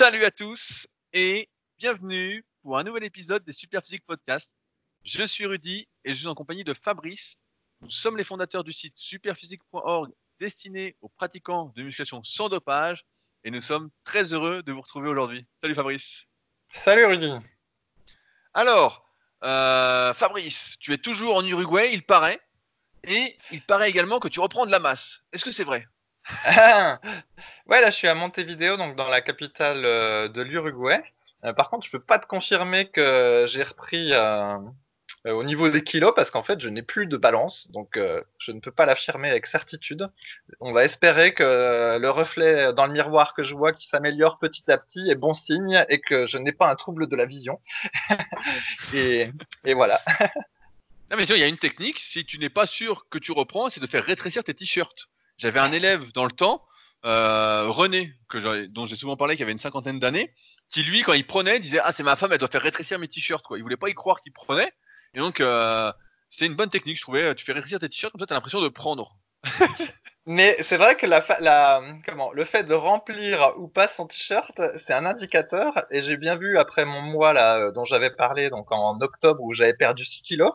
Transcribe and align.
Salut 0.00 0.24
à 0.24 0.30
tous 0.30 0.86
et 1.12 1.50
bienvenue 1.76 2.42
pour 2.62 2.78
un 2.78 2.84
nouvel 2.84 3.04
épisode 3.04 3.44
des 3.44 3.52
Superphysique 3.52 4.02
Podcast. 4.06 4.50
Je 5.04 5.22
suis 5.24 5.44
Rudy 5.44 5.88
et 6.06 6.14
je 6.14 6.18
suis 6.20 6.26
en 6.26 6.34
compagnie 6.34 6.64
de 6.64 6.72
Fabrice. 6.72 7.36
Nous 7.82 7.90
sommes 7.90 8.16
les 8.16 8.24
fondateurs 8.24 8.64
du 8.64 8.72
site 8.72 8.96
superphysique.org 8.96 10.10
destiné 10.38 10.96
aux 11.02 11.10
pratiquants 11.10 11.74
de 11.76 11.82
musculation 11.82 12.24
sans 12.24 12.48
dopage 12.48 13.04
et 13.44 13.50
nous 13.50 13.60
sommes 13.60 13.90
très 14.02 14.32
heureux 14.32 14.62
de 14.62 14.72
vous 14.72 14.80
retrouver 14.80 15.10
aujourd'hui. 15.10 15.44
Salut 15.60 15.74
Fabrice. 15.74 16.24
Salut 16.82 17.04
Rudy. 17.04 17.34
Alors, 18.54 19.06
euh, 19.42 20.14
Fabrice, 20.14 20.78
tu 20.80 20.94
es 20.94 20.98
toujours 20.98 21.36
en 21.36 21.44
Uruguay, 21.44 21.90
il 21.92 22.06
paraît, 22.06 22.40
et 23.04 23.36
il 23.50 23.60
paraît 23.60 23.90
également 23.90 24.18
que 24.18 24.28
tu 24.28 24.40
reprends 24.40 24.64
de 24.64 24.70
la 24.70 24.78
masse. 24.78 25.24
Est-ce 25.34 25.44
que 25.44 25.50
c'est 25.50 25.64
vrai? 25.64 25.86
ouais, 26.46 27.80
là 27.80 27.90
je 27.90 27.96
suis 27.96 28.08
à 28.08 28.14
Montevideo, 28.14 28.76
donc 28.76 28.96
dans 28.96 29.08
la 29.08 29.20
capitale 29.20 29.84
euh, 29.84 30.28
de 30.28 30.42
l'Uruguay. 30.42 31.02
Euh, 31.44 31.52
par 31.52 31.70
contre, 31.70 31.86
je 31.86 31.90
peux 31.90 32.02
pas 32.02 32.18
te 32.18 32.26
confirmer 32.26 32.86
que 32.86 33.46
j'ai 33.48 33.62
repris 33.62 34.12
euh, 34.12 34.58
au 35.24 35.42
niveau 35.42 35.70
des 35.70 35.82
kilos 35.82 36.12
parce 36.14 36.30
qu'en 36.30 36.42
fait, 36.42 36.60
je 36.60 36.68
n'ai 36.68 36.82
plus 36.82 37.06
de 37.06 37.16
balance, 37.16 37.70
donc 37.72 37.98
je 38.38 38.52
ne 38.52 38.60
peux 38.60 38.70
pas 38.70 38.86
l'affirmer 38.86 39.30
avec 39.30 39.46
certitude. 39.46 40.08
On 40.60 40.72
va 40.72 40.84
espérer 40.84 41.34
que 41.34 41.98
le 41.98 42.10
reflet 42.10 42.72
dans 42.74 42.86
le 42.86 42.92
miroir 42.92 43.34
que 43.34 43.42
je 43.42 43.54
vois 43.54 43.72
qui 43.72 43.86
s'améliore 43.88 44.38
petit 44.38 44.70
à 44.70 44.78
petit 44.78 45.10
est 45.10 45.14
bon 45.14 45.32
signe 45.32 45.84
et 45.88 46.00
que 46.00 46.26
je 46.26 46.38
n'ai 46.38 46.52
pas 46.52 46.70
un 46.70 46.74
trouble 46.74 47.08
de 47.08 47.16
la 47.16 47.26
vision. 47.26 47.60
et, 48.94 49.30
et, 49.64 49.74
voilà. 49.74 50.00
non 51.10 51.16
mais 51.16 51.24
il 51.24 51.38
y 51.38 51.42
a 51.42 51.48
une 51.48 51.58
technique. 51.58 51.98
Si 51.98 52.24
tu 52.24 52.38
n'es 52.38 52.50
pas 52.50 52.66
sûr 52.66 53.06
que 53.10 53.18
tu 53.18 53.32
reprends, 53.32 53.70
c'est 53.70 53.80
de 53.80 53.86
faire 53.86 54.04
rétrécir 54.04 54.44
tes 54.44 54.54
t-shirts. 54.54 55.08
J'avais 55.40 55.58
un 55.58 55.72
élève 55.72 56.12
dans 56.12 56.26
le 56.26 56.32
temps, 56.32 56.62
euh, 57.06 57.64
René, 57.68 58.12
dont 58.68 58.84
j'ai 58.84 58.94
souvent 58.94 59.16
parlé, 59.16 59.36
qui 59.36 59.42
avait 59.42 59.52
une 59.52 59.58
cinquantaine 59.58 59.98
d'années, 59.98 60.34
qui 60.68 60.82
lui, 60.82 61.00
quand 61.00 61.14
il 61.14 61.26
prenait, 61.26 61.58
disait 61.58 61.80
Ah, 61.82 61.92
c'est 61.92 62.02
ma 62.02 62.14
femme, 62.14 62.32
elle 62.32 62.38
doit 62.38 62.48
faire 62.48 62.60
rétrécir 62.60 62.98
mes 62.98 63.08
t-shirts. 63.08 63.46
Quoi. 63.46 63.56
Il 63.56 63.62
voulait 63.62 63.78
pas 63.78 63.88
y 63.88 63.94
croire 63.94 64.20
qu'il 64.20 64.34
prenait. 64.34 64.70
Et 65.14 65.18
donc, 65.18 65.40
euh, 65.40 65.90
c'était 66.28 66.44
une 66.44 66.56
bonne 66.56 66.68
technique, 66.68 66.98
je 66.98 67.02
trouvais. 67.02 67.34
Tu 67.34 67.46
fais 67.46 67.52
rétrécir 67.52 67.78
tes 67.78 67.88
t-shirts, 67.88 68.12
comme 68.12 68.20
ça, 68.20 68.26
tu 68.26 68.34
as 68.34 68.36
l'impression 68.36 68.60
de 68.60 68.68
prendre. 68.68 69.16
Mais 70.26 70.58
c'est 70.68 70.76
vrai 70.76 70.96
que 70.96 71.06
le 71.06 72.44
fait 72.44 72.64
de 72.64 72.74
remplir 72.74 73.54
ou 73.56 73.66
pas 73.66 73.88
son 73.96 74.06
t-shirt, 74.06 74.60
c'est 74.86 74.92
un 74.92 75.06
indicateur. 75.06 75.86
Et 75.90 76.02
j'ai 76.02 76.18
bien 76.18 76.36
vu 76.36 76.58
après 76.58 76.84
mon 76.84 77.00
mois 77.00 77.32
là, 77.32 77.70
dont 77.70 77.86
j'avais 77.86 78.10
parlé, 78.10 78.50
donc 78.50 78.70
en 78.70 79.00
octobre 79.00 79.42
où 79.42 79.54
j'avais 79.54 79.72
perdu 79.72 80.04
6 80.04 80.20
kilos, 80.20 80.52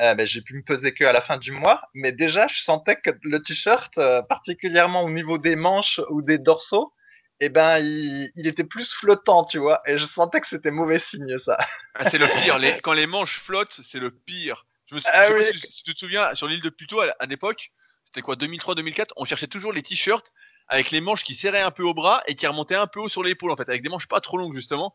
euh, 0.00 0.14
ben, 0.14 0.26
j'ai 0.26 0.40
pu 0.40 0.54
me 0.54 0.62
peser 0.62 0.94
que 0.94 1.04
à 1.04 1.12
la 1.12 1.20
fin 1.20 1.36
du 1.36 1.52
mois, 1.52 1.82
mais 1.94 2.12
déjà 2.12 2.46
je 2.48 2.60
sentais 2.62 2.96
que 2.96 3.10
le 3.22 3.42
t-shirt, 3.42 3.92
euh, 3.98 4.22
particulièrement 4.22 5.02
au 5.02 5.10
niveau 5.10 5.38
des 5.38 5.56
manches 5.56 6.00
ou 6.08 6.22
des 6.22 6.38
dorsaux, 6.38 6.92
eh 7.40 7.48
ben 7.48 7.78
il, 7.78 8.30
il, 8.36 8.46
était 8.46 8.64
plus 8.64 8.92
flottant, 8.94 9.44
tu 9.44 9.58
vois, 9.58 9.82
et 9.86 9.98
je 9.98 10.06
sentais 10.06 10.40
que 10.40 10.48
c'était 10.48 10.70
mauvais 10.70 11.00
signe 11.10 11.38
ça. 11.38 11.58
Ah, 11.94 12.08
c'est 12.08 12.18
le 12.18 12.28
pire. 12.36 12.58
Les, 12.58 12.78
quand 12.82 12.92
les 12.92 13.06
manches 13.06 13.38
flottent, 13.40 13.80
c'est 13.82 13.98
le 13.98 14.10
pire. 14.10 14.64
Je 14.86 14.94
me 14.94 15.00
ah 15.04 15.26
si, 15.42 15.82
tu 15.82 15.94
te 15.94 15.98
souviens, 15.98 16.34
sur 16.34 16.46
l'île 16.46 16.60
de 16.60 16.68
Pluto 16.68 17.00
à, 17.00 17.14
à 17.18 17.26
l'époque, 17.26 17.70
c'était 18.04 18.22
quoi 18.22 18.36
2003-2004, 18.36 19.08
on 19.16 19.24
cherchait 19.24 19.46
toujours 19.46 19.72
les 19.72 19.82
t-shirts 19.82 20.32
avec 20.68 20.90
les 20.90 21.00
manches 21.00 21.24
qui 21.24 21.34
serraient 21.34 21.60
un 21.60 21.70
peu 21.70 21.82
au 21.82 21.94
bras 21.94 22.22
et 22.26 22.34
qui 22.34 22.46
remontaient 22.46 22.74
un 22.74 22.86
peu 22.86 23.00
haut 23.00 23.08
sur 23.08 23.22
l'épaule 23.22 23.50
en 23.50 23.56
fait, 23.56 23.68
avec 23.68 23.82
des 23.82 23.88
manches 23.88 24.08
pas 24.08 24.20
trop 24.20 24.38
longues 24.38 24.54
justement. 24.54 24.94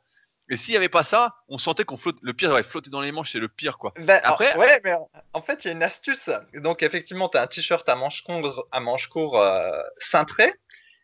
Et 0.50 0.56
s'il 0.56 0.74
n'y 0.74 0.78
avait 0.78 0.90
pas 0.90 1.04
ça, 1.04 1.36
on 1.50 1.58
sentait 1.58 1.84
qu'on 1.84 1.98
flotte. 1.98 2.18
Le 2.22 2.34
pire, 2.34 2.52
ouais, 2.52 2.64
flotter 2.64 2.90
dans 2.90 3.02
les 3.02 3.12
manches, 3.12 3.32
c'est 3.34 3.40
le 3.40 3.50
pire, 3.50 3.78
quoi. 3.78 3.94
Ben, 4.00 4.22
Après, 4.24 4.56
ouais, 4.58 4.80
mais 4.84 4.94
en 5.34 5.42
fait, 5.42 5.60
il 5.64 5.68
y 5.68 5.70
a 5.70 5.74
une 5.74 5.84
astuce. 5.84 6.30
Donc, 6.54 6.84
effectivement, 6.84 7.30
tu 7.30 7.38
as 7.38 7.42
un 7.42 7.48
t-shirt 7.48 7.88
à 7.90 7.96
manches 7.96 8.24
courtes, 8.24 8.66
à 8.72 8.80
manches 8.80 9.08
court, 9.08 9.40
euh, 9.42 9.82
cintré. 10.12 10.54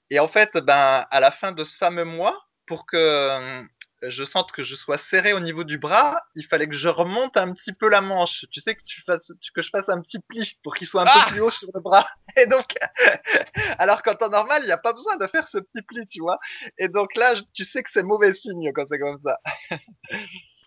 Et 0.09 0.19
en 0.19 0.27
fait, 0.27 0.51
ben, 0.53 1.05
à 1.09 1.19
la 1.19 1.31
fin 1.31 1.51
de 1.51 1.63
ce 1.63 1.75
fameux 1.77 2.05
mois, 2.05 2.45
pour 2.67 2.85
que 2.85 3.63
je 4.09 4.23
sente 4.23 4.51
que 4.51 4.63
je 4.63 4.75
sois 4.75 4.97
serré 5.09 5.33
au 5.33 5.39
niveau 5.39 5.63
du 5.63 5.77
bras, 5.77 6.21
il 6.35 6.45
fallait 6.45 6.67
que 6.67 6.75
je 6.75 6.87
remonte 6.87 7.37
un 7.37 7.53
petit 7.53 7.73
peu 7.73 7.89
la 7.89 8.01
manche. 8.01 8.45
Tu 8.51 8.59
sais 8.59 8.75
que 8.75 8.83
tu 8.83 9.01
fasses, 9.01 9.31
que 9.55 9.61
je 9.61 9.69
fasse 9.69 9.87
un 9.89 10.01
petit 10.01 10.19
pli 10.19 10.57
pour 10.63 10.75
qu'il 10.75 10.87
soit 10.87 11.03
un 11.03 11.05
peu 11.05 11.11
ah 11.15 11.25
plus 11.29 11.41
haut 11.41 11.49
sur 11.49 11.69
le 11.73 11.81
bras. 11.81 12.07
Et 12.37 12.45
donc, 12.45 12.65
alors 13.79 14.01
qu'en 14.03 14.15
temps 14.15 14.29
normal, 14.29 14.63
il 14.63 14.67
n'y 14.67 14.71
a 14.71 14.77
pas 14.77 14.93
besoin 14.93 15.17
de 15.17 15.27
faire 15.27 15.47
ce 15.47 15.57
petit 15.57 15.81
pli, 15.81 16.07
tu 16.07 16.19
vois. 16.19 16.39
Et 16.77 16.87
donc 16.87 17.15
là, 17.15 17.35
tu 17.53 17.63
sais 17.63 17.83
que 17.83 17.89
c'est 17.91 18.03
mauvais 18.03 18.33
signe 18.33 18.71
quand 18.73 18.85
c'est 18.89 18.99
comme 18.99 19.19
ça. 19.23 19.39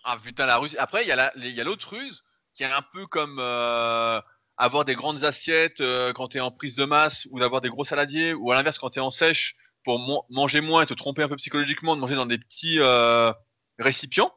ah 0.03 0.17
putain, 0.23 0.45
la 0.45 0.57
ruse. 0.57 0.75
Après, 0.79 1.03
il 1.03 1.07
y 1.07 1.61
a 1.61 1.63
l'autre 1.63 1.95
ruse 1.95 2.23
qui 2.53 2.63
est 2.63 2.71
un 2.71 2.81
peu 2.93 3.05
comme 3.05 3.37
euh, 3.39 4.19
avoir 4.57 4.83
des 4.83 4.95
grandes 4.95 5.23
assiettes 5.23 5.81
euh, 5.81 6.11
quand 6.13 6.29
tu 6.29 6.37
es 6.37 6.41
en 6.41 6.51
prise 6.51 6.75
de 6.75 6.85
masse 6.85 7.27
ou 7.31 7.39
d'avoir 7.39 7.61
des 7.61 7.69
gros 7.69 7.83
saladiers 7.83 8.33
ou 8.33 8.51
à 8.51 8.55
l'inverse 8.55 8.79
quand 8.79 8.89
tu 8.89 8.99
es 8.99 9.01
en 9.01 9.11
sèche 9.11 9.55
pour 9.87 10.25
manger 10.29 10.59
moins 10.59 10.81
et 10.81 10.85
te 10.85 10.93
tromper 10.93 11.23
un 11.23 11.29
peu 11.29 11.37
psychologiquement, 11.37 11.95
de 11.95 12.01
manger 12.01 12.15
dans 12.15 12.25
des 12.25 12.37
petits 12.37 12.77
euh, 12.81 13.31
récipients, 13.79 14.33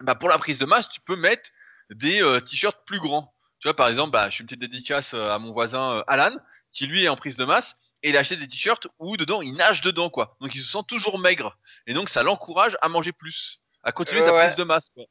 bah 0.00 0.14
pour 0.14 0.30
la 0.30 0.38
prise 0.38 0.58
de 0.58 0.64
masse, 0.64 0.88
tu 0.88 1.02
peux 1.02 1.14
mettre 1.14 1.50
des 1.90 2.22
euh, 2.22 2.40
t-shirts 2.40 2.86
plus 2.86 2.98
grands. 2.98 3.34
Tu 3.60 3.68
vois, 3.68 3.76
par 3.76 3.88
exemple, 3.88 4.12
bah, 4.12 4.30
je 4.30 4.36
suis 4.36 4.40
une 4.40 4.46
petite 4.46 4.62
dédicace 4.62 5.12
euh, 5.12 5.28
à 5.28 5.38
mon 5.38 5.52
voisin 5.52 6.02
Alan, 6.06 6.34
qui 6.72 6.86
lui 6.86 7.04
est 7.04 7.08
en 7.10 7.16
prise 7.16 7.36
de 7.36 7.44
masse, 7.44 7.76
et 8.02 8.08
il 8.08 8.16
a 8.16 8.20
acheté 8.20 8.38
des 8.38 8.48
t-shirts 8.48 8.88
où 8.98 9.18
dedans, 9.18 9.42
il 9.42 9.56
nage 9.56 9.82
dedans, 9.82 10.08
quoi. 10.08 10.38
Donc 10.40 10.54
il 10.54 10.62
se 10.62 10.72
sent 10.72 10.84
toujours 10.88 11.18
maigre. 11.18 11.58
Et 11.86 11.92
donc 11.92 12.08
ça 12.08 12.22
l'encourage 12.22 12.78
à 12.80 12.88
manger 12.88 13.12
plus, 13.12 13.60
à 13.82 13.92
continuer 13.92 14.22
sa 14.22 14.32
prise 14.32 14.56
de 14.56 14.64
masse. 14.64 14.88
Quoi. 14.94 15.04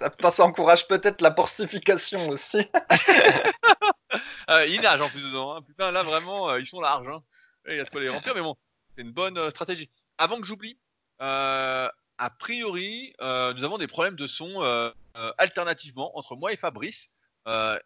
ça, 0.32 0.42
encourage 0.42 0.88
peut-être 0.88 1.20
la 1.20 1.30
porcification 1.30 2.30
aussi. 2.30 2.68
il 4.66 4.80
nage 4.80 5.02
en 5.02 5.08
plus 5.08 5.22
dedans. 5.22 5.54
Hein. 5.54 5.62
Putain, 5.62 5.92
là 5.92 6.02
vraiment, 6.02 6.56
ils 6.56 6.66
sont 6.66 6.80
larges. 6.80 7.06
Hein 7.06 7.22
il 7.68 7.78
de 7.78 7.88
quoi 7.90 8.00
les 8.00 8.08
remplir, 8.08 8.34
mais 8.34 8.40
bon, 8.40 8.56
c'est 8.94 9.02
une 9.02 9.12
bonne 9.12 9.38
euh, 9.38 9.50
stratégie. 9.50 9.88
Avant 10.18 10.40
que 10.40 10.46
j'oublie, 10.46 10.78
euh, 11.20 11.88
a 12.18 12.30
priori, 12.30 13.14
euh, 13.20 13.54
nous 13.54 13.64
avons 13.64 13.78
des 13.78 13.86
problèmes 13.86 14.16
de 14.16 14.26
son 14.26 14.92
alternativement 15.38 16.16
entre 16.16 16.36
moi 16.36 16.52
et 16.52 16.56
Fabrice, 16.56 17.10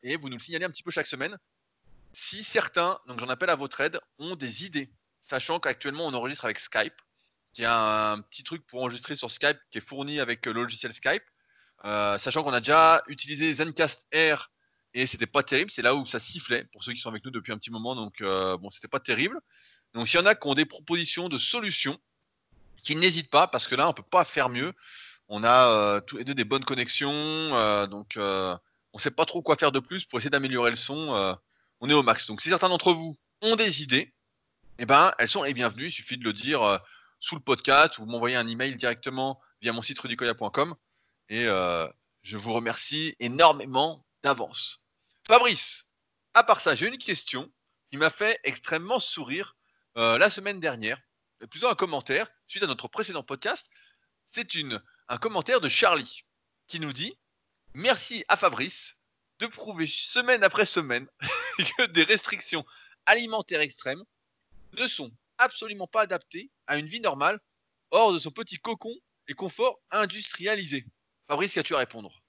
et 0.02 0.16
vous 0.16 0.28
nous 0.28 0.36
le 0.36 0.42
signalez 0.42 0.64
un 0.64 0.70
petit 0.70 0.82
peu 0.82 0.90
chaque 0.90 1.06
semaine. 1.06 1.36
Si 2.12 2.44
certains, 2.44 2.98
donc 3.06 3.18
j'en 3.18 3.28
appelle 3.28 3.50
à 3.50 3.56
votre 3.56 3.80
aide, 3.80 4.00
ont 4.18 4.36
des 4.36 4.64
idées, 4.64 4.90
sachant 5.20 5.58
qu'actuellement 5.58 6.06
on 6.06 6.14
enregistre 6.14 6.44
avec 6.44 6.58
Skype, 6.58 6.94
y 7.58 7.64
a 7.64 8.12
un 8.12 8.20
petit 8.20 8.42
truc 8.42 8.66
pour 8.66 8.82
enregistrer 8.82 9.16
sur 9.16 9.30
Skype 9.30 9.58
qui 9.70 9.78
est 9.78 9.80
fourni 9.80 10.20
avec 10.20 10.44
le 10.46 10.52
logiciel 10.52 10.92
Skype, 10.92 11.24
sachant 11.82 12.44
qu'on 12.44 12.52
a 12.52 12.60
déjà 12.60 13.02
utilisé 13.08 13.52
Zencast 13.54 14.06
Air 14.12 14.50
et 14.92 15.06
c'était 15.06 15.26
pas 15.26 15.42
terrible, 15.42 15.70
c'est 15.70 15.82
là 15.82 15.94
où 15.94 16.04
ça 16.04 16.20
sifflait 16.20 16.64
pour 16.72 16.84
ceux 16.84 16.92
qui 16.92 17.00
sont 17.00 17.08
avec 17.08 17.24
nous 17.24 17.32
depuis 17.32 17.52
un 17.52 17.58
petit 17.58 17.70
moment, 17.70 17.96
donc 17.96 18.20
bon, 18.20 18.70
c'était 18.70 18.88
pas 18.88 19.00
terrible. 19.00 19.40
Donc 19.94 20.08
s'il 20.08 20.20
y 20.20 20.22
en 20.22 20.26
a 20.26 20.34
qui 20.34 20.48
ont 20.48 20.54
des 20.54 20.64
propositions 20.64 21.28
de 21.28 21.38
solutions, 21.38 21.98
qui 22.82 22.96
n'hésitent 22.96 23.30
pas, 23.30 23.46
parce 23.46 23.66
que 23.66 23.74
là, 23.74 23.86
on 23.86 23.90
ne 23.90 23.94
peut 23.94 24.02
pas 24.02 24.24
faire 24.24 24.48
mieux. 24.48 24.74
On 25.28 25.42
a 25.42 25.68
euh, 25.70 26.00
tous 26.00 26.18
les 26.18 26.24
deux 26.24 26.34
des 26.34 26.44
bonnes 26.44 26.64
connexions, 26.64 27.10
euh, 27.12 27.86
donc 27.86 28.16
euh, 28.16 28.54
on 28.92 28.98
ne 28.98 29.00
sait 29.02 29.10
pas 29.10 29.24
trop 29.24 29.42
quoi 29.42 29.56
faire 29.56 29.72
de 29.72 29.80
plus 29.80 30.04
pour 30.04 30.18
essayer 30.18 30.30
d'améliorer 30.30 30.70
le 30.70 30.76
son. 30.76 31.38
on 31.80 31.90
est 31.90 31.94
au 31.94 32.02
max. 32.02 32.26
Donc 32.26 32.42
si 32.42 32.48
certains 32.50 32.68
d'entre 32.68 32.92
vous 32.92 33.16
ont 33.40 33.56
des 33.56 33.82
idées, 33.82 34.12
eh 34.78 34.86
ben, 34.86 35.14
elles 35.18 35.28
sont 35.28 35.42
les 35.42 35.54
bienvenues. 35.54 35.86
Il 35.86 35.92
suffit 35.92 36.18
de 36.18 36.24
le 36.24 36.32
dire 36.32 36.80
sous 37.20 37.34
le 37.34 37.40
podcast 37.40 37.98
ou 37.98 38.06
m'envoyer 38.06 38.36
un 38.36 38.46
email 38.46 38.76
directement 38.76 39.40
via 39.62 39.72
mon 39.72 39.82
site 39.82 39.98
rudicoya.com. 39.98 40.74
Et 41.30 41.46
je 41.46 42.36
vous 42.36 42.52
remercie 42.52 43.16
énormément 43.18 44.04
d'avance. 44.22 44.84
Fabrice, 45.26 45.88
à 46.34 46.44
part 46.44 46.60
ça, 46.60 46.74
j'ai 46.74 46.86
une 46.86 46.98
question 46.98 47.50
qui 47.90 47.96
m'a 47.96 48.10
fait 48.10 48.38
extrêmement 48.44 49.00
sourire 49.00 49.53
euh, 49.96 50.18
la 50.18 50.30
semaine 50.30 50.60
dernière, 50.60 51.00
plutôt 51.50 51.68
un 51.68 51.74
commentaire, 51.74 52.30
suite 52.46 52.62
à 52.62 52.66
notre 52.66 52.88
précédent 52.88 53.22
podcast. 53.22 53.70
C'est 54.28 54.48
un 55.08 55.18
commentaire 55.18 55.60
de 55.60 55.68
Charlie 55.68 56.24
qui 56.66 56.80
nous 56.80 56.92
dit 56.92 57.16
Merci 57.74 58.24
à 58.28 58.36
Fabrice 58.36 58.96
de 59.38 59.46
prouver 59.46 59.86
semaine 59.86 60.44
après 60.44 60.64
semaine 60.64 61.06
que 61.78 61.86
des 61.86 62.04
restrictions 62.04 62.64
alimentaires 63.06 63.60
extrêmes 63.60 64.02
ne 64.78 64.86
sont 64.86 65.12
absolument 65.38 65.86
pas 65.86 66.02
adaptées 66.02 66.50
à 66.66 66.78
une 66.78 66.86
vie 66.86 67.00
normale 67.00 67.40
hors 67.90 68.12
de 68.12 68.18
son 68.18 68.30
petit 68.30 68.58
cocon 68.58 68.94
et 69.28 69.34
confort 69.34 69.80
industrialisé. 69.90 70.86
Fabrice, 71.28 71.54
qu'as-tu 71.54 71.74
à 71.74 71.78
répondre? 71.78 72.23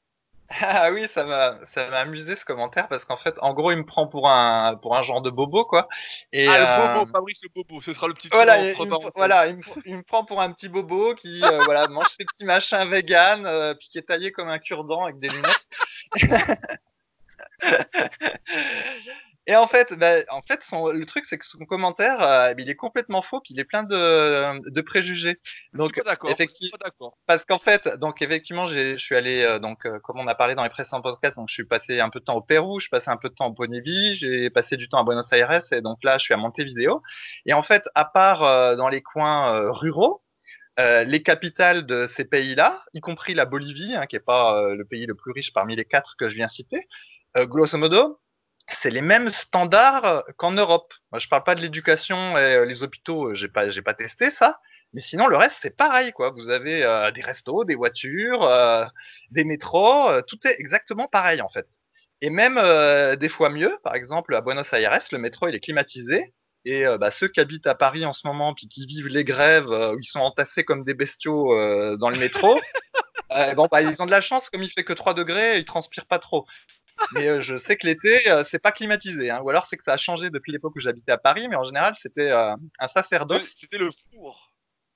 Ah 0.50 0.92
oui, 0.92 1.08
ça 1.14 1.24
m'a 1.24 1.58
ça 1.74 1.90
m'a 1.90 2.00
amusé 2.00 2.36
ce 2.36 2.46
commentaire 2.46 2.88
parce 2.88 3.04
qu'en 3.04 3.18
fait, 3.18 3.34
en 3.42 3.54
gros, 3.54 3.72
il 3.72 3.78
me 3.78 3.86
prend 3.86 4.08
pour 4.08 4.30
un 4.30 4.76
pour 4.76 4.96
un 4.96 5.02
genre 5.02 5.22
de 5.22 5.32
bobo 5.32 5.66
quoi. 5.66 5.88
Et 6.32 6.48
ah, 6.48 6.60
le 6.60 6.94
bobo, 6.94 7.08
euh, 7.08 7.12
Fabrice 7.12 7.42
le 7.42 7.50
bobo, 7.50 7.82
ce 7.82 7.94
sera 7.94 8.08
le 8.08 8.14
petit 8.14 8.30
voilà, 8.32 8.62
il, 8.62 8.78
me, 8.78 9.12
voilà, 9.16 9.48
il 9.48 9.58
me, 9.58 10.04
prend 10.04 10.24
pour 10.24 10.42
un 10.42 10.52
petit 10.52 10.70
bobo 10.70 11.16
qui 11.16 11.42
euh, 11.44 11.60
voilà 11.66 11.88
mange 11.88 12.10
ses 12.18 12.26
petits 12.26 12.46
machins 12.46 12.88
vegan, 12.88 13.46
euh, 13.46 13.74
puis 13.74 13.90
qui 13.90 13.98
est 13.98 14.04
taillé 14.04 14.32
comme 14.32 14.50
un 14.50 14.60
cure-dent 14.60 15.04
avec 15.04 15.20
des 15.20 15.30
lunettes. 15.30 15.68
Et 19.48 19.56
en 19.56 19.68
fait, 19.68 19.94
bah, 19.94 20.24
en 20.30 20.42
fait, 20.42 20.60
le 20.72 21.06
truc, 21.06 21.26
c'est 21.26 21.38
que 21.38 21.46
son 21.46 21.66
commentaire, 21.66 22.22
euh, 22.22 22.54
il 22.58 22.70
est 22.70 22.76
complètement 22.76 23.22
faux, 23.22 23.42
puis 23.42 23.54
il 23.54 23.60
est 23.60 23.66
plein 23.66 23.84
de, 23.84 24.70
de 24.70 24.82
préjugés. 24.82 25.40
Donc, 25.74 26.02
effectivement, 26.28 26.78
parce 27.28 27.46
qu'en 27.46 27.60
fait, 27.60 27.88
donc 28.00 28.24
effectivement, 28.24 28.66
je 28.66 28.98
suis 28.98 29.16
allé, 29.16 29.44
euh, 29.44 29.60
donc 29.60 29.86
euh, 29.86 30.00
comme 30.00 30.20
on 30.20 30.28
a 30.28 30.34
parlé 30.34 30.56
dans 30.56 30.64
les 30.64 30.70
précédents 30.70 31.02
podcasts, 31.02 31.36
donc 31.36 31.50
je 31.50 31.54
suis 31.54 31.66
passé 31.66 32.00
un 32.00 32.10
peu 32.10 32.20
de 32.20 32.26
temps 32.26 32.36
au 32.36 32.42
Pérou, 32.42 32.80
je 32.80 32.90
passé 32.90 33.10
un 33.10 33.18
peu 33.18 33.30
de 33.30 33.36
temps 33.36 33.48
au 33.48 33.54
Bolivie, 33.54 34.16
j'ai 34.16 34.50
passé 34.50 34.78
du 34.78 34.90
temps 34.90 35.00
à 35.00 35.04
Buenos 35.04 35.32
Aires, 35.32 35.62
et 35.72 35.82
donc 35.82 36.00
là, 36.04 36.18
je 36.18 36.24
suis 36.24 36.34
à 36.34 36.38
Montevideo. 36.38 37.04
Et 37.46 37.54
en 37.54 37.62
fait, 37.62 37.84
à 37.94 38.06
part 38.06 38.76
dans 38.78 38.90
les 38.90 39.04
coins 39.04 39.70
ruraux, 39.72 40.24
les 40.78 41.22
capitales 41.22 41.86
de 41.86 42.08
ces 42.18 42.26
pays-là, 42.26 42.84
y 42.94 43.00
compris 43.00 43.36
la 43.36 43.46
Bolivie, 43.46 43.96
hein, 43.96 44.08
qui 44.08 44.16
n'est 44.16 44.22
pas 44.22 44.74
le 44.74 44.86
pays 44.86 45.06
le 45.06 45.14
plus 45.14 45.32
riche 45.32 45.54
parmi 45.54 45.76
les 45.76 45.86
quatre 45.86 46.16
que 46.18 46.30
je 46.30 46.36
viens 46.36 46.48
citer, 46.48 46.88
grosso 47.36 47.78
modo, 47.78 48.20
c'est 48.82 48.90
les 48.90 49.02
mêmes 49.02 49.30
standards 49.30 50.24
qu'en 50.38 50.52
Europe. 50.52 50.94
Moi, 51.12 51.20
je 51.20 51.28
parle 51.28 51.44
pas 51.44 51.56
de 51.56 51.62
l'éducation 51.62 52.38
et 52.38 52.66
les 52.66 52.84
hôpitaux, 52.84 53.34
j'ai 53.34 53.48
pas, 53.48 53.70
j'ai 53.70 53.82
pas 53.82 53.94
testé 53.94 54.32
ça, 54.32 54.60
mais 54.96 55.02
sinon, 55.02 55.28
le 55.28 55.36
reste, 55.36 55.58
c'est 55.62 55.76
pareil, 55.76 56.14
quoi. 56.14 56.30
Vous 56.30 56.50
avez 56.50 56.86
euh, 56.86 57.12
des 57.12 57.22
restos, 57.22 57.66
des 57.66 57.76
voitures, 57.76 58.44
euh, 58.44 58.86
des 59.30 59.44
métros, 59.44 60.10
euh, 60.10 60.22
tout 60.26 60.38
est 60.46 60.56
exactement 60.58 61.10
pareil, 61.10 61.42
en 61.42 61.50
fait. 61.50 61.68
Et 62.22 62.30
même 62.30 62.56
des 63.18 63.30
fois 63.30 63.50
mieux, 63.50 63.78
par 63.84 63.94
exemple, 63.94 64.34
à 64.36 64.42
Buenos 64.42 64.72
Aires, 64.72 65.04
le 65.12 65.18
métro, 65.18 65.50
il 65.50 65.56
est 65.56 65.60
climatisé. 65.60 66.34
Et 66.64 66.86
bah, 66.98 67.12
ceux 67.12 67.28
qui 67.28 67.42
habitent 67.42 67.68
à 67.68 67.76
Paris 67.76 68.06
en 68.06 68.14
ce 68.14 68.26
moment, 68.26 68.56
puis 68.56 68.68
qui 68.70 68.86
vivent 68.88 69.10
les 69.10 69.26
grèves, 69.26 69.68
où 69.68 70.00
ils 70.00 70.08
sont 70.08 70.22
entassés 70.22 70.64
comme 70.64 70.86
des 70.86 70.94
bestiaux 70.94 71.50
dans 71.98 72.10
le 72.10 72.18
métro, 72.18 72.60
bon, 73.56 73.68
bah, 73.70 73.82
ils 73.82 74.02
ont 74.02 74.06
de 74.06 74.12
la 74.12 74.22
chance, 74.22 74.50
comme 74.50 74.64
il 74.64 74.72
fait 74.72 74.86
que 74.86 74.94
3 74.94 75.14
degrés, 75.14 75.60
ils 75.60 75.66
transpirent 75.66 76.08
pas 76.08 76.20
trop. 76.20 76.48
Mais 77.14 77.42
je 77.42 77.58
sais 77.58 77.78
que 77.78 77.88
l'été, 77.88 78.22
c'est 78.50 78.60
pas 78.60 78.72
climatisé. 78.72 79.30
Hein. 79.30 79.42
Ou 79.42 79.50
alors 79.50 79.68
c'est 79.70 79.78
que 79.78 79.84
ça 79.84 79.94
a 79.94 79.98
changé 79.98 80.30
depuis 80.30 80.52
l'époque 80.52 80.76
où 80.76 80.80
j'habitais 80.80 81.12
à 81.12 81.18
Paris, 81.18 81.48
mais 81.48 81.56
en 81.56 81.64
général, 81.64 81.96
c'était 82.02 82.32
un 82.32 82.88
sacerdoce. 82.94 83.44
C'était 83.56 83.78
le 83.78 83.90
four. 84.14 84.52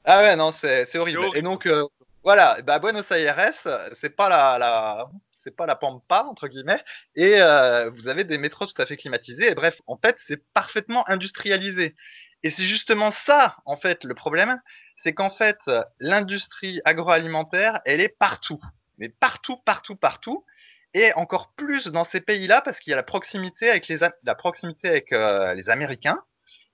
Ah 0.06 0.22
ouais, 0.22 0.36
non, 0.36 0.52
c'est 0.54 0.98
horrible. 0.98 1.28
Et 1.36 1.42
donc, 1.42 1.66
euh, 1.66 1.86
voilà, 2.24 2.62
bah, 2.62 2.80
Buenos 2.80 3.10
Aires, 3.12 3.54
c'est 4.02 4.16
pas 4.16 4.30
la, 4.30 4.58
la 4.58 5.08
c'est 5.44 5.56
pas 5.56 5.66
la 5.66 5.76
pampa, 5.76 6.24
entre 6.24 6.48
guillemets, 6.48 6.84
et 7.16 7.42
euh, 7.42 7.90
vous 7.92 8.08
avez 8.08 8.24
des 8.24 8.38
métros 8.38 8.66
tout 8.66 8.82
à 8.82 8.86
fait 8.86 8.98
climatisés, 8.98 9.50
et 9.52 9.56
bref, 9.56 9.80
en 9.88 9.98
fait, 9.98 10.18
c'est 10.28 10.42
parfaitement 10.54 11.08
industrialisé. 11.08 11.96
Et 12.44 12.52
c'est 12.52 12.64
justement 12.64 13.12
ça, 13.26 13.58
en 13.66 13.78
fait, 13.78 14.04
le 14.04 14.16
problème, 14.16 14.60
c'est 15.04 15.14
qu'en 15.14 15.30
fait, 15.30 15.58
l'industrie 16.00 16.82
agroalimentaire, 16.86 17.80
elle 17.86 18.02
est 18.02 18.18
partout. 18.18 18.60
Mais 18.98 19.10
partout, 19.10 19.58
partout, 19.66 19.96
partout. 19.96 20.46
Et 20.94 21.14
encore 21.14 21.54
plus 21.56 21.88
dans 21.88 22.04
ces 22.04 22.22
pays-là, 22.22 22.62
parce 22.62 22.80
qu'il 22.80 22.92
y 22.92 22.94
a 22.94 22.98
la 22.98 23.04
proximité 23.04 23.70
avec 23.70 23.88
les, 23.88 24.00
la 24.24 24.36
proximité 24.36 24.90
avec 24.90 25.12
euh, 25.12 25.54
les 25.54 25.70
Américains, 25.70 26.24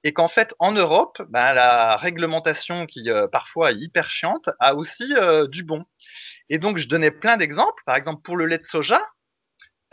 et 0.06 0.14
qu'en 0.14 0.28
fait, 0.28 0.54
en 0.60 0.72
Europe, 0.72 1.20
ben, 1.30 1.54
la 1.54 1.98
réglementation 1.98 2.86
qui 2.86 3.10
euh, 3.10 3.28
parfois 3.28 3.72
est 3.72 3.78
hyper 3.78 4.08
chiante 4.08 4.52
a 4.60 4.76
aussi 4.76 5.16
euh, 5.18 5.48
du 5.48 5.64
bon. 5.64 5.84
Et 6.48 6.60
donc, 6.60 6.78
je 6.78 6.88
donnais 6.88 7.10
plein 7.10 7.38
d'exemples. 7.38 7.82
Par 7.88 7.96
exemple, 7.96 8.22
pour 8.22 8.38
le 8.38 8.46
lait 8.46 8.60
de 8.60 8.66
soja, 8.66 9.02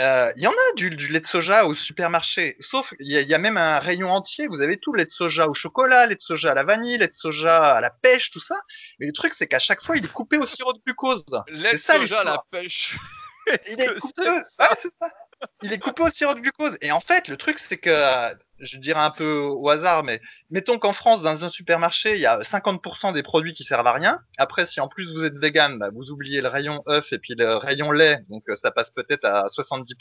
euh, 0.02 0.30
il 0.36 0.42
y 0.42 0.46
en 0.46 0.52
a 0.52 0.74
du, 0.76 0.90
lait 0.90 1.20
de 1.20 1.26
soja 1.26 1.64
au 1.64 1.74
supermarché, 1.74 2.56
sauf 2.60 2.92
il 3.00 3.10
y, 3.10 3.34
a 3.34 3.38
même 3.38 3.56
un 3.56 3.78
rayon 3.78 4.10
entier. 4.10 4.48
Vous 4.48 4.60
avez 4.60 4.76
tout 4.76 4.92
lait 4.92 5.06
de 5.06 5.10
soja 5.10 5.48
au 5.48 5.54
chocolat, 5.54 6.06
lait 6.06 6.16
de 6.16 6.20
soja 6.20 6.50
à 6.50 6.54
la 6.54 6.64
vanille, 6.64 6.98
lait 6.98 7.08
de 7.08 7.14
soja 7.14 7.76
à 7.76 7.80
la 7.80 7.90
pêche, 7.90 8.30
tout 8.30 8.40
ça. 8.40 8.56
Mais 8.98 9.06
le 9.06 9.12
truc, 9.12 9.32
c'est 9.32 9.46
qu'à 9.46 9.60
chaque 9.60 9.82
fois, 9.82 9.96
il 9.96 10.04
est 10.04 10.12
coupé 10.12 10.36
au 10.36 10.44
sirop 10.44 10.74
de 10.74 10.80
glucose. 10.84 11.24
Lait 11.48 11.72
de 11.72 11.78
soja 11.78 12.20
à 12.20 12.24
la 12.24 12.44
pêche. 12.50 12.98
il 13.68 13.80
est, 13.80 14.00
coupé, 14.00 14.42
ça 14.42 14.70
il 15.62 15.72
est 15.72 15.78
coupé 15.78 16.02
au 16.02 16.10
sirop 16.10 16.34
de 16.34 16.40
glucose. 16.40 16.76
Et 16.80 16.92
en 16.92 17.00
fait, 17.00 17.28
le 17.28 17.36
truc, 17.36 17.58
c'est 17.68 17.78
que 17.78 17.90
je 18.62 18.78
dirais 18.78 19.00
un 19.00 19.10
peu 19.10 19.38
au 19.38 19.68
hasard, 19.68 20.04
mais 20.04 20.20
mettons 20.50 20.78
qu'en 20.78 20.92
France, 20.92 21.20
dans 21.22 21.44
un 21.44 21.48
supermarché, 21.48 22.14
il 22.14 22.20
y 22.20 22.26
a 22.26 22.40
50% 22.40 23.12
des 23.12 23.22
produits 23.22 23.54
qui 23.54 23.64
servent 23.64 23.86
à 23.86 23.92
rien. 23.92 24.20
Après, 24.38 24.66
si 24.66 24.80
en 24.80 24.88
plus 24.88 25.12
vous 25.12 25.24
êtes 25.24 25.36
vegan, 25.36 25.78
bah, 25.78 25.90
vous 25.92 26.10
oubliez 26.10 26.40
le 26.40 26.48
rayon 26.48 26.82
œuf 26.88 27.12
et 27.12 27.18
puis 27.18 27.34
le 27.34 27.56
rayon 27.56 27.90
lait, 27.90 28.20
donc 28.28 28.44
euh, 28.48 28.54
ça 28.54 28.70
passe 28.70 28.90
peut-être 28.90 29.24
à 29.24 29.46
70%. 29.46 29.94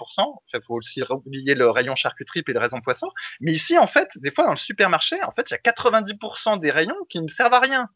Il 0.53 0.61
faut 0.61 0.75
aussi 0.75 1.01
oublier 1.09 1.55
le 1.55 1.69
rayon 1.69 1.95
charcuterie 1.95 2.43
et 2.47 2.53
le 2.53 2.59
rayon 2.59 2.81
poisson. 2.81 3.09
Mais 3.39 3.53
ici, 3.53 3.77
en 3.77 3.87
fait, 3.87 4.09
des 4.17 4.31
fois 4.31 4.45
dans 4.45 4.51
le 4.51 4.57
supermarché, 4.57 5.17
en 5.23 5.31
fait, 5.31 5.49
il 5.49 5.53
y 5.53 5.55
a 5.55 5.71
90% 5.71 6.59
des 6.59 6.71
rayons 6.71 7.05
qui 7.09 7.19
ne 7.19 7.27
servent 7.27 7.53
à 7.53 7.59
rien. 7.59 7.87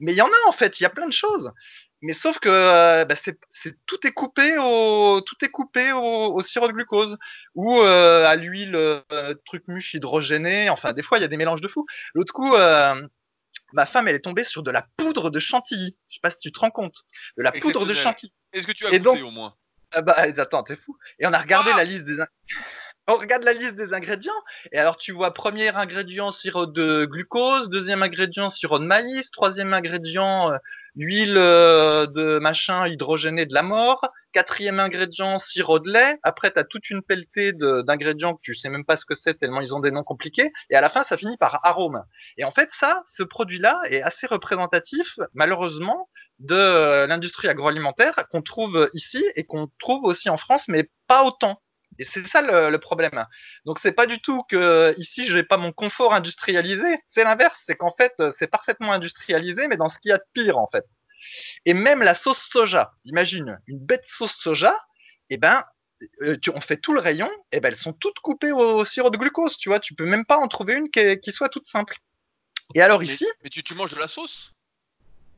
Mais 0.00 0.12
il 0.12 0.16
y 0.16 0.22
en 0.22 0.28
a 0.28 0.48
en 0.48 0.52
fait, 0.52 0.78
il 0.80 0.84
y 0.84 0.86
a 0.86 0.90
plein 0.90 1.06
de 1.06 1.12
choses. 1.12 1.50
Mais 2.00 2.12
sauf 2.12 2.38
que 2.38 2.48
euh, 2.48 3.04
bah, 3.04 3.16
c'est, 3.24 3.38
tout 3.86 4.06
est 4.06 4.12
coupé 4.12 4.56
au 4.58 5.20
tout 5.20 5.34
est 5.42 5.48
coupé 5.48 5.92
au, 5.92 6.40
sirop 6.42 6.68
de 6.68 6.72
glucose 6.72 7.16
ou 7.54 7.80
euh, 7.80 8.24
à 8.24 8.36
l'huile 8.36 8.76
euh, 8.76 9.34
truc 9.46 9.66
mûche 9.66 9.94
hydrogéné. 9.94 10.70
Enfin, 10.70 10.92
des 10.92 11.02
fois 11.02 11.18
il 11.18 11.22
y 11.22 11.24
a 11.24 11.28
des 11.28 11.36
mélanges 11.36 11.60
de 11.60 11.68
fous. 11.68 11.86
L'autre 12.14 12.32
coup, 12.32 12.52
ma 12.52 13.86
femme 13.86 14.06
elle 14.08 14.14
est 14.14 14.20
tombée 14.20 14.44
sur 14.44 14.62
de 14.62 14.70
la 14.70 14.86
poudre 14.96 15.30
de 15.30 15.40
chantilly. 15.40 15.98
Je 16.08 16.14
sais 16.14 16.20
pas 16.22 16.30
si 16.30 16.38
tu 16.38 16.52
te 16.52 16.60
rends 16.60 16.70
compte. 16.70 17.04
De 17.36 17.42
la 17.42 17.52
poudre 17.52 17.84
de 17.84 17.94
chantilly. 17.94 18.32
Est-ce 18.52 18.66
que 18.66 18.72
tu 18.72 18.86
as 18.86 18.96
goûté 18.96 19.22
au 19.22 19.30
moins? 19.30 19.54
Ah 19.90 20.02
bah 20.02 20.16
attends, 20.36 20.62
t'es 20.62 20.76
fou. 20.76 20.96
Et 21.18 21.26
on 21.26 21.32
a 21.32 21.38
regardé 21.38 21.70
ah 21.72 21.78
la 21.78 21.84
liste 21.84 22.04
des 22.04 22.20
on 23.08 23.16
regarde 23.16 23.42
la 23.42 23.54
liste 23.54 23.74
des 23.74 23.94
ingrédients, 23.94 24.40
et 24.70 24.78
alors 24.78 24.98
tu 24.98 25.12
vois 25.12 25.32
premier 25.32 25.74
ingrédient 25.74 26.30
sirop 26.30 26.66
de 26.66 27.06
glucose, 27.06 27.70
deuxième 27.70 28.02
ingrédient 28.02 28.50
sirop 28.50 28.78
de 28.78 28.84
maïs, 28.84 29.30
troisième 29.30 29.72
ingrédient 29.72 30.52
euh, 30.52 30.58
huile 30.94 31.38
euh, 31.38 32.06
de 32.06 32.38
machin 32.38 32.86
hydrogéné 32.86 33.46
de 33.46 33.54
la 33.54 33.62
mort, 33.62 34.02
quatrième 34.32 34.78
ingrédient 34.78 35.38
sirop 35.38 35.78
de 35.78 35.90
lait, 35.90 36.18
après 36.22 36.52
tu 36.52 36.58
as 36.58 36.64
toute 36.64 36.90
une 36.90 37.02
pelletée 37.02 37.52
d'ingrédients 37.54 38.34
que 38.34 38.42
tu 38.42 38.54
sais 38.54 38.68
même 38.68 38.84
pas 38.84 38.98
ce 38.98 39.06
que 39.06 39.14
c'est 39.14 39.38
tellement 39.38 39.62
ils 39.62 39.74
ont 39.74 39.80
des 39.80 39.90
noms 39.90 40.04
compliqués, 40.04 40.52
et 40.68 40.76
à 40.76 40.82
la 40.82 40.90
fin 40.90 41.04
ça 41.04 41.16
finit 41.16 41.38
par 41.38 41.64
arôme. 41.64 42.04
Et 42.36 42.44
en 42.44 42.50
fait 42.50 42.68
ça, 42.78 43.04
ce 43.16 43.22
produit-là 43.22 43.80
est 43.88 44.02
assez 44.02 44.26
représentatif, 44.26 45.18
malheureusement, 45.32 46.10
de 46.40 46.54
euh, 46.54 47.06
l'industrie 47.06 47.48
agroalimentaire 47.48 48.14
qu'on 48.30 48.42
trouve 48.42 48.90
ici 48.92 49.24
et 49.34 49.44
qu'on 49.44 49.68
trouve 49.80 50.04
aussi 50.04 50.28
en 50.28 50.36
France, 50.36 50.64
mais 50.68 50.90
pas 51.06 51.24
autant. 51.24 51.60
Et 51.98 52.06
c'est 52.12 52.26
ça 52.28 52.42
le, 52.42 52.78
problème. 52.78 53.24
Donc 53.64 53.78
c'est 53.80 53.92
pas 53.92 54.06
du 54.06 54.20
tout 54.20 54.42
que 54.48 54.94
ici 54.98 55.26
je 55.26 55.36
n'ai 55.36 55.42
pas 55.42 55.56
mon 55.56 55.72
confort 55.72 56.14
industrialisé. 56.14 57.00
C'est 57.10 57.24
l'inverse, 57.24 57.60
c'est 57.66 57.76
qu'en 57.76 57.92
fait 57.92 58.12
c'est 58.38 58.46
parfaitement 58.46 58.92
industrialisé, 58.92 59.68
mais 59.68 59.76
dans 59.76 59.88
ce 59.88 59.98
qu'il 59.98 60.10
y 60.10 60.12
a 60.12 60.18
de 60.18 60.24
pire 60.32 60.58
en 60.58 60.68
fait. 60.68 60.84
Et 61.64 61.74
même 61.74 62.02
la 62.02 62.14
sauce 62.14 62.40
soja, 62.50 62.92
imagine 63.04 63.58
une 63.66 63.84
bête 63.84 64.04
sauce 64.06 64.36
soja, 64.36 64.72
et 65.30 65.34
eh 65.34 65.36
ben 65.36 65.64
euh, 66.22 66.36
on 66.54 66.60
fait 66.60 66.76
tout 66.76 66.92
le 66.92 67.00
rayon, 67.00 67.28
et 67.50 67.56
eh 67.56 67.60
ben 67.60 67.72
elles 67.72 67.78
sont 67.78 67.92
toutes 67.92 68.20
coupées 68.20 68.52
au, 68.52 68.84
sirop 68.84 69.10
de 69.10 69.18
glucose, 69.18 69.56
tu 69.58 69.68
vois. 69.68 69.80
Tu 69.80 69.94
peux 69.94 70.06
même 70.06 70.24
pas 70.24 70.36
en 70.38 70.48
trouver 70.48 70.74
une 70.74 70.90
qui, 70.90 71.32
soit 71.32 71.48
toute 71.48 71.68
simple. 71.68 71.96
Et 72.74 72.82
alors 72.82 73.02
ici. 73.02 73.26
Mais, 73.42 73.50
tu, 73.50 73.62
tu 73.62 73.74
manges 73.74 73.92
de 73.92 73.98
la 73.98 74.06
sauce? 74.06 74.52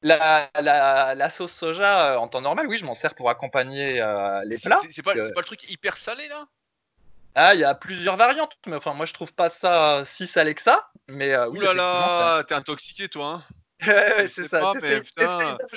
La, 0.02 0.50
la, 0.54 1.30
sauce 1.30 1.52
soja, 1.52 2.12
euh, 2.12 2.16
en 2.16 2.28
temps 2.28 2.40
normal, 2.40 2.66
oui, 2.66 2.78
je 2.78 2.84
m'en 2.84 2.94
sers 2.94 3.14
pour 3.14 3.30
accompagner 3.30 4.00
euh, 4.00 4.42
les 4.44 4.58
plats. 4.58 4.80
C'est 4.92 5.02
pas, 5.02 5.14
pas, 5.14 5.20
le 5.20 5.44
truc 5.44 5.70
hyper 5.70 5.96
salé 5.96 6.26
là? 6.28 6.46
Ah, 7.34 7.54
il 7.54 7.60
y 7.60 7.64
a 7.64 7.74
plusieurs 7.74 8.16
variantes, 8.16 8.56
mais 8.66 8.76
enfin, 8.76 8.92
moi 8.94 9.06
je 9.06 9.14
trouve 9.14 9.32
pas 9.32 9.50
ça 9.60 10.04
si 10.16 10.26
salé 10.28 10.54
que 10.54 10.62
ça. 10.62 10.88
Mais 11.08 11.32
euh, 11.32 11.48
oui, 11.48 11.60
là 11.60 12.42
t'es 12.48 12.54
intoxiqué 12.54 13.08
toi. 13.08 13.26
Hein 13.26 13.44
ouais, 13.86 14.28
c'est 14.28 14.48
ça. 14.48 14.60
Pas, 14.60 14.74
mais 14.74 15.00
putain. 15.02 15.58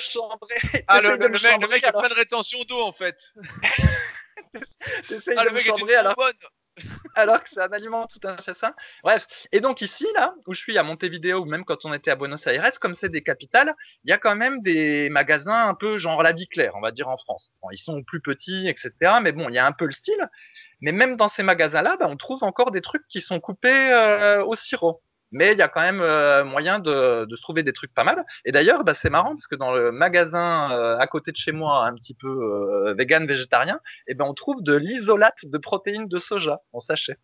Ah, 0.87 1.01
le, 1.01 1.15
le, 1.15 1.29
mec, 1.29 1.41
le 1.61 1.67
mec 1.67 1.83
a 1.83 1.91
plein 1.91 2.09
de 2.09 2.13
rétention 2.13 2.63
d'eau 2.63 2.81
en 2.81 2.91
fait. 2.91 3.33
ah, 5.37 5.43
le 5.45 5.51
mec 5.51 5.67
est 5.67 5.79
une 5.79 5.91
alors. 5.91 6.15
bonne. 6.15 6.33
alors 7.15 7.43
que 7.43 7.49
c'est 7.51 7.61
un 7.61 7.71
aliment 7.71 8.07
tout 8.07 8.19
fait 8.43 8.57
sain. 8.57 8.73
Bref, 9.03 9.25
et 9.51 9.59
donc 9.59 9.81
ici, 9.81 10.05
là, 10.15 10.33
où 10.47 10.53
je 10.53 10.59
suis 10.59 10.77
à 10.77 10.83
Montevideo, 10.83 11.41
ou 11.41 11.45
même 11.45 11.65
quand 11.65 11.85
on 11.85 11.93
était 11.93 12.11
à 12.11 12.15
Buenos 12.15 12.45
Aires, 12.47 12.71
comme 12.79 12.95
c'est 12.95 13.09
des 13.09 13.23
capitales, 13.23 13.75
il 14.03 14.09
y 14.09 14.13
a 14.13 14.17
quand 14.17 14.35
même 14.35 14.61
des 14.61 15.09
magasins 15.09 15.67
un 15.67 15.75
peu 15.75 15.97
genre 15.97 16.23
la 16.23 16.31
vie 16.31 16.47
claire, 16.47 16.73
on 16.75 16.81
va 16.81 16.91
dire 16.91 17.09
en 17.09 17.17
France. 17.17 17.51
ils 17.71 17.77
sont 17.77 18.03
plus 18.03 18.21
petits, 18.21 18.67
etc. 18.67 18.91
Mais 19.21 19.31
bon, 19.31 19.49
il 19.49 19.55
y 19.55 19.59
a 19.59 19.65
un 19.65 19.71
peu 19.71 19.85
le 19.85 19.91
style. 19.91 20.29
Mais 20.81 20.91
même 20.91 21.15
dans 21.15 21.29
ces 21.29 21.43
magasins-là, 21.43 21.97
bah, 21.97 22.07
on 22.09 22.17
trouve 22.17 22.43
encore 22.43 22.71
des 22.71 22.81
trucs 22.81 23.07
qui 23.07 23.21
sont 23.21 23.39
coupés 23.39 23.93
euh, 23.93 24.43
au 24.43 24.55
sirop 24.55 25.01
mais 25.33 25.51
il 25.51 25.57
y 25.57 25.61
a 25.61 25.67
quand 25.67 25.81
même 25.81 25.99
euh, 25.99 26.45
moyen 26.45 26.79
de, 26.79 27.27
se 27.29 27.41
trouver 27.41 27.63
des 27.63 27.73
trucs 27.73 27.93
pas 27.93 28.03
mal. 28.03 28.23
Et 28.45 28.51
d'ailleurs, 28.51 28.83
bah, 28.83 28.93
c'est 29.01 29.09
marrant 29.09 29.35
parce 29.35 29.47
que 29.47 29.55
dans 29.55 29.73
le 29.73 29.91
magasin 29.91 30.71
euh, 30.71 30.97
à 30.97 31.07
côté 31.07 31.31
de 31.31 31.37
chez 31.37 31.51
moi, 31.51 31.85
un 31.85 31.95
petit 31.95 32.13
peu 32.13 32.27
euh, 32.27 32.93
vegan, 32.93 33.25
végétarien, 33.25 33.79
eh 34.07 34.13
ben, 34.13 34.25
on 34.25 34.33
trouve 34.33 34.61
de 34.61 34.73
l'isolate 34.73 35.39
de 35.43 35.57
protéines 35.57 36.07
de 36.07 36.19
soja 36.19 36.61
en 36.71 36.79
sachet. 36.79 37.17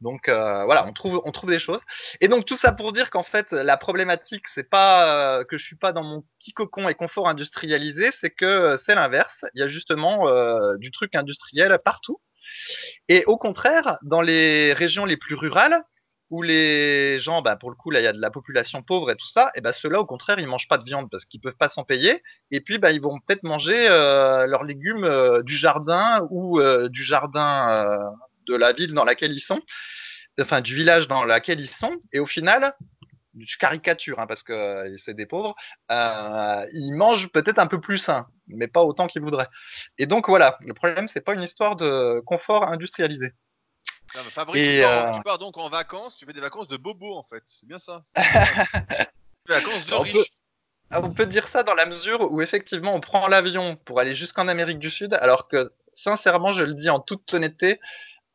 Donc 0.00 0.28
voilà, 0.28 0.86
on 0.86 0.92
trouve, 0.92 1.20
on 1.24 1.32
trouve 1.32 1.50
des 1.50 1.58
choses. 1.58 1.80
Et 2.20 2.28
donc 2.28 2.46
tout 2.46 2.56
ça 2.56 2.70
pour 2.70 2.92
dire 2.92 3.10
qu'en 3.10 3.24
fait, 3.24 3.50
la 3.50 3.76
problématique, 3.76 4.44
c'est 4.54 4.70
pas 4.70 5.44
que 5.44 5.58
je 5.58 5.64
suis 5.64 5.74
pas 5.74 5.90
dans 5.90 6.04
mon 6.04 6.22
petit 6.38 6.52
cocon 6.52 6.88
et 6.88 6.94
confort 6.94 7.28
industrialisé, 7.28 8.12
c'est 8.20 8.30
que 8.30 8.76
c'est 8.76 8.94
l'inverse. 8.94 9.44
Il 9.54 9.60
y 9.60 9.64
a 9.64 9.66
justement 9.66 10.28
du 10.76 10.92
truc 10.92 11.16
industriel 11.16 11.76
partout. 11.84 12.20
Et 13.08 13.24
au 13.24 13.36
contraire, 13.36 13.98
dans 14.02 14.20
les 14.20 14.72
régions 14.72 15.04
les 15.04 15.16
plus 15.16 15.34
rurales, 15.34 15.82
où 16.30 16.42
les 16.42 17.18
gens, 17.18 17.42
bah, 17.42 17.56
pour 17.56 17.70
le 17.70 17.76
coup, 17.76 17.90
là, 17.90 18.00
il 18.00 18.04
y 18.04 18.06
a 18.06 18.12
de 18.12 18.20
la 18.20 18.30
population 18.30 18.82
pauvre 18.82 19.10
et 19.10 19.16
tout 19.16 19.26
ça, 19.26 19.50
et 19.54 19.60
bah, 19.60 19.72
ceux-là, 19.72 20.00
au 20.00 20.06
contraire, 20.06 20.38
ils 20.38 20.46
mangent 20.46 20.68
pas 20.68 20.78
de 20.78 20.84
viande 20.84 21.08
parce 21.10 21.24
qu'ils 21.24 21.40
peuvent 21.40 21.56
pas 21.56 21.68
s'en 21.68 21.84
payer. 21.84 22.22
Et 22.50 22.60
puis, 22.60 22.78
bah, 22.78 22.92
ils 22.92 23.00
vont 23.00 23.18
peut-être 23.20 23.42
manger 23.44 23.88
euh, 23.90 24.46
leurs 24.46 24.64
légumes 24.64 25.04
euh, 25.04 25.42
du 25.42 25.56
jardin 25.56 26.26
ou 26.30 26.60
euh, 26.60 26.88
du 26.88 27.02
jardin 27.02 27.98
de 28.46 28.54
la 28.54 28.72
ville 28.72 28.92
dans 28.92 29.04
laquelle 29.04 29.32
ils 29.32 29.40
sont, 29.40 29.60
enfin, 30.40 30.60
du 30.60 30.74
village 30.74 31.08
dans 31.08 31.24
lequel 31.24 31.60
ils 31.60 31.70
sont. 31.70 31.96
Et 32.12 32.18
au 32.18 32.26
final, 32.26 32.74
je 33.38 33.56
caricature, 33.58 34.20
hein, 34.20 34.26
parce 34.26 34.42
que 34.42 34.94
c'est 34.98 35.14
des 35.14 35.26
pauvres, 35.26 35.54
ils 35.90 36.92
mangent 36.92 37.28
peut-être 37.28 37.58
un 37.58 37.66
peu 37.66 37.80
plus 37.80 37.98
sain, 37.98 38.26
mais 38.48 38.68
pas 38.68 38.82
autant 38.82 39.06
qu'ils 39.06 39.22
voudraient. 39.22 39.48
Et 39.96 40.06
donc, 40.06 40.28
voilà, 40.28 40.58
le 40.60 40.74
problème, 40.74 41.08
c'est 41.08 41.20
pas 41.20 41.34
une 41.34 41.42
histoire 41.42 41.76
de 41.76 42.20
confort 42.26 42.64
industrialisé. 42.64 43.32
Fabrice, 44.30 44.84
euh, 44.84 45.12
tu, 45.12 45.22
pars, 45.22 45.38
donc 45.38 45.58
en 45.58 45.68
vacances, 45.68 46.16
tu 46.16 46.24
fais 46.24 46.32
des 46.32 46.40
vacances 46.40 46.68
de 46.68 46.76
bobo 46.76 47.16
en 47.16 47.22
fait, 47.22 47.42
c'est 47.46 47.66
bien 47.66 47.78
ça. 47.78 48.02
des 48.16 49.54
vacances 49.54 49.86
de 49.86 49.94
riche. 49.94 50.32
Ah, 50.90 51.00
on 51.02 51.12
peut 51.12 51.26
dire 51.26 51.46
ça 51.48 51.62
dans 51.62 51.74
la 51.74 51.84
mesure 51.84 52.32
où 52.32 52.40
effectivement 52.40 52.94
on 52.94 53.00
prend 53.00 53.28
l'avion 53.28 53.76
pour 53.76 54.00
aller 54.00 54.14
jusqu'en 54.14 54.48
Amérique 54.48 54.78
du 54.78 54.90
Sud, 54.90 55.12
alors 55.14 55.46
que 55.48 55.70
sincèrement, 55.94 56.52
je 56.52 56.62
le 56.62 56.74
dis 56.74 56.88
en 56.88 57.00
toute 57.00 57.32
honnêteté, 57.34 57.80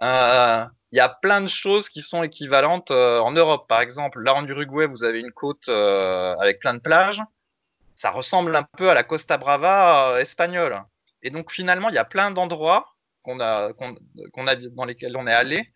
euh, 0.02 0.66
il 0.92 0.98
y 0.98 1.00
a 1.00 1.10
plein 1.10 1.42
de 1.42 1.48
choses 1.48 1.90
qui 1.90 2.02
sont 2.02 2.24
équivalentes 2.24 2.92
euh, 2.92 3.20
en 3.20 3.32
Europe. 3.32 3.68
Par 3.68 3.82
exemple, 3.82 4.22
là 4.22 4.36
en 4.36 4.46
Uruguay, 4.46 4.86
vous 4.86 5.04
avez 5.04 5.20
une 5.20 5.32
côte 5.32 5.68
euh, 5.70 6.36
avec 6.40 6.60
plein 6.60 6.74
de 6.74 6.80
plages. 6.80 7.22
Ça 7.96 8.12
ressemble 8.12 8.56
un 8.56 8.64
peu 8.64 8.90
à 8.90 8.94
la 8.94 9.04
Costa 9.04 9.38
Brava 9.38 10.22
espagnole. 10.22 10.84
Et 11.24 11.30
donc 11.32 11.52
finalement, 11.52 11.90
il 11.90 11.96
y 11.96 12.00
a 12.00 12.06
plein 12.06 12.32
d'endroits 12.32 12.93
qu'on 13.24 13.40
a, 13.40 13.74
qu'on 13.74 14.48
a 14.48 14.56
dans 14.56 14.86
lesquels 14.86 15.18
on 15.18 15.28
est 15.28 15.34
allé 15.34 15.68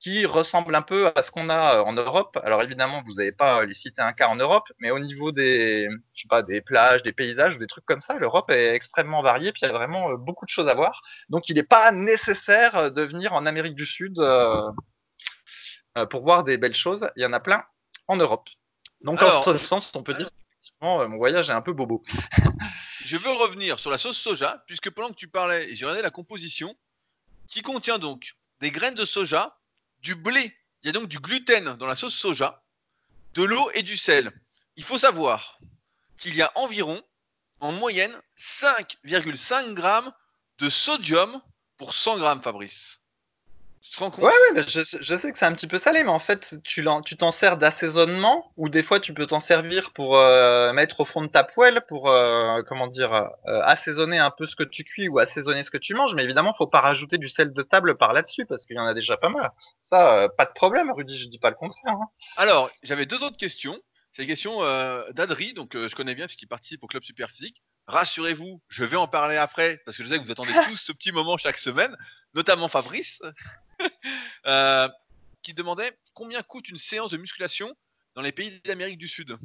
qui 0.00 0.26
ressemble 0.26 0.74
un 0.74 0.82
peu 0.82 1.10
à 1.14 1.22
ce 1.22 1.30
qu'on 1.30 1.48
a 1.48 1.76
euh, 1.76 1.82
en 1.82 1.92
Europe. 1.92 2.38
Alors 2.44 2.62
évidemment, 2.62 3.02
vous 3.06 3.14
n'avez 3.14 3.32
pas 3.32 3.64
les 3.64 3.74
citer 3.74 4.02
un 4.02 4.12
cas 4.12 4.28
en 4.28 4.36
Europe, 4.36 4.68
mais 4.78 4.90
au 4.90 4.98
niveau 4.98 5.32
des, 5.32 5.88
je 6.14 6.22
sais 6.22 6.28
pas, 6.28 6.42
des 6.42 6.60
plages, 6.60 7.02
des 7.02 7.12
paysages, 7.12 7.58
des 7.58 7.66
trucs 7.66 7.84
comme 7.84 8.00
ça, 8.00 8.18
l'Europe 8.18 8.50
est 8.50 8.74
extrêmement 8.74 9.22
variée, 9.22 9.52
puis 9.52 9.62
il 9.62 9.66
y 9.66 9.70
a 9.70 9.72
vraiment 9.72 10.10
euh, 10.10 10.16
beaucoup 10.16 10.44
de 10.44 10.50
choses 10.50 10.68
à 10.68 10.74
voir. 10.74 11.02
Donc 11.28 11.48
il 11.48 11.54
n'est 11.54 11.62
pas 11.62 11.92
nécessaire 11.92 12.92
de 12.92 13.02
venir 13.02 13.32
en 13.32 13.46
Amérique 13.46 13.74
du 13.74 13.86
Sud 13.86 14.18
euh, 14.18 14.70
pour 16.10 16.22
voir 16.22 16.44
des 16.44 16.58
belles 16.58 16.74
choses. 16.74 17.08
Il 17.16 17.22
y 17.22 17.26
en 17.26 17.32
a 17.32 17.40
plein 17.40 17.64
en 18.06 18.16
Europe. 18.16 18.48
Donc 19.00 19.20
Alors, 19.20 19.48
en 19.48 19.52
ce 19.52 19.58
sens, 19.58 19.92
on 19.94 20.02
peut 20.02 20.14
dire 20.14 20.28
effectivement, 20.60 21.08
mon 21.08 21.16
voyage 21.16 21.48
est 21.48 21.52
un 21.52 21.62
peu 21.62 21.72
bobo. 21.72 22.02
je 23.04 23.16
veux 23.16 23.30
revenir 23.30 23.78
sur 23.78 23.90
la 23.90 23.98
sauce 23.98 24.18
soja, 24.18 24.62
puisque 24.66 24.90
pendant 24.90 25.08
que 25.08 25.14
tu 25.14 25.28
parlais, 25.28 25.74
j'ai 25.74 25.86
regardé 25.86 26.02
la 26.02 26.10
composition, 26.10 26.76
qui 27.48 27.62
contient 27.62 27.98
donc 27.98 28.36
des 28.60 28.70
graines 28.70 28.94
de 28.94 29.04
soja 29.04 29.58
du 30.00 30.14
blé. 30.14 30.56
Il 30.82 30.86
y 30.86 30.90
a 30.90 30.92
donc 30.92 31.08
du 31.08 31.18
gluten 31.18 31.76
dans 31.76 31.86
la 31.86 31.96
sauce 31.96 32.14
soja, 32.14 32.62
de 33.34 33.42
l'eau 33.42 33.70
et 33.74 33.82
du 33.82 33.96
sel. 33.96 34.32
Il 34.76 34.84
faut 34.84 34.98
savoir 34.98 35.58
qu'il 36.16 36.36
y 36.36 36.42
a 36.42 36.52
environ, 36.54 37.02
en 37.60 37.72
moyenne, 37.72 38.16
5,5 38.38 39.74
grammes 39.74 40.12
de 40.58 40.70
sodium 40.70 41.40
pour 41.76 41.94
100 41.94 42.18
grammes, 42.18 42.42
Fabrice. 42.42 43.00
Ouais, 44.18 44.32
ouais, 44.52 44.64
je, 44.68 44.82
sais 44.82 45.32
que 45.32 45.38
c'est 45.38 45.44
un 45.44 45.54
petit 45.54 45.66
peu 45.66 45.78
salé, 45.78 46.04
mais 46.04 46.10
en 46.10 46.18
fait, 46.18 46.54
tu 46.64 46.84
t'en 47.18 47.32
sers 47.32 47.56
d'assaisonnement, 47.56 48.52
ou 48.56 48.68
des 48.68 48.82
fois 48.82 49.00
tu 49.00 49.14
peux 49.14 49.26
t'en 49.26 49.40
servir 49.40 49.92
pour 49.92 50.18
euh, 50.18 50.72
mettre 50.72 51.00
au 51.00 51.04
fond 51.04 51.22
de 51.22 51.28
ta 51.28 51.44
poêle, 51.44 51.82
pour, 51.88 52.10
euh, 52.10 52.62
comment 52.68 52.88
dire, 52.88 53.12
euh, 53.14 53.60
assaisonner 53.62 54.18
un 54.18 54.30
peu 54.30 54.46
ce 54.46 54.54
que 54.54 54.64
tu 54.64 54.84
cuis 54.84 55.08
ou 55.08 55.18
assaisonner 55.18 55.62
ce 55.62 55.70
que 55.70 55.78
tu 55.78 55.94
manges, 55.94 56.14
mais 56.14 56.24
évidemment, 56.24 56.54
faut 56.58 56.66
pas 56.66 56.80
rajouter 56.80 57.16
du 57.16 57.28
sel 57.28 57.52
de 57.52 57.62
table 57.62 57.96
par 57.96 58.12
là-dessus, 58.12 58.44
parce 58.46 58.66
qu'il 58.66 58.76
y 58.76 58.80
en 58.80 58.86
a 58.86 58.94
déjà 58.94 59.16
pas 59.16 59.30
mal. 59.30 59.50
Ça, 59.82 60.28
pas 60.36 60.44
de 60.44 60.52
problème, 60.54 60.90
Rudy, 60.92 61.18
je 61.18 61.28
dis 61.28 61.38
pas 61.38 61.50
le 61.50 61.56
contraire. 61.56 61.94
Hein. 61.94 62.08
Alors, 62.36 62.70
j'avais 62.82 63.06
deux 63.06 63.22
autres 63.22 63.36
questions. 63.36 63.78
C'est 64.12 64.22
la 64.22 64.28
question 64.28 64.62
d'Adri, 65.12 65.52
donc 65.52 65.76
je 65.76 65.94
connais 65.94 66.14
bien 66.14 66.24
puisqu'il 66.24 66.48
participe 66.48 66.82
au 66.82 66.86
club 66.86 67.02
super 67.02 67.28
physique. 67.28 67.62
Rassurez-vous, 67.86 68.62
je 68.68 68.84
vais 68.84 68.96
en 68.96 69.06
parler 69.08 69.36
après, 69.36 69.80
parce 69.84 69.96
que 69.96 70.02
je 70.02 70.08
sais 70.08 70.18
que 70.18 70.24
vous 70.24 70.32
attendez 70.32 70.52
tous 70.68 70.76
ce 70.76 70.92
petit 70.92 71.12
moment 71.12 71.36
chaque 71.36 71.58
semaine, 71.58 71.94
notamment 72.34 72.68
Fabrice. 72.68 73.20
Euh, 74.46 74.88
qui 75.42 75.54
demandait 75.54 75.98
combien 76.14 76.40
coûte 76.40 76.68
une 76.68 76.78
séance 76.78 77.10
de 77.10 77.16
musculation 77.16 77.76
dans 78.14 78.22
les 78.22 78.30
pays 78.30 78.60
d'Amérique 78.64 78.98
du 78.98 79.08
Sud. 79.08 79.36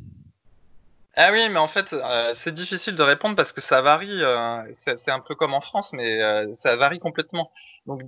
Ah 1.18 1.30
oui, 1.34 1.50
mais 1.50 1.60
en 1.60 1.68
fait, 1.68 1.92
euh, 1.92 2.34
c'est 2.42 2.54
difficile 2.56 2.96
de 2.96 3.04
répondre 3.04 3.36
parce 3.36 3.52
que 3.52 3.60
ça 3.60 3.82
varie. 3.82 4.24
Euh, 4.24 4.64
c'est 4.86 5.12
un 5.12 5.20
peu 5.20 5.36
comme 5.36 5.54
en 5.54 5.60
France, 5.60 5.92
mais 5.92 6.24
euh, 6.24 6.54
ça 6.56 6.78
varie 6.78 7.00
complètement. 7.00 7.52
Donc, 7.86 8.02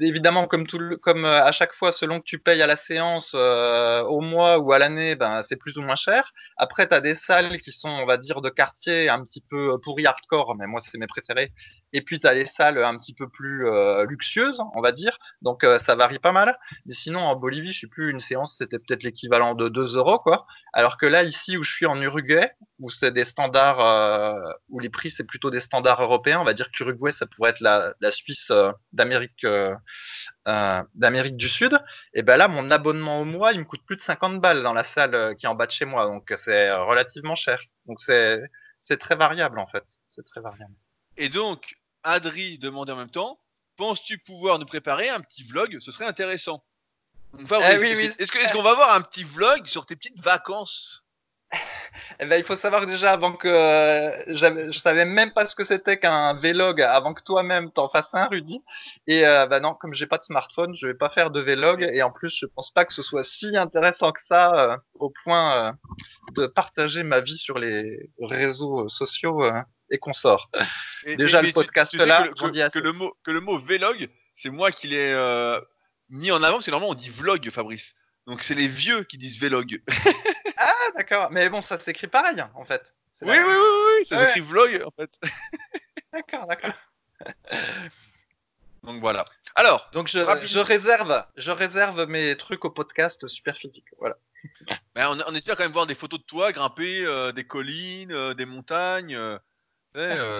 évidemment, 0.00 0.46
comme 0.46 1.24
à 1.24 1.50
chaque 1.50 1.72
fois, 1.74 1.90
selon 1.90 2.20
que 2.20 2.24
tu 2.26 2.38
payes 2.38 2.62
à 2.62 2.68
la 2.68 2.76
séance, 2.76 3.34
au 3.34 4.20
mois 4.20 4.58
ou 4.58 4.72
à 4.72 4.78
l'année, 4.78 5.16
ben 5.16 5.42
c'est 5.48 5.56
plus 5.56 5.76
ou 5.78 5.82
moins 5.82 5.96
cher. 5.96 6.32
Après, 6.56 6.86
tu 6.86 6.94
as 6.94 7.00
des 7.00 7.14
salles 7.16 7.58
qui 7.60 7.72
sont, 7.72 7.88
on 7.88 8.06
va 8.06 8.18
dire, 8.18 8.40
de 8.40 8.50
quartier, 8.50 9.08
un 9.08 9.22
petit 9.24 9.42
peu 9.50 9.76
pourri 9.82 10.06
hardcore, 10.06 10.54
mais 10.56 10.66
moi 10.66 10.80
c'est 10.92 10.98
mes 10.98 11.06
préférés. 11.08 11.52
Et 11.92 12.02
puis 12.02 12.20
tu 12.20 12.26
as 12.26 12.34
des 12.34 12.46
salles 12.46 12.78
un 12.84 12.96
petit 12.98 13.14
peu 13.14 13.28
plus 13.28 13.66
luxueuses, 14.06 14.60
on 14.74 14.80
va 14.82 14.92
dire. 14.92 15.18
Donc 15.42 15.66
ça 15.86 15.94
varie 15.96 16.18
pas 16.20 16.32
mal. 16.32 16.56
Mais 16.86 16.94
sinon, 16.94 17.20
en 17.20 17.34
Bolivie, 17.34 17.72
je 17.72 17.80
sais 17.80 17.86
plus, 17.88 18.10
une 18.10 18.20
séance 18.20 18.56
c'était 18.58 18.78
peut-être 18.78 19.02
l'équivalent 19.02 19.54
de 19.54 19.68
2 19.68 19.96
euros, 19.96 20.18
quoi. 20.18 20.46
Alors 20.74 20.98
que 20.98 21.06
là, 21.06 21.22
ici 21.24 21.56
où 21.56 21.62
je 21.62 21.72
suis 21.72 21.86
en 21.86 22.00
Uruguay 22.00 22.43
où 22.78 22.90
c'est 22.90 23.10
des 23.10 23.24
standards, 23.24 23.80
euh, 23.80 24.52
où 24.68 24.78
les 24.78 24.90
prix 24.90 25.10
c'est 25.10 25.24
plutôt 25.24 25.50
des 25.50 25.60
standards 25.60 26.02
européens. 26.02 26.40
On 26.40 26.44
va 26.44 26.54
dire 26.54 26.70
que 26.70 26.82
l'Uruguay 26.82 27.12
ça 27.12 27.26
pourrait 27.26 27.50
être 27.50 27.60
la, 27.60 27.94
Suisse 28.12 28.50
euh, 28.50 28.72
d'Amérique 28.92 29.44
euh, 29.44 29.74
d'Amérique 30.94 31.36
du 31.36 31.48
Sud. 31.48 31.78
Et 32.12 32.22
ben 32.22 32.36
là, 32.36 32.48
mon 32.48 32.70
abonnement 32.70 33.20
au 33.20 33.24
mois, 33.24 33.52
il 33.52 33.60
me 33.60 33.64
coûte 33.64 33.84
plus 33.86 33.96
de 33.96 34.02
50 34.02 34.40
balles 34.40 34.62
dans 34.62 34.72
la 34.72 34.84
salle 34.84 35.36
qui 35.36 35.46
est 35.46 35.48
en 35.48 35.54
bas 35.54 35.66
de 35.66 35.72
chez 35.72 35.84
moi, 35.84 36.06
donc 36.06 36.32
c'est 36.44 36.72
relativement 36.72 37.34
cher. 37.34 37.60
Donc 37.86 38.00
c'est 38.00 38.42
c'est 38.80 38.98
très 38.98 39.16
variable 39.16 39.58
en 39.58 39.66
fait. 39.66 39.84
C'est 40.08 40.24
très 40.24 40.40
variable. 40.40 40.74
Et 41.16 41.28
donc, 41.28 41.76
Adri 42.02 42.58
demandait 42.58 42.92
en 42.92 42.96
même 42.96 43.10
temps, 43.10 43.40
penses-tu 43.76 44.18
pouvoir 44.18 44.58
nous 44.58 44.66
préparer 44.66 45.08
un 45.08 45.20
petit 45.20 45.44
vlog? 45.44 45.78
Ce 45.80 45.90
serait 45.90 46.06
intéressant. 46.06 46.64
Eh 47.38 47.42
est-ce 47.42 48.52
qu'on 48.52 48.62
va 48.62 48.70
avoir 48.70 48.94
un 48.94 49.00
petit 49.00 49.24
vlog 49.24 49.66
sur 49.66 49.86
tes 49.86 49.96
petites 49.96 50.20
vacances? 50.20 51.03
Eh 52.20 52.26
ben, 52.26 52.38
il 52.38 52.44
faut 52.44 52.56
savoir 52.56 52.86
déjà 52.86 53.12
avant 53.12 53.32
que 53.32 53.48
euh, 53.48 54.24
je 54.28 54.78
savais 54.78 55.04
même 55.04 55.32
pas 55.32 55.46
ce 55.46 55.54
que 55.54 55.64
c'était 55.64 55.98
qu'un 55.98 56.34
vlog 56.34 56.80
avant 56.80 57.14
que 57.14 57.22
toi-même 57.22 57.70
t'en 57.72 57.88
fasses 57.88 58.08
un, 58.12 58.26
Rudy. 58.26 58.60
Et 59.06 59.26
euh, 59.26 59.46
bah 59.46 59.60
non, 59.60 59.74
comme 59.74 59.94
j'ai 59.94 60.06
pas 60.06 60.18
de 60.18 60.24
smartphone, 60.24 60.74
je 60.76 60.86
vais 60.86 60.94
pas 60.94 61.10
faire 61.10 61.30
de 61.30 61.40
vlog. 61.40 61.82
Et 61.92 62.02
en 62.02 62.10
plus, 62.10 62.36
je 62.40 62.46
pense 62.46 62.72
pas 62.72 62.84
que 62.84 62.92
ce 62.92 63.02
soit 63.02 63.24
si 63.24 63.56
intéressant 63.56 64.12
que 64.12 64.20
ça 64.26 64.54
euh, 64.54 64.76
au 64.94 65.12
point 65.24 65.68
euh, 65.68 65.72
de 66.36 66.46
partager 66.46 67.02
ma 67.02 67.20
vie 67.20 67.38
sur 67.38 67.58
les 67.58 68.10
réseaux 68.20 68.88
sociaux 68.88 69.44
et 69.90 69.98
consorts. 69.98 70.50
déjà 71.06 71.42
le 71.42 71.52
podcast 71.52 71.94
là, 71.94 72.28
que, 72.28 72.34
que, 72.34 72.70
que, 72.70 72.78
le 72.78 72.92
mot 72.92 73.12
que 73.24 73.30
le 73.30 73.40
mot 73.40 73.58
vlog, 73.58 74.08
c'est 74.34 74.50
moi 74.50 74.70
qui 74.70 74.88
l'ai 74.88 75.14
mis 76.10 76.30
en 76.30 76.42
avant. 76.42 76.60
C'est 76.60 76.70
normalement 76.70 76.92
on 76.92 76.96
dit 76.96 77.10
vlog, 77.10 77.50
Fabrice. 77.50 77.94
Donc 78.26 78.42
c'est 78.42 78.54
les 78.54 78.68
vieux 78.68 79.02
qui 79.04 79.18
disent 79.18 79.38
vlog. 79.40 79.82
ah 80.56 80.90
d'accord, 80.94 81.30
mais 81.30 81.48
bon 81.48 81.60
ça 81.60 81.78
s'écrit 81.78 82.06
pareil 82.06 82.42
en 82.54 82.64
fait. 82.64 82.82
Oui, 83.22 83.36
oui, 83.38 83.54
oui, 83.54 83.98
oui, 83.98 84.06
ça 84.06 84.24
s'écrit 84.24 84.40
vlog 84.40 84.82
en 84.86 84.90
fait. 84.90 85.18
d'accord, 86.12 86.46
d'accord. 86.46 86.72
Donc 88.84 89.00
voilà. 89.00 89.24
Alors, 89.54 89.88
donc 89.92 90.08
je, 90.08 90.18
je, 90.46 90.58
réserve, 90.58 91.24
je 91.36 91.50
réserve 91.50 92.06
mes 92.06 92.36
trucs 92.36 92.64
au 92.64 92.70
podcast 92.70 93.26
super 93.26 93.56
physique. 93.56 93.86
Voilà. 93.98 94.16
Ben, 94.94 95.08
on, 95.08 95.20
on, 95.26 95.34
espère 95.34 95.56
quand 95.56 95.64
même 95.64 95.72
voir 95.72 95.86
des 95.86 95.94
photos 95.94 96.20
de 96.20 96.24
toi 96.24 96.52
grimper 96.52 97.04
euh, 97.04 97.32
des 97.32 97.44
collines, 97.44 98.12
euh, 98.12 98.34
des 98.34 98.46
montagnes. 98.46 99.16
Euh, 99.16 99.38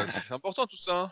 c'est 0.07 0.33
important 0.33 0.67
tout 0.67 0.77
ça. 0.77 1.11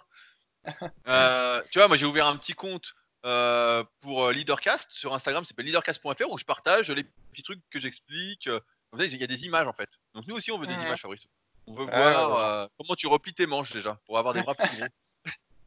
Hein. 0.64 1.62
tu 1.70 1.78
vois, 1.78 1.88
moi 1.88 1.96
j'ai 1.96 2.06
ouvert 2.06 2.26
un 2.26 2.36
petit 2.36 2.52
compte 2.52 2.94
pour 3.22 4.30
Leadercast 4.30 4.92
sur 4.92 5.14
Instagram, 5.14 5.44
c'est 5.44 5.58
leadercast.fr 5.58 6.30
où 6.30 6.38
je 6.38 6.44
partage 6.44 6.90
les 6.90 7.04
petits 7.32 7.42
trucs 7.42 7.60
que 7.70 7.78
j'explique. 7.78 8.48
Euh, 8.94 9.06
il 9.06 9.18
y 9.18 9.24
a 9.24 9.26
des 9.26 9.46
images 9.46 9.66
en 9.66 9.72
fait. 9.72 9.98
Donc 10.14 10.26
nous 10.26 10.36
aussi, 10.36 10.50
on 10.50 10.58
veut 10.58 10.66
des 10.66 10.80
images, 10.80 11.00
Fabrice. 11.02 11.26
On 11.66 11.74
veut 11.74 11.84
voir 11.84 12.68
comment 12.76 12.94
tu 12.94 13.06
replies 13.06 13.34
tes 13.34 13.46
manches 13.46 13.72
déjà 13.72 13.98
pour 14.06 14.18
avoir 14.18 14.34
des 14.34 14.42
bras 14.42 14.54
plus 14.54 14.68
gros. 14.76 14.86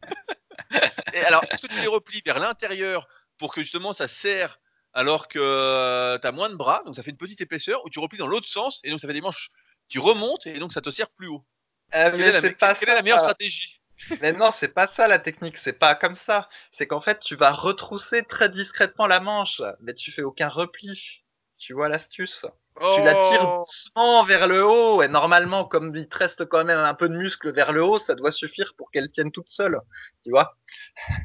Et 1.13 1.19
alors, 1.19 1.43
est-ce 1.49 1.61
que 1.61 1.71
tu 1.71 1.79
les 1.79 1.87
replies 1.87 2.21
vers 2.25 2.39
l'intérieur 2.39 3.07
pour 3.37 3.53
que 3.53 3.61
justement 3.61 3.93
ça 3.93 4.07
serre 4.07 4.59
alors 4.93 5.27
que 5.27 6.17
tu 6.17 6.27
as 6.27 6.31
moins 6.31 6.49
de 6.49 6.55
bras, 6.55 6.81
donc 6.85 6.95
ça 6.95 7.03
fait 7.03 7.11
une 7.11 7.17
petite 7.17 7.41
épaisseur, 7.41 7.83
ou 7.85 7.89
tu 7.89 7.99
replies 7.99 8.17
dans 8.17 8.27
l'autre 8.27 8.47
sens 8.47 8.79
et 8.83 8.89
donc 8.89 8.99
ça 8.99 9.07
fait 9.07 9.13
des 9.13 9.21
manches 9.21 9.49
qui 9.89 9.99
remontent 9.99 10.49
et 10.49 10.59
donc 10.59 10.73
ça 10.73 10.81
te 10.81 10.89
serre 10.89 11.09
plus 11.09 11.27
haut? 11.27 11.43
Quelle, 11.91 12.21
est 12.21 12.85
la, 12.85 13.01
meilleure 13.01 13.19
stratégie? 13.19 13.79
Mais 14.21 14.33
non, 14.33 14.51
c'est 14.59 14.69
pas 14.69 14.89
ça 14.95 15.07
la 15.07 15.19
technique, 15.19 15.57
c'est 15.63 15.73
pas 15.73 15.95
comme 15.95 16.15
ça. 16.25 16.49
C'est 16.77 16.87
qu'en 16.87 17.01
fait, 17.01 17.19
tu 17.19 17.35
vas 17.35 17.51
retrousser 17.51 18.23
très 18.23 18.49
discrètement 18.49 19.07
la 19.07 19.19
manche, 19.19 19.61
mais 19.79 19.93
tu 19.93 20.11
fais 20.11 20.21
aucun 20.21 20.49
repli. 20.49 21.23
Tu 21.57 21.73
vois 21.73 21.87
l'astuce? 21.87 22.45
Tu 22.77 23.01
la 23.03 23.13
tires 23.13 23.47
oh. 23.47 23.65
doucement 23.65 24.25
vers 24.25 24.47
le 24.47 24.65
haut, 24.65 25.01
et 25.01 25.07
normalement, 25.07 25.63
comme 25.63 25.95
il 25.95 26.09
te 26.09 26.17
reste 26.17 26.45
quand 26.45 26.65
même 26.65 26.79
un 26.79 26.93
peu 26.93 27.07
de 27.07 27.15
muscle 27.15 27.53
vers 27.53 27.71
le 27.71 27.83
haut, 27.83 27.97
ça 27.99 28.15
doit 28.15 28.31
suffire 28.31 28.73
pour 28.77 28.91
qu'elle 28.91 29.09
tienne 29.11 29.31
toute 29.31 29.49
seule. 29.49 29.79
Tu 30.23 30.29
vois? 30.29 30.57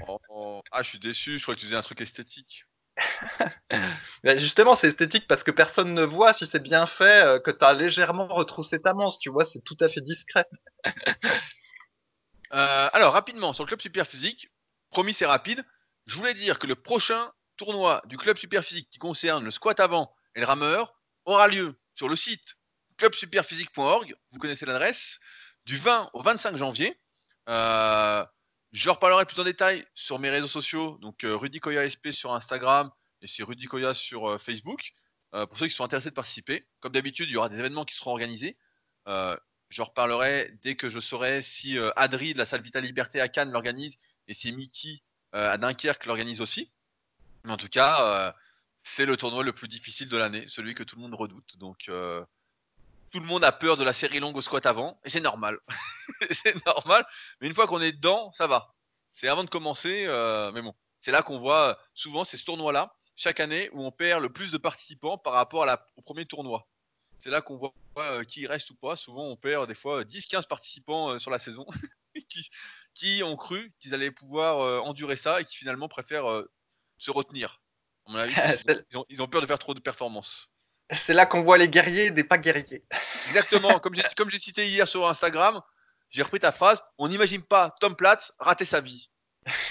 Oh, 0.06 0.62
Ah, 0.70 0.82
je 0.82 0.90
suis 0.90 1.00
déçu, 1.00 1.38
je 1.38 1.42
crois 1.42 1.56
que 1.56 1.60
tu 1.60 1.66
faisais 1.66 1.76
un 1.76 1.82
truc 1.82 2.00
esthétique. 2.00 2.66
justement, 4.38 4.76
c'est 4.76 4.88
esthétique 4.88 5.26
parce 5.26 5.42
que 5.42 5.50
personne 5.50 5.92
ne 5.94 6.04
voit 6.04 6.34
si 6.34 6.48
c'est 6.52 6.62
bien 6.62 6.86
fait, 6.86 7.24
euh, 7.24 7.40
que 7.40 7.50
tu 7.50 7.64
as 7.64 7.72
légèrement 7.72 8.28
retroussé 8.28 8.80
ta 8.80 8.94
manche, 8.94 9.18
tu 9.18 9.30
vois, 9.30 9.44
c'est 9.44 9.64
tout 9.64 9.76
à 9.80 9.88
fait 9.88 10.02
discret. 10.02 10.46
Euh, 12.52 12.88
alors, 12.92 13.12
rapidement, 13.12 13.52
sur 13.52 13.62
le 13.62 13.68
club 13.68 13.80
super 13.80 14.08
physique, 14.08 14.50
promis, 14.90 15.14
c'est 15.14 15.24
rapide. 15.24 15.64
Je 16.06 16.16
voulais 16.16 16.34
dire 16.34 16.58
que 16.58 16.66
le 16.66 16.74
prochain 16.74 17.30
tournoi 17.56 18.02
du 18.06 18.16
club 18.16 18.36
super 18.38 18.64
physique 18.64 18.88
qui 18.90 18.98
concerne 18.98 19.44
le 19.44 19.52
squat 19.52 19.78
avant 19.78 20.12
et 20.34 20.40
le 20.40 20.46
rameur 20.46 20.99
aura 21.30 21.48
lieu 21.48 21.78
sur 21.94 22.08
le 22.08 22.16
site 22.16 22.56
clubsuperphysique.org. 22.96 24.14
Vous 24.32 24.38
connaissez 24.38 24.66
l'adresse. 24.66 25.20
Du 25.64 25.78
20 25.78 26.10
au 26.12 26.22
25 26.22 26.56
janvier. 26.56 26.98
Euh, 27.48 28.24
je 28.72 28.90
reparlerai 28.90 29.24
plus 29.24 29.40
en 29.40 29.44
détail 29.44 29.84
sur 29.94 30.18
mes 30.18 30.30
réseaux 30.30 30.48
sociaux. 30.48 30.98
Donc, 31.00 31.24
euh, 31.24 31.36
Rudy 31.36 31.60
Koya 31.60 31.88
SP 31.88 32.12
sur 32.12 32.32
Instagram 32.32 32.90
et 33.22 33.26
c'est 33.26 33.42
Rudy 33.42 33.66
Koya 33.66 33.94
sur 33.94 34.40
Facebook. 34.40 34.92
pour 35.32 35.56
ceux 35.56 35.68
qui 35.68 35.74
sont 35.74 35.84
intéressés 35.84 36.10
de 36.10 36.14
participer. 36.14 36.66
Comme 36.80 36.92
d'habitude, 36.92 37.28
il 37.30 37.34
y 37.34 37.36
aura 37.36 37.48
des 37.48 37.58
événements 37.58 37.84
qui 37.84 37.94
seront 37.94 38.10
organisés. 38.10 38.56
j'en 39.06 39.84
reparlerai 39.84 40.52
dès 40.62 40.74
que 40.74 40.88
je 40.88 40.98
saurai 40.98 41.42
si 41.42 41.78
Adri 41.96 42.32
de 42.32 42.38
la 42.38 42.46
salle 42.46 42.62
Vita 42.62 42.80
Liberté 42.80 43.20
à 43.20 43.28
Cannes 43.28 43.52
l'organise 43.52 43.96
et 44.26 44.34
si 44.34 44.52
Mickey 44.52 45.02
à 45.32 45.56
Dunkerque 45.58 46.06
l'organise 46.06 46.40
aussi. 46.40 46.72
Mais 47.44 47.52
en 47.52 47.56
tout 47.56 47.68
cas, 47.68 48.34
c'est 48.82 49.06
le 49.06 49.16
tournoi 49.16 49.44
le 49.44 49.52
plus 49.52 49.68
difficile 49.68 50.08
de 50.08 50.16
l'année, 50.16 50.46
celui 50.48 50.74
que 50.74 50.82
tout 50.82 50.96
le 50.96 51.02
monde 51.02 51.14
redoute. 51.14 51.56
Donc, 51.58 51.88
euh, 51.88 52.24
tout 53.10 53.20
le 53.20 53.26
monde 53.26 53.44
a 53.44 53.52
peur 53.52 53.76
de 53.76 53.84
la 53.84 53.92
série 53.92 54.20
longue 54.20 54.36
au 54.36 54.40
squat 54.40 54.64
avant, 54.66 55.00
et 55.04 55.10
c'est 55.10 55.20
normal. 55.20 55.58
c'est 56.30 56.64
normal, 56.66 57.06
mais 57.40 57.48
une 57.48 57.54
fois 57.54 57.66
qu'on 57.66 57.80
est 57.80 57.92
dedans, 57.92 58.32
ça 58.32 58.46
va. 58.46 58.74
C'est 59.12 59.28
avant 59.28 59.44
de 59.44 59.50
commencer, 59.50 60.04
euh, 60.06 60.52
mais 60.52 60.62
bon, 60.62 60.74
c'est 61.00 61.10
là 61.10 61.22
qu'on 61.22 61.38
voit 61.38 61.78
souvent 61.94 62.24
ces 62.24 62.38
tournois-là, 62.38 62.94
chaque 63.16 63.40
année, 63.40 63.68
où 63.72 63.84
on 63.84 63.90
perd 63.90 64.22
le 64.22 64.32
plus 64.32 64.50
de 64.50 64.58
participants 64.58 65.18
par 65.18 65.34
rapport 65.34 65.66
au 65.96 66.02
premier 66.02 66.26
tournoi. 66.26 66.66
C'est 67.20 67.30
là 67.30 67.42
qu'on 67.42 67.58
voit 67.58 67.74
euh, 67.98 68.24
qui 68.24 68.46
reste 68.46 68.70
ou 68.70 68.76
pas. 68.76 68.96
Souvent, 68.96 69.24
on 69.24 69.36
perd 69.36 69.68
des 69.68 69.74
fois 69.74 70.04
10-15 70.04 70.46
participants 70.46 71.18
sur 71.18 71.30
la 71.30 71.38
saison 71.38 71.66
qui, 72.94 73.22
ont 73.22 73.36
cru 73.36 73.74
qu'ils 73.78 73.92
allaient 73.92 74.10
pouvoir 74.10 74.84
endurer 74.84 75.16
ça 75.16 75.40
et 75.40 75.44
qui 75.44 75.56
finalement 75.56 75.88
préfèrent 75.88 76.44
se 76.96 77.10
retenir. 77.10 77.60
ils, 79.08 79.22
ont, 79.22 79.28
peur 79.28 79.40
de 79.40 79.46
faire 79.46 79.58
trop 79.58 79.74
de 79.74 79.80
performances. 79.80 80.48
C'est 81.06 81.12
là 81.12 81.26
qu'on 81.26 81.42
voit 81.42 81.58
les 81.58 81.68
guerriers 81.68 82.10
des 82.10 82.24
pas 82.24 82.38
guerriers. 82.38 82.84
Exactement. 83.26 83.78
comme 83.78 84.30
j'ai 84.30 84.38
cité 84.38 84.66
hier 84.66 84.88
sur 84.88 85.08
Instagram, 85.08 85.60
j'ai 86.10 86.22
repris 86.22 86.40
ta 86.40 86.52
phrase. 86.52 86.82
On 86.98 87.08
n'imagine 87.08 87.42
pas 87.42 87.74
Tom 87.80 87.94
Platz 87.94 88.32
rater 88.38 88.64
sa 88.64 88.80
vie. 88.80 89.10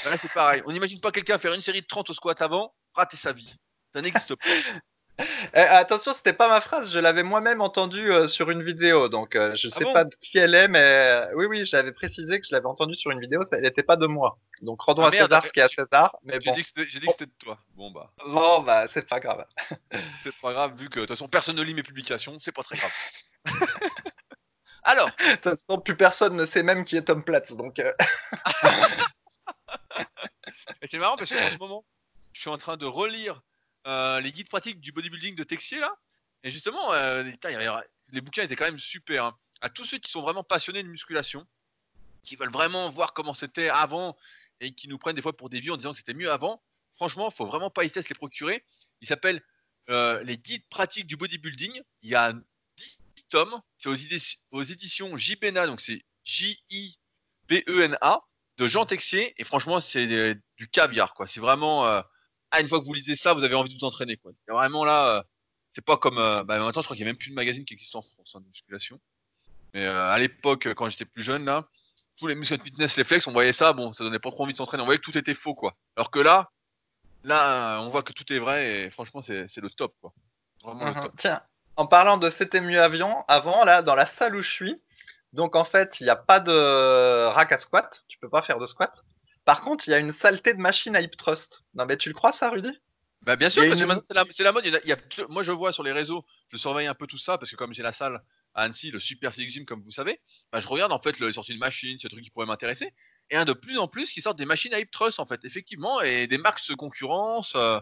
Là, 0.05 0.17
c'est 0.17 0.31
pareil. 0.31 0.63
On 0.65 0.71
n'imagine 0.71 0.99
pas 0.99 1.11
quelqu'un 1.11 1.37
faire 1.37 1.53
une 1.53 1.61
série 1.61 1.81
de 1.81 1.87
30 1.87 2.09
au 2.09 2.13
squat 2.13 2.41
avant, 2.41 2.73
rater 2.93 3.17
sa 3.17 3.33
vie. 3.33 3.55
Ça 3.93 4.01
n'existe 4.01 4.35
pas. 4.35 4.49
Eh, 5.53 5.59
attention, 5.59 6.13
c'était 6.13 6.33
pas 6.33 6.47
ma 6.47 6.61
phrase, 6.61 6.91
je 6.91 6.99
l'avais 6.99 7.23
moi-même 7.23 7.61
entendue 7.61 8.11
euh, 8.11 8.27
sur 8.27 8.51
une 8.51 8.61
vidéo, 8.63 9.09
donc 9.09 9.35
euh, 9.35 9.53
je 9.55 9.67
ah 9.71 9.77
sais 9.77 9.85
pas 9.91 10.05
de 10.05 10.15
qui 10.21 10.37
elle 10.37 10.55
est, 10.55 10.69
mais 10.69 10.79
euh, 10.79 11.27
oui, 11.35 11.45
oui, 11.45 11.65
j'avais 11.65 11.91
précisé 11.91 12.39
que 12.39 12.47
je 12.47 12.55
l'avais 12.55 12.67
entendue 12.67 12.95
sur 12.95 13.11
une 13.11 13.19
vidéo, 13.19 13.43
ça, 13.43 13.57
elle 13.57 13.63
n'était 13.63 13.83
pas 13.83 13.97
de 13.97 14.07
moi. 14.07 14.37
Donc 14.61 14.81
rendons 14.81 15.03
ah, 15.03 15.09
à 15.09 15.11
César 15.11 15.45
ce 15.45 15.51
qui 15.51 15.59
est 15.59 15.63
à 15.63 15.67
César. 15.67 16.15
Mais 16.23 16.39
J'ai 16.39 16.53
dit 16.53 16.61
que 16.61 16.89
c'était 16.89 17.25
de 17.25 17.31
toi. 17.37 17.57
Bon 17.75 17.91
bah. 17.91 18.13
Bon 18.25 18.61
bah, 18.61 18.85
c'est 18.93 19.05
pas 19.07 19.19
grave. 19.19 19.45
c'est 20.23 20.35
pas 20.41 20.53
grave, 20.53 20.75
vu 20.77 20.87
que 20.89 20.95
de 20.95 21.01
toute 21.01 21.09
façon 21.09 21.27
personne 21.27 21.57
ne 21.57 21.63
lit 21.63 21.73
mes 21.73 21.83
publications, 21.83 22.37
c'est 22.39 22.53
pas 22.53 22.63
très 22.63 22.77
grave. 22.77 22.91
Alors. 24.83 25.09
De 25.09 25.35
toute 25.35 25.43
façon, 25.43 25.81
plus 25.81 25.97
personne 25.97 26.37
ne 26.37 26.45
sait 26.45 26.63
même 26.63 26.85
qui 26.85 26.95
est 26.95 27.03
Tom 27.03 27.23
Platz, 27.23 27.51
donc. 27.51 27.79
Et 30.81 30.87
c'est 30.87 30.97
marrant 30.97 31.17
parce 31.17 31.33
qu'en 31.33 31.49
ce 31.49 31.57
moment, 31.57 31.83
je 32.31 32.39
suis 32.41 32.49
en 32.49 32.57
train 32.57 32.77
de 32.77 32.85
relire 32.85 33.41
euh, 33.87 34.19
les 34.19 34.31
guides 34.31 34.49
pratiques 34.49 34.81
du 34.81 34.91
bodybuilding 34.91 35.35
de 35.35 35.43
Texier 35.43 35.79
là. 35.79 35.95
Et 36.43 36.51
justement, 36.51 36.93
euh, 36.93 37.23
les, 37.23 38.21
bouquins 38.21 38.43
étaient 38.43 38.55
quand 38.55 38.65
même 38.65 38.79
super. 38.79 39.25
Hein. 39.25 39.37
À 39.61 39.69
tous 39.69 39.85
ceux 39.85 39.97
qui 39.97 40.11
sont 40.11 40.21
vraiment 40.21 40.43
passionnés 40.43 40.83
de 40.83 40.87
musculation, 40.87 41.45
qui 42.23 42.35
veulent 42.35 42.51
vraiment 42.51 42.89
voir 42.89 43.13
comment 43.13 43.33
c'était 43.33 43.69
avant 43.69 44.17
et 44.61 44.71
qui 44.73 44.87
nous 44.87 44.97
prennent 44.97 45.15
des 45.15 45.21
fois 45.21 45.35
pour 45.35 45.49
des 45.49 45.59
vies 45.59 45.71
en 45.71 45.77
disant 45.77 45.91
que 45.91 45.97
c'était 45.97 46.13
mieux 46.13 46.31
avant, 46.31 46.61
franchement, 46.95 47.29
faut 47.31 47.45
vraiment 47.45 47.69
pas 47.69 47.83
hésiter 47.83 47.99
à 47.99 48.03
se 48.03 48.09
les 48.09 48.15
procurer. 48.15 48.63
Il 49.01 49.07
s'appelle 49.07 49.41
euh, 49.89 50.21
Les 50.23 50.37
guides 50.37 50.67
pratiques 50.69 51.07
du 51.07 51.17
bodybuilding. 51.17 51.81
Il 52.01 52.09
y 52.09 52.15
a 52.15 52.33
10 52.77 52.99
tomes. 53.29 53.61
C'est 53.77 53.89
aux, 54.51 54.63
éditions 54.63 55.17
JPENA, 55.17 55.67
donc 55.67 55.81
c'est 55.81 56.03
J-I-B-E-N-A, 56.23 58.21
de 58.57 58.67
Jean 58.67 58.85
Texier. 58.85 59.33
Et 59.37 59.43
franchement, 59.43 59.81
c'est 59.81 60.35
du 60.57 60.67
caviar. 60.69 61.13
quoi. 61.13 61.27
C'est 61.27 61.39
vraiment 61.39 62.03
ah, 62.51 62.61
une 62.61 62.67
fois 62.67 62.79
que 62.79 62.85
vous 62.85 62.93
lisez 62.93 63.15
ça, 63.15 63.33
vous 63.33 63.43
avez 63.43 63.55
envie 63.55 63.69
de 63.69 63.79
vous 63.79 63.85
entraîner. 63.85 64.17
Quoi. 64.17 64.31
vraiment 64.47 64.85
là, 64.85 65.17
euh, 65.17 65.23
c'est 65.73 65.85
pas 65.85 65.97
comme. 65.97 66.17
Euh, 66.17 66.43
bah, 66.43 66.59
maintenant, 66.59 66.81
je 66.81 66.87
crois 66.87 66.95
qu'il 66.95 67.05
n'y 67.05 67.09
a 67.09 67.13
même 67.13 67.17
plus 67.17 67.29
de 67.29 67.35
magazine 67.35 67.65
qui 67.65 67.73
existe 67.73 67.95
en 67.95 68.01
France 68.01 68.33
hein, 68.35 68.41
de 68.41 68.47
musculation. 68.47 68.99
Mais 69.73 69.85
euh, 69.85 70.07
à 70.07 70.17
l'époque, 70.17 70.67
quand 70.73 70.89
j'étais 70.89 71.05
plus 71.05 71.21
jeune, 71.21 71.45
là, 71.45 71.65
tous 72.17 72.27
les 72.27 72.35
muscles 72.35 72.59
fitness, 72.59 72.97
les 72.97 73.03
flex, 73.03 73.27
on 73.27 73.31
voyait 73.31 73.53
ça, 73.53 73.73
bon, 73.73 73.93
ça 73.93 74.03
donnait 74.03 74.19
pas 74.19 74.31
trop 74.31 74.43
envie 74.43 74.53
de 74.53 74.57
s'entraîner. 74.57 74.81
On 74.81 74.85
voyait 74.85 74.99
que 74.99 75.03
tout 75.03 75.17
était 75.17 75.35
faux, 75.35 75.53
quoi. 75.53 75.75
Alors 75.95 76.09
que 76.09 76.19
là, 76.19 76.49
là, 77.23 77.81
on 77.81 77.89
voit 77.89 78.01
que 78.01 78.13
tout 78.13 78.31
est 78.33 78.39
vrai 78.39 78.71
et 78.71 78.91
franchement, 78.91 79.21
c'est 79.21 79.57
le 79.57 79.69
top, 79.69 79.93
quoi. 80.01 80.11
Vraiment 80.63 80.85
le 80.85 80.93
mhm. 80.95 81.01
top. 81.03 81.13
Tiens, 81.17 81.41
en 81.75 81.85
parlant 81.85 82.17
de 82.17 82.31
c'était 82.31 82.61
mieux 82.61 82.81
avion, 82.81 83.23
avant, 83.27 83.63
là, 83.63 83.83
dans 83.83 83.95
la 83.95 84.07
salle 84.17 84.35
où 84.35 84.41
je 84.41 84.49
suis, 84.49 84.81
donc 85.33 85.55
en 85.55 85.65
fait, 85.65 85.99
il 85.99 86.05
n'y 86.05 86.09
a 86.09 86.15
pas 86.15 86.39
de 86.39 87.25
rack 87.27 87.51
à 87.51 87.59
squat, 87.59 88.03
tu 88.07 88.17
peux 88.17 88.29
pas 88.29 88.41
faire 88.41 88.57
de 88.57 88.65
squat. 88.65 88.91
Par 89.49 89.61
contre, 89.61 89.87
il 89.87 89.91
y 89.91 89.93
a 89.95 89.97
une 89.97 90.13
saleté 90.13 90.53
de 90.53 90.59
machine 90.59 90.95
à 90.95 91.01
hip 91.01 91.09
trust. 91.17 91.63
Non, 91.73 91.87
mais 91.87 91.97
tu 91.97 92.07
le 92.09 92.13
crois, 92.13 92.33
ça, 92.33 92.51
Rudy? 92.51 92.69
Bah 93.23 93.35
bien 93.35 93.49
sûr, 93.49 93.63
parce 93.63 93.81
que 93.81 93.87
c'est 94.31 94.43
la, 94.43 94.51
mode. 94.51 94.63
Il 94.63 94.87
y 94.87 94.91
a, 94.91 94.97
moi, 95.27 95.41
je 95.41 95.51
vois 95.51 95.73
sur 95.73 95.81
les 95.81 95.91
réseaux, 95.91 96.23
je 96.49 96.57
surveille 96.57 96.85
un 96.85 96.93
peu 96.93 97.07
tout 97.07 97.17
ça, 97.17 97.39
parce 97.39 97.49
que 97.49 97.55
comme 97.55 97.73
j'ai 97.73 97.81
la 97.81 97.91
salle 97.91 98.21
à 98.53 98.61
Annecy, 98.61 98.91
le 98.91 98.99
Super 98.99 99.33
Six 99.33 99.49
Gym, 99.49 99.65
comme 99.65 99.81
vous 99.81 99.89
savez, 99.89 100.21
bah, 100.51 100.59
je 100.59 100.67
regarde 100.67 100.91
en 100.91 100.99
fait 100.99 101.19
les 101.19 101.33
sorties 101.33 101.55
de 101.55 101.57
machines, 101.57 101.97
ces 101.97 102.09
trucs 102.09 102.23
qui 102.23 102.29
pourraient 102.29 102.45
m'intéresser. 102.45 102.93
Et 103.31 103.37
un 103.37 103.45
de 103.45 103.53
plus 103.53 103.79
en 103.79 103.87
plus 103.87 104.11
qui 104.11 104.21
sortent 104.21 104.37
des 104.37 104.45
machines 104.45 104.75
à 104.75 104.79
hip 104.79 104.91
trust, 104.91 105.19
en 105.19 105.25
fait, 105.25 105.43
effectivement, 105.43 105.99
et 106.01 106.27
des 106.27 106.37
marques 106.37 106.59
se 106.59 106.73
concurrence. 106.73 107.55
Euh, 107.55 107.79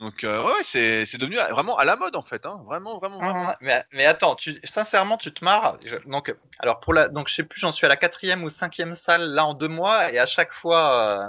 donc 0.00 0.24
euh, 0.24 0.42
ouais, 0.42 0.62
c'est, 0.62 1.18
devenu 1.18 1.36
vraiment 1.36 1.76
à 1.76 1.84
la 1.84 1.94
mode 1.94 2.16
en 2.16 2.22
fait, 2.22 2.46
hein. 2.46 2.62
vraiment, 2.64 2.96
vraiment. 2.96 3.18
Ah, 3.22 3.58
mais, 3.60 3.84
mais, 3.92 4.06
attends, 4.06 4.34
tu, 4.34 4.58
sincèrement, 4.72 5.18
tu 5.18 5.30
te 5.32 5.44
marres? 5.44 5.78
donc, 6.06 6.34
alors 6.58 6.80
pour 6.80 6.94
la, 6.94 7.08
donc 7.08 7.28
je 7.28 7.34
sais 7.34 7.42
plus, 7.44 7.60
j'en 7.60 7.70
suis 7.70 7.84
à 7.84 7.88
la 7.90 7.96
quatrième 7.96 8.42
ou 8.42 8.48
cinquième 8.48 8.94
salle 8.94 9.30
là 9.30 9.44
en 9.44 9.52
deux 9.52 9.68
mois, 9.68 10.10
et 10.10 10.18
à 10.18 10.24
chaque 10.24 10.54
fois, 10.54 11.28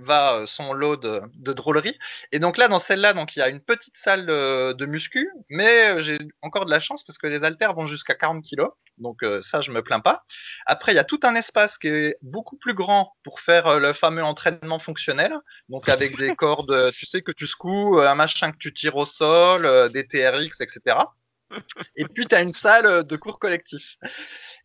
va 0.00 0.34
euh, 0.34 0.46
son 0.46 0.72
lot 0.72 0.96
de, 0.96 1.22
de 1.34 1.52
drôleries. 1.52 1.98
Et 2.30 2.38
donc 2.38 2.56
là, 2.56 2.68
dans 2.68 2.80
celle-là, 2.80 3.12
donc 3.12 3.36
il 3.36 3.40
y 3.40 3.42
a 3.42 3.48
une 3.48 3.60
petite 3.60 3.96
salle 4.02 4.26
de, 4.26 4.86
muscu, 4.86 5.30
mais 5.48 5.90
euh, 5.90 6.02
j'ai 6.02 6.18
encore 6.42 6.66
de 6.66 6.70
la 6.70 6.80
chance 6.80 7.04
parce 7.04 7.18
que 7.18 7.26
les 7.26 7.42
haltères 7.44 7.74
vont 7.74 7.86
jusqu'à 7.86 8.14
40 8.14 8.44
kg. 8.44 8.66
Donc 8.98 9.22
euh, 9.22 9.42
ça, 9.42 9.60
je 9.60 9.70
me 9.70 9.82
plains 9.82 10.00
pas. 10.00 10.22
Après, 10.66 10.92
il 10.92 10.96
y 10.96 10.98
a 10.98 11.04
tout 11.04 11.20
un 11.22 11.34
espace 11.34 11.78
qui 11.78 11.88
est 11.88 12.16
beaucoup 12.22 12.56
plus 12.56 12.74
grand 12.74 13.12
pour 13.24 13.40
faire 13.40 13.78
le 13.78 13.92
fameux 13.92 14.22
entraînement 14.24 14.78
fonctionnel. 14.78 15.34
Donc 15.68 15.88
avec 15.88 16.16
des 16.18 16.34
cordes, 16.36 16.92
tu 16.92 17.06
sais 17.06 17.22
que 17.22 17.32
tu 17.32 17.46
secoues, 17.46 18.00
un 18.00 18.14
machin 18.14 18.52
que 18.52 18.58
tu 18.58 18.72
tires 18.72 18.96
au 18.96 19.06
sol, 19.06 19.90
des 19.92 20.06
TRX, 20.06 20.60
etc. 20.60 20.96
Et 21.96 22.04
puis 22.06 22.26
tu 22.26 22.34
as 22.34 22.40
une 22.40 22.54
salle 22.54 23.04
de 23.04 23.16
cours 23.16 23.38
collectif. 23.38 23.82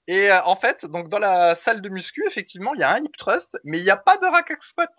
Et 0.07 0.31
en 0.31 0.55
fait, 0.55 0.85
donc 0.85 1.09
dans 1.09 1.19
la 1.19 1.57
salle 1.65 1.81
de 1.81 1.89
muscu, 1.89 2.25
effectivement, 2.27 2.73
il 2.73 2.79
y 2.79 2.83
a 2.83 2.91
un 2.91 3.03
hip 3.03 3.11
thrust, 3.17 3.57
mais 3.65 3.79
il 3.79 3.83
n'y 3.83 3.89
a 3.89 3.97
pas 3.97 4.17
de 4.17 4.25
rack 4.25 4.51
squat. 4.61 4.89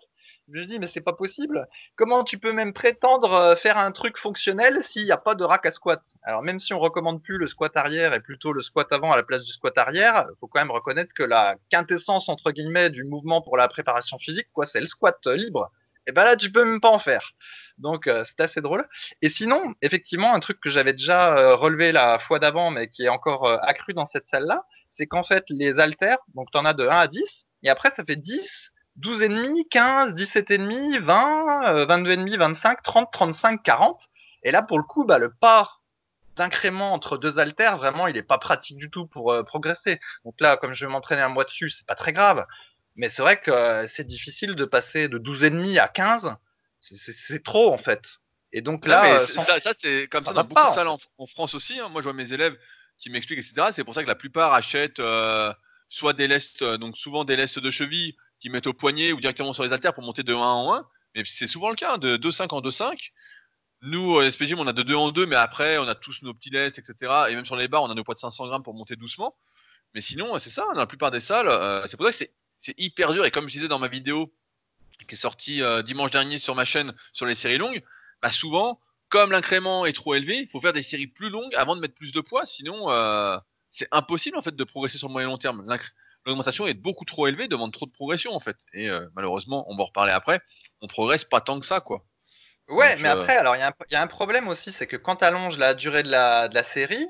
Je 0.51 0.63
dis, 0.63 0.79
mais 0.79 0.87
c'est 0.87 1.01
pas 1.01 1.13
possible. 1.13 1.67
Comment 1.95 2.23
tu 2.23 2.39
peux 2.39 2.51
même 2.51 2.73
prétendre 2.73 3.33
euh, 3.33 3.55
faire 3.55 3.77
un 3.77 3.91
truc 3.91 4.17
fonctionnel 4.17 4.83
s'il 4.89 5.05
n'y 5.05 5.11
a 5.11 5.17
pas 5.17 5.35
de 5.35 5.43
rack 5.43 5.65
à 5.67 5.71
squat? 5.71 6.01
Alors, 6.23 6.41
même 6.41 6.57
si 6.57 6.73
on 6.73 6.79
recommande 6.79 7.21
plus 7.21 7.37
le 7.37 7.45
squat 7.45 7.75
arrière 7.77 8.13
et 8.13 8.19
plutôt 8.19 8.51
le 8.51 8.63
squat 8.63 8.91
avant 8.91 9.11
à 9.11 9.17
la 9.17 9.23
place 9.23 9.43
du 9.43 9.51
squat 9.51 9.77
arrière, 9.77 10.25
il 10.27 10.39
faut 10.39 10.47
quand 10.47 10.59
même 10.59 10.71
reconnaître 10.71 11.13
que 11.13 11.23
la 11.23 11.55
quintessence, 11.69 12.29
entre 12.29 12.51
guillemets, 12.51 12.89
du 12.89 13.03
mouvement 13.03 13.41
pour 13.41 13.57
la 13.57 13.67
préparation 13.67 14.17
physique, 14.17 14.47
quoi, 14.51 14.65
c'est 14.65 14.79
le 14.79 14.87
squat 14.87 15.19
libre. 15.27 15.69
Et 16.07 16.11
ben 16.11 16.23
là, 16.23 16.35
tu 16.35 16.51
peux 16.51 16.65
même 16.65 16.81
pas 16.81 16.89
en 16.89 16.99
faire. 16.99 17.33
Donc, 17.77 18.07
euh, 18.07 18.23
c'est 18.25 18.41
assez 18.41 18.61
drôle. 18.61 18.87
Et 19.21 19.29
sinon, 19.29 19.75
effectivement, 19.83 20.33
un 20.33 20.39
truc 20.39 20.59
que 20.59 20.71
j'avais 20.71 20.93
déjà 20.93 21.37
euh, 21.37 21.55
relevé 21.55 21.91
la 21.91 22.17
fois 22.17 22.39
d'avant, 22.39 22.71
mais 22.71 22.87
qui 22.87 23.03
est 23.03 23.09
encore 23.09 23.47
accru 23.63 23.93
dans 23.93 24.07
cette 24.07 24.27
salle-là, 24.27 24.63
c'est 24.89 25.05
qu'en 25.05 25.23
fait, 25.23 25.43
les 25.49 25.79
haltères, 25.79 26.17
donc 26.33 26.47
tu 26.51 26.57
en 26.57 26.65
as 26.65 26.73
de 26.73 26.87
1 26.87 26.89
à 26.89 27.07
10, 27.07 27.21
et 27.61 27.69
après, 27.69 27.91
ça 27.95 28.03
fait 28.03 28.15
10 28.15 28.41
12,5, 29.01 29.67
15, 29.69 30.13
17,5, 30.13 30.99
20, 30.99 31.85
22,5, 31.85 32.37
25, 32.37 32.83
30, 32.83 33.09
35, 33.11 33.63
40. 33.63 34.01
Et 34.43 34.51
là, 34.51 34.61
pour 34.61 34.77
le 34.77 34.83
coup, 34.83 35.05
bah, 35.05 35.17
le 35.17 35.31
pas 35.31 35.79
d'incrément 36.35 36.93
entre 36.93 37.17
deux 37.17 37.37
haltères, 37.37 37.77
vraiment, 37.77 38.07
il 38.07 38.15
n'est 38.15 38.23
pas 38.23 38.37
pratique 38.37 38.77
du 38.77 38.89
tout 38.89 39.05
pour 39.05 39.31
euh, 39.31 39.43
progresser. 39.43 39.99
Donc 40.23 40.35
là, 40.39 40.57
comme 40.57 40.73
je 40.73 40.85
vais 40.85 40.91
m'entraîner 40.91 41.21
un 41.21 41.29
mois 41.29 41.43
dessus, 41.43 41.69
c'est 41.69 41.85
pas 41.85 41.95
très 41.95 42.13
grave. 42.13 42.45
Mais 42.95 43.09
c'est 43.09 43.21
vrai 43.21 43.39
que 43.39 43.51
euh, 43.51 43.87
c'est 43.95 44.07
difficile 44.07 44.55
de 44.55 44.65
passer 44.65 45.07
de 45.07 45.19
12,5 45.19 45.79
à 45.79 45.87
15. 45.87 46.35
C'est 46.79 47.43
trop, 47.43 47.73
en 47.73 47.77
fait. 47.77 48.01
Et 48.53 48.61
donc 48.61 48.87
là, 48.87 49.15
euh, 49.15 49.19
ça, 49.19 49.59
c'est 49.81 50.07
comme 50.07 50.25
ça, 50.25 50.33
dans 50.33 50.43
beaucoup 50.43 50.69
de 50.69 50.73
salles 50.73 50.87
en, 50.87 51.27
France 51.27 51.53
aussi. 51.53 51.79
Hein. 51.79 51.89
Moi, 51.89 52.01
je 52.01 52.05
vois 52.05 52.13
mes 52.13 52.33
élèves 52.33 52.57
qui 52.97 53.09
m'expliquent, 53.09 53.39
etc. 53.39 53.67
C'est 53.71 53.83
pour 53.83 53.93
ça 53.93 54.01
que 54.01 54.07
la 54.07 54.15
plupart 54.15 54.53
achètent 54.53 55.01
soit 55.89 56.13
des 56.13 56.27
lestes, 56.27 56.63
donc 56.63 56.97
souvent 56.97 57.25
des 57.25 57.35
lestes 57.35 57.59
de 57.59 57.71
cheville 57.71 58.15
qui 58.39 58.49
mettent 58.49 58.67
au 58.67 58.73
poignet 58.73 59.11
ou 59.11 59.19
directement 59.19 59.53
sur 59.53 59.63
les 59.63 59.73
haltères 59.73 59.93
pour 59.93 60.03
monter 60.03 60.23
de 60.23 60.33
1 60.33 60.37
en 60.37 60.75
1. 60.75 60.87
Mais 61.15 61.23
c'est 61.25 61.47
souvent 61.47 61.69
le 61.69 61.75
cas, 61.75 61.97
de 61.97 62.17
2-5 62.17 62.53
en 62.53 62.61
2-5. 62.61 63.11
Nous, 63.81 64.19
à 64.19 64.29
SPGM, 64.29 64.59
on 64.59 64.67
a 64.67 64.73
de 64.73 64.83
2 64.83 64.95
en 64.95 65.11
2, 65.11 65.25
mais 65.25 65.35
après, 65.35 65.77
on 65.77 65.87
a 65.87 65.95
tous 65.95 66.21
nos 66.21 66.33
petits 66.33 66.49
lestes, 66.49 66.79
etc. 66.79 67.13
Et 67.29 67.35
même 67.35 67.45
sur 67.45 67.55
les 67.55 67.67
barres, 67.67 67.83
on 67.83 67.89
a 67.89 67.95
nos 67.95 68.03
poids 68.03 68.15
de 68.15 68.19
500 68.19 68.47
grammes 68.47 68.63
pour 68.63 68.73
monter 68.73 68.95
doucement. 68.95 69.35
Mais 69.93 70.01
sinon, 70.01 70.37
c'est 70.39 70.49
ça, 70.49 70.65
dans 70.73 70.79
la 70.79 70.87
plupart 70.87 71.11
des 71.11 71.19
salles, 71.19 71.47
euh, 71.47 71.85
c'est 71.87 71.97
pour 71.97 72.05
ça 72.05 72.11
que 72.25 72.31
c'est 72.59 72.75
hyper 72.77 73.13
dur. 73.13 73.25
Et 73.25 73.31
comme 73.31 73.47
je 73.47 73.53
disais 73.53 73.67
dans 73.67 73.79
ma 73.79 73.87
vidéo 73.87 74.33
qui 75.07 75.15
est 75.15 75.17
sortie 75.17 75.63
euh, 75.63 75.81
dimanche 75.81 76.11
dernier 76.11 76.39
sur 76.39 76.55
ma 76.55 76.65
chaîne 76.65 76.93
sur 77.13 77.25
les 77.25 77.35
séries 77.35 77.57
longues, 77.57 77.81
bah 78.21 78.31
souvent, 78.31 78.79
comme 79.07 79.31
l'incrément 79.31 79.85
est 79.85 79.93
trop 79.93 80.13
élevé, 80.13 80.37
il 80.37 80.49
faut 80.49 80.59
faire 80.59 80.73
des 80.73 80.81
séries 80.81 81.07
plus 81.07 81.29
longues 81.29 81.55
avant 81.55 81.75
de 81.75 81.81
mettre 81.81 81.95
plus 81.95 82.11
de 82.11 82.21
poids. 82.21 82.45
Sinon, 82.45 82.91
euh, 82.91 83.37
c'est 83.71 83.87
impossible 83.91 84.37
en 84.37 84.41
fait 84.41 84.55
de 84.55 84.63
progresser 84.63 84.97
sur 84.97 85.07
le 85.07 85.13
moyen 85.13 85.29
long 85.29 85.37
terme 85.37 85.65
l'augmentation 86.29 86.67
est 86.67 86.73
beaucoup 86.73 87.05
trop 87.05 87.27
élevée, 87.27 87.47
demande 87.47 87.73
trop 87.73 87.85
de 87.85 87.91
progression 87.91 88.33
en 88.33 88.39
fait. 88.39 88.57
Et 88.73 88.89
euh, 88.89 89.07
malheureusement, 89.15 89.65
on 89.67 89.75
va 89.75 89.83
en 89.83 89.87
reparler 89.87 90.13
après, 90.13 90.39
on 90.81 90.87
progresse 90.87 91.25
pas 91.25 91.41
tant 91.41 91.59
que 91.59 91.65
ça 91.65 91.81
quoi. 91.81 92.03
Ouais, 92.69 92.95
mais 92.97 93.09
euh, 93.09 93.21
après, 93.21 93.35
alors 93.35 93.55
il 93.55 93.59
y, 93.91 93.95
a 93.95 94.01
un 94.01 94.07
problème 94.07 94.47
aussi, 94.47 94.71
c'est 94.77 94.85
que 94.85 94.95
quand 94.95 95.17
tu 95.17 95.25
allonges 95.25 95.57
la 95.57 95.73
durée 95.73 96.03
de 96.03 96.11
la, 96.11 96.63
série, 96.73 97.07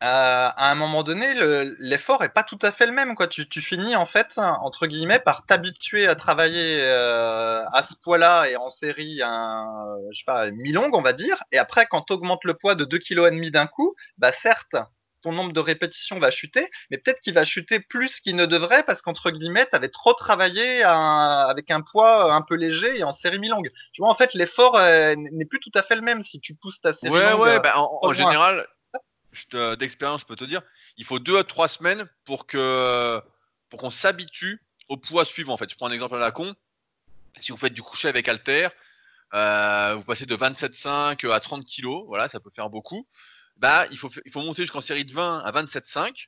à 0.00 0.70
un 0.70 0.74
moment 0.74 1.02
donné, 1.02 1.34
l'effort 1.78 2.24
est 2.24 2.30
pas 2.30 2.42
tout 2.42 2.58
à 2.62 2.72
fait 2.72 2.86
le 2.86 2.92
même. 2.92 3.14
Quoi. 3.14 3.28
Tu, 3.28 3.46
tu 3.48 3.60
finis 3.60 3.96
en 3.96 4.06
fait, 4.06 4.26
entre 4.36 4.86
guillemets, 4.86 5.18
par 5.18 5.44
t'habituer 5.46 6.06
à 6.06 6.14
travailler 6.14 6.80
euh, 6.82 7.62
à 7.72 7.82
ce 7.82 7.94
poids-là 8.02 8.46
et 8.46 8.56
en 8.56 8.70
série 8.70 9.20
un, 9.22 9.66
je 10.10 10.18
sais 10.18 10.24
pas, 10.26 10.50
mi-longue, 10.50 10.94
on 10.94 11.02
va 11.02 11.12
dire. 11.12 11.42
Et 11.52 11.58
après, 11.58 11.86
quand 11.86 12.02
tu 12.02 12.14
augmentes 12.14 12.44
le 12.44 12.54
poids 12.54 12.74
de 12.74 12.86
2,5 12.86 13.30
kg 13.30 13.50
d'un 13.50 13.66
coup, 13.66 13.94
bah 14.16 14.32
certes, 14.42 14.76
ton 15.24 15.32
nombre 15.32 15.54
de 15.54 15.60
répétitions 15.60 16.18
va 16.18 16.30
chuter, 16.30 16.70
mais 16.90 16.98
peut-être 16.98 17.18
qu'il 17.20 17.32
va 17.32 17.46
chuter 17.46 17.80
plus 17.80 18.20
qu'il 18.20 18.36
ne 18.36 18.44
devrait 18.44 18.84
parce 18.84 19.00
qu'entre 19.00 19.30
guillemets, 19.30 19.66
tu 19.66 19.74
avais 19.74 19.88
trop 19.88 20.12
travaillé 20.12 20.82
avec 20.82 21.70
un 21.70 21.80
poids 21.80 22.34
un 22.34 22.42
peu 22.42 22.54
léger 22.56 22.98
et 22.98 23.04
en 23.04 23.12
série 23.12 23.38
mi-longue. 23.38 23.72
Tu 23.94 24.02
vois, 24.02 24.10
en 24.10 24.14
fait, 24.14 24.34
l'effort 24.34 24.76
euh, 24.76 25.14
n'est 25.16 25.46
plus 25.46 25.60
tout 25.60 25.70
à 25.74 25.82
fait 25.82 25.96
le 25.96 26.02
même 26.02 26.22
si 26.24 26.40
tu 26.40 26.54
pousses 26.54 26.78
ta 26.82 26.92
série 26.92 27.10
ouais, 27.10 27.30
longue. 27.30 27.40
Ouais, 27.40 27.58
bah, 27.58 27.72
en, 27.78 28.12
général, 28.12 28.66
d'expérience, 29.78 30.20
je 30.20 30.26
peux 30.26 30.36
te 30.36 30.44
dire, 30.44 30.60
il 30.98 31.06
faut 31.06 31.18
deux 31.18 31.38
à 31.38 31.44
trois 31.44 31.68
semaines 31.68 32.06
pour 32.26 32.46
que 32.46 33.18
pour 33.70 33.80
qu'on 33.80 33.90
s'habitue 33.90 34.62
au 34.90 34.98
poids 34.98 35.24
suivant. 35.24 35.54
En 35.54 35.56
fait, 35.56 35.70
je 35.70 35.76
prends 35.76 35.86
un 35.86 35.92
exemple 35.92 36.16
à 36.16 36.18
la 36.18 36.32
con. 36.32 36.54
Si 37.40 37.50
vous 37.50 37.58
faites 37.58 37.72
du 37.72 37.82
coucher 37.82 38.08
avec 38.08 38.28
halter, 38.28 38.68
euh, 39.32 39.94
vous 39.96 40.04
passez 40.04 40.26
de 40.26 40.36
27,5 40.36 41.32
à 41.32 41.40
30 41.40 41.64
kg, 41.64 42.04
voilà, 42.06 42.28
ça 42.28 42.40
peut 42.40 42.50
faire 42.50 42.68
beaucoup. 42.68 43.08
Bah, 43.56 43.86
il 43.90 43.98
faut, 43.98 44.10
il 44.24 44.32
faut 44.32 44.42
monter 44.42 44.62
jusqu'en 44.62 44.80
série 44.80 45.04
de 45.04 45.12
20 45.12 45.40
à 45.40 45.52
27,5 45.52 46.26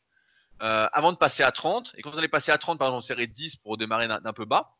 euh, 0.63 0.89
avant 0.93 1.13
de 1.13 1.19
passer 1.19 1.43
à 1.43 1.53
30. 1.53 1.95
Et 1.97 2.03
quand 2.03 2.11
vous 2.11 2.19
allez 2.19 2.29
passer 2.29 2.53
à 2.53 2.59
30, 2.59 2.79
par 2.79 2.89
exemple 2.89 2.99
en 2.99 3.03
série 3.03 3.29
de 3.29 3.33
10 3.33 3.57
pour 3.57 3.77
démarrer 3.77 4.09
d'un 4.09 4.33
peu 4.33 4.45
bas, 4.45 4.77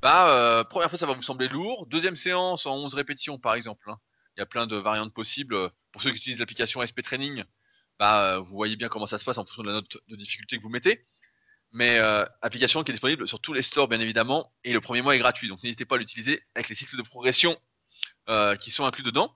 bah, 0.00 0.30
euh, 0.30 0.64
première 0.64 0.90
fois 0.90 0.98
ça 0.98 1.06
va 1.06 1.12
vous 1.12 1.22
sembler 1.22 1.48
lourd. 1.48 1.86
Deuxième 1.86 2.16
séance 2.16 2.66
en 2.66 2.76
11 2.76 2.94
répétitions 2.94 3.38
par 3.38 3.54
exemple. 3.54 3.90
Hein. 3.90 3.98
Il 4.36 4.40
y 4.40 4.42
a 4.42 4.46
plein 4.46 4.66
de 4.66 4.76
variantes 4.76 5.12
possibles. 5.12 5.70
Pour 5.90 6.02
ceux 6.02 6.10
qui 6.10 6.18
utilisent 6.18 6.38
l'application 6.38 6.84
SP 6.86 7.02
Training, 7.02 7.44
bah, 7.98 8.34
euh, 8.34 8.38
vous 8.38 8.54
voyez 8.54 8.76
bien 8.76 8.88
comment 8.88 9.06
ça 9.06 9.18
se 9.18 9.24
passe 9.24 9.38
en 9.38 9.44
fonction 9.44 9.62
de 9.62 9.68
la 9.68 9.74
note 9.74 9.96
de 10.06 10.16
difficulté 10.16 10.56
que 10.58 10.62
vous 10.62 10.68
mettez. 10.68 11.04
Mais 11.72 11.98
euh, 11.98 12.24
application 12.40 12.84
qui 12.84 12.92
est 12.92 12.94
disponible 12.94 13.26
sur 13.26 13.40
tous 13.40 13.52
les 13.52 13.62
stores, 13.62 13.88
bien 13.88 14.00
évidemment, 14.00 14.54
et 14.64 14.72
le 14.72 14.80
premier 14.80 15.02
mois 15.02 15.16
est 15.16 15.18
gratuit. 15.18 15.48
Donc 15.48 15.62
n'hésitez 15.64 15.84
pas 15.84 15.96
à 15.96 15.98
l'utiliser 15.98 16.42
avec 16.54 16.68
les 16.68 16.74
cycles 16.74 16.96
de 16.96 17.02
progression 17.02 17.58
qui 18.60 18.70
sont 18.70 18.84
inclus 18.84 19.02
dedans. 19.02 19.34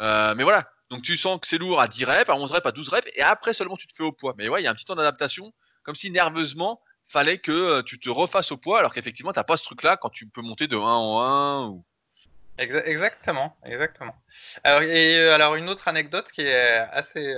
mais 0.00 0.42
voilà, 0.42 0.70
donc 0.90 1.02
tu 1.02 1.16
sens 1.16 1.38
que 1.40 1.46
c'est 1.46 1.58
lourd 1.58 1.80
à 1.80 1.88
10 1.88 2.04
reps, 2.04 2.28
à 2.28 2.34
11 2.34 2.50
reps, 2.52 2.66
à 2.66 2.72
12 2.72 2.88
reps, 2.88 3.08
et 3.14 3.22
après 3.22 3.52
seulement 3.52 3.76
tu 3.76 3.86
te 3.86 3.94
fais 3.94 4.04
au 4.04 4.12
poids. 4.12 4.34
Mais 4.38 4.48
ouais, 4.48 4.60
il 4.60 4.64
y 4.64 4.66
a 4.66 4.70
un 4.70 4.74
petit 4.74 4.84
temps 4.84 4.94
d'adaptation, 4.94 5.52
comme 5.82 5.94
si 5.94 6.10
nerveusement, 6.10 6.80
fallait 7.06 7.38
que 7.38 7.80
tu 7.82 7.98
te 7.98 8.10
refasses 8.10 8.52
au 8.52 8.56
poids, 8.56 8.78
alors 8.78 8.92
qu'effectivement, 8.92 9.32
tu 9.32 9.38
n'as 9.38 9.44
pas 9.44 9.56
ce 9.56 9.64
truc-là 9.64 9.96
quand 9.96 10.10
tu 10.10 10.26
peux 10.26 10.42
monter 10.42 10.66
de 10.66 10.76
1 10.76 10.80
en 10.80 11.22
1. 11.22 11.68
Ou... 11.68 11.84
Exactement, 12.58 13.56
exactement. 13.64 14.14
Alors, 14.64 14.82
et 14.82 15.28
alors 15.28 15.54
une 15.54 15.68
autre 15.68 15.88
anecdote 15.88 16.26
qui 16.32 16.42
est 16.42 16.76
assez 16.92 17.34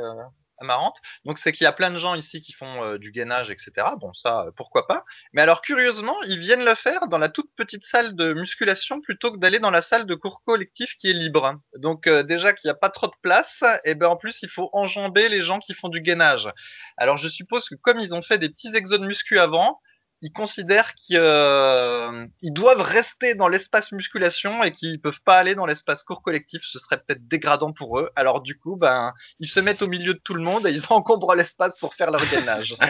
marrante. 0.64 0.96
Donc, 1.24 1.38
c'est 1.38 1.52
qu'il 1.52 1.64
y 1.64 1.68
a 1.68 1.72
plein 1.72 1.90
de 1.90 1.98
gens 1.98 2.14
ici 2.14 2.40
qui 2.40 2.52
font 2.52 2.82
euh, 2.84 2.98
du 2.98 3.10
gainage, 3.12 3.50
etc. 3.50 3.72
Bon, 3.98 4.12
ça, 4.14 4.42
euh, 4.46 4.50
pourquoi 4.56 4.86
pas. 4.86 5.04
Mais 5.32 5.42
alors, 5.42 5.62
curieusement, 5.62 6.16
ils 6.26 6.38
viennent 6.38 6.64
le 6.64 6.74
faire 6.74 7.08
dans 7.08 7.18
la 7.18 7.28
toute 7.28 7.50
petite 7.56 7.84
salle 7.84 8.14
de 8.14 8.32
musculation 8.32 9.00
plutôt 9.00 9.32
que 9.32 9.38
d'aller 9.38 9.58
dans 9.58 9.70
la 9.70 9.82
salle 9.82 10.06
de 10.06 10.14
cours 10.14 10.42
collectif 10.44 10.94
qui 10.98 11.10
est 11.10 11.14
libre. 11.14 11.54
Donc, 11.76 12.06
euh, 12.06 12.22
déjà 12.22 12.52
qu'il 12.52 12.68
n'y 12.68 12.72
a 12.72 12.78
pas 12.78 12.90
trop 12.90 13.06
de 13.06 13.16
place, 13.22 13.62
et 13.84 13.94
ben 13.94 14.08
en 14.08 14.16
plus, 14.16 14.38
il 14.42 14.48
faut 14.48 14.70
enjamber 14.72 15.28
les 15.28 15.40
gens 15.40 15.58
qui 15.58 15.74
font 15.74 15.88
du 15.88 16.00
gainage. 16.00 16.48
Alors, 16.96 17.16
je 17.16 17.28
suppose 17.28 17.68
que 17.68 17.74
comme 17.74 17.98
ils 17.98 18.14
ont 18.14 18.22
fait 18.22 18.38
des 18.38 18.48
petits 18.48 18.74
exos 18.74 19.00
de 19.00 19.06
muscu 19.06 19.38
avant, 19.38 19.80
ils 20.22 20.32
considèrent 20.32 20.94
qu'ils 20.94 21.18
euh, 21.18 22.26
doivent 22.42 22.82
rester 22.82 23.34
dans 23.34 23.48
l'espace 23.48 23.90
musculation 23.92 24.62
et 24.62 24.72
qu'ils 24.72 25.00
peuvent 25.00 25.20
pas 25.24 25.36
aller 25.38 25.54
dans 25.54 25.66
l'espace 25.66 26.02
cours 26.02 26.22
collectif. 26.22 26.62
Ce 26.64 26.78
serait 26.78 26.98
peut-être 26.98 27.26
dégradant 27.26 27.72
pour 27.72 27.98
eux. 27.98 28.10
Alors 28.16 28.42
du 28.42 28.58
coup, 28.58 28.76
ben, 28.76 29.14
ils 29.38 29.48
se 29.48 29.60
mettent 29.60 29.82
au 29.82 29.88
milieu 29.88 30.14
de 30.14 30.20
tout 30.22 30.34
le 30.34 30.42
monde 30.42 30.66
et 30.66 30.70
ils 30.70 30.84
encombrent 30.90 31.34
l'espace 31.34 31.76
pour 31.78 31.94
faire 31.94 32.10
leur 32.10 32.24
gainage. 32.26 32.76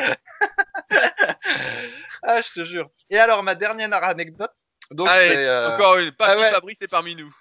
ah, 2.22 2.40
je 2.42 2.60
te 2.60 2.64
jure. 2.64 2.90
Et 3.10 3.18
alors, 3.18 3.42
ma 3.42 3.54
dernière 3.54 3.92
anecdote. 4.02 4.52
Donc, 4.90 5.08
Allez, 5.08 5.36
euh... 5.36 5.74
encore 5.74 5.98
une. 5.98 6.10
Pas 6.12 6.34
ah 6.36 6.50
Fabrice 6.50 6.82
est 6.82 6.88
parmi 6.88 7.14
nous. 7.14 7.32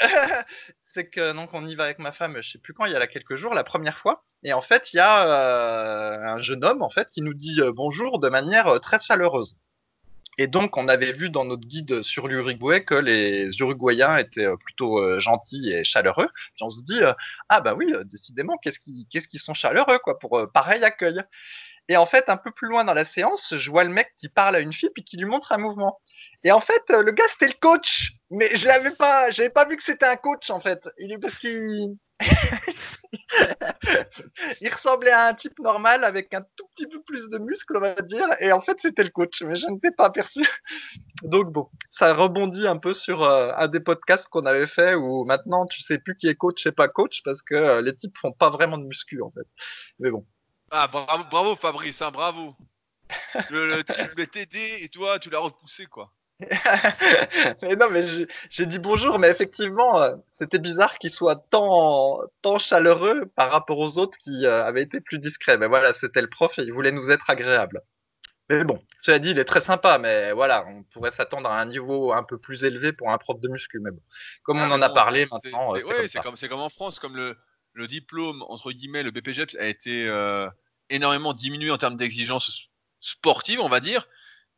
c'est 0.94 1.08
que 1.08 1.32
donc 1.32 1.50
on 1.52 1.66
y 1.66 1.74
va 1.74 1.84
avec 1.84 1.98
ma 1.98 2.12
femme, 2.12 2.38
je 2.40 2.52
sais 2.52 2.58
plus 2.58 2.72
quand, 2.72 2.86
il 2.86 2.92
y 2.92 2.96
a 2.96 3.06
quelques 3.06 3.36
jours, 3.36 3.54
la 3.54 3.64
première 3.64 3.98
fois. 3.98 4.24
Et 4.44 4.52
en 4.52 4.62
fait, 4.62 4.92
il 4.92 4.96
y 4.96 5.00
a 5.00 5.26
euh, 5.26 6.34
un 6.36 6.40
jeune 6.40 6.64
homme 6.64 6.82
en 6.82 6.90
fait 6.90 7.08
qui 7.10 7.22
nous 7.22 7.34
dit 7.34 7.60
euh, 7.60 7.72
bonjour 7.74 8.18
de 8.20 8.28
manière 8.28 8.68
euh, 8.68 8.78
très 8.78 9.00
chaleureuse. 9.00 9.56
Et 10.38 10.48
donc, 10.48 10.76
on 10.76 10.88
avait 10.88 11.12
vu 11.12 11.30
dans 11.30 11.44
notre 11.44 11.66
guide 11.66 12.02
sur 12.02 12.26
l'Uruguay 12.26 12.84
que 12.84 12.94
les 12.96 13.48
Uruguayens 13.60 14.16
étaient 14.16 14.48
plutôt 14.64 15.20
gentils 15.20 15.72
et 15.72 15.84
chaleureux. 15.84 16.28
Puis 16.54 16.64
on 16.64 16.70
se 16.70 16.82
dit 16.82 17.00
ah 17.48 17.60
bah 17.60 17.74
oui, 17.74 17.92
décidément, 18.06 18.56
qu'est-ce 18.58 18.80
qu'ils 18.80 19.06
qu'est-ce 19.10 19.28
qu'ils 19.28 19.38
sont 19.38 19.54
chaleureux 19.54 19.98
quoi 20.02 20.18
pour 20.18 20.50
pareil 20.52 20.82
accueil. 20.82 21.22
Et 21.88 21.96
en 21.96 22.06
fait, 22.06 22.28
un 22.28 22.36
peu 22.36 22.50
plus 22.50 22.68
loin 22.68 22.84
dans 22.84 22.94
la 22.94 23.04
séance, 23.04 23.54
je 23.56 23.70
vois 23.70 23.84
le 23.84 23.90
mec 23.90 24.12
qui 24.16 24.28
parle 24.28 24.56
à 24.56 24.60
une 24.60 24.72
fille 24.72 24.90
puis 24.92 25.04
qui 25.04 25.16
lui 25.16 25.26
montre 25.26 25.52
un 25.52 25.58
mouvement. 25.58 26.00
Et 26.44 26.52
en 26.52 26.60
fait, 26.60 26.82
le 26.90 27.10
gars 27.10 27.24
c'était 27.32 27.52
le 27.52 27.58
coach, 27.60 28.12
mais 28.30 28.56
je 28.56 28.66
l'avais 28.66 28.92
pas, 28.92 29.30
j'avais 29.30 29.50
pas 29.50 29.64
vu 29.64 29.76
que 29.76 29.84
c'était 29.84 30.06
un 30.06 30.16
coach 30.16 30.50
en 30.50 30.60
fait. 30.60 30.80
Il 30.98 31.12
est 31.12 31.18
parce 31.18 31.38
qu'il 31.38 31.96
il 34.60 34.72
ressemblait 34.72 35.10
à 35.10 35.26
un 35.26 35.34
type 35.34 35.58
normal 35.58 36.04
avec 36.04 36.32
un 36.32 36.42
tout 36.56 36.66
petit 36.74 36.86
peu 36.86 37.02
plus 37.02 37.28
de 37.28 37.38
muscles, 37.38 37.76
on 37.76 37.80
va 37.80 37.94
dire. 37.94 38.26
Et 38.40 38.52
en 38.52 38.60
fait, 38.60 38.76
c'était 38.80 39.02
le 39.02 39.10
coach, 39.10 39.42
mais 39.42 39.56
je 39.56 39.66
ne 39.66 39.78
t'ai 39.78 39.90
pas 39.90 40.06
aperçu. 40.06 40.40
Donc 41.22 41.52
bon, 41.52 41.68
ça 41.92 42.14
rebondit 42.14 42.66
un 42.66 42.78
peu 42.78 42.92
sur 42.92 43.22
euh, 43.22 43.52
un 43.56 43.68
des 43.68 43.80
podcasts 43.80 44.28
qu'on 44.28 44.46
avait 44.46 44.66
fait 44.66 44.94
où 44.94 45.24
maintenant 45.24 45.66
tu 45.66 45.80
sais 45.80 45.98
plus 45.98 46.16
qui 46.16 46.28
est 46.28 46.34
coach 46.34 46.66
et 46.66 46.72
pas 46.72 46.88
coach 46.88 47.22
parce 47.24 47.42
que 47.42 47.54
euh, 47.54 47.82
les 47.82 47.94
types 47.94 48.16
font 48.18 48.32
pas 48.32 48.50
vraiment 48.50 48.78
de 48.78 48.86
muscu 48.86 49.22
en 49.22 49.30
fait. 49.30 49.46
Mais 49.98 50.10
bon. 50.10 50.26
Ah 50.70 50.88
bravo, 50.88 51.24
bravo 51.30 51.54
Fabrice, 51.54 52.02
hein, 52.02 52.10
bravo. 52.10 52.56
Le, 53.50 53.76
le 53.76 54.10
voulait 54.10 54.26
t'aider 54.26 54.78
et 54.80 54.88
toi 54.88 55.18
tu 55.18 55.30
l'as 55.30 55.38
repoussé 55.38 55.86
quoi. 55.86 56.10
mais 57.62 57.76
non, 57.76 57.90
mais 57.90 58.26
j'ai 58.50 58.66
dit 58.66 58.78
bonjour, 58.78 59.18
mais 59.18 59.28
effectivement, 59.28 60.02
euh, 60.02 60.16
c'était 60.38 60.58
bizarre 60.58 60.98
qu'il 60.98 61.12
soit 61.12 61.46
tant, 61.50 62.20
tant 62.42 62.58
chaleureux 62.58 63.30
par 63.36 63.50
rapport 63.52 63.78
aux 63.78 63.98
autres 63.98 64.18
qui 64.18 64.44
euh, 64.44 64.64
avaient 64.64 64.82
été 64.82 65.00
plus 65.00 65.18
discrets. 65.18 65.58
Mais 65.58 65.68
voilà, 65.68 65.94
c'était 65.94 66.22
le 66.22 66.28
prof 66.28 66.58
et 66.58 66.62
il 66.62 66.72
voulait 66.72 66.90
nous 66.90 67.10
être 67.10 67.30
agréable. 67.30 67.82
Mais 68.50 68.62
bon, 68.64 68.82
cela 69.00 69.18
dit, 69.18 69.30
il 69.30 69.38
est 69.38 69.46
très 69.46 69.62
sympa, 69.62 69.96
mais 69.98 70.32
voilà, 70.32 70.66
on 70.66 70.82
pourrait 70.92 71.12
s'attendre 71.12 71.48
à 71.48 71.58
un 71.58 71.64
niveau 71.64 72.12
un 72.12 72.24
peu 72.24 72.38
plus 72.38 72.64
élevé 72.64 72.92
pour 72.92 73.10
un 73.10 73.16
prof 73.16 73.40
de 73.40 73.48
muscu. 73.48 73.80
Mais 73.80 73.90
bon, 73.90 74.02
comme 74.42 74.58
on 74.58 74.70
ah, 74.70 74.74
en 74.74 74.82
a 74.82 74.90
parlé 74.90 75.26
maintenant, 75.30 75.72
c'est 76.06 76.20
comme, 76.20 76.36
comme, 76.36 76.60
en 76.60 76.68
France, 76.68 76.98
comme 76.98 77.16
le, 77.16 77.36
le, 77.72 77.86
diplôme, 77.86 78.42
entre 78.48 78.72
guillemets, 78.72 79.02
le 79.02 79.12
BPGEPS 79.12 79.56
a 79.56 79.66
été 79.66 80.06
euh, 80.08 80.48
énormément 80.90 81.32
diminué 81.32 81.70
en 81.70 81.78
termes 81.78 81.96
d'exigence 81.96 82.68
sportive, 83.00 83.60
on 83.60 83.68
va 83.68 83.80
dire. 83.80 84.06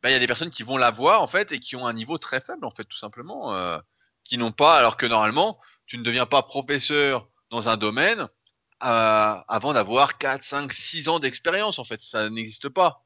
Bah, 0.07 0.11
il 0.11 0.13
y 0.13 0.15
a 0.15 0.19
des 0.19 0.27
personnes 0.27 0.51
qui 0.51 0.63
vont 0.63 0.77
l'avoir 0.77 1.21
en 1.21 1.27
fait 1.27 1.51
et 1.51 1.59
qui 1.59 1.75
ont 1.75 1.85
un 1.85 1.91
niveau 1.91 2.17
très 2.17 2.39
faible 2.39 2.65
en 2.65 2.69
fait 2.69 2.85
tout 2.85 2.95
simplement, 2.95 3.53
euh, 3.53 3.77
qui 4.23 4.37
n'ont 4.37 4.53
pas, 4.53 4.79
alors 4.79 4.95
que 4.95 5.05
normalement 5.05 5.59
tu 5.85 5.97
ne 5.97 6.03
deviens 6.03 6.25
pas 6.25 6.43
professeur 6.43 7.27
dans 7.49 7.67
un 7.67 7.75
domaine 7.75 8.21
euh, 8.21 9.35
avant 9.49 9.73
d'avoir 9.73 10.17
4, 10.17 10.41
5, 10.41 10.71
6 10.71 11.09
ans 11.09 11.19
d'expérience 11.19 11.77
en 11.77 11.83
fait, 11.83 12.01
ça 12.03 12.29
n'existe 12.29 12.69
pas. 12.69 13.03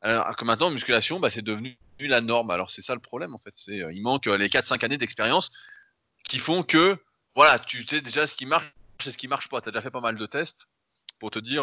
Alors 0.00 0.34
que 0.34 0.44
maintenant 0.44 0.70
musculation, 0.70 1.20
bah, 1.20 1.30
c'est 1.30 1.42
devenu 1.42 1.78
la 2.00 2.20
norme. 2.20 2.50
Alors 2.50 2.72
c'est 2.72 2.82
ça 2.82 2.94
le 2.94 3.00
problème 3.00 3.32
en 3.32 3.38
fait, 3.38 3.54
c'est 3.54 3.80
euh, 3.80 3.92
il 3.92 4.02
manque 4.02 4.26
les 4.26 4.48
4-5 4.48 4.84
années 4.84 4.98
d'expérience 4.98 5.52
qui 6.24 6.40
font 6.40 6.64
que 6.64 6.98
voilà, 7.36 7.60
tu 7.60 7.86
sais 7.86 8.00
déjà 8.00 8.26
ce 8.26 8.34
qui 8.34 8.46
marche 8.46 8.74
et 9.06 9.12
ce 9.12 9.16
qui 9.16 9.28
marche 9.28 9.48
pas. 9.48 9.60
Tu 9.60 9.68
as 9.68 9.70
déjà 9.70 9.82
fait 9.82 9.92
pas 9.92 10.00
mal 10.00 10.16
de 10.16 10.26
tests 10.26 10.66
pour 11.20 11.30
te 11.30 11.38
dire, 11.38 11.62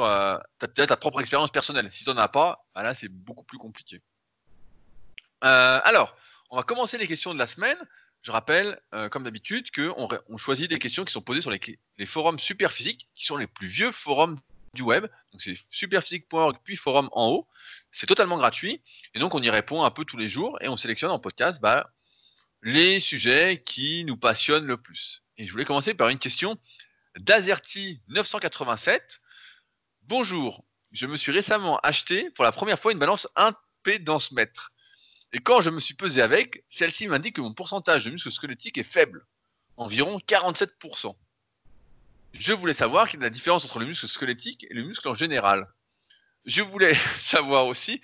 tu 0.73 0.81
as 0.81 0.88
ta 0.88 0.95
propre 0.95 1.19
expérience 1.19 1.51
personnelle. 1.51 1.91
Si 1.91 2.05
tu 2.05 2.10
n'en 2.10 2.15
as 2.15 2.29
pas, 2.29 2.65
bah 2.73 2.84
là 2.84 2.95
c'est 2.95 3.10
beaucoup 3.10 3.43
plus 3.43 3.57
compliqué. 3.57 4.01
Euh, 5.43 5.80
alors, 5.84 6.15
on 6.49 6.58
va 6.58 6.63
commencer 6.63 6.97
les 6.97 7.08
questions 7.08 7.34
de 7.34 7.39
la 7.39 7.47
semaine. 7.47 7.77
Je 8.21 8.32
rappelle, 8.32 8.80
euh, 8.93 9.10
comme 9.10 9.23
d'habitude, 9.23 9.71
qu'on 9.71 10.08
on 10.30 10.38
choisit 10.38 10.69
des 10.69 10.77
questions 10.77 11.06
qui 11.06 11.12
sont 11.12 11.21
posées 11.21 11.41
sur 11.41 11.49
les, 11.49 12.06
forums 12.06 12.38
Superphysique, 12.38 13.08
qui 13.15 13.25
sont 13.25 13.38
les 13.38 13.47
plus 13.47 13.67
vieux 13.67 13.91
forums 13.91 14.39
du 14.73 14.84
web. 14.84 15.08
Donc 15.32 15.41
c'est 15.41 15.56
superphysique.org 15.69 16.58
puis 16.63 16.75
forum 16.75 17.10
en 17.13 17.30
haut. 17.30 17.47
C'est 17.89 18.06
totalement 18.06 18.38
gratuit. 18.38 18.82
Et 19.15 19.19
donc 19.19 19.34
on 19.34 19.41
y 19.41 19.49
répond 19.49 19.84
un 19.84 19.91
peu 19.91 20.06
tous 20.06 20.17
les 20.17 20.30
jours 20.30 20.58
et 20.62 20.69
on 20.69 20.77
sélectionne 20.77 21.12
en 21.12 21.19
podcast 21.19 21.62
bah, 21.62 21.91
les 22.62 22.99
sujets 22.99 23.63
qui 23.65 24.06
nous 24.06 24.17
passionnent 24.17 24.65
le 24.65 24.77
plus. 24.77 25.23
Et 25.38 25.47
je 25.47 25.51
voulais 25.51 25.65
commencer 25.65 25.93
par 25.93 26.10
une 26.10 26.19
question 26.19 26.58
d'Azerty987. 27.17 29.19
Bonjour, 30.04 30.63
je 30.91 31.08
me 31.08 31.17
suis 31.17 31.32
récemment 31.32 31.80
acheté 31.80 32.30
pour 32.32 32.43
la 32.43 32.51
première 32.51 32.80
fois 32.80 32.91
une 32.91 32.99
balance 32.99 33.27
1 33.36 33.54
ce 34.19 34.34
mètre. 34.34 34.70
Et 35.33 35.39
quand 35.39 35.61
je 35.61 35.69
me 35.69 35.79
suis 35.79 35.93
pesé 35.93 36.21
avec, 36.21 36.63
celle-ci 36.69 37.07
m'indique 37.07 37.37
que 37.37 37.41
mon 37.41 37.53
pourcentage 37.53 38.05
de 38.05 38.11
muscle 38.11 38.31
squelettique 38.31 38.77
est 38.77 38.83
faible, 38.83 39.25
environ 39.77 40.19
47%. 40.27 41.15
Je 42.33 42.53
voulais 42.53 42.73
savoir 42.73 43.07
quelle 43.07 43.21
est 43.21 43.23
la 43.23 43.29
différence 43.29 43.65
entre 43.65 43.79
le 43.79 43.85
muscle 43.85 44.07
squelettique 44.07 44.65
et 44.69 44.73
le 44.73 44.83
muscle 44.83 45.07
en 45.07 45.13
général. 45.13 45.67
Je 46.45 46.61
voulais 46.61 46.95
savoir 47.19 47.67
aussi 47.67 48.01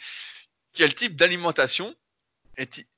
quel 0.74 0.94
type 0.94 1.16
d'alimentation 1.16 1.96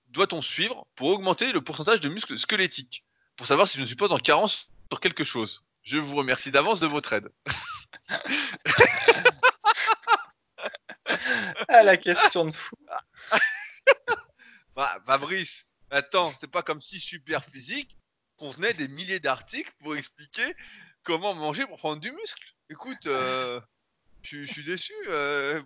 doit-on 0.09 0.41
suivre 0.41 0.87
pour 0.95 1.09
augmenter 1.09 1.51
le 1.51 1.61
pourcentage 1.61 2.01
de 2.01 2.09
muscle 2.09 2.37
squelettique, 2.37 3.03
pour 3.35 3.47
savoir 3.47 3.67
si 3.67 3.77
je 3.77 3.83
ne 3.83 3.87
suis 3.87 3.95
pas 3.95 4.11
en 4.11 4.17
carence 4.17 4.69
sur 4.89 4.99
quelque 4.99 5.23
chose. 5.23 5.65
Je 5.83 5.97
vous 5.97 6.15
remercie 6.15 6.51
d'avance 6.51 6.79
de 6.79 6.87
votre 6.87 7.13
aide. 7.13 7.29
Ah, 11.67 11.83
la 11.83 11.97
question 11.97 12.45
de 12.45 12.51
fou. 12.51 12.75
bah, 14.75 14.97
Fabrice, 15.05 15.65
attends, 15.89 16.33
c'est 16.39 16.51
pas 16.51 16.61
comme 16.61 16.81
si 16.81 16.99
Super 16.99 17.43
Physique 17.43 17.97
contenait 18.37 18.73
des 18.73 18.87
milliers 18.87 19.19
d'articles 19.19 19.71
pour 19.79 19.95
expliquer 19.95 20.55
comment 21.03 21.35
manger 21.35 21.65
pour 21.65 21.77
prendre 21.77 22.01
du 22.01 22.11
muscle. 22.11 22.53
Écoute, 22.69 23.05
euh, 23.07 23.59
je 24.21 24.45
suis 24.45 24.63
déçu. 24.63 24.93
Euh, 25.07 25.61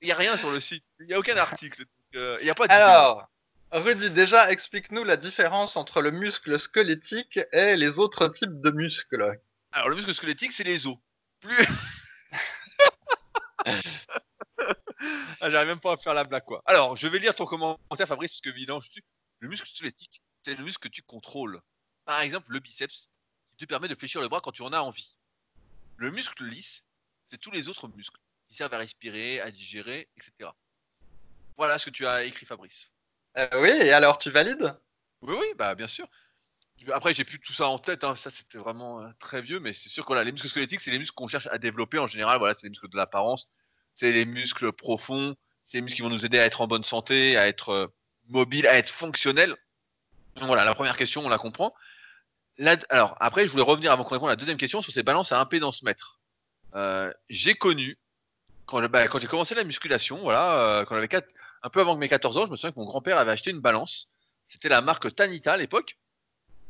il 0.00 0.06
n'y 0.06 0.12
a 0.12 0.16
rien 0.16 0.36
sur 0.36 0.50
le 0.50 0.60
site. 0.60 0.84
Il 1.00 1.06
n'y 1.06 1.14
a 1.14 1.18
aucun 1.18 1.36
article. 1.36 1.84
Euh, 2.14 2.38
il 2.40 2.46
y 2.46 2.50
a 2.50 2.54
pas 2.54 2.66
de 2.66 2.72
Alors, 2.72 3.28
Rudy, 3.72 4.10
déjà, 4.10 4.50
explique-nous 4.50 5.04
la 5.04 5.16
différence 5.16 5.76
entre 5.76 6.00
le 6.00 6.10
muscle 6.10 6.58
squelettique 6.58 7.40
et 7.52 7.76
les 7.76 7.98
autres 7.98 8.28
types 8.28 8.60
de 8.60 8.70
muscles. 8.70 9.38
Alors, 9.72 9.88
le 9.88 9.96
muscle 9.96 10.14
squelettique, 10.14 10.52
c'est 10.52 10.64
les 10.64 10.86
os. 10.86 10.96
Plus. 11.40 11.66
ah, 15.40 15.50
J'arrive 15.50 15.68
même 15.68 15.80
pas 15.80 15.92
à 15.92 15.96
faire 15.96 16.14
la 16.14 16.24
blague, 16.24 16.44
quoi. 16.44 16.62
Alors, 16.66 16.96
je 16.96 17.06
vais 17.06 17.18
lire 17.18 17.34
ton 17.34 17.46
commentaire, 17.46 18.08
Fabrice, 18.08 18.32
parce 18.32 18.40
que 18.40 18.50
évidemment, 18.50 18.80
je 18.80 18.90
suis... 18.90 19.04
le 19.40 19.48
muscle 19.48 19.68
squelettique, 19.68 20.22
c'est 20.44 20.54
le 20.54 20.64
muscle 20.64 20.88
que 20.88 20.92
tu 20.92 21.02
contrôles. 21.02 21.60
Par 22.04 22.20
exemple, 22.20 22.52
le 22.52 22.60
biceps, 22.60 23.10
qui 23.56 23.64
te 23.64 23.68
permet 23.68 23.88
de 23.88 23.94
fléchir 23.94 24.20
le 24.20 24.28
bras 24.28 24.40
quand 24.40 24.52
tu 24.52 24.62
en 24.62 24.72
as 24.72 24.80
envie. 24.80 25.16
Le 25.96 26.10
muscle 26.10 26.44
lisse, 26.44 26.84
c'est 27.30 27.38
tous 27.38 27.50
les 27.50 27.68
autres 27.68 27.88
muscles 27.88 28.20
qui 28.48 28.56
servent 28.56 28.74
à 28.74 28.78
respirer, 28.78 29.40
à 29.40 29.50
digérer, 29.50 30.08
etc. 30.16 30.50
Voilà 31.56 31.78
ce 31.78 31.86
que 31.86 31.90
tu 31.90 32.06
as 32.06 32.24
écrit, 32.24 32.46
Fabrice. 32.46 32.90
Euh, 33.38 33.48
oui, 33.60 33.70
et 33.70 33.92
alors 33.92 34.18
tu 34.18 34.30
valides? 34.30 34.74
Oui, 35.22 35.34
oui, 35.38 35.46
bah 35.56 35.74
bien 35.74 35.88
sûr. 35.88 36.08
Après, 36.92 37.14
j'ai 37.14 37.24
plus 37.24 37.40
tout 37.40 37.54
ça 37.54 37.68
en 37.68 37.78
tête. 37.78 38.04
Hein. 38.04 38.14
Ça, 38.14 38.30
c'était 38.30 38.58
vraiment 38.58 39.00
euh, 39.00 39.08
très 39.18 39.40
vieux, 39.40 39.58
mais 39.58 39.72
c'est 39.72 39.88
sûr 39.88 40.04
que 40.04 40.12
les 40.12 40.32
muscles 40.32 40.48
squelettiques, 40.48 40.80
c'est 40.80 40.90
les 40.90 40.98
muscles 40.98 41.14
qu'on 41.14 41.28
cherche 41.28 41.48
à 41.48 41.58
développer 41.58 41.98
en 41.98 42.06
général. 42.06 42.38
Voilà, 42.38 42.54
c'est 42.54 42.64
les 42.64 42.70
muscles 42.70 42.90
de 42.90 42.96
l'apparence, 42.96 43.48
c'est 43.96 44.12
les 44.12 44.24
muscles 44.24 44.72
profonds, 44.72 45.34
c'est 45.66 45.78
les 45.78 45.80
muscles 45.82 45.96
qui 45.96 46.02
vont 46.02 46.10
nous 46.10 46.24
aider 46.24 46.38
à 46.38 46.44
être 46.44 46.60
en 46.60 46.68
bonne 46.68 46.84
santé, 46.84 47.36
à 47.36 47.48
être 47.48 47.70
euh, 47.70 47.86
mobile, 48.28 48.68
à 48.68 48.78
être 48.78 48.90
fonctionnel. 48.90 49.56
voilà, 50.40 50.64
la 50.64 50.74
première 50.74 50.96
question, 50.96 51.26
on 51.26 51.28
la 51.28 51.38
comprend. 51.38 51.74
alors, 52.90 53.16
après, 53.18 53.46
je 53.46 53.50
voulais 53.50 53.64
revenir 53.64 53.90
avant 53.90 54.04
qu'on 54.04 54.14
réponde 54.14 54.28
à 54.28 54.32
la 54.32 54.36
deuxième 54.36 54.58
question 54.58 54.80
sur 54.82 54.92
ces 54.92 55.02
balances 55.02 55.32
à 55.32 55.40
impédance 55.40 55.82
mètre. 55.82 56.20
Euh, 56.76 57.12
j'ai 57.28 57.54
connu, 57.54 57.98
quand, 58.66 58.80
bah, 58.88 59.08
quand 59.08 59.18
j'ai 59.18 59.26
commencé 59.26 59.56
la 59.56 59.64
musculation, 59.64 60.18
voilà, 60.18 60.84
quand 60.86 60.94
j'avais 60.94 61.08
un 61.62 61.70
peu 61.70 61.80
avant 61.80 61.94
que 61.94 62.00
mes 62.00 62.08
14 62.08 62.38
ans, 62.38 62.46
je 62.46 62.52
me 62.52 62.56
souviens 62.56 62.70
que 62.70 62.78
mon 62.78 62.86
grand-père 62.86 63.18
avait 63.18 63.32
acheté 63.32 63.50
une 63.50 63.60
balance. 63.60 64.08
C'était 64.48 64.68
la 64.68 64.80
marque 64.80 65.12
Tanita 65.14 65.54
à 65.54 65.56
l'époque. 65.56 65.98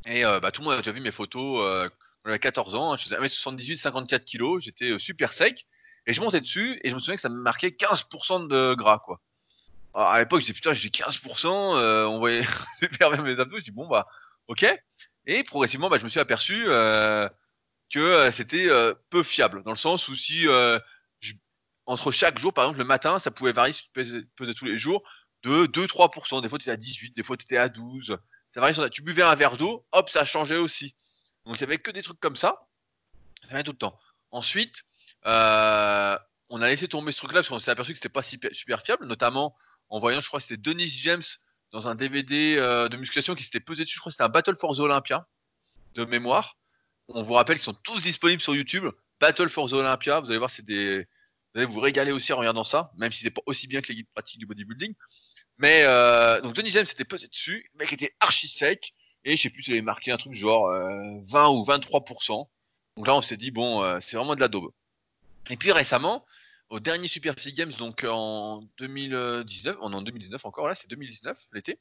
Et 0.06 0.24
euh, 0.24 0.40
bah, 0.40 0.50
tout 0.50 0.60
le 0.60 0.66
monde 0.66 0.74
a 0.74 0.78
déjà 0.78 0.92
vu 0.92 1.00
mes 1.00 1.12
photos 1.12 1.60
euh, 1.60 1.88
quand 1.88 2.26
j'avais 2.26 2.38
14 2.38 2.74
ans. 2.74 2.92
Hein, 2.92 2.96
je 2.96 3.04
faisais 3.04 3.16
1m78, 3.16 3.76
54 3.76 4.24
kg, 4.24 4.58
j'étais 4.60 4.92
euh, 4.92 4.98
super 4.98 5.32
sec. 5.32 5.66
Et 6.06 6.12
je 6.12 6.20
montais 6.20 6.40
dessus 6.40 6.78
et 6.84 6.90
je 6.90 6.94
me 6.94 7.00
souviens 7.00 7.16
que 7.16 7.20
ça 7.20 7.28
me 7.28 7.40
marquait 7.40 7.68
15% 7.68 8.48
de 8.48 8.74
gras, 8.74 8.98
quoi. 8.98 9.20
Alors, 9.94 10.08
à 10.08 10.18
l'époque, 10.18 10.40
je 10.40 10.46
disais 10.46 10.54
putain, 10.54 10.74
j'ai 10.74 10.90
15%, 10.90 11.48
on 11.48 12.18
voyait 12.18 12.44
super 12.78 13.10
bien 13.10 13.22
mes 13.22 13.40
abdos. 13.40 13.58
Je 13.58 13.64
dis 13.64 13.70
bon, 13.70 13.88
bah, 13.88 14.06
ok. 14.48 14.66
Et 15.26 15.42
progressivement, 15.42 15.88
bah, 15.88 15.98
je 15.98 16.04
me 16.04 16.08
suis 16.08 16.20
aperçu 16.20 16.66
que 17.90 18.30
c'était 18.30 18.68
peu 19.10 19.22
fiable, 19.22 19.62
dans 19.64 19.72
le 19.72 19.76
sens 19.76 20.08
où 20.08 20.14
si 20.14 20.46
entre 21.86 22.10
chaque 22.10 22.38
jour, 22.38 22.52
par 22.52 22.64
exemple, 22.64 22.80
le 22.80 22.84
matin, 22.84 23.18
ça 23.18 23.30
pouvait 23.30 23.52
varier 23.52 23.72
si 23.72 23.84
tous 24.36 24.64
les 24.64 24.76
jours 24.78 25.02
de 25.42 25.66
2-3%. 25.66 26.42
Des 26.42 26.48
fois, 26.48 26.58
tu 26.58 26.64
étais 26.64 26.72
à 26.72 26.76
18, 26.76 27.16
des 27.16 27.22
fois, 27.22 27.36
tu 27.36 27.44
étais 27.44 27.56
à 27.56 27.68
12 27.68 28.18
ça 28.56 28.90
Tu 28.90 29.02
buvais 29.02 29.22
un 29.22 29.34
verre 29.34 29.56
d'eau, 29.56 29.84
hop, 29.92 30.10
ça 30.10 30.24
changeait 30.24 30.56
aussi. 30.56 30.94
Donc 31.44 31.56
il 31.56 31.58
n'y 31.58 31.64
avait 31.64 31.78
que 31.78 31.90
des 31.90 32.02
trucs 32.02 32.20
comme 32.20 32.36
ça. 32.36 32.66
Ça 33.42 33.48
fait 33.50 33.62
tout 33.62 33.72
le 33.72 33.76
temps. 33.76 33.96
Ensuite, 34.30 34.84
euh, 35.24 36.18
on 36.50 36.60
a 36.60 36.68
laissé 36.68 36.88
tomber 36.88 37.12
ce 37.12 37.16
truc-là 37.18 37.40
parce 37.40 37.48
qu'on 37.48 37.58
s'est 37.58 37.70
aperçu 37.70 37.92
que 37.92 37.98
c'était 37.98 38.08
pas 38.08 38.22
super, 38.22 38.82
fiable, 38.82 39.06
notamment 39.06 39.56
en 39.88 39.98
voyant, 39.98 40.20
je 40.20 40.28
crois 40.28 40.40
c'était 40.40 40.56
Denis 40.56 40.88
James 40.88 41.22
dans 41.72 41.88
un 41.88 41.94
DVD 41.94 42.56
euh, 42.58 42.88
de 42.88 42.96
musculation 42.96 43.34
qui 43.34 43.44
s'était 43.44 43.60
pesé 43.60 43.84
dessus. 43.84 43.96
Je 43.96 44.00
crois 44.00 44.10
que 44.10 44.14
c'était 44.14 44.24
un 44.24 44.28
Battle 44.28 44.56
for 44.56 44.76
the 44.76 44.80
Olympia 44.80 45.26
de 45.94 46.04
mémoire. 46.04 46.56
On 47.08 47.22
vous 47.22 47.34
rappelle 47.34 47.56
qu'ils 47.56 47.64
sont 47.64 47.74
tous 47.74 48.02
disponibles 48.02 48.42
sur 48.42 48.54
YouTube. 48.54 48.86
Battle 49.20 49.48
for 49.48 49.68
the 49.68 49.74
Olympia, 49.74 50.20
vous 50.20 50.28
allez 50.30 50.38
voir, 50.38 50.50
c'est 50.50 50.64
des. 50.64 51.06
Vous 51.54 51.60
allez 51.60 51.66
vous 51.66 51.80
régaler 51.80 52.12
aussi 52.12 52.32
en 52.32 52.38
regardant 52.38 52.64
ça, 52.64 52.92
même 52.98 53.12
si 53.12 53.22
c'est 53.22 53.30
pas 53.30 53.40
aussi 53.46 53.66
bien 53.66 53.80
que 53.80 53.88
les 53.88 53.94
guides 53.94 54.10
pratiques 54.12 54.38
du 54.38 54.46
bodybuilding. 54.46 54.94
Mais 55.58 55.84
euh, 55.84 56.40
donc 56.42 56.52
Denis 56.52 56.70
James 56.70 56.84
s'était 56.84 57.04
posé 57.04 57.28
dessus, 57.28 57.70
le 57.72 57.78
mec 57.78 57.92
était 57.92 58.14
archi 58.20 58.46
sec, 58.46 58.92
et 59.24 59.36
je 59.36 59.42
sais 59.42 59.50
plus 59.50 59.62
s'il 59.62 59.72
avait 59.72 59.80
marqué 59.82 60.12
un 60.12 60.18
truc 60.18 60.34
genre 60.34 60.68
20 60.68 60.74
euh, 60.74 61.48
ou 61.48 61.64
23%. 61.64 62.48
Donc 62.96 63.06
là 63.06 63.14
on 63.14 63.22
s'est 63.22 63.38
dit 63.38 63.50
bon 63.50 63.82
c'est 64.02 64.16
vraiment 64.16 64.34
de 64.34 64.40
la 64.40 64.48
daube. 64.48 64.70
Et 65.50 65.56
puis 65.56 65.72
récemment, 65.72 66.24
au 66.70 66.80
dernier 66.80 67.08
Super 67.08 67.34
Physique 67.34 67.56
Games, 67.56 67.72
donc 67.78 68.04
en 68.08 68.62
2019, 68.78 69.76
en 69.80 70.02
2019 70.02 70.44
encore 70.44 70.68
là, 70.68 70.74
c'est 70.74 70.88
2019 70.90 71.38
l'été. 71.52 71.78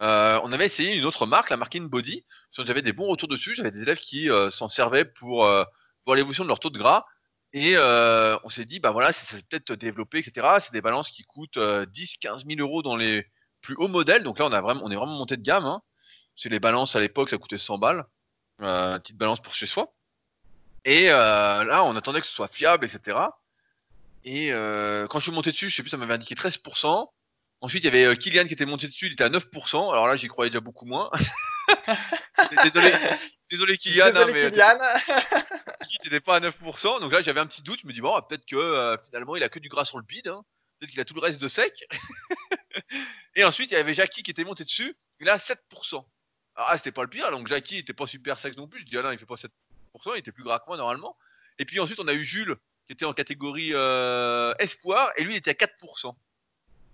on 0.00 0.52
avait 0.52 0.66
essayé 0.66 0.94
une 0.94 1.04
autre 1.04 1.26
marque, 1.26 1.50
la 1.50 1.56
marque 1.56 1.76
InBody. 1.76 2.24
J'avais 2.52 2.82
des 2.82 2.92
bons 2.92 3.06
retours 3.06 3.28
dessus. 3.28 3.54
J'avais 3.54 3.70
des 3.70 3.82
élèves 3.82 3.98
qui 3.98 4.28
s'en 4.50 4.68
servaient 4.68 5.04
pour 5.04 5.44
voir 5.44 6.16
l'évolution 6.16 6.44
de 6.44 6.48
leur 6.48 6.60
taux 6.60 6.70
de 6.70 6.78
gras. 6.78 7.04
Et 7.54 7.76
euh, 7.76 8.36
on 8.42 8.48
s'est 8.48 8.64
dit, 8.64 8.80
bah 8.80 8.90
voilà, 8.90 9.12
c'est 9.12 9.46
peut-être 9.46 9.74
développé, 9.74 10.18
etc. 10.18 10.56
C'est 10.58 10.72
des 10.72 10.80
balances 10.80 11.12
qui 11.12 11.22
coûtent 11.22 11.58
10, 11.58 12.16
15 12.16 12.46
000 12.46 12.58
euros 12.58 12.82
dans 12.82 12.96
les 12.96 13.24
plus 13.60 13.76
hauts 13.76 13.86
modèles. 13.86 14.24
Donc 14.24 14.40
là, 14.40 14.46
on, 14.46 14.52
a 14.52 14.60
vraiment, 14.60 14.80
on 14.82 14.90
est 14.90 14.96
vraiment 14.96 15.16
monté 15.16 15.36
de 15.36 15.42
gamme. 15.42 15.64
Hein. 15.64 15.80
C'est 16.36 16.48
les 16.48 16.58
balances 16.58 16.96
à 16.96 17.00
l'époque, 17.00 17.30
ça 17.30 17.38
coûtait 17.38 17.56
100 17.58 17.78
balles. 17.78 18.04
Euh, 18.60 18.98
petite 18.98 19.16
balance 19.16 19.40
pour 19.40 19.54
chez 19.54 19.66
soi. 19.66 19.94
Et 20.84 21.10
euh, 21.10 21.64
là, 21.64 21.84
on 21.84 21.96
attendait 21.96 22.20
que 22.20 22.26
ce 22.26 22.34
soit 22.34 22.48
fiable, 22.48 22.84
etc. 22.84 23.18
Et 24.24 24.52
euh, 24.52 25.06
quand 25.06 25.18
je 25.18 25.24
suis 25.24 25.32
monté 25.32 25.50
dessus, 25.50 25.68
je 25.70 25.76
sais 25.76 25.82
plus, 25.82 25.90
ça 25.90 25.96
m'avait 25.96 26.14
indiqué 26.14 26.34
13%. 26.34 27.08
Ensuite, 27.60 27.84
il 27.84 27.86
y 27.86 27.88
avait 27.88 28.04
euh, 28.04 28.14
Kylian 28.14 28.44
qui 28.44 28.54
était 28.54 28.66
monté 28.66 28.86
dessus, 28.86 29.06
il 29.06 29.12
était 29.12 29.24
à 29.24 29.30
9%. 29.30 29.90
Alors 29.90 30.06
là, 30.06 30.16
j'y 30.16 30.28
croyais 30.28 30.50
déjà 30.50 30.60
beaucoup 30.60 30.86
moins. 30.86 31.10
Désolé, 32.62 32.92
désolé 33.50 33.78
Kylian. 33.78 34.10
Désolé, 34.10 34.20
hein, 34.20 34.32
mais 34.32 34.50
Kylian. 34.50 35.22
il 35.80 35.98
n'était 36.04 36.20
pas 36.20 36.36
à 36.36 36.40
9%. 36.40 37.00
Donc 37.00 37.12
là, 37.12 37.22
j'avais 37.22 37.40
un 37.40 37.46
petit 37.46 37.62
doute. 37.62 37.80
Je 37.82 37.86
me 37.86 37.92
dis, 37.92 38.00
bon, 38.00 38.20
peut-être 38.28 38.44
que 38.44 38.56
euh, 38.56 38.96
finalement, 39.02 39.36
il 39.36 39.42
a 39.42 39.48
que 39.48 39.58
du 39.58 39.68
gras 39.68 39.84
sur 39.84 39.98
le 39.98 40.04
bide. 40.04 40.28
Hein. 40.28 40.42
Peut-être 40.78 40.90
qu'il 40.90 41.00
a 41.00 41.04
tout 41.04 41.14
le 41.14 41.20
reste 41.20 41.40
de 41.40 41.48
sec. 41.48 41.86
et 43.36 43.44
ensuite, 43.44 43.70
il 43.70 43.74
y 43.74 43.78
avait 43.78 43.94
Jackie 43.94 44.22
qui 44.22 44.30
était 44.30 44.44
monté 44.44 44.64
dessus. 44.64 44.94
Il 45.20 45.28
a 45.30 45.38
7%. 45.38 46.04
Ah, 46.56 46.76
c'était 46.76 46.92
pas 46.92 47.02
le 47.02 47.08
pire. 47.08 47.30
Donc 47.30 47.46
Jackie 47.48 47.78
était 47.78 47.94
pas 47.94 48.06
super 48.06 48.38
sec 48.38 48.56
non 48.56 48.68
plus. 48.68 48.80
Je 48.80 48.86
dis, 48.86 48.98
ah 48.98 49.02
non, 49.02 49.10
il 49.12 49.18
fait 49.18 49.26
pas 49.26 49.36
7%. 49.36 49.48
Il 50.06 50.18
était 50.18 50.32
plus 50.32 50.44
gras 50.44 50.58
que 50.58 50.64
moi 50.66 50.76
normalement. 50.76 51.16
Et 51.58 51.64
puis 51.64 51.80
ensuite, 51.80 52.00
on 52.00 52.08
a 52.08 52.14
eu 52.14 52.24
Jules 52.24 52.56
qui 52.86 52.92
était 52.92 53.04
en 53.04 53.12
catégorie 53.12 53.70
euh, 53.72 54.54
espoir. 54.58 55.12
Et 55.16 55.24
lui, 55.24 55.34
il 55.34 55.36
était 55.36 55.50
à 55.50 55.66
4%. 55.66 56.14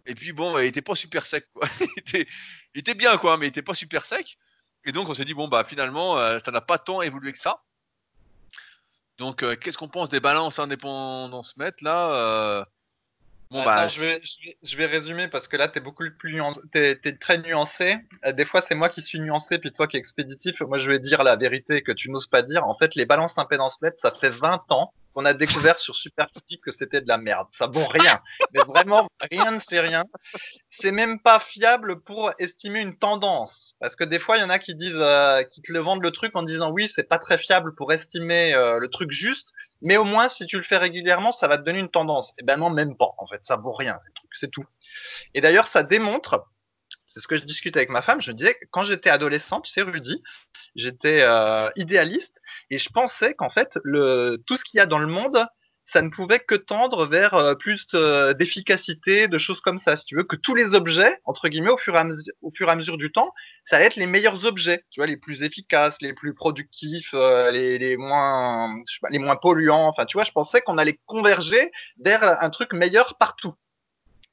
Et 0.06 0.14
puis 0.14 0.32
bon, 0.32 0.58
il 0.58 0.66
était 0.66 0.82
pas 0.82 0.94
super 0.94 1.26
sec. 1.26 1.46
Quoi. 1.52 1.66
il, 2.14 2.26
était, 2.74 2.94
bien, 2.94 3.16
quoi, 3.18 3.36
mais 3.36 3.46
il 3.46 3.48
était 3.48 3.62
pas 3.62 3.74
super 3.74 4.04
sec. 4.04 4.38
Et 4.84 4.92
donc, 4.92 5.08
on 5.08 5.14
s'est 5.14 5.24
dit, 5.24 5.34
bon, 5.34 5.48
bah 5.48 5.64
finalement, 5.64 6.18
euh, 6.18 6.38
ça 6.44 6.50
n'a 6.50 6.60
pas 6.60 6.78
tant 6.78 7.02
évolué 7.02 7.32
que 7.32 7.38
ça. 7.38 7.62
Donc, 9.18 9.42
euh, 9.42 9.56
qu'est-ce 9.56 9.76
qu'on 9.76 9.88
pense 9.88 10.08
des 10.08 10.20
balances 10.20 10.58
indépendance 10.58 11.56
mètres 11.58 11.84
là? 11.84 12.66
Bon, 13.50 13.64
bah, 13.64 13.88
je, 13.88 14.00
vais, 14.00 14.22
je, 14.62 14.76
vais, 14.76 14.86
résumer 14.86 15.26
parce 15.26 15.48
que 15.48 15.56
là, 15.56 15.66
tu 15.66 15.78
es 15.78 15.80
beaucoup 15.80 16.04
plus 16.18 16.34
nuancé, 16.34 16.60
es, 16.72 17.16
très 17.16 17.38
nuancé. 17.38 17.96
Euh, 18.24 18.30
des 18.30 18.44
fois, 18.44 18.62
c'est 18.68 18.76
moi 18.76 18.88
qui 18.88 19.02
suis 19.02 19.18
nuancé, 19.18 19.58
puis 19.58 19.72
toi 19.72 19.88
qui 19.88 19.96
es 19.96 20.00
expéditif. 20.00 20.60
Moi, 20.60 20.78
je 20.78 20.88
vais 20.88 21.00
dire 21.00 21.24
la 21.24 21.34
vérité 21.34 21.82
que 21.82 21.90
tu 21.90 22.10
n'oses 22.10 22.28
pas 22.28 22.42
dire. 22.42 22.64
En 22.64 22.76
fait, 22.76 22.94
les 22.94 23.06
balances 23.06 23.36
impédance 23.36 23.80
ça 24.00 24.12
fait 24.12 24.30
20 24.30 24.70
ans 24.70 24.92
qu'on 25.14 25.24
a 25.24 25.34
découvert 25.34 25.80
sur 25.80 25.96
Superphysique 25.96 26.62
que 26.62 26.70
c'était 26.70 27.00
de 27.00 27.08
la 27.08 27.18
merde. 27.18 27.48
Ça 27.58 27.66
vaut 27.66 27.86
rien. 27.86 28.20
Mais 28.52 28.60
vraiment, 28.68 29.08
rien 29.30 29.50
ne 29.50 29.60
fait 29.60 29.80
rien. 29.80 30.04
C'est 30.80 30.92
même 30.92 31.18
pas 31.18 31.40
fiable 31.40 32.00
pour 32.02 32.30
estimer 32.38 32.80
une 32.80 32.96
tendance. 32.96 33.74
Parce 33.80 33.96
que 33.96 34.04
des 34.04 34.20
fois, 34.20 34.36
il 34.36 34.40
y 34.40 34.44
en 34.44 34.50
a 34.50 34.60
qui 34.60 34.76
disent, 34.76 34.94
euh, 34.94 35.42
qui 35.42 35.62
te 35.62 35.72
le 35.72 35.80
vendent 35.80 36.02
le 36.02 36.12
truc 36.12 36.36
en 36.36 36.44
disant 36.44 36.70
oui, 36.70 36.88
c'est 36.94 37.08
pas 37.08 37.18
très 37.18 37.38
fiable 37.38 37.74
pour 37.74 37.92
estimer 37.92 38.54
euh, 38.54 38.78
le 38.78 38.88
truc 38.88 39.10
juste. 39.10 39.48
Mais 39.82 39.96
au 39.96 40.04
moins, 40.04 40.28
si 40.28 40.46
tu 40.46 40.56
le 40.56 40.62
fais 40.62 40.76
régulièrement, 40.76 41.32
ça 41.32 41.48
va 41.48 41.58
te 41.58 41.62
donner 41.62 41.78
une 41.78 41.90
tendance. 41.90 42.30
Et 42.30 42.42
eh 42.42 42.44
ben 42.44 42.56
non, 42.56 42.70
même 42.70 42.96
pas. 42.96 43.10
En 43.18 43.26
fait, 43.26 43.40
ça 43.44 43.56
vaut 43.56 43.72
rien, 43.72 43.98
c'est 44.38 44.50
tout. 44.50 44.64
Et 45.34 45.40
d'ailleurs, 45.40 45.68
ça 45.68 45.82
démontre 45.82 46.46
c'est 47.12 47.20
ce 47.20 47.26
que 47.26 47.36
je 47.36 47.44
discutais 47.44 47.78
avec 47.78 47.90
ma 47.90 48.02
femme. 48.02 48.20
Je 48.20 48.30
me 48.30 48.36
disais, 48.36 48.56
quand 48.70 48.84
j'étais 48.84 49.10
adolescent, 49.10 49.60
tu 49.60 49.70
sais, 49.72 49.82
Rudy, 49.82 50.22
j'étais 50.76 51.22
euh, 51.22 51.68
idéaliste 51.74 52.40
et 52.70 52.78
je 52.78 52.88
pensais 52.90 53.34
qu'en 53.34 53.48
fait, 53.48 53.78
le, 53.82 54.36
tout 54.46 54.56
ce 54.56 54.64
qu'il 54.64 54.78
y 54.78 54.80
a 54.80 54.86
dans 54.86 54.98
le 54.98 55.08
monde, 55.08 55.44
ça 55.92 56.02
ne 56.02 56.08
pouvait 56.08 56.40
que 56.40 56.54
tendre 56.54 57.06
vers 57.06 57.34
euh, 57.34 57.54
plus 57.54 57.86
euh, 57.94 58.34
d'efficacité, 58.34 59.28
de 59.28 59.38
choses 59.38 59.60
comme 59.60 59.78
ça. 59.78 59.96
Si 59.96 60.04
tu 60.04 60.16
veux, 60.16 60.24
que 60.24 60.36
tous 60.36 60.54
les 60.54 60.74
objets, 60.74 61.18
entre 61.24 61.48
guillemets, 61.48 61.70
au 61.70 61.76
fur, 61.76 61.94
et 61.96 61.98
à 61.98 62.74
mesure, 62.76 62.96
du 62.96 63.12
temps, 63.12 63.32
ça 63.68 63.76
allait 63.76 63.86
être 63.86 63.96
les 63.96 64.06
meilleurs 64.06 64.44
objets, 64.44 64.84
tu 64.90 65.00
vois, 65.00 65.06
les 65.06 65.16
plus 65.16 65.42
efficaces, 65.42 65.96
les 66.00 66.14
plus 66.14 66.34
productifs, 66.34 67.12
les, 67.12 67.78
les, 67.78 67.96
moins, 67.96 68.74
les 69.10 69.18
moins 69.18 69.36
polluants. 69.36 69.88
Enfin, 69.88 70.04
tu 70.06 70.16
vois, 70.16 70.24
je 70.24 70.32
pensais 70.32 70.60
qu'on 70.60 70.78
allait 70.78 70.98
converger 71.06 71.70
vers 71.98 72.22
un 72.42 72.50
truc 72.50 72.72
meilleur 72.72 73.16
partout. 73.18 73.54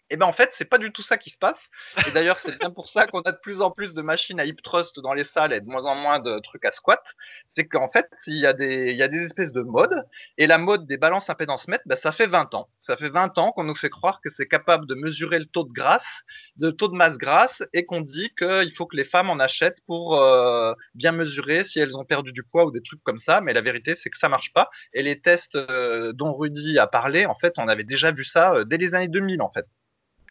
Et 0.09 0.15
ben 0.15 0.25
en 0.25 0.31
fait, 0.31 0.51
c'est 0.57 0.65
pas 0.65 0.77
du 0.77 0.91
tout 0.91 1.01
ça 1.01 1.17
qui 1.17 1.29
se 1.31 1.37
passe. 1.37 1.59
Et 2.07 2.11
d'ailleurs, 2.11 2.39
c'est 2.39 2.57
bien 2.57 2.71
pour 2.71 2.87
ça 2.87 3.07
qu'on 3.07 3.21
a 3.21 3.31
de 3.31 3.39
plus 3.41 3.61
en 3.61 3.71
plus 3.71 3.93
de 3.93 4.01
machines 4.01 4.39
à 4.39 4.45
hip 4.45 4.55
thrust 4.63 4.99
dans 5.01 5.13
les 5.13 5.25
salles 5.25 5.51
et 5.51 5.59
de 5.59 5.65
moins 5.65 5.85
en 5.85 5.95
moins 5.95 6.19
de 6.19 6.39
trucs 6.39 6.63
à 6.63 6.71
squat. 6.71 7.03
C'est 7.49 7.67
qu'en 7.67 7.89
fait, 7.89 8.07
il 8.25 8.37
y 8.37 8.45
a 8.45 8.53
des, 8.53 8.91
il 8.91 8.97
y 8.97 9.03
a 9.03 9.09
des 9.09 9.25
espèces 9.25 9.51
de 9.51 9.61
modes. 9.61 10.05
Et 10.37 10.47
la 10.47 10.57
mode 10.57 10.87
des 10.87 10.97
balances 10.97 11.29
impédance 11.29 11.67
mètre, 11.67 11.83
ben, 11.87 11.97
ça 11.97 12.13
fait 12.13 12.27
20 12.27 12.53
ans. 12.53 12.69
Ça 12.79 12.95
fait 12.95 13.09
20 13.09 13.37
ans 13.37 13.51
qu'on 13.51 13.65
nous 13.65 13.75
fait 13.75 13.89
croire 13.89 14.21
que 14.23 14.29
c'est 14.29 14.47
capable 14.47 14.87
de 14.87 14.95
mesurer 14.95 15.39
le 15.39 15.45
taux 15.45 15.65
de 15.65 15.73
grasse, 15.73 16.05
de 16.55 16.71
taux 16.71 16.87
de 16.87 16.95
masse 16.95 17.17
grasse, 17.17 17.61
et 17.73 17.85
qu'on 17.85 18.01
dit 18.01 18.31
qu'il 18.37 18.73
faut 18.75 18.85
que 18.85 18.95
les 18.95 19.03
femmes 19.05 19.29
en 19.29 19.39
achètent 19.39 19.81
pour 19.87 20.21
euh, 20.21 20.73
bien 20.95 21.11
mesurer 21.11 21.65
si 21.65 21.79
elles 21.79 21.97
ont 21.97 22.05
perdu 22.05 22.31
du 22.31 22.43
poids 22.43 22.65
ou 22.65 22.71
des 22.71 22.81
trucs 22.81 23.03
comme 23.03 23.19
ça. 23.19 23.41
Mais 23.41 23.51
la 23.51 23.61
vérité, 23.61 23.95
c'est 23.95 24.09
que 24.09 24.17
ça 24.17 24.29
marche 24.29 24.53
pas. 24.53 24.69
Et 24.93 25.03
les 25.03 25.19
tests 25.19 25.55
euh, 25.55 26.13
dont 26.13 26.31
Rudy 26.33 26.79
a 26.79 26.87
parlé, 26.87 27.25
en 27.25 27.35
fait, 27.35 27.55
on 27.57 27.67
avait 27.67 27.83
déjà 27.83 28.11
vu 28.11 28.23
ça 28.23 28.53
euh, 28.53 28.63
dès 28.63 28.77
les 28.77 28.93
années 28.93 29.09
2000, 29.09 29.41
en 29.41 29.51
fait 29.51 29.65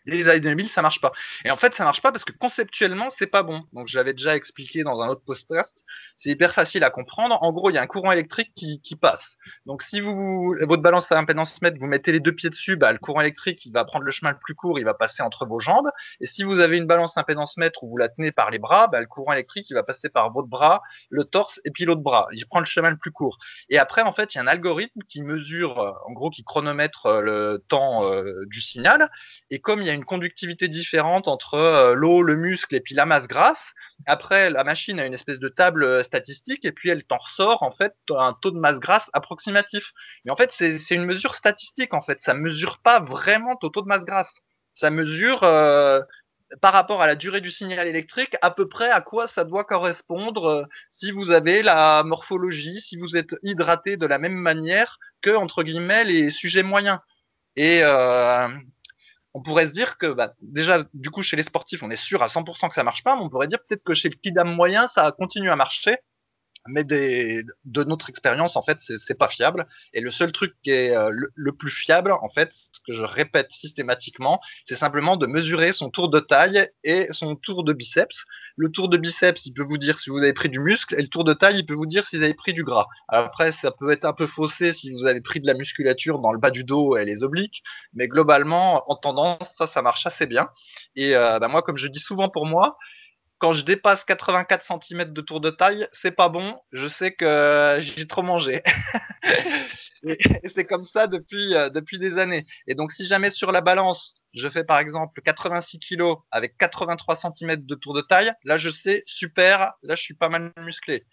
les 0.07 0.29
années 0.29 0.41
2000, 0.41 0.69
ça 0.71 0.83
marche 0.83 1.01
pas. 1.01 1.13
Et 1.45 1.51
en 1.51 1.57
fait, 1.57 1.75
ça 1.75 1.85
marche 1.85 2.03
pas 2.03 2.13
parce 2.13 2.25
que 2.25 2.33
conceptuellement, 2.33 3.09
c'est 3.19 3.27
pas 3.27 3.43
bon. 3.43 3.65
Donc, 3.73 3.89
j'avais 3.89 4.13
déjà 4.13 4.37
expliqué 4.37 4.83
dans 4.83 5.01
un 5.01 5.09
autre 5.09 5.23
podcast. 5.25 5.85
C'est 6.17 6.31
hyper 6.31 6.55
facile 6.55 6.85
à 6.85 6.91
comprendre. 6.91 7.43
En 7.43 7.53
gros, 7.53 7.71
il 7.71 7.75
y 7.75 7.79
a 7.79 7.83
un 7.83 7.87
courant 7.87 8.13
électrique 8.13 8.53
qui, 8.55 8.97
passe. 9.01 9.37
Donc, 9.67 9.83
si 9.83 10.01
vous, 10.01 10.55
votre 10.63 10.83
balance 10.83 11.11
à 11.13 11.19
impédance 11.19 11.61
mètre, 11.61 11.77
vous 11.79 11.87
mettez 11.87 12.13
les 12.13 12.21
deux 12.21 12.33
pieds 12.33 12.49
dessus, 12.49 12.77
bah, 12.77 12.93
le 12.93 12.99
courant 12.99 13.21
électrique, 13.21 13.69
va 13.73 13.85
prendre 13.85 14.05
le 14.05 14.11
chemin 14.11 14.31
le 14.31 14.39
plus 14.39 14.55
court, 14.55 14.79
il 14.79 14.85
va 14.85 14.95
passer 14.95 15.23
entre 15.23 15.45
vos 15.45 15.59
jambes. 15.59 15.91
Et 16.21 16.27
si 16.27 16.45
vous 16.45 16.61
avez 16.61 16.79
une 16.79 16.87
balance 16.87 17.17
impédance 17.17 17.57
mètre 17.59 17.83
où 17.83 17.91
vous 17.91 17.97
la 17.99 18.09
tenez 18.09 18.33
par 18.33 18.51
les 18.51 18.59
bras, 18.59 18.87
bah, 18.87 19.01
le 19.01 19.07
courant 19.07 19.33
électrique, 19.33 19.67
va 19.73 19.83
passer 19.83 20.09
par 20.09 20.33
votre 20.33 20.49
bras, 20.49 20.83
le 21.11 21.25
torse 21.25 21.61
et 21.65 21.71
puis 21.71 21.85
l'autre 21.85 22.01
bras. 22.01 22.29
Il 22.33 22.47
prend 22.47 22.61
le 22.61 22.67
chemin 22.67 22.91
le 22.91 22.97
plus 22.97 23.13
court. 23.13 23.39
Et 23.69 23.79
après, 23.79 24.03
en 24.03 24.13
fait, 24.13 24.35
il 24.35 24.39
y 24.39 24.41
a 24.41 24.43
un 24.43 24.47
algorithme 24.47 25.01
qui 25.09 25.23
mesure, 25.23 26.01
en 26.07 26.13
gros, 26.13 26.31
qui 26.31 26.45
chronomètre 26.45 27.07
euh, 27.07 27.21
le 27.21 27.65
temps 27.69 28.05
euh, 28.05 28.45
du 28.47 28.61
signal. 28.61 29.11
Et 29.51 29.61
comme 29.61 29.81
il 29.81 29.87
y 29.87 29.91
a 29.91 29.96
une 29.97 30.05
conductivité 30.05 30.69
différente 30.69 31.27
entre 31.27 31.55
euh, 31.55 31.95
l'eau, 31.95 32.23
le 32.23 32.37
muscle 32.37 32.75
et 32.75 32.81
puis 32.81 32.95
la 32.95 33.07
masse 33.07 33.27
grasse. 33.27 33.59
Après, 34.07 34.51
la 34.51 34.63
machine 34.63 35.01
a 35.01 35.07
une 35.07 35.15
espèce 35.15 35.39
de 35.39 35.49
table 35.49 35.83
euh, 35.83 36.05
statistique 36.05 36.65
et 36.65 36.73
puis 36.73 36.91
elle 36.91 37.03
t'en 37.05 37.17
ressort 37.17 37.63
en 37.63 37.73
fait 37.73 37.95
un 38.11 38.35
taux 38.35 38.51
de 38.51 38.59
masse 38.59 38.79
grasse 38.79 39.09
approximatif. 39.13 39.93
Mais 40.25 40.31
en 40.31 40.37
fait, 40.37 40.53
c'est 40.57 40.95
une 40.95 41.07
mesure 41.07 41.35
statistique 41.35 41.95
en 41.95 42.03
fait. 42.03 42.21
Ça 42.21 42.35
mesure 42.35 42.79
pas 42.79 43.01
vraiment 43.01 43.57
ton 43.57 43.71
taux 43.71 43.83
de 43.83 43.89
masse 43.89 44.05
grasse. 44.05 44.33
Ça 44.75 44.91
mesure 44.91 45.43
euh, 45.43 46.01
par 46.61 46.73
rapport 46.73 47.03
à 47.03 47.07
la 47.07 47.17
durée 47.17 47.41
du 47.41 47.51
signal 47.51 47.89
électrique, 47.89 48.37
à 48.43 48.51
peu 48.51 48.69
près 48.69 48.91
à 48.91 49.01
quoi 49.01 49.27
ça 49.27 49.45
doit 49.45 49.65
correspondre 49.65 50.69
si 50.93 51.11
vous 51.11 51.31
avez 51.31 51.63
la 51.63 52.05
morphologie, 52.05 52.81
si 52.83 52.97
vous 52.97 53.17
êtes 53.17 53.35
hydraté 53.43 53.97
de 53.97 54.07
la 54.07 54.19
même 54.19 54.37
manière 54.37 54.99
que, 55.23 55.31
entre 55.31 55.65
guillemets, 55.65 56.05
les 56.05 56.31
sujets 56.31 56.63
moyens. 56.63 57.01
Et, 57.57 57.83
on 59.37 59.43
pourrait 59.43 59.67
se 59.67 59.73
dire 59.73 59.99
que 59.99 60.15
bah, 60.15 60.33
déjà, 60.41 60.87
du 60.95 61.11
coup, 61.11 61.23
chez 61.23 61.37
les 61.37 61.43
sportifs, 61.43 61.83
on 61.83 61.91
est 61.91 61.97
sûr 61.97 62.23
à 62.23 62.29
100% 62.29 62.71
que 62.71 62.75
ça 62.75 62.83
marche 62.83 63.05
pas, 63.05 63.17
mais 63.17 63.23
on 63.23 63.29
pourrait 63.29 63.49
dire 63.49 63.59
peut-être 63.69 63.85
que 63.85 63.93
chez 63.93 64.09
le 64.09 64.15
kidam 64.15 64.49
moyen, 64.49 64.89
ça 64.89 65.13
continue 65.13 65.51
à 65.51 65.57
marcher 65.57 65.99
mais 66.69 66.85
de 66.85 67.85
notre 67.85 68.11
expérience, 68.11 68.57
en 68.57 68.63
fait, 68.63 68.79
c'est 69.07 69.19
pas 69.19 69.29
fiable. 69.29 69.67
Et 69.93 70.01
le 70.01 70.11
seul 70.11 70.33
truc 70.33 70.55
qui 70.63 70.71
est 70.71 70.95
euh, 70.95 71.11
le, 71.13 71.53
plus 71.53 71.71
fiable, 71.71 72.13
en 72.13 72.29
fait, 72.29 72.51
ce 72.53 72.81
que 72.87 72.93
je 72.93 73.03
répète 73.03 73.49
systématiquement, 73.53 74.41
c'est 74.69 74.77
simplement 74.77 75.17
de 75.17 75.27
mesurer 75.27 75.73
son 75.73 75.91
tour 75.91 76.09
de 76.09 76.21
taille 76.21 76.69
et 76.85 77.09
son 77.11 77.37
tour 77.37 77.65
de 77.65 77.73
biceps. 77.73 78.25
Le 78.57 78.71
tour 78.71 78.89
de 78.89 78.97
biceps, 78.97 79.45
il 79.47 79.53
peut 79.53 79.63
vous 79.63 79.79
dire 79.79 79.99
si 79.99 80.11
vous 80.11 80.19
avez 80.19 80.33
pris 80.33 80.49
du 80.49 80.61
muscle, 80.61 80.95
et 80.99 81.03
le 81.03 81.09
tour 81.09 81.25
de 81.25 81.35
taille, 81.35 81.59
il 81.59 81.67
peut 81.67 81.75
vous 81.75 81.87
dire 81.87 82.07
si 82.07 82.17
vous 82.17 82.23
avez 82.23 82.35
pris 82.35 82.53
du 82.53 82.65
gras. 82.65 82.87
Après, 83.09 83.53
ça 83.53 83.71
peut 83.71 83.91
être 83.91 84.05
un 84.05 84.13
peu 84.13 84.27
faussé 84.27 84.73
si 84.73 84.91
vous 84.93 85.05
avez 85.05 85.21
pris 85.21 85.41
de 85.41 85.47
la 85.47 85.55
musculature 85.55 86.19
dans 86.19 86.33
le 86.33 86.39
bas 86.39 86.51
du 86.51 86.65
dos 86.65 86.97
et 86.97 87.05
les 87.05 87.23
obliques, 87.23 87.63
mais 87.95 88.09
globalement, 88.09 88.91
en 88.91 88.97
tendance, 88.97 89.53
ça, 89.59 89.67
ça 89.67 89.83
marche 89.83 90.07
assez 90.07 90.27
bien. 90.27 90.49
Et 90.95 91.17
euh, 91.17 91.39
bah, 91.39 91.49
moi, 91.49 91.63
comme 91.63 91.77
je 91.77 91.89
dis 91.89 91.99
souvent 91.99 92.29
pour 92.29 92.47
moi, 92.47 92.77
quand 93.39 93.53
je 93.53 93.63
dépasse 93.63 94.05
84 94.05 94.65
cm 94.65 95.13
de 95.13 95.21
tour 95.21 95.41
de 95.41 95.51
taille, 95.51 95.89
c'est 95.93 96.13
pas 96.13 96.29
bon. 96.29 96.59
Je 96.73 96.89
sais 96.89 97.13
que 97.13 97.79
j'ai 97.81 98.07
trop 98.07 98.23
mangé. 98.23 98.63
c'est 100.55 100.65
comme 100.65 100.85
ça 100.85 101.07
depuis, 101.07 101.55
euh, 101.55 101.69
depuis 101.69 101.99
des 101.99 102.19
années. 102.19 102.47
Et 102.67 102.75
donc, 102.75 102.93
si 102.93 103.05
jamais 103.05 103.31
sur 103.31 103.53
la 103.53 103.61
balance, 103.61 104.15
je 104.35 104.49
fais 104.49 104.65
par 104.65 104.79
exemple 104.79 105.21
86 105.23 105.79
kg 105.79 106.15
avec 106.31 106.57
83 106.59 107.17
cm 107.17 107.57
de 107.57 107.75
tour 107.75 107.95
de 107.95 108.03
taille, 108.03 108.33
là, 108.45 108.59
je 108.59 108.71
sais, 108.71 109.03
super, 109.07 109.73
là, 109.83 109.95
je 109.97 110.03
suis 110.03 110.15
pas 110.15 110.29
mal 110.29 110.53
musclé. 110.59 111.05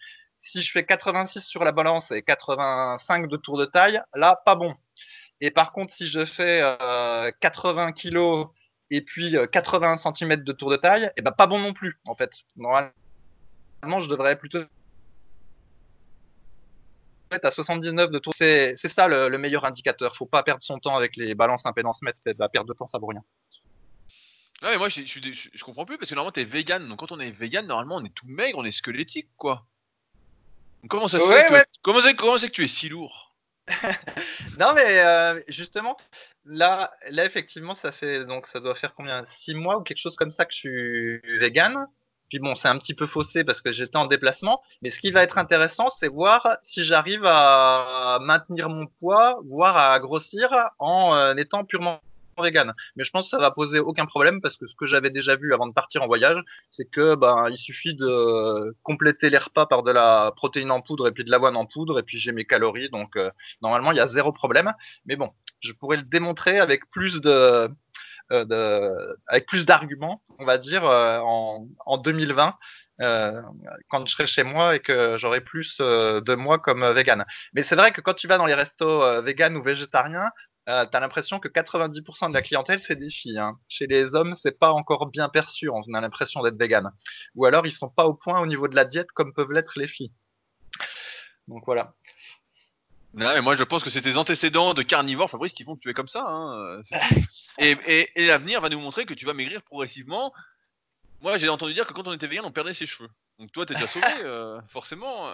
Si 0.42 0.62
je 0.62 0.72
fais 0.72 0.84
86 0.84 1.40
sur 1.40 1.64
la 1.64 1.72
balance 1.72 2.10
et 2.10 2.22
85 2.22 3.28
de 3.28 3.36
tour 3.36 3.58
de 3.58 3.64
taille, 3.64 4.00
là, 4.14 4.40
pas 4.44 4.54
bon. 4.54 4.74
Et 5.40 5.50
par 5.50 5.72
contre, 5.72 5.94
si 5.94 6.06
je 6.06 6.24
fais 6.24 6.62
80 7.40 7.88
euh, 7.88 7.92
kg 7.92 8.48
et 8.90 9.02
puis 9.02 9.36
80 9.52 9.98
euh, 10.06 10.12
cm 10.14 10.36
de 10.36 10.52
tour 10.52 10.70
de 10.70 10.76
taille, 10.76 11.04
et 11.04 11.10
eh 11.16 11.22
ben 11.22 11.32
pas 11.32 11.46
bon 11.46 11.58
non 11.58 11.72
plus 11.72 11.98
en 12.06 12.14
fait. 12.14 12.30
Normalement, 12.56 12.92
je 14.00 14.08
devrais 14.08 14.38
plutôt 14.38 14.60
à 17.42 17.50
79 17.50 18.10
de 18.10 18.18
tour. 18.18 18.32
C'est 18.36 18.76
ça 18.88 19.08
le, 19.08 19.36
meilleur 19.38 19.64
indicateur. 19.64 20.16
Faut 20.16 20.26
pas 20.26 20.42
perdre 20.42 20.62
son 20.62 20.78
temps 20.78 20.96
avec 20.96 21.16
les 21.16 21.34
balances 21.34 21.66
impédance 21.66 22.02
mètre, 22.02 22.18
c'est 22.22 22.34
de 22.34 22.38
la 22.38 22.48
perte 22.48 22.68
de 22.68 22.72
temps, 22.74 22.86
ça 22.86 22.98
vaut 22.98 23.06
rien. 23.06 23.22
Ouais, 24.62 24.70
mais 24.70 24.78
moi 24.78 24.88
je, 24.88 25.02
je, 25.02 25.20
je, 25.52 25.64
comprends 25.64 25.84
plus 25.84 25.98
parce 25.98 26.08
que 26.08 26.14
normalement 26.14 26.32
t'es 26.32 26.44
vegan, 26.44 26.88
donc 26.88 27.00
quand 27.00 27.12
on 27.12 27.18
est 27.18 27.30
vegan, 27.30 27.66
normalement 27.66 27.96
on 27.96 28.04
est 28.04 28.14
tout 28.14 28.26
maigre, 28.28 28.58
on 28.58 28.64
est 28.64 28.70
squelettique 28.70 29.28
quoi. 29.36 29.66
comment 30.88 31.08
ça 31.08 31.18
se 31.18 31.28
fait 31.28 31.44
que, 31.48 31.64
comment 31.82 32.00
c'est 32.38 32.48
que 32.48 32.52
tu 32.52 32.64
es 32.64 32.68
si 32.68 32.88
lourd? 32.88 33.34
Non, 34.58 34.72
mais 34.74 35.00
euh, 35.00 35.40
justement, 35.48 35.96
là, 36.46 36.92
là, 37.10 37.24
effectivement, 37.24 37.74
ça 37.74 37.92
fait 37.92 38.24
donc 38.24 38.46
ça 38.48 38.60
doit 38.60 38.74
faire 38.74 38.94
combien? 38.94 39.24
Six 39.24 39.54
mois 39.54 39.78
ou 39.78 39.82
quelque 39.82 39.98
chose 39.98 40.16
comme 40.16 40.30
ça 40.30 40.44
que 40.44 40.52
je 40.52 40.58
suis 40.58 41.38
vegan. 41.38 41.86
Puis 42.28 42.38
bon, 42.38 42.54
c'est 42.54 42.68
un 42.68 42.78
petit 42.78 42.94
peu 42.94 43.06
faussé 43.06 43.44
parce 43.44 43.60
que 43.60 43.72
j'étais 43.72 43.96
en 43.96 44.06
déplacement. 44.06 44.60
Mais 44.82 44.90
ce 44.90 44.98
qui 44.98 45.10
va 45.10 45.22
être 45.22 45.38
intéressant, 45.38 45.88
c'est 46.00 46.08
voir 46.08 46.56
si 46.62 46.82
j'arrive 46.82 47.24
à 47.26 48.18
maintenir 48.20 48.68
mon 48.68 48.86
poids, 48.86 49.40
voire 49.44 49.76
à 49.76 49.98
grossir 50.00 50.50
en 50.78 51.14
euh, 51.16 51.34
étant 51.36 51.64
purement 51.64 52.00
vegan. 52.42 52.74
Mais 52.96 53.04
je 53.04 53.10
pense 53.10 53.24
que 53.24 53.30
ça 53.30 53.38
va 53.38 53.50
poser 53.50 53.78
aucun 53.78 54.06
problème 54.06 54.40
parce 54.40 54.56
que 54.56 54.66
ce 54.66 54.74
que 54.74 54.86
j'avais 54.86 55.10
déjà 55.10 55.36
vu 55.36 55.54
avant 55.54 55.66
de 55.66 55.72
partir 55.72 56.02
en 56.02 56.06
voyage, 56.06 56.38
c'est 56.70 56.88
que 56.90 57.14
ben 57.14 57.48
il 57.50 57.58
suffit 57.58 57.94
de 57.94 58.74
compléter 58.82 59.30
les 59.30 59.38
repas 59.38 59.66
par 59.66 59.82
de 59.82 59.90
la 59.90 60.32
protéine 60.36 60.70
en 60.70 60.80
poudre 60.80 61.08
et 61.08 61.12
puis 61.12 61.24
de 61.24 61.30
l'avoine 61.30 61.56
en 61.56 61.66
poudre 61.66 61.98
et 61.98 62.02
puis 62.02 62.18
j'ai 62.18 62.32
mes 62.32 62.44
calories 62.44 62.90
donc 62.90 63.16
euh, 63.16 63.30
normalement 63.62 63.92
il 63.92 63.96
y 63.96 64.00
a 64.00 64.08
zéro 64.08 64.32
problème. 64.32 64.72
Mais 65.06 65.16
bon, 65.16 65.30
je 65.60 65.72
pourrais 65.72 65.96
le 65.96 66.02
démontrer 66.02 66.58
avec 66.58 66.88
plus 66.90 67.20
de, 67.20 67.70
euh, 68.32 69.14
avec 69.26 69.46
plus 69.46 69.66
d'arguments, 69.66 70.22
on 70.38 70.46
va 70.46 70.56
dire 70.56 70.84
euh, 70.86 71.18
en, 71.18 71.66
en 71.84 71.98
2020. 71.98 72.54
Euh, 73.00 73.42
quand 73.88 74.06
je 74.06 74.12
serai 74.12 74.26
chez 74.26 74.44
moi 74.44 74.76
et 74.76 74.80
que 74.80 75.16
j'aurai 75.18 75.40
plus 75.40 75.78
de 75.78 76.34
moi 76.34 76.58
comme 76.58 76.86
vegan. 76.92 77.24
Mais 77.52 77.64
c'est 77.64 77.74
vrai 77.74 77.90
que 77.90 78.00
quand 78.00 78.14
tu 78.14 78.28
vas 78.28 78.38
dans 78.38 78.46
les 78.46 78.54
restos 78.54 79.22
vegan 79.22 79.56
ou 79.56 79.62
végétariens, 79.62 80.30
euh, 80.66 80.86
t'as 80.90 81.00
l'impression 81.00 81.40
que 81.40 81.48
90% 81.48 82.30
de 82.30 82.34
la 82.34 82.40
clientèle, 82.40 82.80
c'est 82.86 82.96
des 82.96 83.10
filles. 83.10 83.38
Hein. 83.38 83.58
Chez 83.68 83.86
les 83.86 84.14
hommes, 84.14 84.34
c'est 84.42 84.58
pas 84.58 84.72
encore 84.72 85.06
bien 85.06 85.28
perçu. 85.28 85.68
On 85.68 85.82
a 85.92 86.00
l'impression 86.00 86.42
d'être 86.42 86.58
vegan. 86.58 86.90
Ou 87.34 87.44
alors, 87.44 87.66
ils 87.66 87.76
sont 87.76 87.90
pas 87.90 88.06
au 88.06 88.14
point 88.14 88.40
au 88.40 88.46
niveau 88.46 88.66
de 88.66 88.74
la 88.74 88.86
diète 88.86 89.08
comme 89.12 89.34
peuvent 89.34 89.52
l'être 89.52 89.72
les 89.76 89.88
filles. 89.88 90.12
Donc 91.48 91.64
voilà. 91.66 91.94
mais 93.12 93.42
moi, 93.42 93.54
je 93.54 93.64
pense 93.64 93.84
que 93.84 93.90
c'est 93.90 94.00
tes 94.00 94.16
antécédents 94.16 94.72
de 94.72 94.82
carnivore, 94.82 95.28
Fabrice, 95.28 95.52
qui 95.52 95.64
font 95.64 95.76
que 95.76 95.80
tu 95.80 95.90
es 95.90 95.94
comme 95.94 96.08
ça. 96.08 96.24
Hein. 96.26 96.80
et, 97.58 98.08
l'avenir 98.16 98.62
va 98.62 98.70
nous 98.70 98.80
montrer 98.80 99.04
que 99.04 99.14
tu 99.14 99.26
vas 99.26 99.34
maigrir 99.34 99.62
progressivement. 99.62 100.32
Moi, 101.20 101.36
j'ai 101.36 101.50
entendu 101.50 101.74
dire 101.74 101.86
que 101.86 101.92
quand 101.92 102.08
on 102.08 102.12
était 102.12 102.26
vegan, 102.26 102.44
on 102.46 102.52
perdait 102.52 102.72
ses 102.72 102.86
cheveux. 102.86 103.10
Donc 103.38 103.52
toi, 103.52 103.66
t'es 103.66 103.74
déjà 103.74 103.86
sauvé, 103.86 104.06
euh, 104.24 104.60
forcément. 104.68 105.28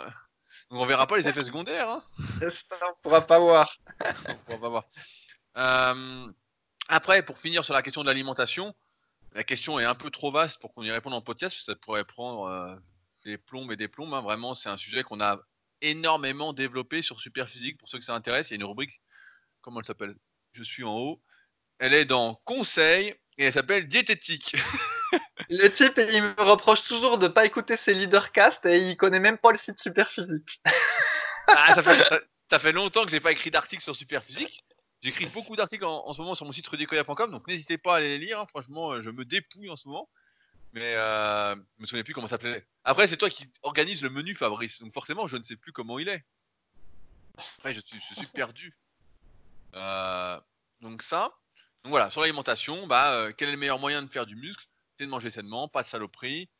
Donc 0.70 0.80
on 0.80 0.86
verra 0.86 1.06
pas 1.06 1.16
les 1.16 1.28
effets 1.28 1.44
secondaires. 1.44 1.88
Hein. 1.88 2.02
on 2.40 3.02
pourra 3.02 3.20
pas 3.20 3.38
voir. 3.38 3.76
on 4.00 4.36
pourra 4.36 4.58
pas 4.58 4.68
voir. 4.68 4.84
Euh, 5.60 6.32
après, 6.88 7.22
pour 7.22 7.38
finir 7.38 7.64
sur 7.64 7.74
la 7.74 7.82
question 7.82 8.02
de 8.02 8.08
l'alimentation, 8.08 8.74
la 9.32 9.44
question 9.44 9.78
est 9.78 9.84
un 9.84 9.94
peu 9.94 10.10
trop 10.10 10.32
vaste 10.32 10.60
pour 10.60 10.74
qu'on 10.74 10.82
y 10.82 10.90
réponde 10.90 11.14
en 11.14 11.20
podcast. 11.20 11.56
Ça 11.64 11.74
pourrait 11.76 12.04
prendre 12.04 12.44
euh, 12.46 12.74
des 13.24 13.38
plombes 13.38 13.70
et 13.70 13.76
des 13.76 13.88
plombes. 13.88 14.12
Hein. 14.14 14.22
Vraiment, 14.22 14.54
c'est 14.54 14.68
un 14.68 14.76
sujet 14.76 15.02
qu'on 15.02 15.20
a 15.20 15.38
énormément 15.82 16.52
développé 16.52 17.02
sur 17.02 17.20
Superphysique. 17.20 17.78
Pour 17.78 17.88
ceux 17.88 17.98
que 17.98 18.04
ça 18.04 18.14
intéresse, 18.14 18.50
il 18.50 18.54
y 18.54 18.56
a 18.56 18.60
une 18.60 18.64
rubrique, 18.64 19.00
comment 19.60 19.80
elle 19.80 19.86
s'appelle? 19.86 20.16
Je 20.52 20.62
suis 20.64 20.82
en 20.82 20.96
haut. 20.96 21.22
Elle 21.78 21.94
est 21.94 22.04
dans 22.04 22.34
Conseil 22.44 23.14
et 23.38 23.44
elle 23.44 23.52
s'appelle 23.52 23.86
Diététique. 23.88 24.56
le 25.48 25.68
type, 25.68 25.94
il 25.96 26.22
me 26.22 26.42
reproche 26.42 26.82
toujours 26.84 27.18
de 27.18 27.28
ne 27.28 27.32
pas 27.32 27.46
écouter 27.46 27.76
ses 27.76 27.94
leadercasts 27.94 28.66
et 28.66 28.90
il 28.90 28.96
connaît 28.96 29.20
même 29.20 29.38
pas 29.38 29.52
le 29.52 29.58
site 29.58 29.78
Superphysique. 29.78 30.60
ah, 31.46 31.74
ça 31.74 31.82
fait, 31.82 32.20
ça, 32.50 32.58
fait 32.58 32.72
longtemps 32.72 33.04
que 33.04 33.10
j'ai 33.10 33.20
pas 33.20 33.32
écrit 33.32 33.50
d'article 33.50 33.82
sur 33.82 33.94
Superphysique. 33.94 34.64
J'écris 35.02 35.26
beaucoup 35.26 35.56
d'articles 35.56 35.84
en, 35.84 36.12
ce 36.12 36.20
moment 36.20 36.34
sur 36.34 36.44
mon 36.44 36.52
site 36.52 36.66
rudicoya.com, 36.68 37.30
donc 37.30 37.46
n'hésitez 37.46 37.78
pas 37.78 37.94
à 37.94 37.96
aller 37.98 38.18
les 38.18 38.26
lire. 38.26 38.40
Hein. 38.40 38.46
Franchement, 38.46 38.92
euh, 38.92 39.00
je 39.00 39.10
me 39.10 39.24
dépouille 39.24 39.70
en 39.70 39.76
ce 39.76 39.88
moment. 39.88 40.08
Mais 40.72 40.94
euh, 40.94 41.54
je 41.54 41.82
me 41.82 41.86
souviens 41.86 42.04
plus 42.04 42.14
comment 42.14 42.28
ça 42.28 42.34
s'appelait. 42.34 42.64
Après, 42.84 43.06
c'est 43.08 43.16
toi 43.16 43.28
qui 43.28 43.50
organise 43.62 44.02
le 44.02 44.10
menu, 44.10 44.34
Fabrice. 44.34 44.80
Donc 44.80 44.92
forcément, 44.92 45.26
je 45.26 45.36
ne 45.36 45.42
sais 45.42 45.56
plus 45.56 45.72
comment 45.72 45.98
il 45.98 46.08
est. 46.08 46.24
Après, 47.58 47.74
je 47.74 47.80
suis, 47.80 48.26
perdu. 48.26 48.76
Euh, 49.74 50.38
donc 50.80 51.02
ça. 51.02 51.34
Voilà, 51.84 52.10
sur 52.10 52.20
l'alimentation, 52.20 52.86
bah, 52.86 53.14
euh, 53.14 53.32
quel 53.36 53.48
est 53.48 53.52
le 53.52 53.58
meilleur 53.58 53.78
moyen 53.78 54.02
de 54.02 54.08
faire 54.08 54.26
du 54.26 54.36
muscle? 54.36 54.66
C'est 54.98 55.06
de 55.06 55.10
manger 55.10 55.30
sainement, 55.30 55.66
pas 55.66 55.82
de 55.82 55.88
saloperie. 55.88 56.50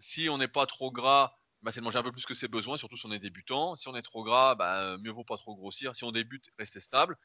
Si 0.00 0.28
on 0.28 0.38
n'est 0.38 0.48
pas 0.48 0.66
trop 0.66 0.90
gras, 0.90 1.36
bah, 1.62 1.72
c'est 1.72 1.80
de 1.80 1.84
manger 1.84 1.98
un 1.98 2.02
peu 2.02 2.12
plus 2.12 2.26
que 2.26 2.34
ses 2.34 2.48
besoins, 2.48 2.78
surtout 2.78 2.96
si 2.96 3.06
on 3.06 3.12
est 3.12 3.18
débutant. 3.18 3.76
Si 3.76 3.88
on 3.88 3.96
est 3.96 4.02
trop 4.02 4.22
gras, 4.22 4.54
bah, 4.54 4.96
mieux 4.98 5.10
vaut 5.10 5.24
pas 5.24 5.36
trop 5.36 5.54
grossir. 5.56 5.96
Si 5.96 6.04
on 6.04 6.12
débute, 6.12 6.50
rester 6.58 6.80
stable. 6.80 7.16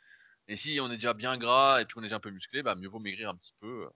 Et 0.47 0.55
si 0.55 0.79
on 0.81 0.91
est 0.91 0.95
déjà 0.95 1.13
bien 1.13 1.37
gras 1.37 1.81
et 1.81 1.85
puis 1.85 1.95
on 1.97 2.01
est 2.01 2.05
déjà 2.05 2.17
un 2.17 2.19
peu 2.19 2.31
musclé, 2.31 2.63
bah, 2.63 2.75
mieux 2.75 2.87
vaut 2.89 2.99
maigrir 2.99 3.29
un 3.29 3.35
petit 3.35 3.53
peu. 3.59 3.89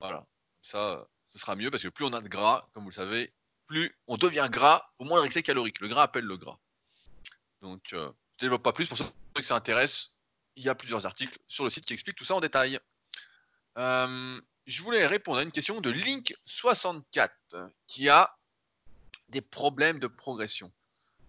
Voilà, 0.00 0.26
ça, 0.62 1.06
ce 1.30 1.38
sera 1.38 1.56
mieux 1.56 1.70
parce 1.70 1.82
que 1.82 1.88
plus 1.88 2.04
on 2.04 2.12
a 2.12 2.20
de 2.20 2.28
gras, 2.28 2.68
comme 2.72 2.84
vous 2.84 2.90
le 2.90 2.94
savez, 2.94 3.32
plus 3.66 3.94
on 4.06 4.16
devient 4.16 4.48
gras 4.50 4.90
au 4.98 5.04
moindre 5.04 5.24
excès 5.24 5.42
calorique. 5.42 5.80
Le 5.80 5.88
gras 5.88 6.04
appelle 6.04 6.24
le 6.24 6.36
gras. 6.36 6.58
Donc, 7.62 7.92
euh, 7.92 8.10
je 8.38 8.44
ne 8.44 8.48
développe 8.48 8.62
pas 8.62 8.72
plus. 8.72 8.88
Pour 8.88 8.98
ceux 8.98 9.04
qui 9.36 9.44
ça 9.44 9.56
intéresse, 9.56 10.12
il 10.56 10.64
y 10.64 10.68
a 10.68 10.74
plusieurs 10.74 11.06
articles 11.06 11.38
sur 11.46 11.64
le 11.64 11.70
site 11.70 11.84
qui 11.84 11.92
expliquent 11.92 12.16
tout 12.16 12.24
ça 12.24 12.34
en 12.34 12.40
détail. 12.40 12.80
Euh, 13.76 14.40
je 14.66 14.82
voulais 14.82 15.06
répondre 15.06 15.38
à 15.38 15.42
une 15.42 15.52
question 15.52 15.80
de 15.80 15.90
Link64 15.90 17.30
qui 17.86 18.08
a 18.08 18.37
des 19.28 19.40
problèmes 19.40 19.98
de 19.98 20.06
progression. 20.06 20.72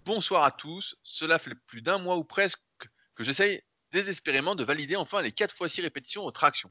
Bonsoir 0.06 0.44
à 0.44 0.52
tous. 0.52 0.96
Cela 1.04 1.40
fait 1.40 1.54
plus 1.68 1.82
d'un 1.82 1.98
mois 1.98 2.18
ou 2.18 2.24
presque 2.24 2.62
que 3.16 3.24
j'essaye 3.24 3.62
désespérément 3.92 4.56
de 4.56 4.64
valider 4.64 4.96
enfin 4.96 5.22
les 5.22 5.32
4 5.32 5.56
x 5.60 5.74
6 5.74 5.82
répétitions 5.82 6.24
aux 6.24 6.32
tractions. 6.32 6.70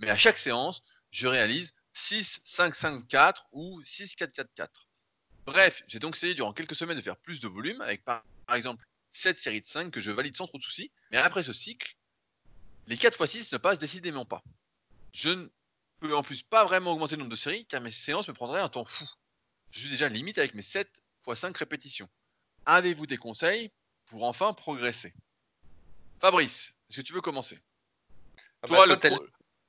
Mais 0.00 0.10
à 0.10 0.16
chaque 0.16 0.38
séance, 0.38 0.82
je 1.10 1.26
réalise 1.26 1.74
6, 1.92 2.40
5, 2.44 2.74
5, 2.74 3.06
4 3.08 3.46
ou 3.52 3.82
6, 3.82 4.16
4, 4.16 4.32
4, 4.32 4.50
4. 4.54 4.88
Bref, 5.44 5.82
j'ai 5.86 5.98
donc 5.98 6.16
essayé 6.16 6.34
durant 6.34 6.52
quelques 6.52 6.74
semaines 6.74 6.96
de 6.96 7.02
faire 7.02 7.16
plus 7.16 7.40
de 7.40 7.48
volume 7.48 7.80
avec 7.80 8.04
par, 8.04 8.24
exemple 8.54 8.84
7 9.12 9.38
séries 9.38 9.60
de 9.60 9.66
5 9.66 9.90
que 9.90 10.00
je 10.00 10.10
valide 10.10 10.36
sans 10.36 10.46
trop 10.46 10.58
de 10.58 10.62
soucis. 10.62 10.90
Mais 11.10 11.18
après 11.18 11.42
ce 11.42 11.52
cycle, 11.52 11.96
les 12.86 12.96
4 12.96 13.20
x 13.20 13.30
6 13.30 13.52
ne 13.52 13.58
passent 13.58 13.78
décidément 13.78 14.24
pas. 14.24 14.42
Je 15.12 15.30
ne 15.30 15.48
peux 16.00 16.16
en 16.16 16.22
plus 16.22 16.42
pas 16.42 16.64
vraiment 16.64 16.92
augmenter 16.92 17.16
le 17.16 17.20
nombre 17.20 17.30
de 17.30 17.36
séries 17.36 17.66
car 17.66 17.80
mes 17.80 17.92
séances 17.92 18.28
me 18.28 18.34
prendraient 18.34 18.60
un 18.60 18.68
temps 18.68 18.84
fou. 18.84 19.04
Je 19.72 19.80
suis 19.80 19.90
déjà 19.90 20.08
limite 20.08 20.38
avec 20.38 20.54
mes 20.54 20.62
7 20.62 20.88
x 21.26 21.40
5 21.40 21.56
répétitions. 21.56 22.08
Avez-vous 22.66 23.06
des 23.06 23.16
conseils 23.16 23.72
pour 24.06 24.22
enfin 24.24 24.52
progresser? 24.52 25.14
Fabrice, 26.20 26.74
est-ce 26.88 27.00
que 27.00 27.06
tu 27.06 27.14
veux 27.14 27.22
commencer? 27.22 27.58
Ah 28.62 28.68
bah, 28.68 28.76
toi, 28.76 28.86
le 28.86 28.96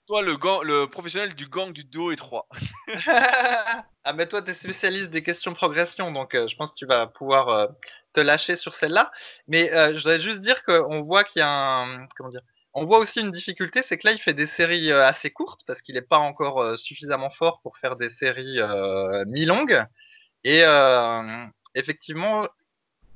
toi, 0.06 0.22
le, 0.22 0.34
le 0.64 0.86
professionnel 0.86 1.34
du 1.34 1.48
gang 1.48 1.72
du 1.72 1.86
duo 1.86 2.12
étroit. 2.12 2.48
ah, 3.08 4.14
mais 4.14 4.28
toi, 4.28 4.42
tu 4.42 4.52
es 4.52 4.54
spécialiste 4.54 5.10
des 5.10 5.24
questions 5.24 5.54
progression, 5.54 6.12
donc 6.12 6.36
euh, 6.36 6.48
je 6.50 6.56
pense 6.58 6.72
que 6.72 6.76
tu 6.76 6.86
vas 6.86 7.08
pouvoir 7.08 7.48
euh, 7.48 7.68
te 8.12 8.20
lâcher 8.20 8.58
sur 8.58 8.76
celle-là. 8.76 9.12
Mais 9.48 9.72
euh, 9.72 9.94
je 9.94 9.98
voudrais 10.00 10.20
juste 10.20 10.42
dire 10.42 10.64
qu'on 10.64 11.02
voit 11.02 11.24
qu'il 11.24 11.40
y 11.40 11.44
a 11.44 11.50
un. 11.50 12.08
Comment 12.18 12.30
dire 12.30 12.42
On 12.74 12.86
voit 12.86 13.00
aussi 13.00 13.20
une 13.20 13.32
difficulté, 13.32 13.84
c'est 13.88 13.98
que 13.98 14.08
là, 14.08 14.14
il 14.14 14.20
fait 14.20 14.34
des 14.34 14.48
séries 14.48 14.92
assez 14.92 15.30
courtes 15.30 15.62
parce 15.68 15.82
qu'il 15.82 15.96
n'est 15.96 16.02
pas 16.02 16.18
encore 16.18 16.78
suffisamment 16.78 17.30
fort 17.30 17.62
pour 17.62 17.78
faire 17.78 17.96
des 17.96 18.10
séries 18.10 18.60
mi-longues. 19.28 19.86
Et 20.44 20.64
effectivement, 21.76 22.48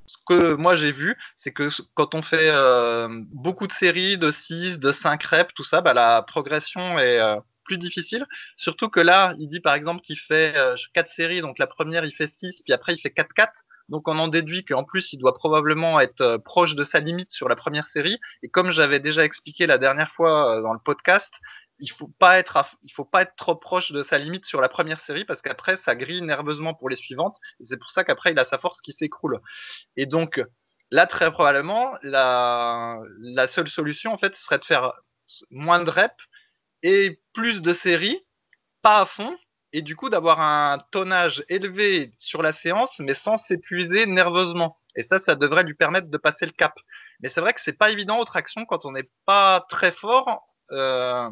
ce 0.07 0.17
que 0.25 0.53
moi 0.53 0.75
j'ai 0.75 0.91
vu, 0.91 1.17
c'est 1.35 1.51
que 1.51 1.69
quand 1.93 2.15
on 2.15 2.21
fait 2.21 2.49
euh, 2.49 3.07
beaucoup 3.31 3.67
de 3.67 3.73
séries 3.73 4.17
de 4.17 4.31
6, 4.31 4.79
de 4.79 4.91
5 4.91 5.21
reps, 5.23 5.53
tout 5.53 5.63
ça, 5.63 5.81
bah, 5.81 5.93
la 5.93 6.21
progression 6.21 6.97
est 6.97 7.19
euh, 7.19 7.35
plus 7.65 7.77
difficile. 7.77 8.25
Surtout 8.55 8.89
que 8.89 9.01
là, 9.01 9.33
il 9.37 9.49
dit 9.49 9.59
par 9.59 9.75
exemple 9.75 10.01
qu'il 10.01 10.17
fait 10.17 10.55
4 10.93 11.05
euh, 11.05 11.13
séries, 11.15 11.41
donc 11.41 11.59
la 11.59 11.67
première 11.67 12.05
il 12.05 12.13
fait 12.13 12.27
6, 12.27 12.63
puis 12.63 12.73
après 12.73 12.93
il 12.93 12.99
fait 12.99 13.09
4-4. 13.09 13.49
Donc 13.89 14.07
on 14.07 14.17
en 14.19 14.27
déduit 14.27 14.65
qu'en 14.65 14.83
plus 14.83 15.13
il 15.13 15.17
doit 15.17 15.33
probablement 15.33 15.99
être 15.99 16.37
proche 16.37 16.75
de 16.75 16.83
sa 16.83 16.99
limite 16.99 17.31
sur 17.31 17.47
la 17.49 17.55
première 17.55 17.87
série. 17.87 18.19
Et 18.43 18.49
comme 18.49 18.71
j'avais 18.71 18.99
déjà 18.99 19.23
expliqué 19.23 19.65
la 19.65 19.77
dernière 19.77 20.11
fois 20.11 20.61
dans 20.61 20.73
le 20.73 20.79
podcast, 20.79 21.31
il 21.79 21.91
faut 21.91 22.11
pas 22.19 22.39
être 22.39 22.65
il 22.83 22.91
faut 22.91 23.05
pas 23.05 23.21
être 23.21 23.35
trop 23.35 23.55
proche 23.55 23.91
de 23.91 24.01
sa 24.03 24.17
limite 24.17 24.45
sur 24.45 24.61
la 24.61 24.69
première 24.69 24.99
série 25.01 25.25
parce 25.25 25.41
qu'après 25.41 25.77
ça 25.77 25.95
grille 25.95 26.21
nerveusement 26.21 26.73
pour 26.73 26.89
les 26.89 26.95
suivantes 26.95 27.37
et 27.59 27.65
c'est 27.65 27.77
pour 27.77 27.89
ça 27.91 28.03
qu'après 28.03 28.31
il 28.31 28.39
a 28.39 28.45
sa 28.45 28.57
force 28.57 28.81
qui 28.81 28.93
s'écroule 28.93 29.39
et 29.95 30.05
donc 30.05 30.41
là 30.91 31.05
très 31.05 31.31
probablement 31.31 31.93
la, 32.01 32.97
la 33.19 33.47
seule 33.47 33.67
solution 33.67 34.11
en 34.11 34.17
fait 34.17 34.35
serait 34.37 34.59
de 34.59 34.65
faire 34.65 34.93
moins 35.51 35.83
de 35.83 35.89
reps 35.89 36.15
et 36.83 37.19
plus 37.33 37.61
de 37.61 37.73
séries 37.73 38.19
pas 38.81 39.01
à 39.01 39.05
fond 39.05 39.35
et 39.73 39.81
du 39.81 39.95
coup 39.95 40.09
d'avoir 40.09 40.39
un 40.39 40.77
tonnage 40.91 41.43
élevé 41.49 42.13
sur 42.17 42.41
la 42.41 42.53
séance 42.53 42.97
mais 42.99 43.13
sans 43.13 43.37
s'épuiser 43.37 44.05
nerveusement 44.05 44.75
et 44.95 45.03
ça 45.03 45.19
ça 45.19 45.35
devrait 45.35 45.63
lui 45.63 45.75
permettre 45.75 46.07
de 46.07 46.17
passer 46.17 46.45
le 46.45 46.51
cap 46.51 46.73
mais 47.21 47.29
c'est 47.29 47.41
vrai 47.41 47.53
que 47.53 47.61
c'est 47.63 47.77
pas 47.77 47.91
évident 47.91 48.19
aux 48.19 48.25
tractions 48.25 48.65
quand 48.65 48.85
on 48.85 48.91
n'est 48.91 49.09
pas 49.25 49.65
très 49.69 49.91
fort 49.91 50.47
euh, 50.71 51.29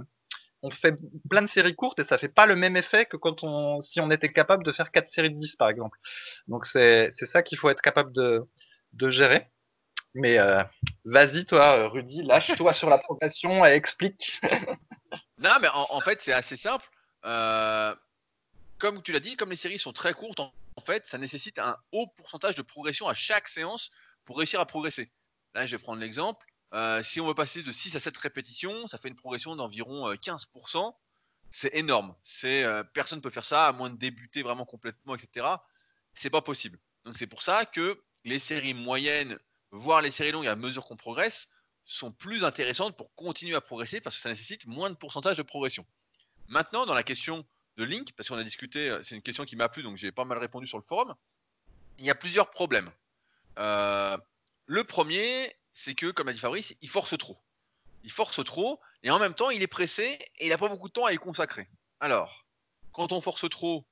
on 0.66 0.72
fait 0.72 0.96
plein 1.30 1.44
de 1.44 1.48
séries 1.48 1.76
courtes 1.76 2.00
et 2.00 2.04
ça 2.04 2.18
fait 2.18 2.30
pas 2.30 2.48
le 2.48 2.56
même 2.56 2.76
effet 2.76 3.06
que 3.06 3.18
quand 3.18 3.44
on, 3.44 3.82
si 3.82 4.00
on 4.00 4.10
était 4.10 4.32
capable 4.32 4.64
de 4.64 4.72
faire 4.72 4.92
quatre 4.92 5.10
séries 5.10 5.30
de 5.30 5.40
10 5.40 5.56
par 5.58 5.70
exemple. 5.70 5.98
Donc 6.48 6.66
c'est 6.66 7.12
ça 7.32 7.44
qu'il 7.44 7.60
faut 7.60 7.70
être 7.70 7.82
capable 7.82 8.12
de, 8.12 8.48
gérer. 9.10 9.48
Mais 10.16 10.40
euh, 10.40 10.64
vas-y 11.04 11.46
toi, 11.46 11.88
Rudy, 11.90 12.24
lâche-toi 12.24 12.74
sur 12.74 12.90
la 12.90 12.98
progression 12.98 13.64
et 13.66 13.74
explique. 13.74 14.40
non, 15.38 15.52
mais 15.62 15.68
en, 15.72 16.02
fait 16.02 16.22
c'est 16.22 16.34
assez 16.34 16.58
simple. 16.58 16.88
Euh, 17.26 17.94
comme 18.78 19.02
tu 19.02 19.12
l'as 19.12 19.20
dit, 19.20 19.36
comme 19.36 19.50
les 19.50 19.56
séries 19.56 19.80
sont 19.80 19.94
très 19.94 20.14
courtes, 20.14 20.40
en, 20.40 20.54
fait, 20.86 21.06
ça 21.08 21.18
nécessite 21.18 21.60
un 21.60 21.78
haut 21.92 22.08
pourcentage 22.08 22.56
de 22.56 22.62
progression 22.62 23.08
à 23.08 23.14
chaque 23.14 23.48
séance 23.48 23.92
pour 24.26 24.38
réussir 24.38 24.60
à 24.60 24.66
progresser. 24.66 25.12
Là, 25.54 25.66
je 25.66 25.76
vais 25.76 25.82
prendre 25.82 26.02
l'exemple. 26.02 26.46
Euh, 26.74 27.02
si 27.04 27.22
on 27.22 27.28
veut 27.28 27.34
passer 27.34 27.64
de 27.64 27.72
6 27.72 27.96
à 27.96 28.00
7 28.00 28.18
répétitions, 28.18 28.88
ça 28.88 28.98
fait 28.98 29.08
une 29.08 29.16
progression 29.16 29.56
d'environ 29.56 30.14
15%. 30.14 30.88
Euh, 30.88 30.92
c'est 31.52 31.74
énorme. 31.74 32.14
Euh, 32.44 32.84
personne 32.94 33.20
ne 33.20 33.24
peut 33.24 33.30
faire 33.30 33.46
ça 33.46 33.68
à 33.68 33.72
moins 33.72 33.90
de 33.90 33.96
débuter 33.96 34.44
vraiment 34.44 34.66
complètement, 34.66 35.16
etc. 35.16 35.48
C'est 36.14 36.30
pas 36.30 36.42
possible. 36.42 36.78
Donc 37.06 37.18
c'est 37.18 37.28
pour 37.28 37.42
ça 37.42 37.66
que 37.66 38.02
les 38.26 38.40
séries 38.40 38.74
moyennes, 38.74 39.40
voire 39.72 40.02
les 40.02 40.12
séries 40.12 40.32
longues 40.32 40.48
à 40.48 40.56
mesure 40.56 40.84
qu'on 40.86 40.98
progresse, 40.98 41.48
sont 41.86 42.12
plus 42.12 42.44
intéressantes 42.44 42.98
pour 42.98 43.14
continuer 43.16 43.56
à 43.56 43.62
progresser 43.62 44.02
parce 44.02 44.18
que 44.18 44.24
ça 44.24 44.30
nécessite 44.30 44.66
moins 44.66 44.90
de 44.90 44.96
pourcentage 44.96 45.38
de 45.38 45.44
progression. 45.44 45.86
Maintenant, 46.48 46.86
dans 46.86 46.94
la 46.94 47.04
question 47.04 47.46
de 47.78 47.84
Link, 47.84 48.14
parce 48.16 48.30
qu'on 48.30 48.38
a 48.38 48.44
discuté, 48.44 48.98
c'est 49.04 49.16
une 49.16 49.22
question 49.22 49.46
qui 49.46 49.56
m'a 49.56 49.70
plu, 49.70 49.84
donc 49.84 49.98
j'ai 49.98 50.12
pas 50.12 50.26
mal 50.26 50.38
répondu 50.38 50.68
sur 50.68 50.78
le 50.78 50.84
forum. 50.84 51.14
Il 52.00 52.06
y 52.06 52.10
a 52.10 52.16
plusieurs 52.16 52.52
problèmes. 52.52 52.92
le 53.58 54.84
premier, 54.84 55.56
c'est 55.74 55.94
que, 55.94 56.08
comme 56.08 56.28
a 56.30 56.34
dit 56.34 56.40
Fabrice, 56.40 56.76
il 56.82 56.90
force 56.90 57.18
trop. 57.18 57.38
Il 58.04 58.12
force 58.12 58.44
trop, 58.44 58.80
et 59.04 59.12
en 59.12 59.20
même 59.20 59.34
temps, 59.34 59.50
il 59.50 59.62
est 59.62 59.68
pressé, 59.68 60.18
et 60.38 60.46
il 60.46 60.50
n'a 60.50 60.58
pas 60.58 60.70
beaucoup 60.70 60.88
de 60.88 60.94
temps 60.94 61.06
à 61.06 61.14
y 61.14 61.18
consacrer. 61.18 61.68
Alors, 62.00 62.46
quand 62.92 63.12
on 63.12 63.22
force 63.22 63.50
trop, 63.50 63.86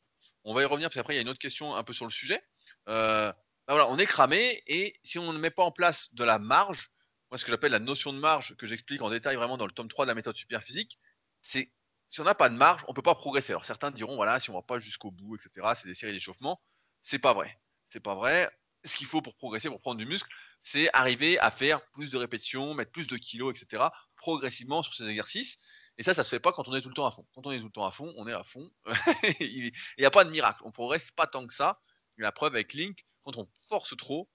on 0.46 0.54
va 0.54 0.62
y 0.62 0.66
revenir, 0.66 0.90
puis 0.90 1.00
après, 1.00 1.14
il 1.14 1.18
y 1.18 1.20
a 1.20 1.22
une 1.22 1.30
autre 1.30 1.40
question 1.40 1.76
un 1.76 1.84
peu 1.84 1.94
sur 1.94 2.06
le 2.06 2.12
sujet. 2.12 2.42
Euh, 2.90 3.32
bah 3.68 3.74
voilà, 3.74 3.90
on 3.90 3.98
est 3.98 4.06
cramé, 4.06 4.64
et 4.68 5.00
si 5.04 5.20
on 5.20 5.34
ne 5.34 5.38
met 5.38 5.50
pas 5.50 5.64
en 5.64 5.72
place 5.72 6.14
de 6.14 6.24
la 6.24 6.40
marge, 6.40 6.92
moi, 7.32 7.38
ce 7.38 7.46
que 7.46 7.52
j'appelle 7.52 7.72
la 7.72 7.80
notion 7.80 8.14
de 8.14 8.20
marge, 8.20 8.56
que 8.58 8.66
j'explique 8.66 9.02
en 9.02 9.10
détail 9.10 9.36
vraiment 9.36 9.58
dans 9.58 9.66
le 9.66 9.72
tome 9.72 9.88
3 9.88 10.06
de 10.06 10.10
la 10.10 10.16
méthode 10.16 10.36
super 10.36 10.64
physique, 10.64 11.00
c'est 11.42 11.72
si 12.14 12.22
on 12.22 12.26
n'a 12.26 12.36
pas 12.36 12.48
de 12.48 12.56
marge, 12.56 12.84
on 12.88 12.92
ne 12.92 12.96
peut 12.96 13.02
pas 13.02 13.16
progresser. 13.16 13.54
Alors 13.54 13.66
certains 13.66 13.90
diront, 13.90 14.16
voilà, 14.16 14.40
si 14.40 14.52
on 14.52 14.54
ne 14.54 14.60
va 14.60 14.62
pas 14.62 14.78
jusqu'au 14.78 15.10
bout, 15.10 15.36
etc., 15.36 15.68
c'est 15.74 15.88
des 15.88 15.96
séries 15.96 16.14
d'échauffement. 16.14 16.62
C'est 17.02 17.18
pas 17.18 17.34
vrai. 17.34 17.60
C'est 17.90 18.00
pas 18.00 18.14
vrai. 18.14 18.52
Ce 18.84 18.96
qu'il 18.96 19.08
faut 19.08 19.24
pour 19.24 19.36
progresser, 19.36 19.68
pour 19.68 19.82
prendre 19.82 19.98
du 19.98 20.06
muscle, 20.06 20.30
c'est 20.64 20.92
arriver 20.94 21.40
à 21.40 21.50
faire 21.50 21.84
plus 21.90 22.12
de 22.12 22.18
répétitions, 22.18 22.76
mettre 22.76 22.92
plus 22.92 23.08
de 23.08 23.18
kilos, 23.18 23.60
etc., 23.60 23.86
progressivement 24.16 24.84
sur 24.84 24.94
ces 24.94 25.08
exercices. 25.08 25.58
Et 25.98 26.04
ça, 26.04 26.14
ça 26.14 26.24
se 26.24 26.30
fait 26.30 26.40
pas 26.40 26.52
quand 26.52 26.68
on 26.68 26.76
est 26.76 26.84
tout 26.84 26.90
le 26.90 26.94
temps 26.94 27.08
à 27.08 27.12
fond. 27.12 27.26
Quand 27.34 27.48
on 27.48 27.52
est 27.52 27.60
tout 27.60 27.66
le 27.66 27.72
temps 27.72 27.86
à 27.86 27.92
fond, 27.92 28.14
on 28.16 28.28
est 28.28 28.34
à 28.34 28.44
fond. 28.44 28.70
Il 29.40 29.72
n'y 29.98 30.06
a 30.06 30.12
pas 30.12 30.24
de 30.24 30.30
miracle. 30.30 30.62
On 30.66 30.72
progresse 30.72 31.10
pas 31.10 31.26
tant 31.26 31.48
que 31.48 31.54
ça. 31.54 31.82
la 32.18 32.32
preuve 32.32 32.54
avec 32.54 32.74
Link, 32.74 33.04
quand 33.24 33.38
on 33.38 33.48
force 33.70 33.98
trop, 33.98 34.30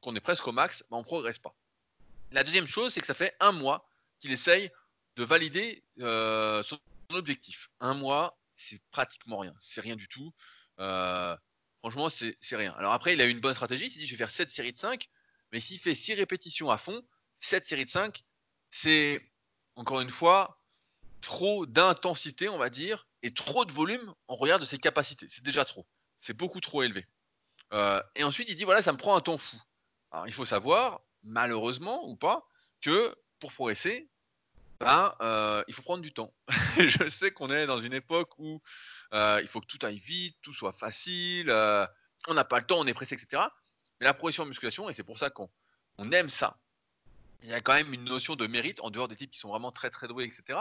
qu'on 0.00 0.16
est 0.16 0.20
presque 0.20 0.46
au 0.48 0.52
max, 0.52 0.84
ben 0.90 0.96
on 0.96 1.04
progresse 1.04 1.38
pas. 1.38 1.54
La 2.32 2.42
deuxième 2.42 2.66
chose, 2.66 2.92
c'est 2.92 3.00
que 3.00 3.06
ça 3.06 3.14
fait 3.14 3.36
un 3.38 3.52
mois 3.52 3.88
qu'il 4.18 4.32
essaye 4.32 4.72
de 5.14 5.22
valider 5.22 5.84
euh, 6.00 6.64
son 6.64 6.80
objectif. 7.14 7.68
Un 7.80 7.94
mois, 7.94 8.38
c'est 8.56 8.80
pratiquement 8.90 9.38
rien. 9.38 9.54
C'est 9.60 9.80
rien 9.80 9.96
du 9.96 10.08
tout. 10.08 10.32
Euh, 10.78 11.36
franchement, 11.80 12.08
c'est 12.10 12.36
rien. 12.52 12.72
Alors 12.74 12.92
après, 12.92 13.14
il 13.14 13.20
a 13.20 13.26
eu 13.26 13.30
une 13.30 13.40
bonne 13.40 13.54
stratégie. 13.54 13.86
Il 13.86 13.90
s'est 13.90 14.00
dit, 14.00 14.06
je 14.06 14.12
vais 14.12 14.18
faire 14.18 14.30
7 14.30 14.50
séries 14.50 14.72
de 14.72 14.78
5. 14.78 15.08
Mais 15.52 15.60
s'il 15.60 15.78
fait 15.78 15.94
6 15.94 16.14
répétitions 16.14 16.70
à 16.70 16.78
fond, 16.78 17.02
7 17.40 17.64
séries 17.64 17.84
de 17.84 17.90
5, 17.90 18.24
c'est 18.70 19.20
encore 19.76 20.00
une 20.00 20.10
fois 20.10 20.60
trop 21.20 21.66
d'intensité, 21.66 22.48
on 22.48 22.58
va 22.58 22.70
dire, 22.70 23.08
et 23.22 23.32
trop 23.32 23.64
de 23.64 23.72
volume 23.72 24.14
en 24.28 24.36
regard 24.36 24.58
de 24.58 24.64
ses 24.64 24.78
capacités. 24.78 25.26
C'est 25.28 25.44
déjà 25.44 25.64
trop. 25.64 25.86
C'est 26.20 26.36
beaucoup 26.36 26.60
trop 26.60 26.82
élevé. 26.82 27.06
Euh, 27.72 28.02
et 28.14 28.24
ensuite, 28.24 28.48
il 28.48 28.56
dit 28.56 28.64
voilà, 28.64 28.82
ça 28.82 28.92
me 28.92 28.98
prend 28.98 29.16
un 29.16 29.20
temps 29.20 29.38
fou. 29.38 29.60
Alors, 30.10 30.26
il 30.26 30.32
faut 30.32 30.44
savoir, 30.44 31.00
malheureusement 31.22 32.08
ou 32.08 32.16
pas, 32.16 32.46
que 32.80 33.14
pour 33.40 33.52
progresser, 33.52 34.08
ben, 34.80 35.14
euh, 35.20 35.64
il 35.68 35.74
faut 35.74 35.82
prendre 35.82 36.02
du 36.02 36.12
temps. 36.12 36.32
Je 36.78 37.08
sais 37.08 37.30
qu'on 37.30 37.50
est 37.50 37.66
dans 37.66 37.78
une 37.78 37.94
époque 37.94 38.38
où 38.38 38.62
euh, 39.12 39.40
il 39.42 39.48
faut 39.48 39.60
que 39.60 39.66
tout 39.66 39.78
aille 39.82 39.98
vite, 39.98 40.36
tout 40.42 40.52
soit 40.52 40.72
facile, 40.72 41.50
on 42.28 42.34
n'a 42.34 42.44
pas 42.44 42.58
le 42.58 42.66
temps, 42.66 42.78
on 42.78 42.86
est 42.86 42.94
pressé, 42.94 43.14
etc. 43.14 43.42
Mais 44.00 44.04
la 44.04 44.14
progression 44.14 44.42
en 44.42 44.46
musculation, 44.46 44.88
et 44.88 44.92
c'est 44.92 45.04
pour 45.04 45.18
ça 45.18 45.30
qu'on 45.30 45.48
aime 46.12 46.28
ça, 46.28 46.58
il 47.42 47.48
y 47.48 47.54
a 47.54 47.60
quand 47.60 47.74
même 47.74 47.92
une 47.92 48.04
notion 48.04 48.36
de 48.36 48.46
mérite 48.46 48.80
en 48.80 48.90
dehors 48.90 49.08
des 49.08 49.16
types 49.16 49.30
qui 49.30 49.38
sont 49.38 49.48
vraiment 49.48 49.72
très 49.72 49.90
très 49.90 50.08
doués, 50.08 50.24
etc. 50.24 50.58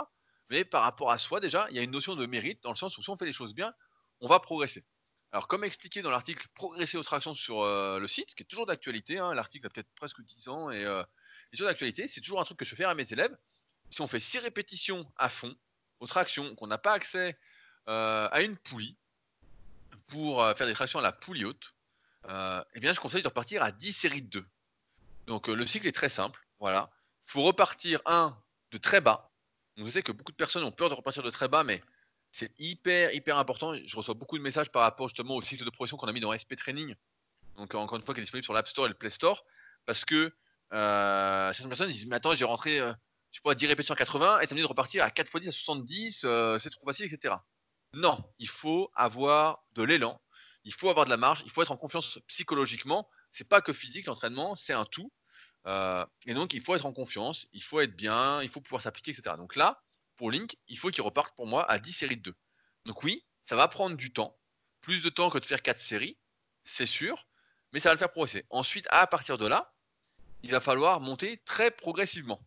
Mais 0.49 0.63
par 0.63 0.83
rapport 0.83 1.11
à 1.11 1.17
soi, 1.17 1.39
déjà, 1.39 1.67
il 1.69 1.75
y 1.75 1.79
a 1.79 1.81
une 1.81 1.91
notion 1.91 2.15
de 2.15 2.25
mérite 2.25 2.61
dans 2.63 2.69
le 2.69 2.75
sens 2.75 2.97
où 2.97 3.01
si 3.01 3.09
on 3.09 3.17
fait 3.17 3.25
les 3.25 3.33
choses 3.33 3.55
bien, 3.55 3.73
on 4.21 4.27
va 4.27 4.39
progresser. 4.39 4.85
Alors, 5.31 5.47
comme 5.47 5.63
expliqué 5.63 6.01
dans 6.01 6.11
l'article 6.11 6.47
Progresser 6.53 6.97
aux 6.97 7.03
tractions 7.03 7.35
sur 7.35 7.61
euh, 7.61 7.99
le 7.99 8.07
site, 8.07 8.35
qui 8.35 8.43
est 8.43 8.45
toujours 8.45 8.65
d'actualité, 8.65 9.17
hein, 9.17 9.33
l'article 9.33 9.65
a 9.65 9.69
peut-être 9.69 9.89
presque 9.95 10.21
10 10.21 10.47
ans 10.47 10.69
et 10.69 10.85
euh, 10.85 11.03
toujours 11.51 11.67
d'actualité, 11.67 12.07
c'est 12.07 12.21
toujours 12.21 12.39
un 12.39 12.45
truc 12.45 12.59
que 12.59 12.65
je 12.65 12.75
fais 12.75 12.85
à 12.85 12.93
mes 12.93 13.11
élèves. 13.11 13.35
Si 13.89 14.01
on 14.01 14.07
fait 14.07 14.19
6 14.19 14.39
répétitions 14.39 15.09
à 15.17 15.29
fond, 15.29 15.55
aux 15.99 16.07
tractions, 16.07 16.55
qu'on 16.55 16.67
n'a 16.67 16.77
pas 16.77 16.93
accès 16.93 17.37
euh, 17.87 18.27
à 18.31 18.41
une 18.41 18.57
poulie 18.57 18.97
pour 20.07 20.41
euh, 20.41 20.53
faire 20.55 20.67
des 20.67 20.73
tractions 20.73 20.99
à 20.99 21.01
la 21.01 21.11
poulie 21.11 21.45
haute, 21.45 21.73
euh, 22.27 22.63
eh 22.73 22.79
bien, 22.79 22.93
je 22.93 22.99
conseille 22.99 23.21
de 23.21 23.27
repartir 23.27 23.63
à 23.63 23.71
10 23.71 23.93
séries 23.93 24.21
de 24.21 24.39
2. 24.39 24.45
Donc, 25.27 25.47
le 25.47 25.65
cycle 25.65 25.87
est 25.87 25.91
très 25.91 26.09
simple. 26.09 26.45
Voilà. 26.59 26.89
Il 27.27 27.31
faut 27.31 27.43
repartir, 27.43 28.01
un, 28.05 28.37
de 28.71 28.77
très 28.77 29.01
bas. 29.01 29.31
Donc, 29.77 29.87
je 29.87 29.91
sais 29.91 30.03
que 30.03 30.11
beaucoup 30.11 30.31
de 30.31 30.37
personnes 30.37 30.63
ont 30.63 30.71
peur 30.71 30.89
de 30.89 30.93
repartir 30.93 31.23
de 31.23 31.29
très 31.29 31.47
bas, 31.47 31.63
mais 31.63 31.83
c'est 32.31 32.51
hyper, 32.59 33.13
hyper 33.13 33.37
important. 33.37 33.73
Je 33.75 33.95
reçois 33.95 34.13
beaucoup 34.13 34.37
de 34.37 34.43
messages 34.43 34.71
par 34.71 34.83
rapport 34.83 35.07
justement 35.07 35.35
au 35.35 35.41
cycle 35.41 35.63
de 35.63 35.69
progression 35.69 35.97
qu'on 35.97 36.07
a 36.07 36.13
mis 36.13 36.19
dans 36.19 36.35
SP 36.37 36.55
Training. 36.55 36.95
Donc, 37.57 37.73
encore 37.75 37.97
une 37.97 38.05
fois, 38.05 38.13
qui 38.13 38.19
est 38.19 38.23
disponible 38.23 38.45
sur 38.45 38.53
l'App 38.53 38.67
Store 38.67 38.85
et 38.85 38.89
le 38.89 38.95
Play 38.95 39.09
Store. 39.09 39.45
Parce 39.85 40.05
que 40.05 40.33
certaines 40.71 41.69
personnes 41.69 41.89
disent 41.89 42.07
Mais 42.07 42.15
attends, 42.17 42.35
j'ai 42.35 42.45
rentré, 42.45 42.79
je 43.35 43.41
sais 43.49 43.55
10 43.55 43.67
répétitions 43.67 43.93
à 43.93 43.97
80 43.97 44.39
et 44.39 44.47
ça 44.47 44.55
me 44.55 44.59
dit 44.59 44.63
de 44.63 44.67
repartir 44.67 45.03
à 45.03 45.11
4 45.11 45.27
x 45.27 45.41
10 45.41 45.47
à 45.47 45.51
70, 45.51 46.23
euh, 46.23 46.59
c'est 46.59 46.69
trop 46.69 46.85
facile, 46.85 47.11
etc. 47.11 47.35
Non, 47.93 48.17
il 48.39 48.47
faut 48.47 48.89
avoir 48.95 49.63
de 49.73 49.83
l'élan, 49.83 50.21
il 50.63 50.73
faut 50.73 50.89
avoir 50.89 51.05
de 51.05 51.09
la 51.09 51.17
marge, 51.17 51.41
il 51.45 51.51
faut 51.51 51.61
être 51.61 51.71
en 51.71 51.77
confiance 51.77 52.19
psychologiquement. 52.27 53.09
C'est 53.33 53.47
pas 53.47 53.61
que 53.61 53.73
physique 53.73 54.05
l'entraînement, 54.05 54.55
c'est 54.55 54.73
un 54.73 54.85
tout. 54.85 55.11
Euh, 55.67 56.05
et 56.25 56.33
donc, 56.33 56.53
il 56.53 56.61
faut 56.61 56.75
être 56.75 56.85
en 56.85 56.93
confiance, 56.93 57.47
il 57.51 57.61
faut 57.61 57.81
être 57.81 57.95
bien, 57.95 58.41
il 58.41 58.47
faut 58.49 58.61
pouvoir 58.61 58.81
s'appliquer, 58.81 59.11
etc. 59.11 59.35
Donc 59.37 59.55
là, 59.57 59.83
pour 60.15 60.31
Link, 60.31 60.57
il 60.69 60.77
faut 60.77 60.89
qu'il 60.89 61.03
reparte 61.03 61.35
pour 61.35 61.45
moi 61.45 61.69
à 61.69 61.77
10 61.77 61.91
séries 61.91 62.17
de 62.17 62.31
2. 62.31 62.35
Donc 62.85 63.03
oui, 63.03 63.25
ça 63.43 63.57
va 63.57 63.67
prendre 63.67 63.97
du 63.97 64.13
temps, 64.13 64.37
plus 64.79 65.03
de 65.03 65.09
temps 65.09 65.29
que 65.29 65.39
de 65.39 65.45
faire 65.45 65.61
4 65.61 65.79
séries, 65.79 66.17
c'est 66.63 66.85
sûr, 66.85 67.27
mais 67.73 67.81
ça 67.81 67.89
va 67.89 67.95
le 67.95 67.99
faire 67.99 68.11
progresser. 68.11 68.45
Ensuite, 68.49 68.87
à 68.91 69.05
partir 69.07 69.37
de 69.37 69.45
là, 69.45 69.73
il 70.43 70.51
va 70.51 70.61
falloir 70.61 71.01
monter 71.01 71.41
très 71.45 71.71
progressivement. 71.71 72.41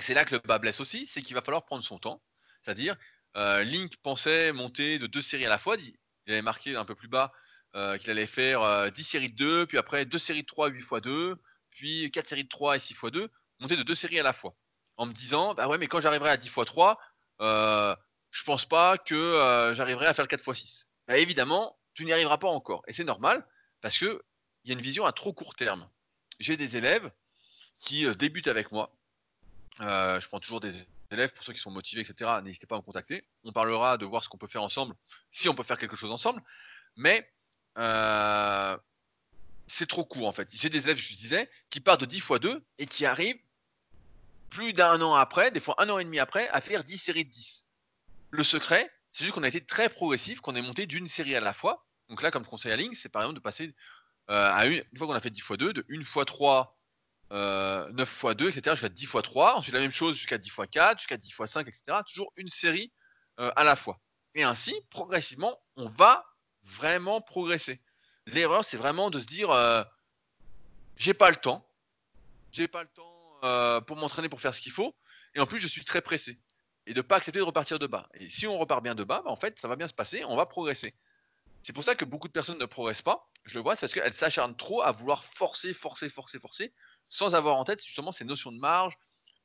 C'est 0.00 0.14
là 0.14 0.24
que 0.24 0.34
le 0.34 0.40
bas 0.40 0.58
blesse 0.58 0.80
aussi, 0.80 1.06
c'est 1.06 1.22
qu'il 1.22 1.34
va 1.34 1.42
falloir 1.42 1.64
prendre 1.64 1.84
son 1.84 1.98
temps. 1.98 2.22
C'est-à-dire, 2.62 2.96
euh, 3.36 3.62
Link 3.62 3.96
pensait 3.98 4.52
monter 4.52 4.98
de 4.98 5.06
deux 5.06 5.22
séries 5.22 5.46
à 5.46 5.48
la 5.48 5.58
fois. 5.58 5.76
Il 5.78 6.32
avait 6.32 6.42
marqué 6.42 6.76
un 6.76 6.84
peu 6.84 6.94
plus 6.94 7.08
bas 7.08 7.32
euh, 7.74 7.98
qu'il 7.98 8.10
allait 8.10 8.26
faire 8.26 8.62
euh, 8.62 8.90
10 8.90 9.04
séries 9.04 9.32
de 9.32 9.36
2, 9.36 9.66
puis 9.66 9.78
après 9.78 10.04
2 10.04 10.18
séries 10.18 10.42
de 10.42 10.46
3, 10.46 10.68
8 10.68 10.78
x 10.78 10.92
2, 11.02 11.36
puis 11.70 12.10
4 12.10 12.28
séries 12.28 12.44
de 12.44 12.48
3 12.48 12.76
et 12.76 12.78
6 12.78 12.94
x 12.94 13.04
2, 13.10 13.30
monter 13.60 13.76
de 13.76 13.82
deux 13.82 13.94
séries 13.94 14.20
à 14.20 14.22
la 14.22 14.32
fois. 14.32 14.54
En 14.96 15.06
me 15.06 15.12
disant, 15.12 15.54
bah 15.54 15.66
ouais, 15.66 15.78
mais 15.78 15.88
quand 15.88 16.00
j'arriverai 16.00 16.30
à 16.30 16.36
10 16.36 16.46
x 16.46 16.64
3, 16.64 17.00
euh, 17.40 17.96
je 18.30 18.44
pense 18.44 18.64
pas 18.64 18.96
que 18.98 19.72
j'arriverai 19.74 20.06
à 20.06 20.14
faire 20.14 20.24
le 20.24 20.28
4 20.28 20.48
x 20.48 20.60
6. 20.60 20.88
Bah, 21.08 21.18
évidemment, 21.18 21.78
tu 21.94 22.04
n'y 22.04 22.12
arriveras 22.12 22.38
pas 22.38 22.48
encore. 22.48 22.82
Et 22.86 22.92
c'est 22.92 23.04
normal, 23.04 23.46
parce 23.80 23.98
qu'il 23.98 24.18
y 24.64 24.70
a 24.70 24.74
une 24.74 24.80
vision 24.80 25.04
à 25.04 25.12
trop 25.12 25.32
court 25.32 25.54
terme. 25.56 25.88
J'ai 26.38 26.56
des 26.56 26.76
élèves 26.76 27.10
qui 27.78 28.06
débutent 28.16 28.48
avec 28.48 28.72
moi. 28.72 28.96
Euh, 29.80 30.20
je 30.20 30.28
prends 30.28 30.40
toujours 30.40 30.60
des 30.60 30.86
élèves 31.10 31.32
pour 31.32 31.44
ceux 31.44 31.52
qui 31.52 31.60
sont 31.60 31.70
motivés, 31.70 32.02
etc. 32.02 32.30
N'hésitez 32.42 32.66
pas 32.66 32.76
à 32.76 32.78
me 32.78 32.84
contacter. 32.84 33.26
On 33.44 33.52
parlera 33.52 33.96
de 33.96 34.04
voir 34.04 34.22
ce 34.22 34.28
qu'on 34.28 34.38
peut 34.38 34.46
faire 34.46 34.62
ensemble, 34.62 34.94
si 35.30 35.48
on 35.48 35.54
peut 35.54 35.62
faire 35.62 35.78
quelque 35.78 35.96
chose 35.96 36.12
ensemble. 36.12 36.42
Mais 36.96 37.28
euh, 37.78 38.76
c'est 39.66 39.88
trop 39.88 40.04
court 40.04 40.28
en 40.28 40.32
fait. 40.32 40.48
J'ai 40.52 40.68
des 40.68 40.84
élèves, 40.84 40.96
je 40.96 41.16
disais, 41.16 41.50
qui 41.70 41.80
partent 41.80 42.00
de 42.00 42.06
10 42.06 42.18
x 42.18 42.32
2 42.40 42.64
et 42.78 42.86
qui 42.86 43.06
arrivent 43.06 43.40
plus 44.50 44.72
d'un 44.72 45.00
an 45.02 45.14
après, 45.14 45.50
des 45.50 45.60
fois 45.60 45.74
un 45.78 45.88
an 45.90 45.98
et 45.98 46.04
demi 46.04 46.20
après, 46.20 46.48
à 46.50 46.60
faire 46.60 46.84
10 46.84 46.98
séries 46.98 47.24
de 47.24 47.30
10. 47.30 47.66
Le 48.30 48.42
secret, 48.42 48.90
c'est 49.12 49.24
juste 49.24 49.34
qu'on 49.34 49.42
a 49.42 49.48
été 49.48 49.64
très 49.64 49.88
progressif, 49.88 50.40
qu'on 50.40 50.54
est 50.54 50.62
monté 50.62 50.86
d'une 50.86 51.08
série 51.08 51.34
à 51.34 51.40
la 51.40 51.52
fois. 51.52 51.84
Donc 52.08 52.22
là, 52.22 52.30
comme 52.30 52.46
conseil 52.46 52.72
à 52.72 52.76
ligne, 52.76 52.94
c'est 52.94 53.08
par 53.08 53.22
exemple 53.22 53.36
de 53.36 53.42
passer 53.42 53.74
euh, 54.30 54.50
à 54.52 54.66
une, 54.66 54.82
une 54.92 54.98
fois 54.98 55.06
qu'on 55.06 55.14
a 55.14 55.20
fait 55.20 55.30
10 55.30 55.40
x 55.40 55.52
2, 55.58 55.72
de 55.72 55.86
1 55.90 56.00
x 56.00 56.18
3, 56.26 56.78
euh, 57.32 57.90
9 57.92 58.08
x 58.08 58.36
2, 58.36 58.48
etc., 58.48 58.76
jusqu'à 58.76 58.88
10 58.88 59.04
x 59.04 59.16
3. 59.22 59.56
Ensuite, 59.56 59.74
la 59.74 59.80
même 59.80 59.92
chose 59.92 60.16
jusqu'à 60.16 60.38
10 60.38 60.48
x 60.48 60.58
4, 60.70 60.98
jusqu'à 60.98 61.16
10 61.16 61.28
x 61.28 61.46
5, 61.46 61.68
etc. 61.68 61.98
Toujours 62.06 62.32
une 62.36 62.48
série 62.48 62.92
euh, 63.40 63.50
à 63.56 63.64
la 63.64 63.76
fois. 63.76 64.00
Et 64.34 64.42
ainsi, 64.42 64.74
progressivement, 64.90 65.60
on 65.76 65.88
va 65.88 66.24
vraiment 66.62 67.20
progresser. 67.20 67.80
L'erreur, 68.26 68.64
c'est 68.64 68.76
vraiment 68.76 69.10
de 69.10 69.20
se 69.20 69.26
dire 69.26 69.50
euh, 69.50 69.82
j'ai 70.96 71.14
pas 71.14 71.30
le 71.30 71.36
temps, 71.36 71.68
j'ai 72.52 72.68
pas 72.68 72.82
le 72.82 72.88
temps 72.88 73.38
euh, 73.44 73.80
pour 73.80 73.96
m'entraîner 73.96 74.28
pour 74.28 74.40
faire 74.40 74.54
ce 74.54 74.60
qu'il 74.60 74.72
faut, 74.72 74.94
et 75.34 75.40
en 75.40 75.46
plus, 75.46 75.58
je 75.58 75.66
suis 75.66 75.84
très 75.84 76.00
pressé. 76.00 76.40
Et 76.86 76.94
de 76.94 77.00
pas 77.00 77.16
accepter 77.16 77.38
de 77.38 77.44
repartir 77.44 77.78
de 77.78 77.86
bas. 77.86 78.08
Et 78.14 78.28
si 78.28 78.46
on 78.46 78.58
repart 78.58 78.82
bien 78.82 78.94
de 78.94 79.04
bas, 79.04 79.22
bah, 79.24 79.30
en 79.30 79.36
fait, 79.36 79.58
ça 79.58 79.68
va 79.68 79.76
bien 79.76 79.88
se 79.88 79.94
passer, 79.94 80.24
on 80.24 80.36
va 80.36 80.46
progresser. 80.46 80.94
C'est 81.62 81.72
pour 81.72 81.82
ça 81.82 81.94
que 81.94 82.04
beaucoup 82.04 82.28
de 82.28 82.32
personnes 82.32 82.58
ne 82.58 82.66
progressent 82.66 83.02
pas. 83.02 83.30
Je 83.44 83.54
le 83.54 83.62
vois, 83.62 83.74
c'est 83.74 83.86
parce 83.86 83.94
qu'elles 83.94 84.14
s'acharnent 84.14 84.56
trop 84.56 84.82
à 84.82 84.92
vouloir 84.92 85.24
forcer, 85.24 85.72
forcer, 85.72 86.10
forcer, 86.10 86.38
forcer, 86.38 86.74
sans 87.08 87.34
avoir 87.34 87.56
en 87.56 87.64
tête 87.64 87.84
justement 87.84 88.12
ces 88.12 88.24
notions 88.24 88.52
de 88.52 88.58
marge, 88.58 88.94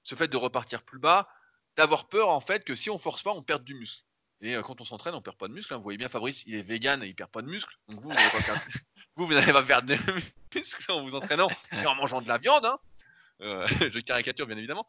ce 0.03 0.15
fait 0.15 0.27
de 0.27 0.37
repartir 0.37 0.83
plus 0.83 0.99
bas, 0.99 1.27
d'avoir 1.75 2.07
peur 2.09 2.29
en 2.29 2.41
fait 2.41 2.63
que 2.63 2.75
si 2.75 2.89
on 2.89 2.97
force 2.97 3.23
pas, 3.23 3.31
on 3.31 3.43
perd 3.43 3.63
du 3.63 3.75
muscle. 3.75 4.03
Et 4.41 4.55
euh, 4.55 4.61
quand 4.61 4.79
on 4.81 4.85
s'entraîne, 4.85 5.13
on 5.15 5.21
perd 5.21 5.37
pas 5.37 5.47
de 5.47 5.53
muscle. 5.53 5.73
hein. 5.73 5.77
Vous 5.77 5.83
voyez 5.83 5.97
bien, 5.97 6.07
Fabrice, 6.09 6.45
il 6.45 6.55
est 6.55 6.61
vegan 6.61 7.03
et 7.03 7.07
il 7.07 7.15
perd 7.15 7.29
pas 7.29 7.41
de 7.41 7.47
muscle. 7.47 7.73
Donc 7.89 7.99
vous, 8.01 8.09
vous 8.09 9.33
n'allez 9.33 9.51
pas 9.51 9.63
perdre, 9.63 9.87
de 9.87 9.95
muscle 10.55 10.91
en 10.91 11.03
vous 11.03 11.15
entraînant 11.15 11.49
et 11.73 11.85
en 11.85 11.95
mangeant 11.95 12.21
de 12.21 12.27
la 12.27 12.37
viande. 12.37 12.65
hein. 12.65 12.79
Euh, 13.41 13.67
je 13.91 13.99
caricature 13.99 14.47
bien 14.47 14.57
évidemment. 14.57 14.87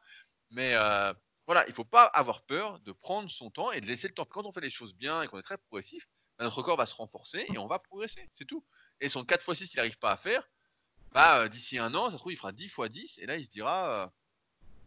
Mais 0.50 0.74
euh, 0.74 1.12
voilà, 1.46 1.66
il 1.68 1.74
faut 1.74 1.84
pas 1.84 2.04
avoir 2.04 2.42
peur 2.42 2.78
de 2.80 2.92
prendre 2.92 3.30
son 3.30 3.50
temps 3.50 3.72
et 3.72 3.80
de 3.80 3.86
laisser 3.86 4.08
le 4.08 4.14
temps. 4.14 4.24
Quand 4.24 4.46
on 4.46 4.52
fait 4.52 4.60
les 4.60 4.70
choses 4.70 4.94
bien 4.94 5.22
et 5.22 5.26
qu'on 5.28 5.38
est 5.38 5.42
très 5.42 5.58
progressif, 5.58 6.06
bah, 6.38 6.44
notre 6.44 6.62
corps 6.62 6.76
va 6.76 6.86
se 6.86 6.94
renforcer 6.94 7.44
et 7.52 7.58
on 7.58 7.66
va 7.66 7.78
progresser. 7.80 8.28
C'est 8.34 8.44
tout. 8.46 8.64
Et 9.00 9.08
son 9.08 9.24
4 9.24 9.48
x 9.48 9.58
6, 9.58 9.74
il 9.74 9.76
n'arrive 9.78 9.98
pas 9.98 10.12
à 10.12 10.16
faire. 10.16 10.44
Bah, 11.12 11.40
euh, 11.40 11.48
d'ici 11.48 11.78
un 11.78 11.94
an, 11.94 12.06
ça 12.10 12.12
se 12.16 12.18
trouve, 12.18 12.32
il 12.32 12.36
fera 12.36 12.52
10 12.52 12.64
x 12.66 12.80
10 12.88 13.18
et 13.18 13.26
là, 13.26 13.36
il 13.36 13.44
se 13.44 13.50
dira. 13.50 13.90
euh, 14.04 14.06
De 14.06 14.10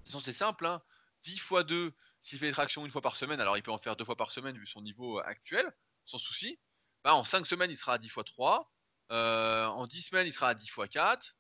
toute 0.04 0.08
façon, 0.08 0.20
c'est 0.24 0.34
simple. 0.34 0.66
Hein, 0.66 0.82
10 1.24 1.36
x 1.36 1.54
2, 1.66 1.94
s'il 2.24 2.40
fait 2.40 2.48
des 2.48 2.54
tractions 2.54 2.86
une 2.86 2.92
fois 2.92 3.02
par 3.02 3.16
semaine, 3.16 3.42
alors 3.42 3.58
il 3.58 3.64
peut 3.64 3.72
en 3.72 3.78
faire 3.78 3.96
deux 3.96 4.06
fois 4.06 4.16
par 4.16 4.32
semaine 4.32 4.58
vu 4.58 4.66
son 4.68 4.82
niveau 4.82 5.20
euh, 5.20 5.24
actuel, 5.26 5.72
sans 6.06 6.18
souci. 6.20 6.60
Bah, 7.04 7.16
en 7.16 7.24
5 7.26 7.46
semaines, 7.48 7.72
il 7.72 7.78
sera 7.78 7.94
à 7.94 7.98
10 7.98 8.08
x 8.08 8.20
3. 8.26 8.72
Euh, 9.12 9.66
en 9.68 9.86
10 9.88 10.02
semaines, 10.04 10.28
il 10.28 10.34
sera 10.34 10.50
à 10.50 10.54
10 10.54 10.66
x 10.66 10.80
4. 10.90 11.36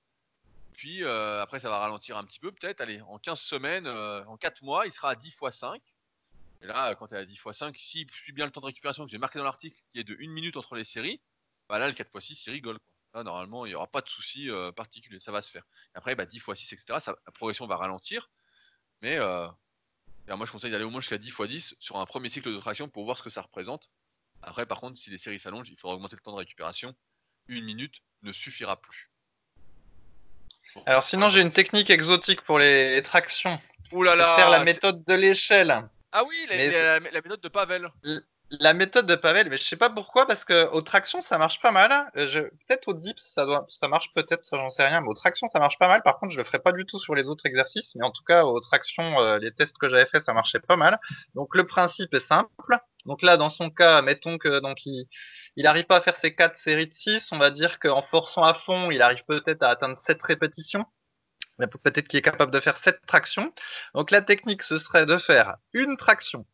Puis 0.73 1.05
après, 1.05 1.59
ça 1.59 1.69
va 1.69 1.79
ralentir 1.79 2.17
un 2.17 2.23
petit 2.25 2.39
peu, 2.39 2.51
peut-être. 2.51 2.81
Allez, 2.81 2.99
en 3.01 3.19
15 3.19 3.39
semaines, 3.39 3.88
en 3.88 4.38
4 4.38 4.63
mois, 4.63 4.86
il 4.88 4.91
sera 4.91 5.11
à 5.11 5.15
10 5.15 5.29
x 5.29 5.55
5. 5.57 5.81
Et 6.61 6.67
là, 6.67 6.95
quand 6.95 7.07
tu 7.07 7.13
es 7.15 7.17
à 7.17 7.25
10 7.25 7.34
x 7.36 7.51
5, 7.51 7.77
s'il 7.77 8.09
suit 8.11 8.34
bien 8.34 8.45
le 8.45 8.51
temps 8.51 8.61
de 8.61 8.65
récupération 8.65 9.05
que 9.05 9.11
j'ai 9.11 9.17
marqué 9.19 9.38
dans 9.39 9.45
l'article, 9.45 9.77
qui 9.93 9.99
est 9.99 10.03
de 10.03 10.15
1 10.15 10.29
minute 10.31 10.57
entre 10.57 10.75
les 10.75 10.84
séries, 10.86 11.21
bah 11.69 11.77
là, 11.79 11.88
le 11.88 11.93
4 11.93 12.09
x 12.15 12.25
6, 12.25 12.47
il 12.47 12.51
rigole. 12.53 12.79
Quoi. 12.79 12.93
Là, 13.14 13.24
normalement, 13.24 13.66
il 13.66 13.70
n'y 13.70 13.76
aura 13.76 13.88
pas 13.88 14.01
de 14.01 14.09
souci 14.09 14.49
euh, 14.49 14.72
particulier. 14.72 15.20
Ça 15.22 15.32
va 15.32 15.41
se 15.41 15.51
faire. 15.51 15.64
Et 15.93 15.97
après, 15.97 16.16
bah, 16.16 16.26
10 16.26 16.38
x 16.38 16.53
6, 16.55 16.74
etc., 16.74 16.99
ça- 16.99 17.16
la 17.26 17.32
progression 17.32 17.68
va 17.68 17.78
ralentir. 17.78 18.30
Mais 19.01 19.18
euh, 19.18 19.47
moi, 20.28 20.45
je 20.45 20.51
conseille 20.51 20.72
d'aller 20.72 20.84
au 20.86 20.89
moins 20.89 21.01
jusqu'à 21.01 21.18
10 21.20 21.30
x 21.30 21.41
10 21.47 21.76
sur 21.80 21.97
un 21.97 22.05
premier 22.05 22.30
cycle 22.30 22.51
de 22.51 22.59
traction 22.59 22.89
pour 22.89 23.05
voir 23.05 23.18
ce 23.18 23.24
que 23.24 23.30
ça 23.30 23.41
représente. 23.41 23.91
Après, 24.41 24.66
par 24.66 24.80
contre, 24.80 24.97
si 24.97 25.09
les 25.09 25.18
séries 25.18 25.39
s'allongent, 25.39 25.70
il 25.70 25.80
faudra 25.80 25.95
augmenter 25.95 26.16
le 26.16 26.22
temps 26.22 26.32
de 26.32 26.38
récupération. 26.38 26.95
Une 27.47 27.66
minute 27.66 27.95
ne 28.24 28.32
suffira 28.32 28.80
plus. 28.82 29.11
Bon. 30.76 30.84
Alors 30.86 31.07
sinon, 31.07 31.30
j'ai 31.30 31.41
une 31.41 31.51
technique 31.51 31.89
exotique 31.91 32.41
pour 32.41 32.57
les 32.57 33.01
tractions. 33.03 33.61
Ouh 33.91 34.01
là 34.01 34.16
là 34.16 34.36
faire 34.36 34.49
la 34.49 34.64
méthode 34.64 35.03
de 35.05 35.14
l'échelle. 35.14 35.88
Ah 36.11 36.24
oui, 36.24 36.45
la, 36.49 36.55
Mais 36.57 36.70
la- 36.72 36.99
la 36.99 37.22
méthode 37.22 37.41
de 37.41 37.47
Pavel. 37.47 37.91
La 38.60 38.74
méthode 38.74 39.06
de 39.08 39.16
Pavel, 39.16 39.49
mais 39.49 39.58
je 39.58 39.64
sais 39.64 39.76
pas 39.78 39.89
pourquoi, 39.89 40.28
parce 40.28 40.45
que 40.45 40.68
aux 40.70 40.82
tractions 40.82 41.22
ça 41.22 41.38
marche 41.38 41.60
pas 41.62 41.72
mal. 41.72 42.10
Euh, 42.16 42.28
je- 42.28 42.39
Peut-être 42.68 42.88
au 42.89 42.93
dips 42.93 43.22
ça 43.36 43.88
marche 43.88 44.14
peut-être, 44.14 44.43
ça 44.43 44.58
j'en 44.58 44.70
sais 44.70 44.86
rien, 44.86 45.01
mais 45.01 45.08
aux 45.08 45.14
tractions 45.14 45.47
ça 45.47 45.60
marche 45.60 45.78
pas 45.80 45.88
mal. 45.88 46.04
Par 46.04 46.20
contre, 46.20 46.34
je 46.34 46.38
le 46.38 46.43
ferai 46.43 46.60
pas 46.60 46.72
du 46.72 46.86
tout 46.86 46.99
sur 46.99 47.16
les 47.16 47.30
autres 47.30 47.45
exercices, 47.47 47.95
mais 47.95 48.06
en 48.06 48.12
tout 48.12 48.24
cas 48.24 48.43
aux 48.43 48.60
tractions, 48.60 49.20
euh, 49.22 49.39
les 49.39 49.51
tests 49.54 49.78
que 49.78 49.89
j'avais 49.89 50.06
fait, 50.06 50.22
ça 50.22 50.34
marchait 50.34 50.60
pas 50.60 50.76
mal. 50.78 50.99
Donc 51.36 51.56
le 51.56 51.66
principe 51.66 52.14
est 52.14 52.26
simple. 52.28 52.49
Donc 53.06 53.22
là, 53.24 53.38
dans 53.38 53.49
son 53.49 53.70
cas, 53.72 54.01
mettons 54.04 54.38
que 54.38 54.60
donc 54.60 54.86
il, 54.86 55.08
il 55.56 55.66
arrive 55.68 55.86
pas 55.86 55.97
à 55.97 56.01
faire 56.01 56.18
ses 56.18 56.36
quatre 56.36 56.58
séries 56.58 56.88
de 56.88 56.93
6, 56.93 57.32
on 57.32 57.39
va 57.39 57.49
dire 57.49 57.80
qu'en 57.80 58.01
forçant 58.04 58.43
à 58.43 58.54
fond, 58.54 58.91
il 58.91 59.01
arrive 59.01 59.24
peut-être 59.26 59.64
à 59.64 59.70
atteindre 59.70 59.97
7 59.97 60.22
répétitions. 60.22 60.86
Peut-être 61.84 62.08
qu'il 62.08 62.20
est 62.20 62.24
capable 62.24 62.51
de 62.51 62.60
faire 62.60 62.78
7 62.78 62.99
tractions. 63.08 63.54
Donc 63.95 64.12
la 64.12 64.22
technique, 64.22 64.64
ce 64.64 64.78
serait 64.78 65.06
de 65.06 65.18
faire 65.18 65.56
une 65.74 65.97
traction 65.97 66.45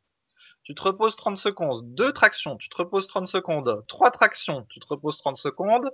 tu 0.69 0.75
te 0.75 0.83
reposes 0.83 1.15
30 1.15 1.35
secondes, 1.37 1.95
deux 1.95 2.13
tractions, 2.13 2.55
tu 2.55 2.69
te 2.69 2.77
reposes 2.77 3.07
30 3.07 3.27
secondes, 3.27 3.83
trois 3.87 4.11
tractions, 4.11 4.67
tu 4.69 4.79
te 4.79 4.85
reposes 4.87 5.17
30 5.17 5.35
secondes, 5.35 5.89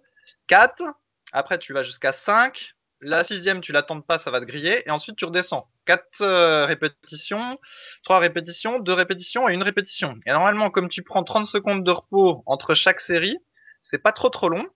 4, 0.47 0.83
après 1.31 1.59
tu 1.59 1.71
vas 1.71 1.83
jusqu'à 1.83 2.11
5, 2.11 2.73
la 2.99 3.23
sixième 3.23 3.61
tu 3.61 3.71
l'attends 3.71 4.01
pas, 4.01 4.19
ça 4.19 4.31
va 4.31 4.41
te 4.41 4.45
griller, 4.45 4.85
et 4.85 4.91
ensuite 4.91 5.15
tu 5.15 5.23
redescends. 5.23 5.69
4 5.85 6.65
répétitions, 6.65 7.57
3 8.03 8.19
répétitions, 8.19 8.79
2 8.79 8.91
répétitions 8.91 9.47
et 9.47 9.53
une 9.53 9.63
répétition. 9.63 10.19
Et 10.25 10.31
normalement, 10.33 10.69
comme 10.69 10.89
tu 10.89 11.03
prends 11.03 11.23
30 11.23 11.47
secondes 11.47 11.85
de 11.85 11.91
repos 11.91 12.43
entre 12.45 12.73
chaque 12.73 12.99
série, 12.99 13.37
c'est 13.83 13.99
pas 13.99 14.11
trop 14.11 14.27
trop 14.27 14.49
long, 14.49 14.67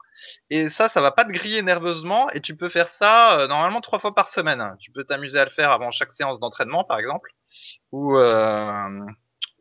Et 0.49 0.69
ça, 0.69 0.87
ça 0.89 1.01
va 1.01 1.11
pas 1.11 1.25
te 1.25 1.31
griller 1.31 1.61
nerveusement. 1.61 2.29
Et 2.31 2.41
tu 2.41 2.55
peux 2.55 2.69
faire 2.69 2.89
ça 2.99 3.47
normalement 3.49 3.81
trois 3.81 3.99
fois 3.99 4.15
par 4.15 4.29
semaine. 4.29 4.75
Tu 4.79 4.91
peux 4.91 5.03
t'amuser 5.03 5.39
à 5.39 5.45
le 5.45 5.51
faire 5.51 5.71
avant 5.71 5.91
chaque 5.91 6.13
séance 6.13 6.39
d'entraînement, 6.39 6.85
par 6.85 6.99
exemple, 6.99 7.31
ou 7.91 8.17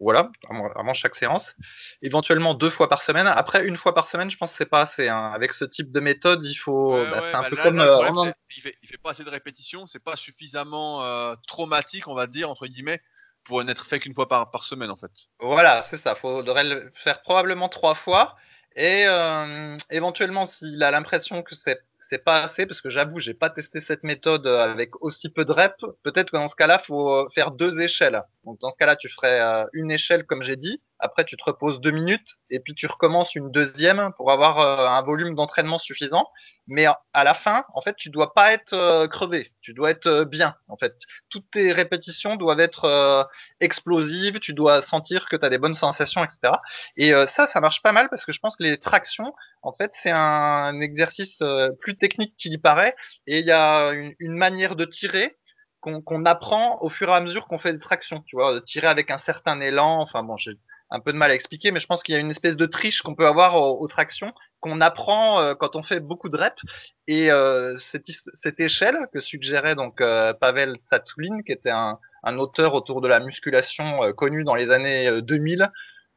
voilà, 0.00 0.30
avant 0.76 0.94
chaque 0.94 1.16
séance. 1.16 1.54
Éventuellement 2.02 2.54
deux 2.54 2.70
fois 2.70 2.88
par 2.88 3.02
semaine. 3.02 3.26
Après, 3.26 3.66
une 3.66 3.76
fois 3.76 3.94
par 3.94 4.08
semaine, 4.08 4.30
je 4.30 4.36
pense 4.36 4.50
que 4.50 4.56
c'est 4.58 4.70
pas 4.70 4.82
assez. 4.82 5.08
Hein. 5.08 5.32
Avec 5.34 5.52
ce 5.52 5.64
type 5.64 5.90
de 5.90 6.00
méthode, 6.00 6.42
il 6.44 6.54
faut. 6.54 6.92
bah, 6.92 7.20
c'est 7.22 7.34
un 7.34 7.42
bah 7.42 7.48
peu 7.50 7.56
comme. 7.56 8.32
il, 8.56 8.62
fait, 8.62 8.76
fait, 8.84 8.98
pas 8.98 9.10
assez 9.10 9.24
de 9.24 9.30
répétitions, 9.30 9.86
c'est 9.86 10.02
pas 10.02 10.16
suffisamment 10.16 11.04
euh, 11.04 11.34
traumatique, 11.46 12.08
on 12.08 12.14
va 12.14 12.26
dire, 12.26 12.50
entre 12.50 12.66
guillemets, 12.66 13.00
pour 13.44 13.62
n'être 13.64 13.86
fait 13.86 13.98
qu'une 13.98 14.14
fois 14.14 14.28
par, 14.28 14.50
par 14.50 14.64
semaine, 14.64 14.90
en 14.90 14.96
fait. 14.96 15.10
Voilà, 15.40 15.86
c'est 15.90 15.98
ça. 15.98 16.14
Faudrait 16.14 16.64
le 16.64 16.92
faire 17.02 17.22
probablement 17.22 17.68
trois 17.68 17.94
fois. 17.94 18.36
Et 18.76 19.04
euh, 19.06 19.76
éventuellement, 19.90 20.46
s'il 20.46 20.82
a 20.82 20.90
l'impression 20.90 21.42
que 21.42 21.54
c'est 21.56 21.80
c'est 22.08 22.24
pas 22.24 22.42
assez 22.42 22.66
parce 22.66 22.80
que 22.80 22.88
j'avoue, 22.88 23.18
j'ai 23.18 23.34
pas 23.34 23.50
testé 23.50 23.80
cette 23.80 24.02
méthode 24.02 24.46
euh, 24.46 24.60
avec 24.60 25.00
aussi 25.02 25.28
peu 25.28 25.44
de 25.44 25.52
reps. 25.52 25.84
Peut-être 26.02 26.30
que 26.30 26.36
dans 26.36 26.48
ce 26.48 26.56
cas-là, 26.56 26.78
faut 26.78 27.10
euh, 27.10 27.28
faire 27.34 27.50
deux 27.50 27.80
échelles. 27.80 28.22
Donc 28.44 28.58
dans 28.60 28.70
ce 28.70 28.76
cas-là, 28.76 28.96
tu 28.96 29.08
ferais 29.08 29.40
euh, 29.40 29.64
une 29.74 29.90
échelle 29.90 30.24
comme 30.24 30.42
j'ai 30.42 30.56
dit. 30.56 30.80
Après, 31.00 31.24
tu 31.24 31.36
te 31.36 31.44
reposes 31.44 31.80
deux 31.80 31.90
minutes 31.90 32.36
et 32.50 32.60
puis 32.60 32.74
tu 32.74 32.86
recommences 32.86 33.34
une 33.34 33.50
deuxième 33.50 34.12
pour 34.16 34.32
avoir 34.32 34.58
un 34.58 35.02
volume 35.02 35.34
d'entraînement 35.34 35.78
suffisant. 35.78 36.28
Mais 36.70 36.84
à 37.14 37.24
la 37.24 37.32
fin, 37.32 37.64
en 37.72 37.80
fait, 37.80 37.96
tu 37.96 38.10
dois 38.10 38.34
pas 38.34 38.52
être 38.52 39.06
crevé. 39.06 39.52
Tu 39.62 39.72
dois 39.72 39.90
être 39.90 40.24
bien. 40.24 40.54
En 40.68 40.76
fait, 40.76 40.94
toutes 41.30 41.50
tes 41.50 41.72
répétitions 41.72 42.36
doivent 42.36 42.60
être 42.60 43.26
explosives. 43.60 44.38
Tu 44.40 44.52
dois 44.52 44.82
sentir 44.82 45.28
que 45.28 45.36
tu 45.36 45.44
as 45.46 45.48
des 45.48 45.56
bonnes 45.56 45.74
sensations, 45.74 46.22
etc. 46.22 46.52
Et 46.96 47.12
ça, 47.34 47.48
ça 47.52 47.60
marche 47.60 47.80
pas 47.82 47.92
mal 47.92 48.08
parce 48.10 48.24
que 48.24 48.32
je 48.32 48.40
pense 48.40 48.54
que 48.56 48.64
les 48.64 48.78
tractions, 48.78 49.32
en 49.62 49.72
fait, 49.72 49.92
c'est 50.02 50.10
un 50.10 50.80
exercice 50.80 51.42
plus 51.80 51.96
technique 51.96 52.36
qu'il 52.36 52.52
y 52.52 52.58
paraît. 52.58 52.94
Et 53.26 53.38
il 53.40 53.46
y 53.46 53.52
a 53.52 53.92
une, 53.92 54.36
manière 54.36 54.76
de 54.76 54.84
tirer 54.84 55.36
qu'on 55.80 56.24
apprend 56.26 56.82
au 56.82 56.90
fur 56.90 57.08
et 57.08 57.14
à 57.14 57.20
mesure 57.20 57.46
qu'on 57.46 57.58
fait 57.58 57.72
des 57.72 57.78
tractions. 57.78 58.22
Tu 58.26 58.36
vois, 58.36 58.60
tirer 58.62 58.88
avec 58.88 59.10
un 59.10 59.18
certain 59.18 59.60
élan. 59.60 60.00
Enfin 60.00 60.22
bon, 60.22 60.36
j'ai 60.36 60.52
un 60.90 61.00
peu 61.00 61.12
de 61.12 61.18
mal 61.18 61.30
à 61.30 61.34
expliquer, 61.34 61.70
mais 61.70 61.80
je 61.80 61.86
pense 61.86 62.02
qu'il 62.02 62.14
y 62.14 62.18
a 62.18 62.20
une 62.20 62.30
espèce 62.30 62.56
de 62.56 62.66
triche 62.66 63.02
qu'on 63.02 63.14
peut 63.14 63.26
avoir 63.26 63.56
aux, 63.56 63.86
tractions 63.88 64.32
qu'on 64.60 64.80
apprend 64.80 65.40
euh, 65.40 65.54
quand 65.54 65.76
on 65.76 65.82
fait 65.82 66.00
beaucoup 66.00 66.28
de 66.28 66.36
reps. 66.36 66.62
Et 67.06 67.30
euh, 67.30 67.78
cette, 67.90 68.06
cette, 68.34 68.58
échelle 68.58 68.96
que 69.12 69.20
suggérait 69.20 69.74
donc 69.74 70.00
euh, 70.00 70.32
Pavel 70.32 70.76
Tsatsouline, 70.88 71.44
qui 71.44 71.52
était 71.52 71.70
un, 71.70 71.98
un, 72.24 72.38
auteur 72.38 72.74
autour 72.74 73.00
de 73.00 73.08
la 73.08 73.20
musculation 73.20 74.12
connu 74.14 74.44
dans 74.44 74.54
les 74.54 74.70
années 74.70 75.22
2000, 75.22 75.70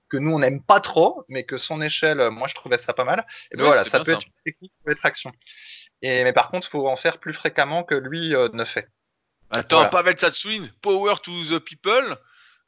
que 0.09 0.17
nous 0.17 0.31
on 0.31 0.39
n'aime 0.39 0.63
pas 0.63 0.79
trop, 0.79 1.23
mais 1.27 1.45
que 1.45 1.57
son 1.57 1.81
échelle, 1.81 2.29
moi 2.31 2.47
je 2.47 2.55
trouvais 2.55 2.77
ça 2.77 2.93
pas 2.93 3.03
mal. 3.03 3.25
Et 3.51 3.57
ben 3.57 3.65
voilà, 3.65 3.83
ça 3.85 3.99
peut 3.99 4.11
être 4.11 4.25
une 4.25 4.43
technique 4.43 4.73
pour 4.81 4.89
les 4.89 4.95
tractions. 4.95 5.31
Et, 6.01 6.23
mais 6.23 6.33
par 6.33 6.49
contre, 6.49 6.67
il 6.67 6.71
faut 6.71 6.87
en 6.87 6.97
faire 6.97 7.19
plus 7.19 7.33
fréquemment 7.33 7.83
que 7.83 7.95
lui 7.95 8.29
ne 8.29 8.65
fait. 8.65 8.87
Attends, 9.51 9.87
Pavel 9.89 10.15
Tsatsouline, 10.15 10.71
Power 10.81 11.15
to 11.21 11.31
the 11.49 11.59
People, 11.59 12.17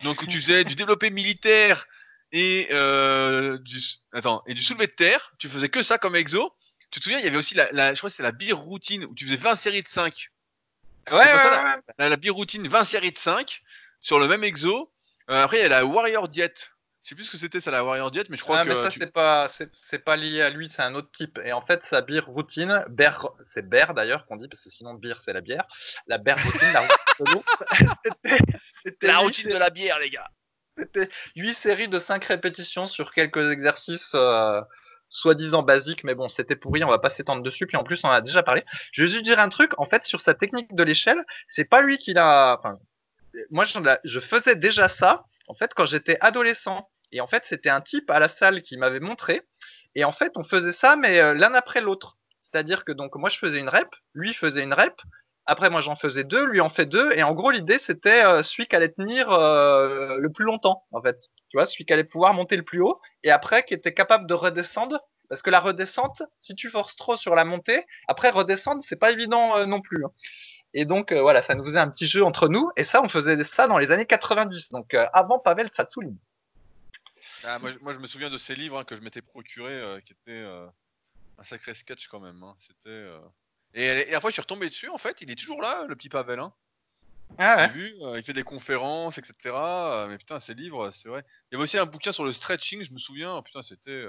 donc 0.03 0.21
où 0.21 0.25
tu 0.25 0.39
faisais 0.39 0.63
du 0.63 0.75
développé 0.75 1.09
militaire 1.09 1.87
et 2.31 2.67
euh, 2.71 3.57
du 3.59 3.79
attends 4.11 4.43
et 4.47 4.53
du 4.53 4.61
soulevé 4.61 4.87
de 4.87 4.91
terre. 4.91 5.33
Tu 5.37 5.49
faisais 5.49 5.69
que 5.69 5.81
ça 5.81 5.97
comme 5.97 6.15
exo. 6.15 6.53
Tu 6.91 6.99
te 6.99 7.05
souviens, 7.05 7.19
il 7.19 7.25
y 7.25 7.27
avait 7.27 7.37
aussi 7.37 7.55
la, 7.55 7.71
la 7.71 7.93
je 7.93 7.99
crois 7.99 8.09
que 8.09 8.15
c'est 8.15 8.23
la 8.23 8.31
beer 8.31 8.53
routine 8.53 9.05
où 9.05 9.15
tu 9.15 9.25
faisais 9.25 9.37
20 9.37 9.55
séries 9.55 9.83
de 9.83 9.87
5. 9.87 10.29
Ouais, 11.11 11.17
ouais, 11.17 11.37
ça, 11.37 11.81
La, 11.97 12.09
la, 12.09 12.15
beer 12.15 12.29
routine 12.31 12.67
20 12.67 12.83
séries 12.83 13.11
de 13.11 13.17
5 13.17 13.61
sur 13.99 14.19
le 14.19 14.27
même 14.27 14.43
exo. 14.43 14.91
Euh, 15.29 15.43
après 15.43 15.59
il 15.59 15.61
y 15.61 15.65
a 15.65 15.69
la 15.69 15.85
warrior 15.85 16.29
diet. 16.29 16.72
Je 17.03 17.09
sais 17.09 17.15
plus 17.15 17.25
ce 17.25 17.31
que 17.31 17.37
c'était 17.37 17.59
ça 17.59 17.69
la 17.69 17.83
Warrior 17.83 18.11
Diet, 18.11 18.29
mais 18.29 18.37
je 18.37 18.43
crois 18.43 18.59
ah, 18.59 18.63
que. 18.63 18.69
Mais 18.69 18.75
ça, 18.75 18.91
c'est 18.91 19.11
pas, 19.11 19.51
c'est 19.89 19.99
pas 19.99 20.15
lié 20.15 20.41
à 20.41 20.49
lui, 20.49 20.71
c'est 20.73 20.81
un 20.81 20.95
autre 20.95 21.11
type. 21.11 21.37
Et 21.43 21.51
en 21.51 21.61
fait, 21.61 21.83
sa 21.89 22.01
beer 22.01 22.21
routine, 22.25 22.85
beer, 22.89 23.27
c'est 23.53 23.67
beer 23.67 23.93
d'ailleurs 23.93 24.25
qu'on 24.25 24.37
dit, 24.37 24.47
parce 24.47 24.63
que 24.63 24.69
sinon 24.69 24.93
beer 24.93 25.15
c'est 25.25 25.33
la 25.33 25.41
bière. 25.41 25.65
La 26.07 26.17
beer 26.17 26.35
routine, 26.35 26.71
la 26.71 26.87
routine, 27.19 27.43
c'était, 28.83 29.07
la 29.07 29.17
routine 29.17 29.49
de 29.49 29.57
la 29.57 29.69
bière, 29.69 29.99
les 29.99 30.09
gars. 30.09 30.29
C'était 30.77 31.09
8 31.35 31.53
séries 31.55 31.87
de 31.89 31.99
5 31.99 32.23
répétitions 32.23 32.87
sur 32.87 33.13
quelques 33.13 33.51
exercices 33.51 34.11
euh, 34.15 34.61
soi-disant 35.09 35.61
basiques, 35.61 36.05
mais 36.05 36.15
bon, 36.15 36.29
c'était 36.29 36.55
pourri, 36.55 36.85
on 36.85 36.89
va 36.89 36.99
pas 36.99 37.11
s'étendre 37.11 37.43
dessus, 37.43 37.67
puis 37.67 37.77
en 37.77 37.83
plus, 37.83 37.99
on 38.03 38.07
en 38.07 38.11
a 38.11 38.21
déjà 38.21 38.43
parlé. 38.43 38.63
Je 38.93 39.03
vais 39.03 39.07
juste 39.09 39.23
dire 39.23 39.39
un 39.39 39.49
truc, 39.49 39.77
en 39.77 39.85
fait, 39.85 40.05
sur 40.05 40.21
sa 40.21 40.33
technique 40.33 40.73
de 40.73 40.83
l'échelle, 40.83 41.23
c'est 41.49 41.65
pas 41.65 41.81
lui 41.81 41.97
qui 41.97 42.13
l'a. 42.13 42.57
Enfin, 42.57 42.79
moi, 43.51 43.65
je 43.65 44.19
faisais 44.21 44.55
déjà 44.55 44.87
ça, 44.87 45.25
en 45.47 45.53
fait, 45.53 45.73
quand 45.73 45.85
j'étais 45.85 46.17
adolescent. 46.21 46.89
Et 47.13 47.21
en 47.21 47.27
fait, 47.27 47.43
c'était 47.47 47.69
un 47.69 47.79
type 47.79 48.09
à 48.09 48.19
la 48.19 48.27
salle 48.27 48.63
qui 48.63 48.75
m'avait 48.75 48.99
montré. 48.99 49.43
Et 49.95 50.03
en 50.03 50.11
fait, 50.11 50.33
on 50.35 50.43
faisait 50.43 50.73
ça, 50.73 50.95
mais 50.95 51.19
euh, 51.19 51.35
l'un 51.35 51.53
après 51.53 51.79
l'autre. 51.79 52.17
C'est-à-dire 52.41 52.83
que 52.83 52.91
donc 52.91 53.15
moi, 53.15 53.29
je 53.29 53.37
faisais 53.37 53.59
une 53.59 53.69
rep, 53.69 53.87
lui 54.13 54.33
faisait 54.33 54.63
une 54.63 54.73
rep. 54.73 54.99
Après, 55.45 55.69
moi, 55.69 55.81
j'en 55.81 55.95
faisais 55.95 56.23
deux, 56.23 56.45
lui 56.45 56.59
en 56.59 56.69
fait 56.69 56.87
deux. 56.87 57.11
Et 57.13 57.21
en 57.21 57.33
gros, 57.33 57.51
l'idée, 57.51 57.79
c'était 57.85 58.25
euh, 58.25 58.41
celui 58.41 58.65
qui 58.65 58.75
allait 58.75 58.91
tenir 58.91 59.31
euh, 59.31 60.17
le 60.17 60.31
plus 60.31 60.45
longtemps, 60.45 60.85
en 60.91 61.01
fait. 61.01 61.17
Tu 61.49 61.57
vois, 61.57 61.65
celui 61.67 61.85
qui 61.85 61.93
allait 61.93 62.03
pouvoir 62.03 62.33
monter 62.33 62.57
le 62.57 62.63
plus 62.63 62.81
haut. 62.81 62.99
Et 63.23 63.29
après, 63.29 63.63
qui 63.63 63.75
était 63.75 63.93
capable 63.93 64.25
de 64.25 64.33
redescendre. 64.33 64.99
Parce 65.29 65.41
que 65.41 65.51
la 65.51 65.59
redescente, 65.59 66.21
si 66.41 66.55
tu 66.55 66.69
forces 66.69 66.95
trop 66.95 67.15
sur 67.15 67.35
la 67.35 67.45
montée, 67.45 67.85
après 68.07 68.29
redescendre, 68.29 68.83
c'est 68.87 68.99
pas 68.99 69.11
évident 69.11 69.65
non 69.65 69.81
plus. 69.81 70.05
Hein. 70.05 70.09
Et 70.73 70.85
donc, 70.85 71.13
voilà, 71.13 71.41
ça 71.43 71.55
nous 71.55 71.63
faisait 71.63 71.79
un 71.79 71.89
petit 71.89 72.05
jeu 72.05 72.23
entre 72.23 72.49
nous. 72.49 72.69
Et 72.77 72.83
ça, 72.83 73.01
on 73.03 73.09
faisait 73.09 73.37
ça 73.55 73.67
dans 73.67 73.77
les 73.77 73.91
années 73.91 74.05
90. 74.05 74.69
Donc, 74.69 74.95
avant 75.13 75.39
Pavel 75.39 75.69
Tsatsouline. 75.69 76.17
Ah, 77.43 77.59
moi, 77.59 77.93
je 77.93 77.99
me 77.99 78.07
souviens 78.07 78.29
de 78.29 78.37
ces 78.37 78.55
livres 78.55 78.79
hein, 78.79 78.83
que 78.83 78.95
je 78.95 79.01
m'étais 79.01 79.21
procuré, 79.21 79.73
euh, 79.73 79.99
qui 79.99 80.13
étaient 80.13 80.31
euh, 80.31 80.65
un 81.37 81.43
sacré 81.43 81.73
sketch 81.73 82.07
quand 82.07 82.19
même. 82.19 82.41
Hein. 82.41 82.55
C'était. 82.59 82.89
Euh, 82.89 83.19
et, 83.73 84.11
la 84.11 84.21
fois, 84.21 84.29
je 84.29 84.33
suis 84.33 84.41
retombé 84.41 84.69
dessus. 84.69 84.89
En 84.89 84.97
fait, 84.97 85.21
il 85.21 85.29
est 85.29 85.35
toujours 85.35 85.61
là, 85.61 85.85
le 85.87 85.95
petit 85.95 86.09
Pavel. 86.09 86.39
Hein. 86.39 86.53
Ah 87.37 87.55
ouais. 87.55 87.69
vu, 87.69 87.95
il 88.15 88.23
fait 88.23 88.33
des 88.33 88.43
conférences, 88.43 89.17
etc. 89.17 89.33
mais 90.07 90.17
putain, 90.17 90.39
ces 90.39 90.53
livres, 90.53 90.91
c'est 90.91 91.09
vrai. 91.09 91.23
Il 91.27 91.53
y 91.53 91.55
avait 91.55 91.63
aussi 91.63 91.79
un 91.79 91.85
bouquin 91.85 92.11
sur 92.11 92.23
le 92.23 92.31
stretching, 92.31 92.83
je 92.83 92.93
me 92.93 92.99
souviens. 92.99 93.41
putain, 93.41 93.63
c'était. 93.63 94.05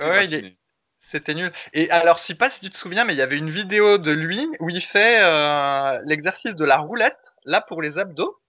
ouais, 0.00 0.56
C'était 1.12 1.34
nul. 1.34 1.52
Et 1.74 1.90
alors, 1.90 2.16
je 2.18 2.24
sais 2.24 2.34
pas 2.34 2.50
si 2.50 2.60
tu 2.60 2.70
te 2.70 2.78
souviens, 2.78 3.04
mais 3.04 3.12
il 3.12 3.18
y 3.18 3.22
avait 3.22 3.36
une 3.36 3.50
vidéo 3.50 3.98
de 3.98 4.10
lui 4.10 4.48
où 4.58 4.70
il 4.70 4.80
fait 4.80 5.20
l'exercice 6.06 6.54
de 6.54 6.64
la 6.64 6.78
roulette, 6.78 7.32
là 7.44 7.60
pour 7.60 7.82
les 7.82 7.98
abdos 7.98 8.40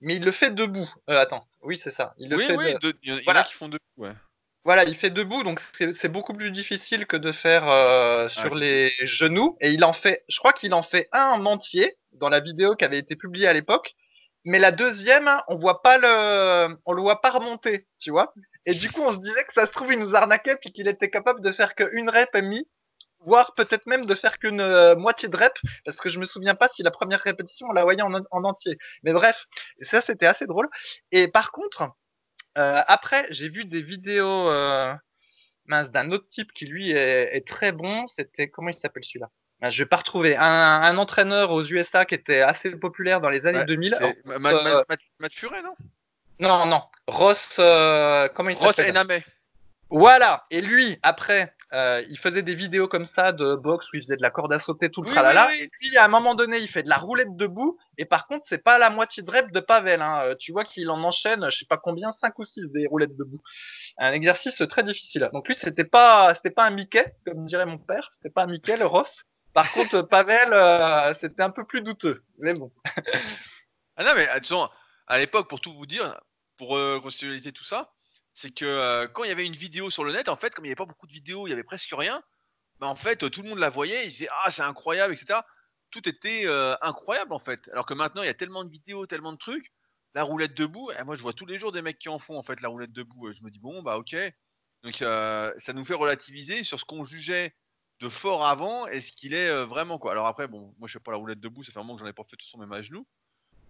mais 0.00 0.16
il 0.16 0.24
le 0.24 0.32
fait 0.32 0.50
debout. 0.50 0.88
Euh, 1.10 1.20
attends, 1.20 1.46
oui, 1.62 1.80
c'est 1.82 1.90
ça. 1.90 2.14
Il 2.18 2.30
le 2.30 2.36
oui, 2.36 2.46
fait 2.46 2.56
oui, 2.56 2.74
il 3.02 3.22
y 3.22 3.30
en 3.30 3.34
a 3.34 3.42
qui 3.42 3.54
font 3.54 3.68
debout, 3.68 3.78
ouais. 3.98 4.12
Voilà, 4.64 4.84
il 4.84 4.96
fait 4.96 5.10
debout, 5.10 5.44
donc 5.44 5.60
c'est 5.78 6.08
beaucoup 6.08 6.34
plus 6.34 6.50
difficile 6.50 7.06
que 7.06 7.16
de 7.16 7.30
faire 7.30 7.68
euh, 7.68 8.28
sur 8.28 8.56
ah, 8.56 8.58
les 8.58 8.90
genoux. 9.02 9.56
Et 9.60 9.70
il 9.70 9.84
en 9.84 9.92
fait, 9.92 10.24
je 10.28 10.38
crois 10.38 10.52
qu'il 10.52 10.74
en 10.74 10.82
fait 10.82 11.08
un 11.12 11.28
en 11.28 11.46
entier 11.46 11.96
dans 12.10 12.28
la 12.28 12.40
vidéo 12.40 12.74
qui 12.74 12.84
avait 12.84 12.98
été 12.98 13.14
publiée 13.14 13.46
à 13.46 13.52
l'époque. 13.52 13.94
Mais 14.44 14.58
la 14.58 14.72
deuxième, 14.72 15.30
on 15.46 15.56
voit 15.56 15.82
pas 15.82 15.98
le, 15.98 16.76
on 16.84 16.92
le 16.92 17.00
voit 17.00 17.20
pas 17.20 17.30
remonter, 17.30 17.86
tu 18.00 18.10
vois. 18.10 18.34
Et 18.64 18.74
du 18.74 18.90
coup, 18.90 19.02
on 19.02 19.12
se 19.12 19.18
disait 19.18 19.44
que 19.44 19.52
ça 19.52 19.66
se 19.66 19.72
trouve, 19.72 19.92
il 19.92 20.00
nous 20.00 20.16
arnaquait 20.16 20.56
puis 20.56 20.72
qu'il 20.72 20.88
était 20.88 21.10
capable 21.10 21.40
de 21.40 21.52
faire 21.52 21.76
qu'une 21.76 22.10
rep 22.10 22.34
et 22.34 22.42
demie 22.42 22.66
voire 23.20 23.54
peut-être 23.54 23.86
même 23.86 24.04
de 24.04 24.14
faire 24.14 24.38
qu'une 24.38 24.60
euh, 24.60 24.94
moitié 24.94 25.28
de 25.28 25.36
rep, 25.36 25.52
parce 25.84 25.96
que 25.98 26.08
je 26.08 26.18
me 26.18 26.24
souviens 26.24 26.54
pas 26.54 26.68
si 26.74 26.82
la 26.82 26.90
première 26.90 27.20
répétition 27.20 27.66
on 27.68 27.72
la 27.72 27.82
voyait 27.82 28.02
en, 28.02 28.14
entier. 28.30 28.78
Mais 29.02 29.12
bref, 29.12 29.36
ça 29.90 30.02
c'était 30.02 30.26
assez 30.26 30.46
drôle. 30.46 30.68
Et 31.12 31.28
par 31.28 31.52
contre, 31.52 31.90
euh, 32.58 32.82
après 32.86 33.26
j'ai 33.30 33.48
vu 33.48 33.64
des 33.64 33.82
vidéos 33.82 34.48
euh, 34.50 34.94
d'un 35.66 36.10
autre 36.12 36.28
type 36.28 36.52
qui 36.52 36.66
lui 36.66 36.90
est, 36.90 37.46
très 37.46 37.72
bon. 37.72 38.06
C'était 38.08 38.48
comment 38.48 38.70
il 38.70 38.78
s'appelle 38.78 39.04
celui-là? 39.04 39.30
Ben, 39.60 39.70
Je 39.70 39.82
vais 39.82 39.88
pas 39.88 39.96
retrouver 39.96 40.36
un, 40.36 40.96
entraîneur 40.96 41.50
aux 41.50 41.64
USA 41.64 42.04
qui 42.04 42.14
était 42.14 42.40
assez 42.40 42.70
populaire 42.70 43.20
dans 43.20 43.30
les 43.30 43.46
années 43.46 43.64
2000. 43.64 43.94
Maturé, 45.18 45.62
non? 45.62 45.74
Non, 46.38 46.66
non. 46.66 46.82
Ross, 47.08 47.42
comment 47.56 48.50
il 48.50 48.56
s'appelle? 48.56 48.66
Ross 48.66 48.80
Ename. 48.80 49.22
Voilà. 49.88 50.46
Et 50.50 50.60
lui, 50.60 50.98
après, 51.02 51.55
euh, 51.72 52.04
il 52.08 52.18
faisait 52.18 52.42
des 52.42 52.54
vidéos 52.54 52.86
comme 52.86 53.06
ça 53.06 53.32
de 53.32 53.56
boxe 53.56 53.92
où 53.92 53.96
il 53.96 54.02
faisait 54.02 54.16
de 54.16 54.22
la 54.22 54.30
corde 54.30 54.52
à 54.52 54.58
sauter, 54.58 54.90
tout 54.90 55.02
le 55.02 55.10
tralala. 55.10 55.52
Et 55.56 55.68
puis 55.68 55.96
à 55.96 56.04
un 56.04 56.08
moment 56.08 56.34
donné, 56.34 56.58
il 56.58 56.68
fait 56.68 56.82
de 56.82 56.88
la 56.88 56.98
roulette 56.98 57.36
debout. 57.36 57.76
Et 57.98 58.04
par 58.04 58.26
contre, 58.26 58.44
c'est 58.48 58.62
pas 58.62 58.78
la 58.78 58.90
moitié 58.90 59.22
de 59.22 59.30
rep 59.30 59.50
de 59.50 59.60
Pavel. 59.60 60.00
Hein. 60.00 60.20
Euh, 60.22 60.34
tu 60.38 60.52
vois 60.52 60.64
qu'il 60.64 60.88
en 60.90 61.02
enchaîne, 61.02 61.50
je 61.50 61.58
sais 61.58 61.66
pas 61.66 61.76
combien, 61.76 62.12
5 62.12 62.38
ou 62.38 62.44
6 62.44 62.68
des 62.72 62.86
roulettes 62.86 63.16
debout. 63.16 63.40
Un 63.98 64.12
exercice 64.12 64.62
très 64.68 64.84
difficile. 64.84 65.28
Donc 65.32 65.48
lui, 65.48 65.56
c'était 65.60 65.84
pas, 65.84 66.34
c'était 66.36 66.50
pas 66.50 66.66
un 66.66 66.70
Mickey, 66.70 67.04
comme 67.26 67.44
dirait 67.44 67.66
mon 67.66 67.78
père. 67.78 68.12
C'était 68.18 68.32
pas 68.32 68.44
un 68.44 68.48
Mickey, 68.48 68.76
le 68.76 68.86
Ross. 68.86 69.08
Par 69.52 69.70
contre, 69.72 70.02
Pavel, 70.08 70.52
euh, 70.52 71.14
c'était 71.20 71.42
un 71.42 71.50
peu 71.50 71.64
plus 71.64 71.82
douteux. 71.82 72.22
Mais 72.38 72.54
bon. 72.54 72.70
ah 73.96 74.04
non, 74.04 74.12
mais 74.14 74.28
à 75.08 75.18
l'époque, 75.18 75.48
pour 75.48 75.60
tout 75.60 75.72
vous 75.72 75.86
dire, 75.86 76.20
pour 76.56 76.76
euh, 76.76 77.00
tout 77.00 77.64
ça, 77.64 77.92
c'est 78.36 78.50
que 78.52 78.66
euh, 78.66 79.08
quand 79.08 79.24
il 79.24 79.28
y 79.28 79.32
avait 79.32 79.46
une 79.46 79.54
vidéo 79.54 79.90
sur 79.90 80.04
le 80.04 80.12
net, 80.12 80.28
en 80.28 80.36
fait, 80.36 80.54
comme 80.54 80.66
il 80.66 80.68
n'y 80.68 80.72
avait 80.72 80.76
pas 80.76 80.84
beaucoup 80.84 81.06
de 81.06 81.12
vidéos, 81.12 81.46
il 81.46 81.50
y 81.50 81.54
avait 81.54 81.64
presque 81.64 81.90
rien, 81.92 82.22
bah, 82.80 82.86
en 82.86 82.96
fait, 82.96 83.30
tout 83.30 83.42
le 83.42 83.48
monde 83.48 83.58
la 83.58 83.70
voyait, 83.70 84.04
ils 84.04 84.10
disaient 84.10 84.28
Ah, 84.44 84.50
c'est 84.50 84.62
incroyable, 84.62 85.14
etc. 85.14 85.40
Tout 85.90 86.06
était 86.08 86.42
euh, 86.46 86.76
incroyable, 86.82 87.32
en 87.32 87.38
fait. 87.38 87.68
Alors 87.72 87.86
que 87.86 87.94
maintenant, 87.94 88.22
il 88.22 88.26
y 88.26 88.28
a 88.28 88.34
tellement 88.34 88.62
de 88.64 88.70
vidéos, 88.70 89.06
tellement 89.06 89.32
de 89.32 89.38
trucs. 89.38 89.72
La 90.14 90.22
roulette 90.22 90.54
debout, 90.54 90.90
et 90.92 91.02
moi, 91.04 91.14
je 91.16 91.22
vois 91.22 91.32
tous 91.32 91.46
les 91.46 91.58
jours 91.58 91.72
des 91.72 91.82
mecs 91.82 91.98
qui 91.98 92.08
en 92.10 92.18
font, 92.18 92.38
en 92.38 92.42
fait, 92.42 92.60
la 92.60 92.68
roulette 92.68 92.92
debout. 92.92 93.32
Je 93.32 93.42
me 93.42 93.50
dis 93.50 93.58
Bon, 93.58 93.82
bah, 93.82 93.96
ok. 93.98 94.14
Donc 94.82 95.02
euh, 95.02 95.52
ça 95.58 95.72
nous 95.72 95.84
fait 95.84 95.94
relativiser 95.94 96.62
sur 96.62 96.78
ce 96.78 96.84
qu'on 96.84 97.04
jugeait 97.04 97.56
de 98.00 98.08
fort 98.08 98.46
avant 98.46 98.86
et 98.86 99.00
ce 99.00 99.12
qu'il 99.12 99.34
est 99.34 99.48
euh, 99.48 99.64
vraiment 99.66 99.98
quoi. 99.98 100.12
Alors 100.12 100.26
après, 100.26 100.46
bon, 100.48 100.74
moi 100.78 100.86
je 100.88 100.92
fais 100.92 101.00
pas 101.00 101.10
la 101.12 101.16
roulette 101.16 101.40
debout, 101.40 101.64
ça 101.64 101.72
fait 101.72 101.78
un 101.78 101.82
moment 101.82 101.96
que 101.96 102.02
j'en 102.02 102.06
ai 102.06 102.12
pas 102.12 102.24
fait 102.24 102.36
tout 102.36 102.46
son 102.46 102.58
même 102.58 102.72
à 102.72 102.82
genoux. 102.82 103.06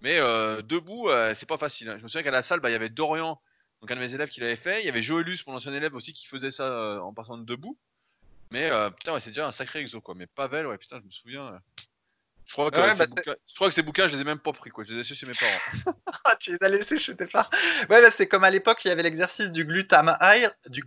Mais 0.02 0.18
euh, 0.18 0.60
debout, 0.62 1.08
c'est 1.34 1.48
pas 1.48 1.56
facile. 1.58 1.88
hein. 1.88 1.96
Je 1.98 2.02
me 2.02 2.08
souviens 2.08 2.22
qu'à 2.22 2.30
la 2.30 2.42
salle, 2.42 2.60
bah, 2.60 2.68
il 2.68 2.72
y 2.72 2.76
avait 2.76 2.90
Dorian, 2.90 3.40
donc 3.80 3.90
un 3.90 3.96
de 3.96 4.00
mes 4.00 4.14
élèves 4.14 4.28
qui 4.28 4.40
l'avait 4.40 4.56
fait. 4.56 4.82
Il 4.82 4.86
y 4.86 4.88
avait 4.88 5.02
Joelus, 5.02 5.38
mon 5.46 5.54
ancien 5.54 5.72
élève 5.72 5.94
aussi, 5.94 6.12
qui 6.12 6.26
faisait 6.26 6.50
ça 6.50 7.00
en 7.02 7.12
passant 7.12 7.38
de 7.38 7.44
debout. 7.44 7.78
Mais 8.50 8.70
putain, 8.92 9.12
ouais, 9.12 9.20
c'est 9.20 9.30
déjà 9.30 9.46
un 9.46 9.52
sacré 9.52 9.80
exo 9.80 10.00
quoi. 10.00 10.14
Mais 10.14 10.26
Pavel, 10.26 10.66
ouais, 10.66 10.78
putain, 10.78 11.00
je 11.00 11.06
me 11.06 11.10
souviens. 11.10 11.60
Je 12.46 12.52
crois, 12.52 12.70
que 12.70 12.78
Ouais, 12.80 12.92
ces 12.92 12.98
bah, 12.98 13.06
bouquins, 13.08 13.34
je 13.48 13.54
crois 13.56 13.68
que 13.68 13.74
ces 13.74 13.82
bouquins, 13.82 14.06
je 14.06 14.14
les 14.14 14.20
ai 14.22 14.24
même 14.24 14.38
pas 14.38 14.52
pris 14.52 14.70
quoi. 14.70 14.84
Je 14.84 14.90
les 14.90 14.94
ai 14.94 14.98
laissés 14.98 15.14
chez 15.14 15.26
mes 15.26 15.34
parents. 15.34 15.60
Ah, 16.24 16.36
tu 16.40 16.50
les 16.52 16.58
as 16.60 16.68
laissés 16.68 16.96
chez 16.96 17.16
tes 17.16 17.26
parents. 17.26 17.48
Ouais, 17.88 18.02
bah, 18.02 18.10
c'est 18.16 18.26
comme 18.26 18.42
à 18.44 18.50
l'époque, 18.50 18.84
il 18.84 18.88
y 18.88 18.90
avait 18.90 19.02
l'exercice 19.04 19.46
du 19.48 19.64
glutamate, 19.64 20.18
du. 20.68 20.82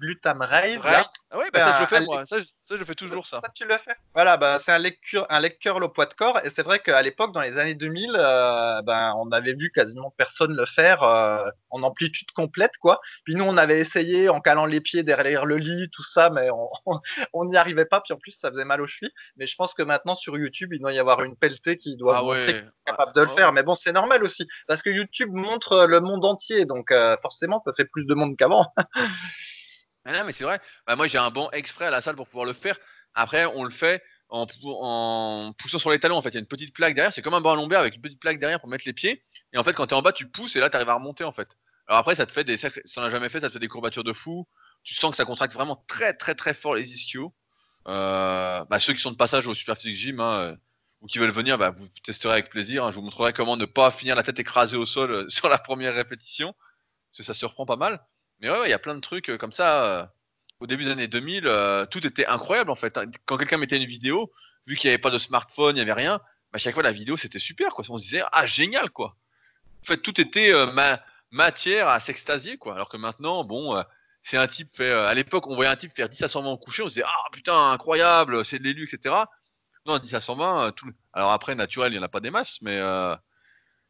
Right. 0.78 1.08
Ah 1.32 1.38
ouais, 1.38 1.50
bah 1.54 1.60
ça 1.62 1.76
je 1.76 1.82
le 1.82 1.86
fais 1.88 2.02
moi. 2.02 2.26
Ça, 2.26 2.40
je- 2.40 2.46
ça, 2.64 2.76
je 2.78 2.84
fais 2.84 2.96
toujours 2.96 3.26
ça. 3.26 3.40
Ça, 3.44 3.50
tu 3.54 3.66
le 3.66 3.78
fais. 3.78 3.96
Voilà, 4.14 4.38
bah, 4.38 4.60
c'est 4.66 4.72
un 4.72 4.78
lecture, 4.78 5.26
un 5.30 5.40
lecteur 5.40 5.78
au 5.82 5.90
poids 5.90 6.06
de 6.08 6.14
corps. 6.14 6.40
Et 6.44 6.50
c'est 6.50 6.64
vrai 6.64 6.80
qu'à 6.80 7.02
l'époque, 7.02 7.34
dans 7.34 7.42
les 7.42 7.58
années 7.58 7.76
2000, 7.76 8.12
euh, 8.16 8.82
ben, 8.82 9.14
on 9.18 9.32
avait 9.32 9.54
vu 9.54 9.72
quasiment 9.74 10.12
personne 10.18 10.56
le 10.56 10.66
faire 10.66 11.04
euh, 11.04 11.50
en 11.70 11.84
amplitude 11.84 12.32
complète, 12.32 12.78
quoi. 12.82 13.00
Puis 13.24 13.36
nous, 13.36 13.44
on 13.46 13.58
avait 13.58 13.80
essayé 13.80 14.30
en 14.30 14.42
calant 14.42 14.66
les 14.66 14.82
pieds 14.82 15.04
derrière 15.04 15.46
le 15.46 15.58
lit, 15.58 15.90
tout 15.92 16.04
ça, 16.04 16.30
mais 16.30 16.50
on 16.52 16.70
on 17.34 17.46
n'y 17.46 17.58
arrivait 17.58 17.86
pas. 17.86 18.02
Puis 18.02 18.14
en 18.14 18.18
plus, 18.18 18.36
ça 18.42 18.50
faisait 18.50 18.66
mal 18.66 18.82
aux 18.82 18.88
chevilles. 18.88 19.14
Mais 19.38 19.46
je 19.48 19.56
pense 19.56 19.74
que 19.74 19.84
maintenant, 19.84 20.16
sur 20.16 20.38
YouTube, 20.38 20.74
il 20.74 20.80
doit 20.80 20.94
y 20.94 21.00
avoir 21.00 21.24
une 21.24 21.36
pelletée 21.50 21.78
qui 21.78 21.96
doit 21.98 22.18
Ah 22.18 22.22
montrer 22.24 22.54
ouais. 22.54 22.66
capables 22.86 23.14
de 23.14 23.22
le 23.22 23.28
Ah 23.32 23.36
faire. 23.36 23.54
Mais 23.54 23.64
bon, 23.64 23.76
c'est 23.76 23.92
normal 23.92 24.24
aussi. 24.24 24.48
Parce 24.68 24.82
que 24.82 24.90
YouTube 24.90 25.30
montre 25.32 25.86
le 25.86 26.00
monde 26.00 26.24
entier. 26.26 26.66
Donc 26.66 26.92
euh, 26.92 27.18
forcément, 27.22 27.62
ça 27.66 27.72
fait 27.76 27.86
plus 27.86 28.06
de 28.06 28.14
monde 28.14 28.38
qu'avant. 28.38 28.66
Ah 30.06 30.14
non, 30.14 30.24
mais 30.26 30.32
c'est 30.32 30.46
vrai. 30.46 30.60
Bah, 30.88 30.96
moi, 30.96 31.08
j'ai 31.08 31.18
un 31.18 31.30
banc 31.30 31.52
exprès 31.52 31.86
à 31.86 31.92
la 31.92 32.02
salle 32.02 32.16
pour 32.16 32.26
pouvoir 32.28 32.46
le 32.46 32.54
faire. 32.54 32.78
Après, 33.14 33.46
on 33.46 33.64
le 33.64 33.70
fait 33.70 34.02
en, 34.30 34.46
pou- 34.48 34.76
en 34.80 35.54
poussant 35.58 35.78
sur 35.78 35.92
les 35.92 36.00
talons. 36.00 36.16
En 36.16 36.22
fait, 36.22 36.30
il 36.30 36.36
y 36.36 36.38
a 36.38 36.40
une 36.40 36.48
petite 36.48 36.74
plaque 36.74 36.94
derrière. 36.94 37.12
C'est 37.12 37.22
comme 37.22 37.34
un 37.34 37.42
banc 37.42 37.52
à 37.52 37.56
lombaire 37.56 37.82
avec 37.82 37.96
une 37.96 38.02
petite 38.02 38.20
plaque 38.20 38.40
derrière 38.40 38.60
pour 38.62 38.70
mettre 38.70 38.86
les 38.88 38.94
pieds. 38.94 39.22
Et 39.54 39.58
en 39.58 39.64
fait, 39.64 39.74
quand 39.74 39.88
tu 39.88 39.94
es 39.94 39.98
en 39.98 40.02
bas, 40.02 40.14
tu 40.14 40.28
pousses 40.30 40.56
et 40.56 40.60
là, 40.62 40.70
tu 40.70 40.78
arrives 40.78 40.90
à 40.90 40.96
remonter 40.96 41.26
en 41.26 41.34
fait. 41.34 41.50
Alors 41.88 42.00
après, 42.00 42.16
ça 42.16 42.26
te 42.26 42.32
fait 42.32 42.44
des 42.44 42.56
Si 42.58 42.68
t'en 42.96 43.02
as 43.04 43.10
jamais 43.10 43.30
fait, 43.30 43.42
ça 43.42 43.50
te 43.50 43.54
fait 43.54 43.60
des 43.60 43.68
courbatures 43.68 44.04
de 44.06 44.14
fou. 44.14 44.48
Tu 44.84 44.94
sens 44.94 45.12
que 45.12 45.18
ça 45.18 45.26
contracte 45.26 45.54
vraiment 45.54 45.84
très, 45.88 46.14
très, 46.14 46.34
très 46.34 46.54
fort 46.54 46.76
les 46.76 46.94
ischios. 46.94 47.34
Euh, 47.88 48.64
bah, 48.70 48.80
ceux 48.80 48.94
qui 48.94 49.02
sont 49.02 49.12
de 49.12 49.18
passage 49.18 49.48
au 49.48 49.54
Super 49.54 49.78
Physique 49.78 49.98
Gym 49.98 50.20
hein, 50.22 50.40
euh, 50.40 50.56
ou 51.02 51.08
qui 51.08 51.18
veulent 51.20 51.32
venir, 51.32 51.58
bah, 51.58 51.72
vous 51.72 51.88
testerez 52.04 52.34
avec 52.34 52.50
plaisir. 52.50 52.84
hein. 52.86 52.92
Je 52.92 52.96
vous 52.98 53.02
montrerai 53.04 53.34
comment 53.34 53.56
ne 53.58 53.66
pas 53.66 53.92
finir 53.92 54.16
la 54.16 54.24
tête 54.24 54.40
écrasée 54.40 54.78
au 54.78 54.86
sol 54.86 55.12
euh, 55.12 55.26
sur 55.30 55.50
la 55.50 55.58
première 55.58 55.94
répétition. 55.96 56.54
Parce 57.12 57.18
que 57.20 57.24
ça 57.24 57.34
surprend 57.34 57.66
pas 57.66 57.76
mal. 57.78 58.02
Mais 58.42 58.50
ouais, 58.50 58.68
il 58.68 58.70
y 58.70 58.74
a 58.74 58.80
plein 58.80 58.96
de 58.96 59.00
trucs 59.02 59.30
euh, 59.30 59.38
comme 59.38 59.52
ça. 59.52 59.84
euh, 59.86 60.06
au 60.60 60.68
début 60.68 60.84
des 60.84 60.92
années 60.92 61.08
2000, 61.08 61.48
euh, 61.48 61.86
tout 61.86 62.06
était 62.06 62.26
incroyable 62.26 62.70
en 62.70 62.76
fait. 62.76 62.98
hein. 62.98 63.06
Quand 63.26 63.38
quelqu'un 63.38 63.58
mettait 63.58 63.78
une 63.78 63.86
vidéo, 63.86 64.32
vu 64.68 64.76
qu'il 64.76 64.90
n'y 64.90 64.94
avait 64.94 65.02
pas 65.02 65.10
de 65.10 65.18
smartphone, 65.18 65.76
il 65.76 65.80
n'y 65.80 65.82
avait 65.82 65.94
rien, 65.94 66.20
bah, 66.52 66.60
chaque 66.60 66.74
fois 66.74 66.84
la 66.84 66.92
vidéo 66.92 67.16
c'était 67.18 67.40
super. 67.40 67.72
On 67.90 67.98
se 67.98 68.04
disait 68.04 68.24
ah 68.34 68.46
génial 68.46 68.90
quoi. 68.90 69.16
En 69.84 69.86
fait, 69.86 69.98
tout 70.00 70.20
était 70.20 70.52
ma- 70.74 71.02
matière 71.32 71.88
à 71.88 72.00
s'extasier. 72.02 72.60
Alors 72.66 72.90
que 72.90 72.98
maintenant, 72.98 73.46
bon, 73.46 73.82
c'est 74.22 74.36
un 74.38 74.48
type 74.48 74.68
fait. 74.76 74.92
à 74.92 75.14
l'époque, 75.14 75.48
on 75.48 75.56
voyait 75.56 75.72
un 75.72 75.76
type 75.78 75.96
faire 75.96 76.10
10 76.10 76.22
à 76.24 76.28
120 76.28 76.50
au 76.52 76.58
coucher, 76.58 76.84
on 76.84 76.88
se 76.90 76.96
disait 76.96 77.06
ah 77.08 77.30
putain 77.32 77.72
incroyable, 77.72 78.44
c'est 78.44 78.60
de 78.60 78.64
l'élu, 78.66 78.84
etc. 78.92 79.16
Non, 79.90 79.98
10 79.98 80.14
à 80.14 80.20
120, 80.20 80.68
euh, 80.68 80.92
Alors 81.14 81.32
après, 81.32 81.56
naturel, 81.56 81.92
il 81.92 81.96
n'y 81.96 82.00
en 82.00 82.06
a 82.06 82.10
pas 82.10 82.20
des 82.20 82.30
masses, 82.30 82.62
mais 82.62 82.76
euh, 82.76 83.16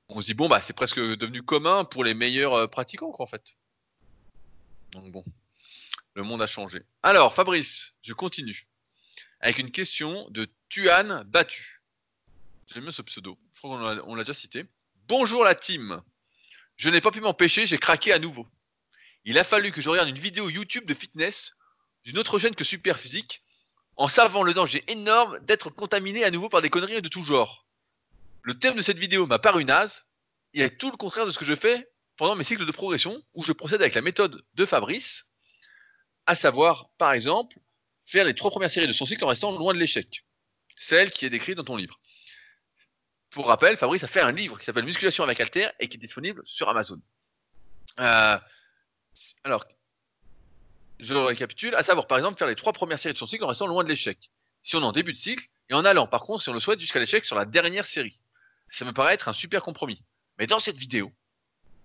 on 0.08 0.22
se 0.22 0.26
dit 0.26 0.34
bon 0.34 0.48
bah 0.48 0.62
c'est 0.62 0.72
presque 0.72 0.98
devenu 0.98 1.44
commun 1.44 1.84
pour 1.84 2.06
les 2.06 2.14
meilleurs 2.14 2.54
euh, 2.54 2.68
pratiquants 2.68 3.12
quoi 3.12 3.26
en 3.26 3.28
fait. 3.28 3.44
Donc 4.94 5.12
bon. 5.12 5.26
Le 6.14 6.24
monde 6.24 6.42
a 6.42 6.48
changé. 6.48 6.84
Alors, 7.04 7.34
Fabrice, 7.34 7.96
je 8.02 8.14
continue. 8.14 8.70
Avec 9.42 9.60
une 9.60 9.72
question 9.72 10.26
de 10.30 10.48
Tuan 10.70 11.26
Battu. 11.26 11.82
J'aime 12.68 12.84
bien 12.84 12.94
ce 12.94 13.02
pseudo. 13.02 13.38
Je 13.52 13.60
crois 13.60 14.00
qu'on 14.02 14.16
l'a 14.16 14.24
déjà 14.24 14.34
cité. 14.34 14.66
Bonjour 15.10 15.44
la 15.44 15.54
team. 15.54 16.02
Je 16.78 16.90
n'ai 16.90 17.02
pas 17.02 17.12
pu 17.12 17.20
m'empêcher, 17.20 17.66
j'ai 17.66 17.78
craqué 17.78 18.14
à 18.14 18.20
nouveau. 18.20 18.48
Il 19.26 19.38
a 19.38 19.44
fallu 19.44 19.74
que 19.74 19.82
je 19.82 19.90
regarde 19.90 20.08
une 20.08 20.18
vidéo 20.18 20.50
YouTube 20.50 20.86
de 20.86 20.94
fitness 20.94 21.58
d'une 22.06 22.18
autre 22.18 22.40
chaîne 22.40 22.56
que 22.56 22.64
Superphysique 22.64 23.44
en 24.00 24.08
savant 24.08 24.44
le 24.44 24.54
danger 24.54 24.82
énorme 24.88 25.38
d'être 25.42 25.70
contaminé 25.70 26.24
à 26.24 26.32
nouveau 26.32 26.48
par 26.48 26.62
des 26.62 26.70
conneries 26.70 27.02
de 27.02 27.10
tout 27.10 27.22
genre. 27.22 27.66
Le 28.44 28.58
thème 28.58 28.78
de 28.78 28.82
cette 28.82 28.98
vidéo 28.98 29.28
m'a 29.28 29.40
paru 29.40 29.66
naze 29.66 30.06
et 30.54 30.62
est 30.62 30.78
tout 30.78 30.90
le 30.90 30.96
contraire 30.96 31.26
de 31.26 31.32
ce 31.32 31.38
que 31.38 31.44
je 31.44 31.54
fais 31.54 31.92
pendant 32.16 32.36
mes 32.36 32.46
cycles 32.46 32.66
de 32.66 32.72
progression 32.72 33.22
où 33.34 33.44
je 33.44 33.52
procède 33.52 33.82
avec 33.82 33.96
la 33.96 34.02
méthode 34.02 34.42
de 34.54 34.66
Fabrice 34.66 35.26
à 36.28 36.36
savoir, 36.36 36.90
par 36.98 37.12
exemple, 37.12 37.58
faire 38.06 38.24
les 38.24 38.34
trois 38.34 38.52
premières 38.52 38.72
séries 38.72 38.88
de 38.88 38.94
son 38.94 39.06
cycle 39.06 39.26
en 39.26 39.28
restant 39.28 39.52
loin 39.52 39.74
de 39.74 39.80
l'échec. 39.80 40.24
Celle 40.78 41.12
qui 41.12 41.26
est 41.26 41.30
décrite 41.30 41.58
dans 41.58 41.66
ton 41.66 41.76
livre. 41.76 42.00
Pour 43.32 43.48
rappel, 43.48 43.76
Fabrice 43.76 44.06
a 44.06 44.08
fait 44.08 44.22
un 44.22 44.32
livre 44.32 44.58
qui 44.58 44.64
s'appelle 44.64 44.86
Musculation 44.86 45.26
avec 45.26 45.42
Alter 45.42 45.68
et 45.78 45.90
qui 45.90 45.98
est 45.98 46.00
disponible 46.00 46.42
sur 46.46 46.70
Amazon. 46.70 47.02
Euh, 48.00 48.40
alors, 49.44 49.66
je 51.00 51.14
récapitule, 51.14 51.76
à 51.76 51.84
savoir, 51.84 52.08
par 52.08 52.18
exemple, 52.18 52.38
faire 52.38 52.48
les 52.48 52.56
trois 52.56 52.74
premières 52.74 53.00
séries 53.00 53.14
de 53.14 53.20
son 53.20 53.26
cycle 53.26 53.44
en 53.44 53.48
restant 53.48 53.68
loin 53.68 53.84
de 53.84 53.90
l'échec. 53.90 54.32
Si 54.62 54.76
on 54.76 54.82
est 54.82 54.86
en 54.86 54.92
début 54.92 55.14
de 55.14 55.18
cycle, 55.18 55.48
et 55.70 55.74
en 55.74 55.86
allant, 55.86 56.08
par 56.08 56.24
contre, 56.24 56.44
si 56.44 56.50
on 56.50 56.54
le 56.54 56.60
souhaite, 56.60 56.80
jusqu'à 56.80 57.00
l'échec 57.00 57.26
sur 57.26 57.36
la 57.36 57.46
dernière 57.46 57.86
série. 57.86 58.22
Ça 58.70 58.86
me 58.86 58.92
paraît 58.92 59.14
être 59.14 59.30
un 59.30 59.34
super 59.34 59.62
compromis. 59.62 60.04
Mais 60.38 60.48
dans 60.48 60.60
cette 60.60 60.78
vidéo, 60.78 61.12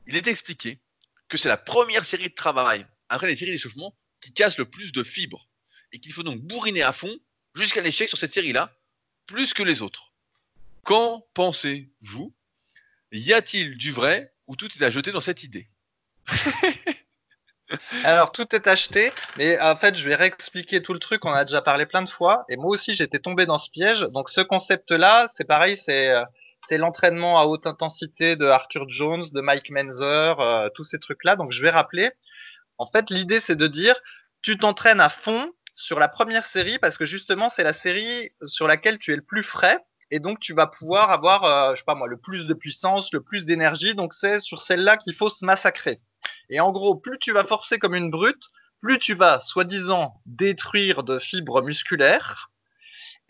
il 0.06 0.16
est 0.16 0.26
expliqué 0.26 0.80
que 1.28 1.36
c'est 1.36 1.48
la 1.48 1.56
première 1.56 2.04
série 2.04 2.28
de 2.28 2.34
travail, 2.34 2.86
après 3.08 3.26
les 3.26 3.36
séries 3.36 3.52
d'échauffement, 3.52 3.96
qui 4.20 4.32
casse 4.32 4.58
le 4.58 4.64
plus 4.64 4.92
de 4.92 5.02
fibres 5.02 5.48
et 5.92 6.00
qu'il 6.00 6.12
faut 6.12 6.22
donc 6.22 6.40
bourriner 6.40 6.82
à 6.82 6.92
fond 6.92 7.14
jusqu'à 7.54 7.80
l'échec 7.80 8.08
sur 8.08 8.18
cette 8.18 8.34
série-là, 8.34 8.76
plus 9.26 9.54
que 9.54 9.62
les 9.62 9.82
autres. 9.82 10.12
Qu'en 10.82 11.26
pensez-vous? 11.34 12.34
Y 13.12 13.32
a-t-il 13.32 13.76
du 13.76 13.92
vrai 13.92 14.34
ou 14.46 14.56
tout 14.56 14.68
est 14.76 14.82
à 14.82 14.90
jeter 14.90 15.12
dans 15.12 15.20
cette 15.20 15.44
idée? 15.44 15.68
Alors 18.04 18.32
tout 18.32 18.46
est 18.54 18.66
acheté, 18.66 19.12
mais 19.36 19.58
en 19.60 19.76
fait 19.76 19.94
je 19.94 20.06
vais 20.06 20.14
réexpliquer 20.14 20.82
tout 20.82 20.92
le 20.92 20.98
truc. 20.98 21.24
On 21.24 21.32
a 21.32 21.44
déjà 21.44 21.62
parlé 21.62 21.86
plein 21.86 22.02
de 22.02 22.08
fois, 22.08 22.44
et 22.48 22.56
moi 22.56 22.70
aussi 22.70 22.94
j'étais 22.94 23.18
tombé 23.18 23.46
dans 23.46 23.58
ce 23.58 23.70
piège. 23.70 24.00
Donc 24.12 24.30
ce 24.30 24.40
concept-là, 24.40 25.28
c'est 25.36 25.44
pareil, 25.44 25.80
c'est 25.86 26.10
euh, 26.10 26.24
l'entraînement 26.72 27.38
à 27.38 27.44
haute 27.44 27.66
intensité 27.66 28.36
de 28.36 28.46
Arthur 28.46 28.88
Jones, 28.88 29.24
de 29.32 29.40
Mike 29.40 29.70
Menzer, 29.70 30.40
euh, 30.40 30.68
tous 30.74 30.84
ces 30.84 30.98
trucs-là. 30.98 31.36
Donc 31.36 31.52
je 31.52 31.62
vais 31.62 31.70
rappeler. 31.70 32.10
En 32.78 32.86
fait, 32.86 33.10
l'idée 33.10 33.40
c'est 33.46 33.56
de 33.56 33.66
dire, 33.66 33.94
tu 34.42 34.58
t'entraînes 34.58 35.00
à 35.00 35.08
fond 35.08 35.50
sur 35.76 35.98
la 35.98 36.08
première 36.08 36.46
série 36.46 36.78
parce 36.78 36.96
que 36.96 37.06
justement 37.06 37.50
c'est 37.56 37.64
la 37.64 37.74
série 37.74 38.30
sur 38.44 38.66
laquelle 38.66 38.98
tu 38.98 39.12
es 39.12 39.16
le 39.16 39.22
plus 39.22 39.42
frais. 39.42 39.78
Et 40.10 40.20
donc 40.20 40.38
tu 40.38 40.52
vas 40.52 40.66
pouvoir 40.66 41.10
avoir, 41.10 41.44
euh, 41.44 41.74
je 41.74 41.80
sais 41.80 41.84
pas 41.86 41.94
moi, 41.94 42.08
le 42.08 42.18
plus 42.18 42.46
de 42.46 42.54
puissance, 42.54 43.12
le 43.12 43.22
plus 43.22 43.46
d'énergie. 43.46 43.94
Donc 43.94 44.12
c'est 44.12 44.38
sur 44.40 44.60
celle-là 44.60 44.98
qu'il 44.98 45.14
faut 45.14 45.30
se 45.30 45.44
massacrer. 45.44 46.00
Et 46.50 46.60
en 46.60 46.72
gros, 46.72 46.94
plus 46.96 47.18
tu 47.18 47.32
vas 47.32 47.44
forcer 47.44 47.78
comme 47.78 47.94
une 47.94 48.10
brute, 48.10 48.48
plus 48.80 48.98
tu 48.98 49.14
vas, 49.14 49.40
soi-disant, 49.42 50.14
détruire 50.26 51.02
de 51.02 51.18
fibres 51.18 51.62
musculaires. 51.62 52.50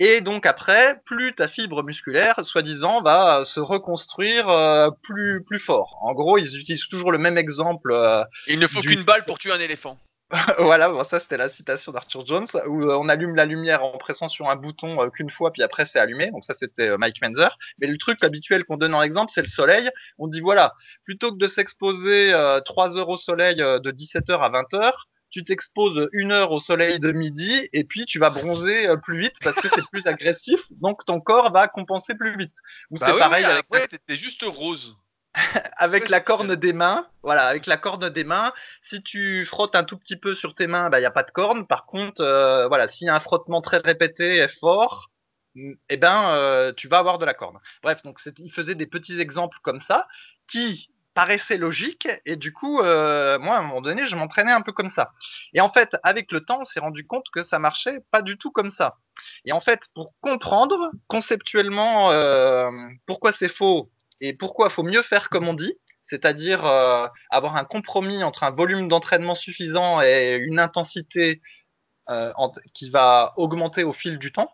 Et 0.00 0.20
donc 0.20 0.44
après, 0.46 1.00
plus 1.06 1.34
ta 1.34 1.46
fibre 1.46 1.84
musculaire, 1.84 2.34
soi-disant, 2.44 3.00
va 3.02 3.44
se 3.44 3.60
reconstruire 3.60 4.48
euh, 4.48 4.90
plus, 5.02 5.44
plus 5.44 5.60
fort. 5.60 5.98
En 6.02 6.12
gros, 6.14 6.36
ils 6.38 6.56
utilisent 6.58 6.88
toujours 6.88 7.12
le 7.12 7.18
même 7.18 7.38
exemple. 7.38 7.92
euh, 7.92 8.24
Il 8.48 8.58
ne 8.58 8.66
faut 8.66 8.80
Du- 8.80 8.88
qu'une 8.88 9.04
balle 9.04 9.24
pour 9.24 9.38
tuer 9.38 9.52
un 9.52 9.60
éléphant. 9.60 9.96
voilà, 10.58 10.88
bon, 10.88 11.04
ça 11.04 11.20
c'était 11.20 11.36
la 11.36 11.48
citation 11.48 11.92
d'Arthur 11.92 12.26
Jones, 12.26 12.46
où 12.66 12.82
euh, 12.82 12.96
on 12.98 13.08
allume 13.08 13.36
la 13.36 13.44
lumière 13.44 13.84
en 13.84 13.96
pressant 13.98 14.28
sur 14.28 14.50
un 14.50 14.56
bouton 14.56 15.00
euh, 15.00 15.10
qu'une 15.10 15.30
fois, 15.30 15.52
puis 15.52 15.62
après 15.62 15.86
c'est 15.86 15.98
allumé. 15.98 16.30
Donc 16.30 16.44
ça 16.44 16.54
c'était 16.54 16.88
euh, 16.88 16.98
Mike 16.98 17.22
Menzer. 17.22 17.56
Mais 17.78 17.86
le 17.86 17.96
truc 17.98 18.22
habituel 18.24 18.64
qu'on 18.64 18.76
donne 18.76 18.94
en 18.94 19.02
exemple, 19.02 19.30
c'est 19.34 19.42
le 19.42 19.48
soleil. 19.48 19.88
On 20.18 20.26
dit 20.26 20.40
voilà, 20.40 20.74
plutôt 21.04 21.30
que 21.32 21.38
de 21.38 21.46
s'exposer 21.46 22.32
euh, 22.32 22.60
3 22.60 22.98
heures 22.98 23.08
au 23.10 23.16
soleil 23.16 23.62
euh, 23.62 23.78
de 23.78 23.92
17h 23.92 24.38
à 24.40 24.50
20h, 24.50 24.92
tu 25.30 25.44
t'exposes 25.44 26.08
une 26.12 26.32
heure 26.32 26.52
au 26.52 26.60
soleil 26.60 26.98
de 26.98 27.12
midi 27.12 27.68
et 27.72 27.84
puis 27.84 28.06
tu 28.06 28.18
vas 28.18 28.30
bronzer 28.30 28.88
plus 29.02 29.18
vite 29.18 29.34
parce 29.42 29.60
que 29.60 29.68
c'est 29.68 29.84
plus 29.90 30.06
agressif, 30.06 30.60
donc 30.70 31.04
ton 31.06 31.20
corps 31.20 31.52
va 31.52 31.68
compenser 31.68 32.14
plus 32.14 32.36
vite. 32.36 32.54
Ou 32.90 32.98
Bah 32.98 33.06
c'est 33.06 33.12
oui, 33.14 33.18
pareil 33.18 33.44
oui, 33.44 33.50
avec 33.50 33.64
après, 33.64 33.88
t'étais 33.88 34.16
juste 34.16 34.42
rose. 34.42 34.96
Avec 35.76 36.08
la 36.08 36.20
corne 36.20 36.54
des 36.56 36.72
mains, 36.72 37.06
voilà, 37.22 37.46
avec 37.46 37.66
la 37.66 37.76
corne 37.76 38.08
des 38.10 38.24
mains, 38.24 38.52
si 38.82 39.02
tu 39.02 39.44
frottes 39.46 39.74
un 39.74 39.84
tout 39.84 39.98
petit 39.98 40.16
peu 40.16 40.34
sur 40.34 40.54
tes 40.54 40.66
mains, 40.66 40.86
il 40.86 40.90
bah, 40.90 41.00
n'y 41.00 41.06
a 41.06 41.10
pas 41.10 41.22
de 41.22 41.30
corne. 41.30 41.66
Par 41.66 41.86
contre, 41.86 42.20
euh, 42.20 42.68
voilà, 42.68 42.88
s'il 42.88 43.06
y 43.06 43.10
a 43.10 43.14
un 43.14 43.20
frottement 43.20 43.60
très 43.60 43.78
répété 43.78 44.36
et 44.36 44.48
fort, 44.60 45.10
mm, 45.54 45.72
eh 45.90 45.96
ben, 45.96 46.30
euh, 46.30 46.72
tu 46.76 46.88
vas 46.88 46.98
avoir 46.98 47.18
de 47.18 47.24
la 47.24 47.34
corne. 47.34 47.58
Bref, 47.82 48.02
donc 48.02 48.20
il 48.38 48.52
faisait 48.52 48.74
des 48.74 48.86
petits 48.86 49.20
exemples 49.20 49.58
comme 49.62 49.80
ça 49.80 50.06
qui 50.48 50.90
paraissaient 51.14 51.56
logiques 51.56 52.08
et 52.26 52.36
du 52.36 52.52
coup, 52.52 52.80
euh, 52.80 53.38
moi, 53.38 53.56
à 53.56 53.60
un 53.60 53.62
moment 53.62 53.80
donné, 53.80 54.04
je 54.06 54.16
m'entraînais 54.16 54.52
un 54.52 54.62
peu 54.62 54.72
comme 54.72 54.90
ça. 54.90 55.12
Et 55.52 55.60
en 55.60 55.70
fait, 55.70 55.96
avec 56.02 56.32
le 56.32 56.44
temps, 56.44 56.60
on 56.60 56.64
s'est 56.64 56.80
rendu 56.80 57.06
compte 57.06 57.26
que 57.32 57.42
ça 57.42 57.58
marchait 57.58 58.00
pas 58.10 58.20
du 58.20 58.36
tout 58.36 58.50
comme 58.50 58.72
ça. 58.72 58.96
Et 59.44 59.52
en 59.52 59.60
fait, 59.60 59.80
pour 59.94 60.12
comprendre 60.20 60.90
conceptuellement 61.06 62.10
euh, 62.10 62.68
pourquoi 63.06 63.32
c'est 63.32 63.48
faux 63.48 63.90
et 64.26 64.32
pourquoi 64.32 64.70
faut 64.70 64.82
mieux 64.82 65.02
faire 65.02 65.28
comme 65.28 65.48
on 65.48 65.52
dit, 65.52 65.74
c'est-à-dire 66.06 66.64
euh, 66.64 67.06
avoir 67.30 67.56
un 67.56 67.64
compromis 67.64 68.24
entre 68.24 68.42
un 68.42 68.50
volume 68.50 68.88
d'entraînement 68.88 69.34
suffisant 69.34 70.00
et 70.00 70.36
une 70.36 70.58
intensité 70.58 71.42
euh, 72.08 72.32
qui 72.72 72.88
va 72.88 73.34
augmenter 73.36 73.84
au 73.84 73.92
fil 73.92 74.18
du 74.18 74.32
temps, 74.32 74.50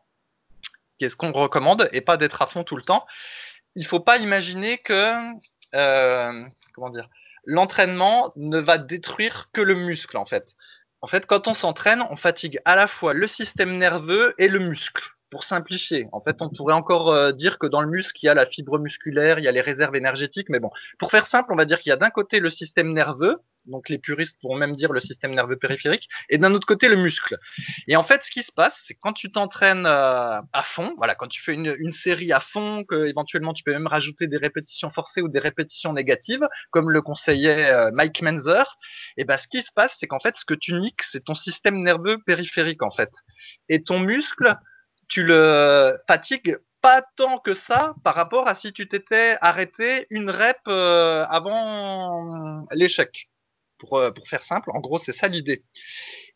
qui 0.99 1.05
est 1.05 1.11
ce 1.11 1.17
qu'on 1.17 1.31
recommande, 1.31 1.89
et 1.93 2.01
pas 2.01 2.17
d'être 2.17 2.43
à 2.43 2.49
fond 2.49 2.65
tout 2.65 2.77
le 2.77 2.83
temps. 2.83 3.07
Il 3.77 3.83
ne 3.83 3.89
faut 3.89 4.01
pas 4.01 4.19
imaginer 4.19 4.79
que 4.79 5.15
euh, 5.77 6.45
l'entraînement 7.45 8.33
ne 8.35 8.59
va 8.59 8.77
détruire 8.77 9.51
que 9.53 9.61
le 9.61 9.77
muscle 9.77 10.17
en 10.17 10.27
fait. 10.27 10.49
En 11.01 11.07
fait, 11.07 11.27
quand 11.27 11.47
on 11.47 11.55
s'entraîne, 11.55 12.05
on 12.11 12.17
fatigue 12.17 12.61
à 12.65 12.75
la 12.75 12.89
fois 12.89 13.15
le 13.15 13.29
système 13.29 13.79
nerveux 13.79 14.35
et 14.39 14.49
le 14.49 14.59
muscle 14.59 15.11
pour 15.31 15.45
simplifier, 15.45 16.09
en 16.13 16.21
fait, 16.21 16.43
on 16.43 16.49
pourrait 16.51 16.75
encore 16.75 17.13
euh, 17.13 17.33
dire 17.33 17.59
que 17.59 17.67
dans 17.67 17.81
le 17.81 17.89
muscle, 17.89 18.19
il 18.23 18.27
y 18.27 18.29
a 18.29 18.35
la 18.35 18.47
fibre 18.47 18.79
musculaire, 18.79 19.39
il 19.39 19.45
y 19.45 19.49
a 19.49 19.53
les 19.53 19.61
réserves 19.61 19.95
énergétiques, 19.97 20.49
mais 20.49 20.59
bon, 20.59 20.71
pour 20.99 21.11
faire 21.11 21.27
simple, 21.27 21.53
on 21.53 21.57
va 21.57 21.65
dire 21.65 21.79
qu'il 21.79 21.91
y 21.91 21.93
a 21.93 21.97
d'un 21.97 22.11
côté 22.11 22.41
le 22.41 22.51
système 22.51 22.93
nerveux, 22.93 23.37
donc 23.67 23.89
les 23.89 23.99
puristes 23.99 24.37
pourront 24.41 24.57
même 24.57 24.75
dire 24.75 24.93
le 24.93 25.01
système 25.01 25.35
nerveux 25.35 25.57
périphérique, 25.57 26.09
et 26.29 26.39
d'un 26.39 26.53
autre 26.55 26.67
côté 26.67 26.89
le 26.89 26.97
muscle. 26.97 27.39
Et 27.87 27.97
en 27.97 28.05
fait, 28.05 28.23
ce 28.25 28.31
qui 28.31 28.43
se 28.43 28.53
passe, 28.53 28.75
c'est 28.87 28.95
quand 28.95 29.13
tu 29.13 29.31
t'entraînes 29.31 29.87
euh, 29.87 30.41
à 30.53 30.63
fond, 30.63 30.95
voilà, 30.97 31.15
quand 31.15 31.29
tu 31.29 31.43
fais 31.43 31.55
une, 31.55 31.93
série 31.93 32.33
à 32.33 32.41
fond, 32.41 32.85
que 32.85 33.07
éventuellement 33.07 33.53
tu 33.53 33.63
peux 33.65 33.73
même 33.73 33.87
rajouter 33.87 34.27
des 34.27 34.37
répétitions 34.37 34.91
forcées 34.91 35.23
ou 35.23 35.29
des 35.29 35.41
répétitions 35.41 35.93
négatives, 35.93 36.47
comme 36.71 36.91
le 36.91 37.03
conseillait 37.03 37.71
euh, 37.71 37.91
Mike 37.93 38.23
Menzer, 38.23 38.79
et 39.17 39.25
ben 39.25 39.37
ce 39.37 39.49
qui 39.49 39.63
se 39.63 39.73
passe, 39.75 39.93
c'est 39.99 40.07
qu'en 40.07 40.21
fait, 40.21 40.37
ce 40.37 40.45
que 40.45 40.55
tu 40.55 40.73
niques, 40.73 41.03
c'est 41.11 41.25
ton 41.25 41.35
système 41.35 41.83
nerveux 41.83 42.19
périphérique 42.25 42.83
en 42.83 42.91
fait, 42.91 43.11
et 43.69 43.83
ton 43.83 44.01
muscle 44.01 44.57
tu 45.11 45.25
le 45.25 45.99
fatigues 46.07 46.57
pas 46.81 47.03
tant 47.17 47.39
que 47.39 47.53
ça 47.53 47.95
par 48.05 48.15
rapport 48.15 48.49
à 48.49 48.55
si 48.55 48.73
tu 48.73 48.89
t'étais 48.89 49.37
arrêté 49.43 50.07
une 50.09 50.31
rep 50.31 50.57
euh, 50.69 51.27
avant 51.29 52.65
l'échec. 52.73 53.29
Pour, 53.79 53.99
euh, 53.99 54.11
pour 54.11 54.29
faire 54.29 54.45
simple, 54.45 54.71
en 54.73 54.81
gros, 54.81 54.99
c'est 54.99 55.17
ça 55.17 55.29
l'idée. 55.29 55.65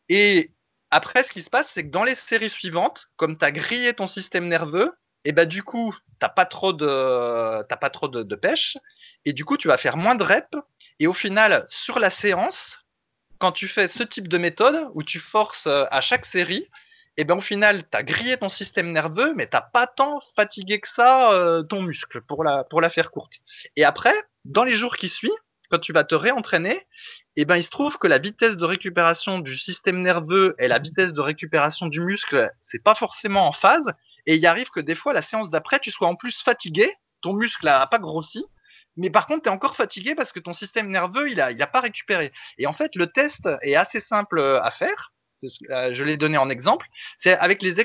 Et 0.08 0.50
après, 0.90 1.24
ce 1.24 1.30
qui 1.30 1.42
se 1.42 1.50
passe, 1.50 1.66
c'est 1.74 1.84
que 1.84 1.90
dans 1.90 2.04
les 2.04 2.16
séries 2.28 2.50
suivantes, 2.50 3.06
comme 3.16 3.38
tu 3.38 3.44
as 3.44 3.52
grillé 3.52 3.94
ton 3.94 4.06
système 4.06 4.48
nerveux, 4.48 4.92
et 5.24 5.32
ben 5.32 5.46
du 5.46 5.62
coup, 5.62 5.94
t'as 6.20 6.28
pas 6.28 6.46
trop 6.46 6.72
de 6.72 7.62
t'as 7.68 7.76
pas 7.76 7.90
trop 7.90 8.08
de, 8.08 8.22
de, 8.22 8.34
pêche, 8.34 8.76
et 9.24 9.32
du 9.32 9.44
coup, 9.44 9.56
tu 9.56 9.68
vas 9.68 9.78
faire 9.78 9.96
moins 9.96 10.14
de 10.14 10.22
reps. 10.22 10.56
Et 11.00 11.06
au 11.06 11.14
final, 11.14 11.66
sur 11.70 11.98
la 11.98 12.10
séance, 12.10 12.78
quand 13.38 13.52
tu 13.52 13.68
fais 13.68 13.88
ce 13.88 14.02
type 14.02 14.28
de 14.28 14.38
méthode 14.38 14.90
où 14.94 15.02
tu 15.02 15.20
forces 15.20 15.66
euh, 15.66 15.84
à 15.90 16.00
chaque 16.00 16.26
série, 16.26 16.68
et 17.16 17.24
ben 17.24 17.36
au 17.36 17.40
final, 17.40 17.84
tu 17.90 17.96
as 17.96 18.02
grillé 18.02 18.36
ton 18.36 18.48
système 18.48 18.92
nerveux, 18.92 19.34
mais 19.34 19.46
t'as 19.46 19.60
pas 19.60 19.86
tant 19.86 20.20
fatigué 20.34 20.80
que 20.80 20.88
ça 20.88 21.32
euh, 21.32 21.62
ton 21.62 21.82
muscle, 21.82 22.22
pour 22.22 22.42
la, 22.42 22.64
pour 22.64 22.80
la 22.80 22.90
faire 22.90 23.10
courte. 23.10 23.32
Et 23.76 23.84
après, 23.84 24.14
dans 24.44 24.64
les 24.64 24.76
jours 24.76 24.96
qui 24.96 25.08
suivent, 25.08 25.30
quand 25.70 25.78
tu 25.78 25.92
vas 25.92 26.04
te 26.04 26.14
réentraîner, 26.14 26.86
et 27.36 27.44
ben 27.44 27.56
il 27.56 27.64
se 27.64 27.70
trouve 27.70 27.98
que 27.98 28.06
la 28.06 28.18
vitesse 28.18 28.56
de 28.56 28.64
récupération 28.64 29.38
du 29.38 29.56
système 29.56 30.02
nerveux 30.02 30.54
et 30.58 30.68
la 30.68 30.78
vitesse 30.78 31.12
de 31.12 31.20
récupération 31.20 31.86
du 31.86 32.00
muscle, 32.00 32.50
c'est 32.62 32.82
pas 32.82 32.94
forcément 32.94 33.46
en 33.46 33.52
phase. 33.52 33.92
Et 34.26 34.36
il 34.36 34.46
arrive 34.46 34.70
que 34.70 34.80
des 34.80 34.94
fois, 34.94 35.12
la 35.12 35.22
séance 35.22 35.50
d'après, 35.50 35.78
tu 35.78 35.90
sois 35.90 36.08
en 36.08 36.16
plus 36.16 36.42
fatigué, 36.42 36.90
ton 37.22 37.32
muscle 37.32 37.66
a 37.68 37.86
pas 37.86 37.98
grossi, 37.98 38.44
mais 38.96 39.10
par 39.10 39.26
contre, 39.26 39.42
tu 39.42 39.48
es 39.48 39.52
encore 39.52 39.76
fatigué 39.76 40.14
parce 40.14 40.32
que 40.32 40.40
ton 40.40 40.52
système 40.52 40.88
nerveux, 40.88 41.30
il 41.30 41.40
a, 41.40 41.50
il 41.50 41.60
a 41.62 41.66
pas 41.66 41.80
récupéré. 41.80 42.32
Et 42.58 42.66
en 42.66 42.72
fait, 42.72 42.94
le 42.94 43.08
test 43.08 43.48
est 43.62 43.74
assez 43.74 44.00
simple 44.00 44.40
à 44.40 44.70
faire. 44.70 45.12
Euh, 45.70 45.94
je 45.94 46.04
l'ai 46.04 46.16
donné 46.16 46.38
en 46.38 46.50
exemple, 46.50 46.86
c'est 47.20 47.36
avec 47.36 47.62
les, 47.62 47.80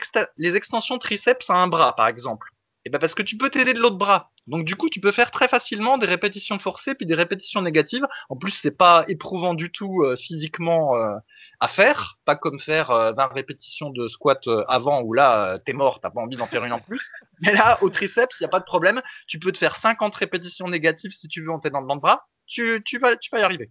extensions 0.56 0.98
triceps 1.00 1.50
à 1.50 1.54
un 1.54 1.68
bras, 1.68 1.96
par 1.96 2.08
exemple. 2.08 2.48
Et 2.86 2.90
ben 2.90 2.98
parce 2.98 3.14
que 3.14 3.24
tu 3.24 3.38
peux 3.38 3.50
t'aider 3.50 3.74
de 3.74 3.80
l'autre 3.80 3.98
bras. 3.98 4.32
Donc 4.48 4.66
du 4.66 4.76
coup, 4.76 4.90
tu 4.90 5.02
peux 5.02 5.12
faire 5.12 5.32
très 5.32 5.50
facilement 5.50 5.98
des 5.98 6.08
répétitions 6.08 6.58
forcées 6.60 6.96
puis 6.96 7.06
des 7.06 7.14
répétitions 7.14 7.62
négatives. 7.62 8.08
En 8.30 8.38
plus, 8.38 8.52
c'est 8.52 8.76
pas 8.76 9.04
éprouvant 9.10 9.54
du 9.54 9.70
tout 9.70 10.02
euh, 10.04 10.16
physiquement 10.16 10.96
euh, 10.96 11.16
à 11.60 11.68
faire, 11.68 12.18
pas 12.26 12.38
comme 12.38 12.60
faire 12.60 12.88
20 12.88 13.28
répétitions 13.34 13.90
de 13.90 14.08
squat 14.08 14.42
avant 14.70 15.02
où 15.02 15.14
là 15.14 15.60
t'es 15.66 15.74
mort, 15.74 16.00
t'as 16.00 16.10
pas 16.10 16.22
envie 16.22 16.38
d'en 16.38 16.48
faire 16.48 16.64
une 16.64 16.72
en 16.72 16.80
plus. 16.80 17.02
Mais 17.42 17.52
là, 17.52 17.78
au 17.84 17.90
triceps, 17.90 18.36
il 18.40 18.44
y 18.44 18.46
a 18.46 18.50
pas 18.50 18.60
de 18.60 18.66
problème. 18.66 19.02
Tu 19.28 19.40
peux 19.40 19.52
te 19.52 19.58
faire 19.58 19.76
50 19.76 20.16
répétitions 20.16 20.70
négatives 20.70 21.12
si 21.12 21.28
tu 21.28 21.44
veux 21.44 21.52
en 21.52 21.60
t'aidant 21.60 21.82
dans 21.82 21.96
le 21.96 22.02
bras. 22.02 22.26
Tu, 22.48 22.82
vas, 23.00 23.16
tu 23.18 23.30
vas 23.32 23.40
y 23.40 23.44
arriver 23.44 23.70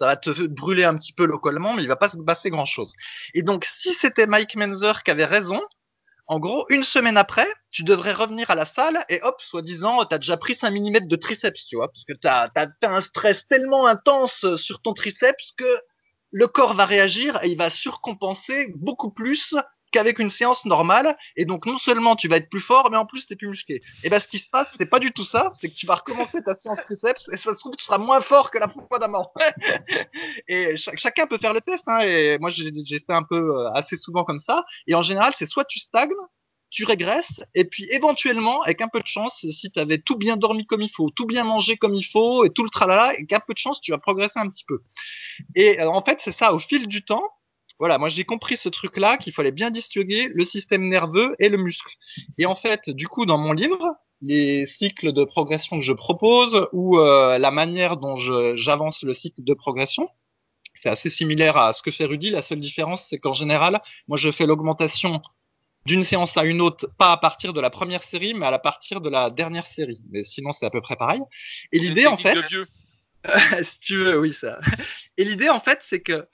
ça 0.00 0.06
va 0.06 0.16
te 0.16 0.46
brûler 0.46 0.84
un 0.84 0.96
petit 0.96 1.12
peu 1.12 1.26
localement, 1.26 1.74
mais 1.74 1.82
il 1.82 1.88
va 1.88 1.96
pas 1.96 2.08
se 2.08 2.16
passer 2.16 2.48
grand 2.48 2.64
chose. 2.64 2.90
Et 3.34 3.42
donc, 3.42 3.68
si 3.80 3.92
c'était 4.00 4.26
Mike 4.26 4.56
Menzer 4.56 5.02
qui 5.02 5.10
avait 5.10 5.26
raison, 5.26 5.60
en 6.26 6.38
gros, 6.38 6.64
une 6.70 6.84
semaine 6.84 7.18
après, 7.18 7.46
tu 7.70 7.82
devrais 7.82 8.14
revenir 8.14 8.50
à 8.50 8.54
la 8.54 8.64
salle 8.64 9.04
et 9.10 9.20
hop, 9.22 9.34
soi-disant, 9.42 10.06
tu 10.06 10.14
as 10.14 10.18
déjà 10.18 10.38
pris 10.38 10.56
5 10.56 10.70
mm 10.70 11.06
de 11.06 11.16
triceps, 11.16 11.66
tu 11.66 11.76
vois, 11.76 11.88
parce 11.88 12.04
que 12.04 12.14
tu 12.14 12.26
as, 12.26 12.50
as, 12.56 12.68
fait 12.80 12.86
un 12.86 13.02
stress 13.02 13.46
tellement 13.48 13.86
intense 13.86 14.46
sur 14.56 14.80
ton 14.80 14.94
triceps 14.94 15.52
que 15.58 15.80
le 16.30 16.48
corps 16.48 16.72
va 16.72 16.86
réagir 16.86 17.38
et 17.42 17.48
il 17.48 17.58
va 17.58 17.68
surcompenser 17.68 18.72
beaucoup 18.76 19.10
plus 19.10 19.54
qu'avec 19.90 20.18
une 20.18 20.30
séance 20.30 20.64
normale. 20.64 21.16
Et 21.36 21.44
donc, 21.44 21.66
non 21.66 21.78
seulement 21.78 22.16
tu 22.16 22.28
vas 22.28 22.36
être 22.36 22.48
plus 22.48 22.60
fort, 22.60 22.90
mais 22.90 22.96
en 22.96 23.06
plus, 23.06 23.26
tu 23.26 23.34
es 23.34 23.36
plus 23.36 23.48
musclé. 23.48 23.82
Et 24.04 24.08
ben, 24.08 24.20
ce 24.20 24.28
qui 24.28 24.38
se 24.38 24.48
passe, 24.48 24.68
c'est 24.76 24.86
pas 24.86 24.98
du 24.98 25.12
tout 25.12 25.22
ça. 25.22 25.50
C'est 25.60 25.68
que 25.68 25.74
tu 25.74 25.86
vas 25.86 25.96
recommencer 25.96 26.42
ta 26.42 26.54
séance 26.54 26.80
triceps 26.82 27.28
et 27.32 27.36
ça 27.36 27.54
se 27.54 27.60
trouve, 27.60 27.76
tu 27.76 27.84
seras 27.84 27.98
moins 27.98 28.20
fort 28.20 28.50
que 28.50 28.58
la 28.58 28.68
fois 28.68 28.98
d'avant. 28.98 29.32
et 30.48 30.76
chacun 30.76 31.26
peut 31.26 31.38
faire 31.38 31.54
le 31.54 31.60
test. 31.60 31.84
Hein, 31.86 32.00
et 32.00 32.38
moi, 32.38 32.50
j'ai 32.50 32.98
fait 32.98 33.12
un 33.12 33.22
peu 33.22 33.36
euh, 33.36 33.72
assez 33.72 33.96
souvent 33.96 34.24
comme 34.24 34.40
ça. 34.40 34.64
Et 34.86 34.94
en 34.94 35.02
général, 35.02 35.32
c'est 35.38 35.46
soit 35.46 35.64
tu 35.64 35.78
stagnes, 35.78 36.10
tu 36.70 36.84
régresses, 36.84 37.40
et 37.54 37.64
puis 37.64 37.86
éventuellement, 37.90 38.62
avec 38.62 38.80
un 38.80 38.88
peu 38.88 39.00
de 39.00 39.06
chance, 39.06 39.44
si 39.50 39.70
tu 39.70 39.78
avais 39.80 39.98
tout 39.98 40.16
bien 40.16 40.36
dormi 40.36 40.66
comme 40.66 40.82
il 40.82 40.90
faut, 40.90 41.10
tout 41.10 41.26
bien 41.26 41.42
mangé 41.42 41.76
comme 41.76 41.94
il 41.94 42.04
faut, 42.04 42.44
et 42.44 42.50
tout 42.50 42.62
le 42.62 42.70
tralala, 42.70 43.06
avec 43.06 43.32
un 43.32 43.40
peu 43.40 43.52
de 43.54 43.58
chance, 43.58 43.80
tu 43.80 43.90
vas 43.90 43.98
progresser 43.98 44.38
un 44.38 44.48
petit 44.48 44.64
peu. 44.64 44.80
Et 45.56 45.82
en 45.82 46.02
fait, 46.02 46.20
c'est 46.24 46.36
ça, 46.36 46.54
au 46.54 46.60
fil 46.60 46.86
du 46.86 47.02
temps, 47.04 47.28
voilà, 47.80 47.98
moi 47.98 48.10
j'ai 48.10 48.24
compris 48.24 48.58
ce 48.58 48.68
truc-là, 48.68 49.16
qu'il 49.16 49.32
fallait 49.32 49.52
bien 49.52 49.70
distinguer 49.70 50.30
le 50.32 50.44
système 50.44 50.86
nerveux 50.86 51.34
et 51.38 51.48
le 51.48 51.56
muscle. 51.56 51.92
Et 52.38 52.44
en 52.46 52.54
fait, 52.54 52.90
du 52.90 53.08
coup, 53.08 53.24
dans 53.24 53.38
mon 53.38 53.52
livre, 53.52 53.96
les 54.20 54.66
cycles 54.66 55.12
de 55.12 55.24
progression 55.24 55.78
que 55.78 55.84
je 55.84 55.94
propose 55.94 56.68
ou 56.72 56.98
euh, 56.98 57.38
la 57.38 57.50
manière 57.50 57.96
dont 57.96 58.16
j'avance 58.54 59.02
le 59.02 59.14
cycle 59.14 59.42
de 59.42 59.54
progression, 59.54 60.10
c'est 60.74 60.90
assez 60.90 61.08
similaire 61.08 61.56
à 61.56 61.72
ce 61.72 61.82
que 61.82 61.90
fait 61.90 62.04
Rudy. 62.04 62.30
La 62.30 62.42
seule 62.42 62.60
différence, 62.60 63.06
c'est 63.08 63.18
qu'en 63.18 63.32
général, 63.32 63.80
moi 64.08 64.18
je 64.18 64.30
fais 64.30 64.44
l'augmentation 64.44 65.22
d'une 65.86 66.04
séance 66.04 66.36
à 66.36 66.44
une 66.44 66.60
autre, 66.60 66.86
pas 66.98 67.12
à 67.12 67.16
partir 67.16 67.54
de 67.54 67.62
la 67.62 67.70
première 67.70 68.02
série, 68.04 68.34
mais 68.34 68.44
à 68.44 68.50
la 68.50 68.58
partir 68.58 69.00
de 69.00 69.08
la 69.08 69.30
dernière 69.30 69.66
série. 69.66 70.02
Mais 70.10 70.22
sinon, 70.22 70.52
c'est 70.52 70.66
à 70.66 70.70
peu 70.70 70.82
près 70.82 70.96
pareil. 70.96 71.22
Et 71.72 71.78
l'idée, 71.78 72.06
en 72.06 72.18
fait, 72.18 72.36
si 73.64 73.80
tu 73.80 73.96
veux, 73.96 74.18
oui 74.18 74.36
ça. 74.38 74.58
Et 75.16 75.24
l'idée, 75.24 75.48
en 75.48 75.60
fait, 75.60 75.80
c'est 75.88 76.02
que 76.02 76.28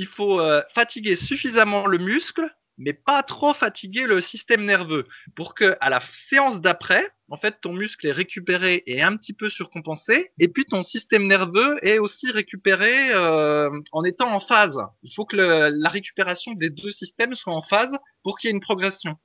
il 0.00 0.06
faut 0.06 0.40
euh, 0.40 0.62
fatiguer 0.74 1.14
suffisamment 1.14 1.86
le 1.86 1.98
muscle, 1.98 2.48
mais 2.78 2.94
pas 2.94 3.22
trop 3.22 3.52
fatiguer 3.52 4.06
le 4.06 4.22
système 4.22 4.64
nerveux 4.64 5.06
pour 5.36 5.54
que 5.54 5.76
à 5.82 5.90
la 5.90 6.00
séance 6.30 6.58
d'après, 6.62 7.06
en 7.28 7.36
fait, 7.36 7.58
ton 7.60 7.74
muscle 7.74 8.06
est 8.06 8.12
récupéré 8.12 8.82
et 8.86 9.02
un 9.02 9.14
petit 9.18 9.34
peu 9.34 9.50
surcompensé, 9.50 10.30
et 10.38 10.48
puis 10.48 10.64
ton 10.64 10.82
système 10.82 11.26
nerveux 11.26 11.76
est 11.82 11.98
aussi 11.98 12.32
récupéré 12.32 13.12
euh, 13.12 13.68
en 13.92 14.04
étant 14.04 14.32
en 14.34 14.40
phase. 14.40 14.78
Il 15.02 15.12
faut 15.14 15.26
que 15.26 15.36
la 15.36 15.90
récupération 15.90 16.52
des 16.52 16.70
deux 16.70 16.90
systèmes 16.90 17.34
soit 17.34 17.52
en 17.52 17.62
phase 17.62 17.94
pour 18.22 18.38
qu'il 18.38 18.48
y 18.48 18.50
ait 18.50 18.54
une 18.54 18.62
progression. 18.62 19.16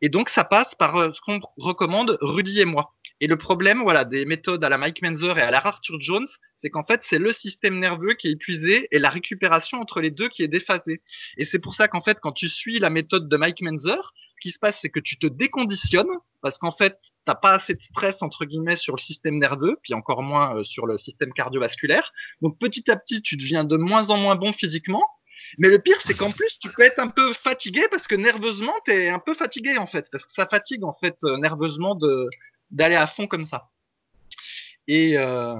Et 0.00 0.08
donc, 0.08 0.28
ça 0.28 0.42
passe 0.42 0.74
par 0.74 0.96
euh, 0.96 1.12
ce 1.14 1.20
qu'on 1.20 1.38
recommande 1.56 2.18
Rudy 2.20 2.60
et 2.60 2.64
moi. 2.64 2.96
Et 3.20 3.28
le 3.28 3.38
problème, 3.38 3.80
voilà, 3.82 4.04
des 4.04 4.24
méthodes 4.24 4.62
à 4.64 4.68
la 4.68 4.76
Mike 4.76 5.00
Menzer 5.02 5.38
et 5.38 5.42
à 5.42 5.50
la 5.50 5.64
Arthur 5.64 6.00
Jones, 6.00 6.28
c'est 6.66 6.70
qu'en 6.70 6.82
fait, 6.82 7.00
c'est 7.08 7.20
le 7.20 7.32
système 7.32 7.78
nerveux 7.78 8.14
qui 8.14 8.26
est 8.26 8.32
épuisé 8.32 8.88
et 8.90 8.98
la 8.98 9.08
récupération 9.08 9.80
entre 9.80 10.00
les 10.00 10.10
deux 10.10 10.28
qui 10.28 10.42
est 10.42 10.48
déphasée. 10.48 11.00
Et 11.36 11.44
c'est 11.44 11.60
pour 11.60 11.76
ça 11.76 11.86
qu'en 11.86 12.00
fait, 12.00 12.18
quand 12.20 12.32
tu 12.32 12.48
suis 12.48 12.80
la 12.80 12.90
méthode 12.90 13.28
de 13.28 13.36
Mike 13.36 13.62
Menzer, 13.62 14.12
ce 14.34 14.40
qui 14.40 14.50
se 14.50 14.58
passe, 14.58 14.76
c'est 14.82 14.88
que 14.88 14.98
tu 14.98 15.16
te 15.16 15.28
déconditionnes 15.28 16.10
parce 16.42 16.58
qu'en 16.58 16.72
fait, 16.72 16.98
t'as 17.24 17.36
pas 17.36 17.52
assez 17.52 17.74
de 17.74 17.82
stress 17.82 18.20
entre 18.20 18.46
guillemets 18.46 18.74
sur 18.74 18.96
le 18.96 19.00
système 19.00 19.38
nerveux, 19.38 19.78
puis 19.80 19.94
encore 19.94 20.24
moins 20.24 20.56
euh, 20.56 20.64
sur 20.64 20.86
le 20.86 20.98
système 20.98 21.32
cardiovasculaire. 21.32 22.12
Donc 22.42 22.58
petit 22.58 22.90
à 22.90 22.96
petit, 22.96 23.22
tu 23.22 23.36
deviens 23.36 23.62
de 23.62 23.76
moins 23.76 24.10
en 24.10 24.16
moins 24.16 24.34
bon 24.34 24.52
physiquement. 24.52 25.04
Mais 25.58 25.68
le 25.68 25.78
pire, 25.78 25.98
c'est 26.04 26.14
qu'en 26.14 26.32
plus, 26.32 26.58
tu 26.60 26.68
peux 26.72 26.82
être 26.82 26.98
un 26.98 27.06
peu 27.06 27.32
fatigué 27.44 27.82
parce 27.92 28.08
que 28.08 28.16
nerveusement, 28.16 28.74
tu 28.84 28.90
es 28.90 29.08
un 29.08 29.20
peu 29.20 29.34
fatigué 29.34 29.78
en 29.78 29.86
fait, 29.86 30.08
parce 30.10 30.26
que 30.26 30.32
ça 30.32 30.48
fatigue 30.50 30.82
en 30.82 30.94
fait 30.94 31.16
euh, 31.22 31.36
nerveusement 31.38 31.96
d'aller 32.72 32.96
à 32.96 33.06
fond 33.06 33.28
comme 33.28 33.46
ça. 33.46 33.68
Et, 34.88 35.16
euh, 35.16 35.54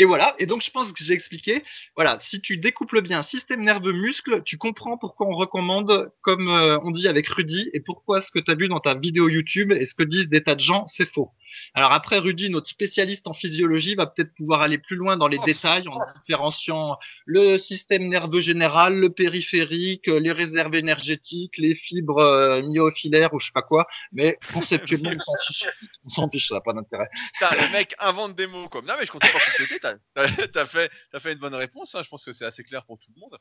et 0.00 0.04
voilà, 0.04 0.36
et 0.38 0.46
donc 0.46 0.62
je 0.62 0.70
pense 0.70 0.92
que 0.92 1.02
j'ai 1.02 1.12
expliqué, 1.12 1.64
voilà, 1.96 2.20
si 2.22 2.40
tu 2.40 2.56
découples 2.56 3.02
bien 3.02 3.24
système 3.24 3.62
nerveux 3.64 3.92
muscle, 3.92 4.42
tu 4.44 4.56
comprends 4.56 4.96
pourquoi 4.96 5.26
on 5.26 5.34
recommande, 5.34 6.12
comme 6.22 6.48
euh, 6.48 6.78
on 6.82 6.92
dit 6.92 7.08
avec 7.08 7.26
Rudy, 7.28 7.68
et 7.72 7.80
pourquoi 7.80 8.20
ce 8.20 8.30
que 8.30 8.38
tu 8.38 8.50
as 8.50 8.54
vu 8.54 8.68
dans 8.68 8.78
ta 8.78 8.94
vidéo 8.94 9.28
YouTube 9.28 9.72
et 9.72 9.86
ce 9.86 9.94
que 9.94 10.04
disent 10.04 10.28
des 10.28 10.42
tas 10.42 10.54
de 10.54 10.60
gens, 10.60 10.86
c'est 10.86 11.08
faux. 11.10 11.32
Alors 11.74 11.92
après, 11.92 12.18
Rudy, 12.18 12.50
notre 12.50 12.68
spécialiste 12.68 13.26
en 13.26 13.34
physiologie, 13.34 13.94
va 13.94 14.06
peut-être 14.06 14.34
pouvoir 14.34 14.62
aller 14.62 14.78
plus 14.78 14.96
loin 14.96 15.16
dans 15.16 15.28
les 15.28 15.38
détails 15.44 15.88
en 15.88 15.98
différenciant 16.16 16.98
le 17.26 17.58
système 17.58 18.08
nerveux 18.08 18.40
général, 18.40 18.96
le 18.98 19.10
périphérique, 19.10 20.06
les 20.06 20.32
réserves 20.32 20.74
énergétiques, 20.74 21.58
les 21.58 21.74
fibres 21.74 22.18
euh, 22.18 22.62
myofiliaires 22.62 23.34
ou 23.34 23.40
je 23.40 23.46
sais 23.46 23.52
pas 23.52 23.62
quoi. 23.62 23.86
Mais 24.12 24.38
conceptuellement, 24.52 25.10
on 25.14 25.20
s'en 25.20 25.46
fiche. 25.46 25.66
On 26.04 26.08
s'en 26.08 26.30
fiche, 26.30 26.48
ça 26.48 26.56
n'a 26.56 26.60
pas 26.60 26.72
d'intérêt. 26.72 27.08
le 27.40 27.72
mec 27.72 27.94
invente 27.98 28.34
des 28.36 28.46
mots 28.46 28.68
comme. 28.68 28.86
Non, 28.86 28.94
mais 28.98 29.06
je 29.06 29.12
comptais 29.12 29.32
pas 29.32 29.40
compléter. 29.40 29.78
T'as 29.80 29.96
as, 30.14 30.66
fait, 30.66 30.90
as 31.12 31.20
fait 31.20 31.32
une 31.32 31.38
bonne 31.38 31.54
réponse. 31.54 31.94
Hein. 31.94 32.02
Je 32.02 32.08
pense 32.08 32.24
que 32.24 32.32
c'est 32.32 32.44
assez 32.46 32.64
clair 32.64 32.84
pour 32.84 32.98
tout 32.98 33.10
le 33.14 33.20
monde. 33.20 33.38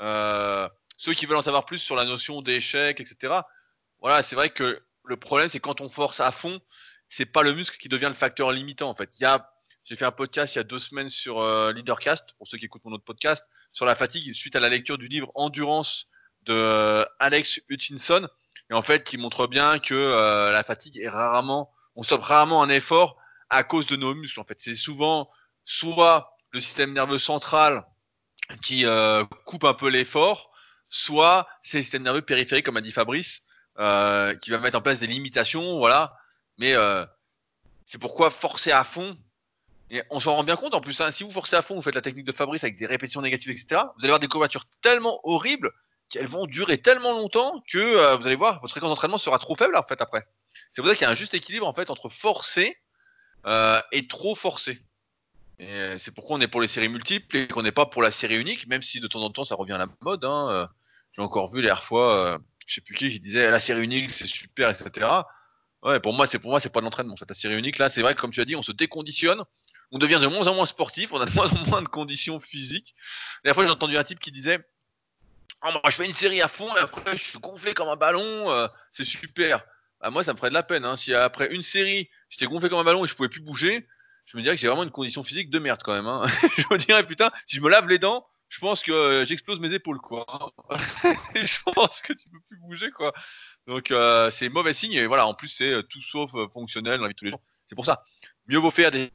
Euh, 0.00 0.68
ceux 0.96 1.14
qui 1.14 1.26
veulent 1.26 1.36
en 1.36 1.42
savoir 1.42 1.64
plus 1.64 1.78
sur 1.78 1.96
la 1.96 2.04
notion 2.04 2.42
d'échec, 2.42 3.00
etc. 3.00 3.40
Voilà, 4.00 4.22
c'est 4.22 4.36
vrai 4.36 4.50
que 4.50 4.82
le 5.04 5.16
problème, 5.16 5.48
c'est 5.48 5.60
quand 5.60 5.80
on 5.80 5.88
force 5.88 6.20
à 6.20 6.30
fond, 6.30 6.60
c'est 7.08 7.26
pas 7.26 7.42
le 7.42 7.52
muscle 7.52 7.76
qui 7.78 7.88
devient 7.88 8.06
le 8.08 8.14
facteur 8.14 8.52
limitant 8.52 8.88
en 8.88 8.94
fait. 8.94 9.10
Il 9.18 9.22
y 9.22 9.26
a, 9.26 9.50
j'ai 9.84 9.96
fait 9.96 10.04
un 10.04 10.12
podcast 10.12 10.54
il 10.54 10.58
y 10.58 10.60
a 10.60 10.64
deux 10.64 10.78
semaines 10.78 11.10
sur 11.10 11.40
euh, 11.40 11.72
Leadercast 11.72 12.34
pour 12.36 12.46
ceux 12.46 12.58
qui 12.58 12.66
écoutent 12.66 12.84
mon 12.84 12.92
autre 12.92 13.04
podcast 13.04 13.44
sur 13.72 13.86
la 13.86 13.94
fatigue 13.94 14.32
suite 14.34 14.56
à 14.56 14.60
la 14.60 14.68
lecture 14.68 14.98
du 14.98 15.08
livre 15.08 15.30
Endurance 15.34 16.06
de 16.42 16.52
euh, 16.52 17.04
Alex 17.18 17.60
Hutchinson 17.68 18.28
et 18.70 18.74
en 18.74 18.82
fait 18.82 19.04
qui 19.04 19.16
montre 19.16 19.46
bien 19.46 19.78
que 19.78 19.94
euh, 19.94 20.52
la 20.52 20.62
fatigue 20.62 20.98
est 20.98 21.08
rarement, 21.08 21.72
on 21.96 22.02
stoppe 22.02 22.22
rarement 22.22 22.62
un 22.62 22.68
effort 22.68 23.16
à 23.50 23.64
cause 23.64 23.86
de 23.86 23.96
nos 23.96 24.14
muscles 24.14 24.40
en 24.40 24.44
fait. 24.44 24.60
C'est 24.60 24.74
souvent 24.74 25.30
soit 25.64 26.36
le 26.52 26.60
système 26.60 26.92
nerveux 26.92 27.18
central 27.18 27.84
qui 28.62 28.86
coupe 29.44 29.64
un 29.64 29.74
peu 29.74 29.88
l'effort, 29.90 30.50
soit 30.88 31.46
c'est 31.62 31.78
le 31.78 31.82
système 31.82 32.02
nerveux 32.02 32.22
périphérique 32.22 32.64
comme 32.64 32.78
a 32.78 32.80
dit 32.80 32.92
Fabrice 32.92 33.42
qui 33.76 34.50
va 34.50 34.58
mettre 34.58 34.78
en 34.78 34.80
place 34.80 35.00
des 35.00 35.06
limitations, 35.06 35.78
voilà 35.78 36.17
mais 36.58 36.74
euh, 36.74 37.06
c'est 37.84 37.98
pourquoi 37.98 38.30
forcer 38.30 38.72
à 38.72 38.84
fond. 38.84 39.16
Et 39.90 40.02
on 40.10 40.20
s'en 40.20 40.34
rend 40.34 40.44
bien 40.44 40.56
compte 40.56 40.74
en 40.74 40.80
plus. 40.82 41.00
Hein, 41.00 41.10
si 41.10 41.24
vous 41.24 41.30
forcez 41.30 41.56
à 41.56 41.62
fond, 41.62 41.74
vous 41.74 41.82
faites 41.82 41.94
la 41.94 42.02
technique 42.02 42.26
de 42.26 42.32
Fabrice 42.32 42.62
avec 42.62 42.76
des 42.76 42.84
répétitions 42.84 43.22
négatives, 43.22 43.50
etc. 43.50 43.82
Vous 43.96 44.04
allez 44.04 44.08
avoir 44.08 44.20
des 44.20 44.28
courbatures 44.28 44.66
tellement 44.82 45.18
horribles 45.22 45.72
qu'elles 46.10 46.26
vont 46.26 46.46
durer 46.46 46.78
tellement 46.78 47.12
longtemps 47.12 47.62
que 47.70 47.78
euh, 47.78 48.16
vous 48.16 48.26
allez 48.26 48.36
voir, 48.36 48.60
votre 48.60 48.72
fréquence 48.72 48.90
d'entraînement 48.90 49.18
sera 49.18 49.38
trop 49.38 49.56
faible 49.56 49.76
en 49.76 49.82
fait 49.82 50.00
après. 50.02 50.26
C'est 50.72 50.82
pour 50.82 50.88
ça 50.88 50.94
qu'il 50.94 51.02
y 51.02 51.06
a 51.06 51.10
un 51.10 51.14
juste 51.14 51.34
équilibre 51.34 51.66
en 51.66 51.74
fait 51.74 51.90
entre 51.90 52.08
forcer 52.08 52.76
euh, 53.46 53.80
et 53.92 54.06
trop 54.08 54.34
forcer. 54.34 54.78
Et 55.58 55.96
c'est 55.98 56.12
pourquoi 56.12 56.36
on 56.36 56.40
est 56.40 56.48
pour 56.48 56.60
les 56.60 56.68
séries 56.68 56.88
multiples 56.88 57.36
et 57.36 57.48
qu'on 57.48 57.62
n'est 57.62 57.72
pas 57.72 57.86
pour 57.86 58.00
la 58.02 58.10
série 58.10 58.40
unique, 58.40 58.66
même 58.68 58.82
si 58.82 59.00
de 59.00 59.06
temps 59.06 59.22
en 59.22 59.30
temps 59.30 59.44
ça 59.44 59.54
revient 59.54 59.72
à 59.72 59.78
la 59.78 59.88
mode. 60.02 60.24
Hein. 60.24 60.68
J'ai 61.12 61.22
encore 61.22 61.50
vu 61.50 61.56
les 61.56 61.66
dernières 61.66 61.82
fois, 61.82 62.38
je 62.66 62.74
sais 62.76 62.80
plus 62.80 62.94
qui, 62.94 63.10
qui 63.10 63.20
disait 63.20 63.50
la 63.50 63.58
série 63.58 63.82
unique 63.82 64.10
c'est 64.10 64.28
super, 64.28 64.70
etc. 64.70 65.08
Ouais, 65.82 66.00
pour 66.00 66.12
moi, 66.12 66.26
c'est 66.26 66.38
pour 66.38 66.50
moi, 66.50 66.60
c'est 66.60 66.72
pas 66.72 66.80
de 66.80 66.84
l'entraînement. 66.84 67.14
En 67.14 67.16
fait, 67.16 67.28
la 67.28 67.34
série 67.34 67.56
unique, 67.56 67.78
là, 67.78 67.88
c'est 67.88 68.02
vrai 68.02 68.14
que 68.14 68.20
comme 68.20 68.32
tu 68.32 68.40
as 68.40 68.44
dit, 68.44 68.56
on 68.56 68.62
se 68.62 68.72
déconditionne, 68.72 69.42
on 69.92 69.98
devient 69.98 70.18
de 70.20 70.26
moins 70.26 70.46
en 70.48 70.54
moins 70.54 70.66
sportif, 70.66 71.12
on 71.12 71.20
a 71.20 71.26
de 71.26 71.32
moins 71.32 71.50
en 71.52 71.66
moins 71.66 71.82
de 71.82 71.88
conditions 71.88 72.40
physiques. 72.40 72.94
La 73.44 73.54
fois, 73.54 73.64
j'ai 73.64 73.70
entendu 73.70 73.96
un 73.96 74.04
type 74.04 74.18
qui 74.18 74.32
disait 74.32 74.58
oh, 75.64 75.70
moi, 75.70 75.82
je 75.88 75.96
fais 75.96 76.06
une 76.06 76.14
série 76.14 76.42
à 76.42 76.48
fond 76.48 76.68
et 76.76 76.80
après, 76.80 77.16
je 77.16 77.24
suis 77.24 77.38
gonflé 77.38 77.74
comme 77.74 77.88
un 77.88 77.96
ballon, 77.96 78.50
euh, 78.50 78.66
c'est 78.92 79.04
super. 79.04 79.64
Bah, 80.00 80.10
moi, 80.10 80.24
ça 80.24 80.32
me 80.32 80.38
ferait 80.38 80.50
de 80.50 80.54
la 80.54 80.62
peine. 80.62 80.84
Hein. 80.84 80.96
Si 80.96 81.14
après 81.14 81.52
une 81.54 81.62
série, 81.62 82.08
j'étais 82.28 82.46
gonflé 82.46 82.68
comme 82.68 82.78
un 82.78 82.84
ballon 82.84 83.04
et 83.04 83.08
je 83.08 83.14
pouvais 83.14 83.28
plus 83.28 83.40
bouger, 83.40 83.86
je 84.24 84.36
me 84.36 84.42
dirais 84.42 84.54
que 84.54 84.60
j'ai 84.60 84.68
vraiment 84.68 84.84
une 84.84 84.90
condition 84.90 85.22
physique 85.22 85.50
de 85.50 85.58
merde 85.58 85.80
quand 85.82 85.94
même. 85.94 86.06
Hein. 86.06 86.26
je 86.58 86.64
me 86.70 86.76
dirais, 86.76 87.04
putain, 87.04 87.30
si 87.46 87.56
je 87.56 87.62
me 87.62 87.70
lave 87.70 87.88
les 87.88 87.98
dents, 87.98 88.26
je 88.48 88.60
pense 88.60 88.82
que 88.82 88.92
euh, 88.92 89.24
j'explose 89.24 89.60
mes 89.60 89.72
épaules, 89.72 89.98
quoi. 89.98 90.26
je 91.34 91.58
pense 91.72 92.02
que 92.02 92.12
tu 92.12 92.28
peux 92.28 92.40
plus 92.40 92.58
bouger, 92.58 92.90
quoi. 92.90 93.12
Donc 93.68 93.90
euh, 93.90 94.30
c'est 94.30 94.48
mauvais 94.48 94.72
signe 94.72 94.94
et 94.94 95.06
voilà, 95.06 95.26
en 95.26 95.34
plus 95.34 95.48
c'est 95.48 95.70
euh, 95.70 95.82
tout 95.82 96.00
sauf 96.00 96.34
euh, 96.34 96.48
fonctionnel 96.48 96.96
dans 96.96 97.02
la 97.02 97.08
vie 97.08 97.14
de 97.14 97.18
tous 97.18 97.26
les 97.26 97.30
jours. 97.30 97.42
C'est 97.66 97.74
pour 97.74 97.84
ça, 97.84 98.02
mieux 98.46 98.56
vaut 98.56 98.70
faire 98.70 98.90
des 98.90 99.12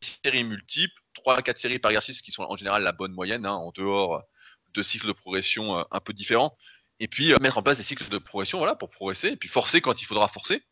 séries 0.00 0.44
multiples, 0.44 0.98
3 1.12 1.36
à 1.36 1.42
4 1.42 1.58
séries 1.58 1.78
par 1.78 1.90
exercice 1.90 2.22
qui 2.22 2.32
sont 2.32 2.44
en 2.44 2.56
général 2.56 2.82
la 2.82 2.92
bonne 2.92 3.12
moyenne, 3.12 3.44
hein, 3.44 3.52
en 3.52 3.70
dehors 3.72 4.24
de 4.72 4.82
cycles 4.82 5.08
de 5.08 5.12
progression 5.12 5.84
un 5.90 6.00
peu 6.00 6.14
différents. 6.14 6.56
Et 7.00 7.06
puis 7.08 7.34
mettre 7.40 7.58
en 7.58 7.62
place 7.62 7.76
des 7.76 7.82
cycles 7.82 8.08
de 8.08 8.16
progression 8.16 8.56
voilà, 8.56 8.74
pour 8.76 8.88
progresser, 8.88 9.28
et 9.28 9.36
puis 9.36 9.50
forcer 9.50 9.82
quand 9.82 10.00
il 10.00 10.06
faudra 10.06 10.26
forcer. 10.28 10.62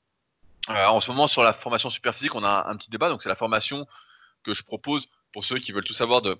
en 0.68 1.00
ce 1.02 1.10
moment, 1.10 1.28
sur 1.28 1.42
la 1.42 1.52
formation 1.52 1.90
super 1.90 2.14
physique, 2.14 2.34
on 2.34 2.42
a 2.42 2.66
un, 2.68 2.76
petit 2.76 2.88
débat. 2.88 3.10
Donc, 3.10 3.22
c'est 3.22 3.28
la 3.28 3.34
formation 3.34 3.86
que 4.44 4.54
je 4.54 4.62
propose 4.62 5.08
pour 5.32 5.44
ceux 5.44 5.58
qui 5.58 5.72
veulent 5.72 5.84
tout 5.84 5.92
savoir 5.92 6.22
de 6.22 6.38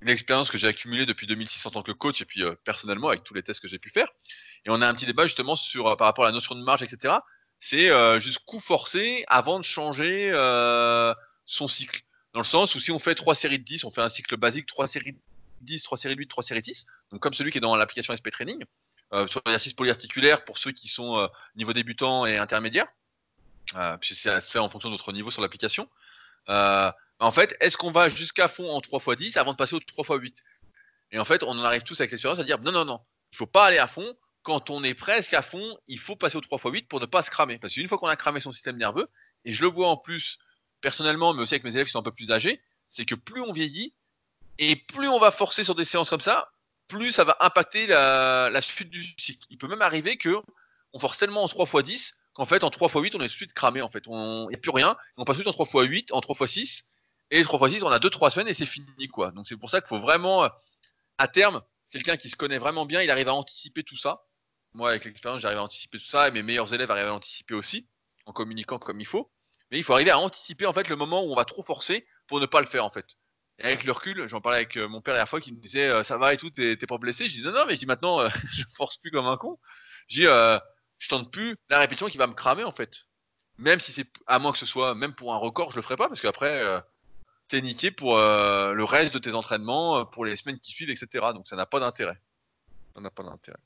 une 0.00 0.10
expérience 0.10 0.50
que 0.50 0.58
j'ai 0.58 0.66
accumulée 0.66 1.06
depuis 1.06 1.26
2006 1.26 1.64
en 1.66 1.70
tant 1.70 1.82
que 1.82 1.92
coach 1.92 2.20
et 2.20 2.24
puis 2.24 2.42
personnellement 2.64 3.08
avec 3.08 3.24
tous 3.24 3.34
les 3.34 3.42
tests 3.42 3.60
que 3.60 3.68
j'ai 3.68 3.78
pu 3.78 3.90
faire. 3.90 4.08
Et 4.64 4.70
on 4.70 4.80
a 4.80 4.88
un 4.88 4.94
petit 4.94 5.06
débat 5.06 5.24
justement 5.24 5.56
sur 5.56 5.88
euh, 5.88 5.96
par 5.96 6.06
rapport 6.06 6.24
à 6.24 6.28
la 6.28 6.32
notion 6.32 6.54
de 6.54 6.62
marge, 6.62 6.82
etc. 6.82 7.14
C'est 7.60 7.90
euh, 7.90 8.18
coup 8.46 8.60
forcé 8.60 9.24
avant 9.28 9.58
de 9.58 9.64
changer 9.64 10.30
euh, 10.34 11.14
son 11.46 11.68
cycle? 11.68 12.02
Dans 12.32 12.40
le 12.40 12.44
sens 12.44 12.74
où 12.74 12.80
si 12.80 12.90
on 12.90 12.98
fait 12.98 13.14
trois 13.14 13.34
séries 13.34 13.58
de 13.58 13.64
10, 13.64 13.84
on 13.84 13.90
fait 13.90 14.02
un 14.02 14.08
cycle 14.08 14.36
basique, 14.36 14.66
trois 14.66 14.88
séries 14.88 15.12
de 15.12 15.18
10, 15.60 15.82
trois 15.82 15.96
séries 15.96 16.14
de 16.14 16.20
8, 16.20 16.28
trois 16.28 16.42
séries 16.42 16.60
de 16.60 16.64
10, 16.64 16.86
donc 17.12 17.20
comme 17.20 17.32
celui 17.32 17.52
qui 17.52 17.58
est 17.58 17.60
dans 17.60 17.76
l'application 17.76 18.14
SP 18.16 18.30
Training, 18.30 18.64
euh, 19.12 19.26
sur 19.26 19.40
l'exercice 19.46 19.72
polyarticulaire 19.72 20.44
pour 20.44 20.58
ceux 20.58 20.72
qui 20.72 20.88
sont 20.88 21.16
euh, 21.16 21.28
niveau 21.54 21.72
débutant 21.72 22.26
et 22.26 22.38
intermédiaire, 22.38 22.86
euh, 23.76 23.96
puisque 23.98 24.20
ça 24.20 24.40
se 24.40 24.50
fait 24.50 24.58
en 24.58 24.68
fonction 24.68 24.88
de 24.88 24.94
notre 24.94 25.12
niveau 25.12 25.30
sur 25.30 25.42
l'application. 25.42 25.88
Euh, 26.48 26.90
en 27.24 27.32
fait, 27.32 27.56
est-ce 27.60 27.76
qu'on 27.76 27.90
va 27.90 28.08
jusqu'à 28.08 28.48
fond 28.48 28.70
en 28.70 28.80
3 28.80 29.00
x 29.00 29.16
10 29.16 29.36
avant 29.36 29.52
de 29.52 29.56
passer 29.56 29.74
au 29.74 29.80
3 29.80 30.16
x 30.16 30.22
8 30.22 30.44
Et 31.12 31.18
en 31.18 31.24
fait, 31.24 31.42
on 31.42 31.50
en 31.50 31.64
arrive 31.64 31.82
tous 31.82 32.00
avec 32.00 32.10
l'expérience 32.10 32.38
à 32.38 32.44
dire 32.44 32.60
non, 32.60 32.72
non, 32.72 32.84
non, 32.84 33.00
il 33.32 33.36
faut 33.36 33.46
pas 33.46 33.66
aller 33.66 33.78
à 33.78 33.86
fond, 33.86 34.16
quand 34.44 34.68
on 34.68 34.84
est 34.84 34.94
presque 34.94 35.34
à 35.34 35.42
fond, 35.42 35.78
il 35.88 35.98
faut 35.98 36.16
passer 36.16 36.36
au 36.36 36.40
3x8 36.40 36.86
pour 36.86 37.00
ne 37.00 37.06
pas 37.06 37.22
se 37.22 37.30
cramer. 37.30 37.58
Parce 37.58 37.72
qu'une 37.74 37.88
fois 37.88 37.98
qu'on 37.98 38.06
a 38.06 38.14
cramé 38.14 38.40
son 38.40 38.52
système 38.52 38.76
nerveux, 38.76 39.08
et 39.44 39.52
je 39.52 39.62
le 39.62 39.68
vois 39.68 39.88
en 39.88 39.96
plus 39.96 40.38
personnellement, 40.82 41.32
mais 41.32 41.42
aussi 41.42 41.54
avec 41.54 41.64
mes 41.64 41.70
élèves 41.70 41.86
qui 41.86 41.92
sont 41.92 41.98
un 41.98 42.04
peu 42.04 42.12
plus 42.12 42.30
âgés, 42.30 42.60
c'est 42.90 43.06
que 43.06 43.14
plus 43.14 43.40
on 43.40 43.52
vieillit, 43.52 43.94
et 44.58 44.76
plus 44.76 45.08
on 45.08 45.18
va 45.18 45.30
forcer 45.30 45.64
sur 45.64 45.74
des 45.74 45.86
séances 45.86 46.10
comme 46.10 46.20
ça, 46.20 46.52
plus 46.88 47.10
ça 47.10 47.24
va 47.24 47.38
impacter 47.40 47.86
la, 47.86 48.60
suite 48.60 48.90
du 48.90 49.02
cycle. 49.18 49.46
Il 49.48 49.56
peut 49.56 49.66
même 49.66 49.82
arriver 49.82 50.18
que 50.18 50.36
on 50.92 50.98
force 50.98 51.18
tellement 51.18 51.42
en 51.42 51.46
3x10 51.46 52.12
qu'en 52.34 52.44
fait 52.44 52.62
en 52.64 52.68
3x8 52.68 52.98
on 52.98 53.02
est 53.02 53.08
tout 53.08 53.20
de 53.20 53.28
suite 53.28 53.54
cramé 53.54 53.80
en 53.80 53.88
fait. 53.88 54.04
Il 54.06 54.46
n'y 54.48 54.54
a 54.54 54.58
plus 54.58 54.70
rien, 54.70 54.96
on 55.16 55.24
passe 55.24 55.38
tout 55.38 55.48
en 55.48 55.52
3x8, 55.52 56.12
en 56.12 56.20
3x6, 56.20 56.84
et 57.30 57.42
3x6 57.42 57.82
on 57.84 57.90
a 57.90 57.98
2-3 57.98 58.30
semaines 58.30 58.48
et 58.48 58.54
c'est 58.54 58.66
fini 58.66 59.08
quoi. 59.08 59.32
Donc 59.32 59.46
c'est 59.46 59.56
pour 59.56 59.70
ça 59.70 59.80
qu'il 59.80 59.88
faut 59.88 60.00
vraiment, 60.00 60.48
à 61.18 61.28
terme, 61.28 61.62
quelqu'un 61.90 62.16
qui 62.16 62.28
se 62.28 62.36
connaît 62.36 62.58
vraiment 62.58 62.86
bien, 62.86 63.02
il 63.02 63.10
arrive 63.10 63.28
à 63.28 63.34
anticiper 63.34 63.82
tout 63.82 63.96
ça 63.96 64.24
moi, 64.74 64.90
avec 64.90 65.04
l'expérience, 65.04 65.40
j'arrive 65.40 65.58
à 65.58 65.62
anticiper 65.62 65.98
tout 65.98 66.04
ça 66.04 66.28
et 66.28 66.30
mes 66.32 66.42
meilleurs 66.42 66.74
élèves 66.74 66.90
arrivent 66.90 67.06
à 67.06 67.14
anticiper 67.14 67.54
aussi 67.54 67.88
en 68.26 68.32
communiquant 68.32 68.78
comme 68.78 69.00
il 69.00 69.06
faut. 69.06 69.30
Mais 69.70 69.78
il 69.78 69.84
faut 69.84 69.92
arriver 69.92 70.10
à 70.10 70.18
anticiper 70.18 70.66
en 70.66 70.72
fait 70.72 70.88
le 70.88 70.96
moment 70.96 71.24
où 71.24 71.32
on 71.32 71.36
va 71.36 71.44
trop 71.44 71.62
forcer 71.62 72.06
pour 72.26 72.40
ne 72.40 72.46
pas 72.46 72.60
le 72.60 72.66
faire 72.66 72.84
en 72.84 72.90
fait. 72.90 73.06
Et 73.60 73.64
avec 73.66 73.84
le 73.84 73.92
recul, 73.92 74.28
j'en 74.28 74.40
parlais 74.40 74.58
avec 74.58 74.76
euh, 74.76 74.88
mon 74.88 75.00
père 75.00 75.14
la 75.14 75.26
fois 75.26 75.40
qui 75.40 75.52
me 75.52 75.60
disait 75.60 75.88
euh, 75.88 76.02
ça 76.02 76.18
va 76.18 76.34
et 76.34 76.36
tout, 76.36 76.50
t'es 76.50 76.76
pas 76.76 76.98
blessé? 76.98 77.28
Je 77.28 77.36
dis 77.36 77.44
non, 77.44 77.52
non, 77.52 77.66
mais 77.66 77.74
je 77.74 77.80
dis 77.80 77.86
maintenant, 77.86 78.20
euh, 78.20 78.28
je 78.52 78.64
force 78.74 78.96
plus 78.96 79.12
comme 79.12 79.26
un 79.26 79.36
con. 79.36 79.58
Je 80.08 80.14
dis 80.16 80.60
je 80.98 81.08
tente 81.08 81.30
plus 81.30 81.56
la 81.68 81.78
répétition 81.78 82.08
qui 82.08 82.18
va 82.18 82.26
me 82.26 82.34
cramer 82.34 82.64
en 82.64 82.72
fait. 82.72 83.06
Même 83.58 83.78
si 83.78 83.92
c'est 83.92 84.08
à 84.26 84.40
moins 84.40 84.52
que 84.52 84.58
ce 84.58 84.66
soit 84.66 84.94
même 84.96 85.14
pour 85.14 85.34
un 85.34 85.36
record, 85.36 85.70
je 85.70 85.76
le 85.76 85.82
ferai 85.82 85.96
pas 85.96 86.08
parce 86.08 86.20
qu'après 86.20 86.82
t'es 87.48 87.60
niqué 87.60 87.90
pour 87.90 88.16
le 88.16 88.84
reste 88.84 89.14
de 89.14 89.18
tes 89.18 89.34
entraînements, 89.34 90.04
pour 90.04 90.24
les 90.24 90.36
semaines 90.36 90.58
qui 90.58 90.70
suivent, 90.70 90.90
etc. 90.90 91.06
Donc 91.34 91.46
ça 91.46 91.56
n'a 91.56 91.66
pas 91.66 91.80
d'intérêt. 91.80 92.18
N'a 92.96 93.10
pas 93.10 93.24
d'intérêt. 93.24 93.58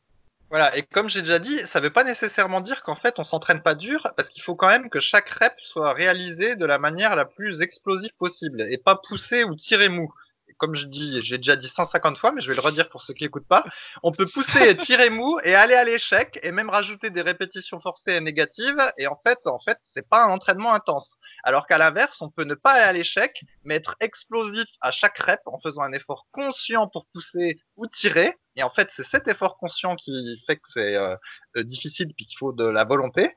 Voilà, 0.51 0.75
et 0.75 0.83
comme 0.83 1.11
j'ai 1.11 1.21
déjà 1.21 1.39
dit, 1.39 1.59
ça 1.71 1.79
ne 1.79 1.85
veut 1.85 1.93
pas 1.93 2.05
nécessairement 2.05 2.63
dire 2.63 2.83
qu'en 2.83 2.95
fait 2.95 3.19
on 3.19 3.23
s'entraîne 3.23 3.61
pas 3.61 3.75
dur, 3.75 4.09
parce 4.17 4.31
qu'il 4.31 4.43
faut 4.43 4.55
quand 4.55 4.69
même 4.69 4.89
que 4.89 5.01
chaque 5.01 5.29
rep 5.29 5.53
soit 5.61 5.93
réalisé 5.93 6.57
de 6.57 6.65
la 6.65 6.79
manière 6.79 7.15
la 7.17 7.27
plus 7.27 7.61
explosive 7.61 8.13
possible, 8.19 8.63
et 8.63 8.79
pas 8.79 8.97
poussé 8.97 9.45
ou 9.45 9.55
tirer 9.55 9.91
mou 9.91 10.11
comme 10.59 10.75
je 10.75 10.87
dis, 10.87 11.21
j'ai 11.23 11.39
déjà 11.39 11.57
dit 11.57 11.69
150 11.69 12.19
fois, 12.19 12.33
mais 12.33 12.41
je 12.41 12.49
vais 12.49 12.55
le 12.55 12.61
redire 12.61 12.89
pour 12.89 13.03
ceux 13.03 13.15
qui 13.15 13.25
n'écoutent 13.25 13.49
pas. 13.49 13.65
On 14.03 14.13
peut 14.13 14.27
pousser, 14.27 14.77
tirer 14.77 15.09
mou 15.09 15.39
et 15.45 15.55
aller 15.55 15.75
à 15.75 15.85
l'échec 15.85 16.39
et 16.43 16.53
même 16.53 16.69
rajouter 16.69 17.11
des 17.11 17.23
répétitions 17.23 17.81
forcées 17.81 18.13
et 18.13 18.21
négatives. 18.21 18.81
Et 18.99 19.07
en 19.07 19.21
fait, 19.25 19.39
en 19.47 19.61
fait, 19.61 19.79
c'est 19.85 20.07
pas 20.09 20.25
un 20.25 20.31
entraînement 20.31 20.75
intense. 20.75 21.17
Alors 21.45 21.67
qu'à 21.67 21.79
l'inverse, 21.79 22.21
on 22.21 22.31
peut 22.31 22.45
ne 22.45 22.55
pas 22.55 22.73
aller 22.73 22.85
à 22.85 22.93
l'échec, 22.93 23.41
mais 23.65 23.77
être 23.77 23.97
explosif 24.01 24.69
à 24.81 24.91
chaque 24.91 25.19
rep 25.19 25.41
en 25.47 25.59
faisant 25.61 25.83
un 25.83 25.93
effort 25.93 26.27
conscient 26.33 26.89
pour 26.89 27.07
pousser 27.13 27.61
ou 27.79 27.87
tirer. 27.87 28.35
Et 28.57 28.63
en 28.65 28.71
fait, 28.71 28.91
c'est 28.97 29.07
cet 29.07 29.29
effort 29.29 29.57
conscient 29.57 29.95
qui 29.95 30.43
fait 30.47 30.57
que 30.57 30.69
c'est 30.75 30.97
euh, 30.97 31.15
euh, 31.57 31.63
difficile 31.63 32.13
puis 32.17 32.27
qu'il 32.27 32.37
faut 32.39 32.53
de 32.53 32.65
la 32.65 32.85
volonté. 32.85 33.35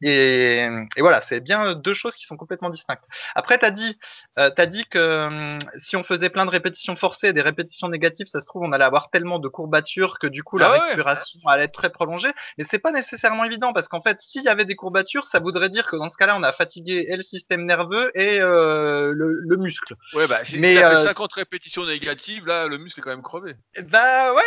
Et, 0.00 0.66
et 0.96 1.00
voilà, 1.00 1.22
c'est 1.28 1.40
bien 1.40 1.74
deux 1.74 1.92
choses 1.92 2.14
qui 2.14 2.24
sont 2.24 2.36
complètement 2.36 2.70
distinctes. 2.70 3.02
Après, 3.34 3.58
tu 3.58 3.64
as 3.64 3.72
dit, 3.72 3.98
euh, 4.38 4.50
as 4.56 4.66
dit 4.66 4.84
que 4.84 5.26
hum, 5.26 5.58
si 5.78 5.96
on 5.96 6.04
faisait 6.04 6.30
plein 6.30 6.46
de 6.46 6.50
répétitions 6.50 6.94
forcées, 6.94 7.32
des 7.32 7.42
répétitions 7.42 7.88
négatives, 7.88 8.28
ça 8.28 8.40
se 8.40 8.46
trouve, 8.46 8.62
on 8.62 8.72
allait 8.72 8.84
avoir 8.84 9.10
tellement 9.10 9.40
de 9.40 9.48
courbatures 9.48 10.18
que 10.20 10.28
du 10.28 10.44
coup, 10.44 10.56
la 10.56 10.68
ah 10.68 10.84
récupération 10.84 11.40
allait 11.46 11.64
être 11.64 11.72
très 11.72 11.90
prolongée. 11.90 12.30
Mais 12.56 12.64
c'est 12.70 12.78
pas 12.78 12.92
nécessairement 12.92 13.44
évident 13.44 13.72
parce 13.72 13.88
qu'en 13.88 14.00
fait, 14.00 14.18
s'il 14.20 14.44
y 14.44 14.48
avait 14.48 14.64
des 14.64 14.76
courbatures, 14.76 15.26
ça 15.26 15.40
voudrait 15.40 15.68
dire 15.68 15.86
que 15.86 15.96
dans 15.96 16.10
ce 16.10 16.16
cas-là, 16.16 16.36
on 16.36 16.42
a 16.42 16.52
fatigué 16.52 17.06
et 17.08 17.16
le 17.16 17.22
système 17.24 17.66
nerveux 17.66 18.10
et 18.14 18.40
euh, 18.40 19.12
le, 19.12 19.32
le 19.32 19.56
muscle. 19.56 19.96
Ouais, 20.14 20.28
bah, 20.28 20.44
si, 20.44 20.60
Mais, 20.60 20.74
si 20.74 20.78
ça 20.78 20.92
euh, 20.92 20.96
fait 20.96 21.02
50 21.08 21.32
répétitions 21.34 21.84
négatives, 21.86 22.46
là, 22.46 22.68
le 22.68 22.78
muscle 22.78 23.00
est 23.00 23.02
quand 23.02 23.10
même 23.10 23.22
crevé. 23.22 23.54
Bah 23.82 24.34
ouais, 24.34 24.42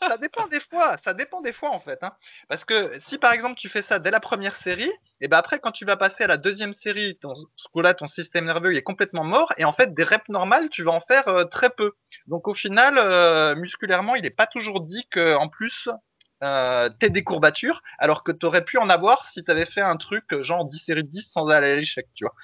ça 0.00 0.16
dépend 0.18 0.46
des 0.48 0.60
fois, 0.60 0.96
ça 1.04 1.14
dépend 1.14 1.40
des 1.40 1.52
fois 1.52 1.70
en 1.70 1.80
fait. 1.80 1.98
Hein. 2.02 2.12
Parce 2.48 2.64
que 2.64 2.98
si 3.08 3.18
par 3.18 3.32
exemple 3.32 3.56
tu 3.56 3.68
fais 3.68 3.82
ça 3.82 3.98
dès 3.98 4.10
la 4.10 4.20
première 4.20 4.56
série, 4.62 4.90
et 5.20 5.28
ben 5.28 5.38
après 5.38 5.58
quand 5.58 5.72
tu 5.72 5.84
vas 5.84 5.96
passer 5.96 6.24
à 6.24 6.26
la 6.26 6.36
deuxième 6.36 6.72
série, 6.72 7.18
ton, 7.20 7.34
coup-là 7.72 7.94
ton 7.94 8.06
système 8.06 8.46
nerveux 8.46 8.72
il 8.72 8.76
est 8.76 8.82
complètement 8.82 9.24
mort, 9.24 9.52
et 9.58 9.64
en 9.64 9.72
fait 9.72 9.94
des 9.94 10.04
reps 10.04 10.28
normales 10.28 10.68
tu 10.70 10.82
vas 10.82 10.92
en 10.92 11.00
faire 11.00 11.28
euh, 11.28 11.44
très 11.44 11.70
peu. 11.70 11.92
Donc 12.26 12.48
au 12.48 12.54
final, 12.54 12.94
euh, 12.98 13.54
musculairement 13.54 14.14
il 14.14 14.22
n'est 14.22 14.30
pas 14.30 14.46
toujours 14.46 14.80
dit 14.80 15.06
que 15.10 15.34
en 15.36 15.48
plus 15.48 15.88
euh, 16.42 16.88
t'aies 17.00 17.10
des 17.10 17.24
courbatures, 17.24 17.82
alors 17.98 18.22
que 18.22 18.32
t'aurais 18.32 18.64
pu 18.64 18.78
en 18.78 18.88
avoir 18.90 19.26
si 19.32 19.42
t'avais 19.42 19.66
fait 19.66 19.80
un 19.80 19.96
truc 19.96 20.24
euh, 20.32 20.42
genre 20.42 20.64
10 20.66 20.78
séries 20.78 21.04
de 21.04 21.08
10 21.10 21.22
sans 21.32 21.46
aller 21.48 21.70
à 21.72 21.76
l'échec, 21.76 22.06
tu 22.14 22.24
vois. 22.24 22.34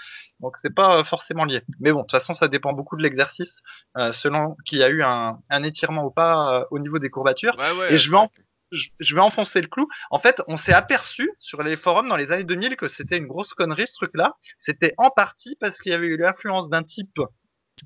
Donc 0.40 0.56
c'est 0.62 0.74
pas 0.74 0.98
euh, 0.98 1.04
forcément 1.04 1.44
lié. 1.44 1.62
Mais 1.80 1.92
bon, 1.92 1.98
de 1.98 2.02
toute 2.04 2.12
façon 2.12 2.32
ça 2.32 2.48
dépend 2.48 2.72
beaucoup 2.72 2.96
de 2.96 3.02
l'exercice, 3.02 3.60
euh, 3.98 4.12
selon 4.12 4.56
qu'il 4.64 4.78
y 4.78 4.82
a 4.82 4.88
eu 4.88 5.02
un, 5.02 5.38
un 5.50 5.62
étirement 5.62 6.04
ou 6.04 6.10
pas 6.10 6.60
euh, 6.60 6.64
au 6.70 6.78
niveau 6.78 6.98
des 6.98 7.10
courbatures. 7.10 7.56
Ouais, 7.58 7.72
ouais. 7.72 7.92
Et 7.94 7.98
je 7.98 8.10
vais, 8.10 8.16
en- 8.16 8.28
c'est- 8.34 8.42
je, 8.72 8.88
je 9.00 9.14
vais 9.14 9.20
enfoncer 9.20 9.60
le 9.60 9.66
clou. 9.68 9.86
En 10.10 10.18
fait, 10.18 10.40
on 10.48 10.56
s'est 10.56 10.72
aperçu 10.72 11.30
sur 11.38 11.62
les 11.62 11.76
forums 11.76 12.08
dans 12.08 12.16
les 12.16 12.32
années 12.32 12.44
2000 12.44 12.76
que 12.76 12.88
c'était 12.88 13.18
une 13.18 13.26
grosse 13.26 13.52
connerie 13.52 13.86
ce 13.86 13.92
truc-là. 13.92 14.34
C'était 14.58 14.94
en 14.96 15.10
partie 15.10 15.56
parce 15.60 15.78
qu'il 15.78 15.92
y 15.92 15.94
avait 15.94 16.06
eu 16.06 16.16
l'influence 16.16 16.70
d'un 16.70 16.82
type 16.82 17.20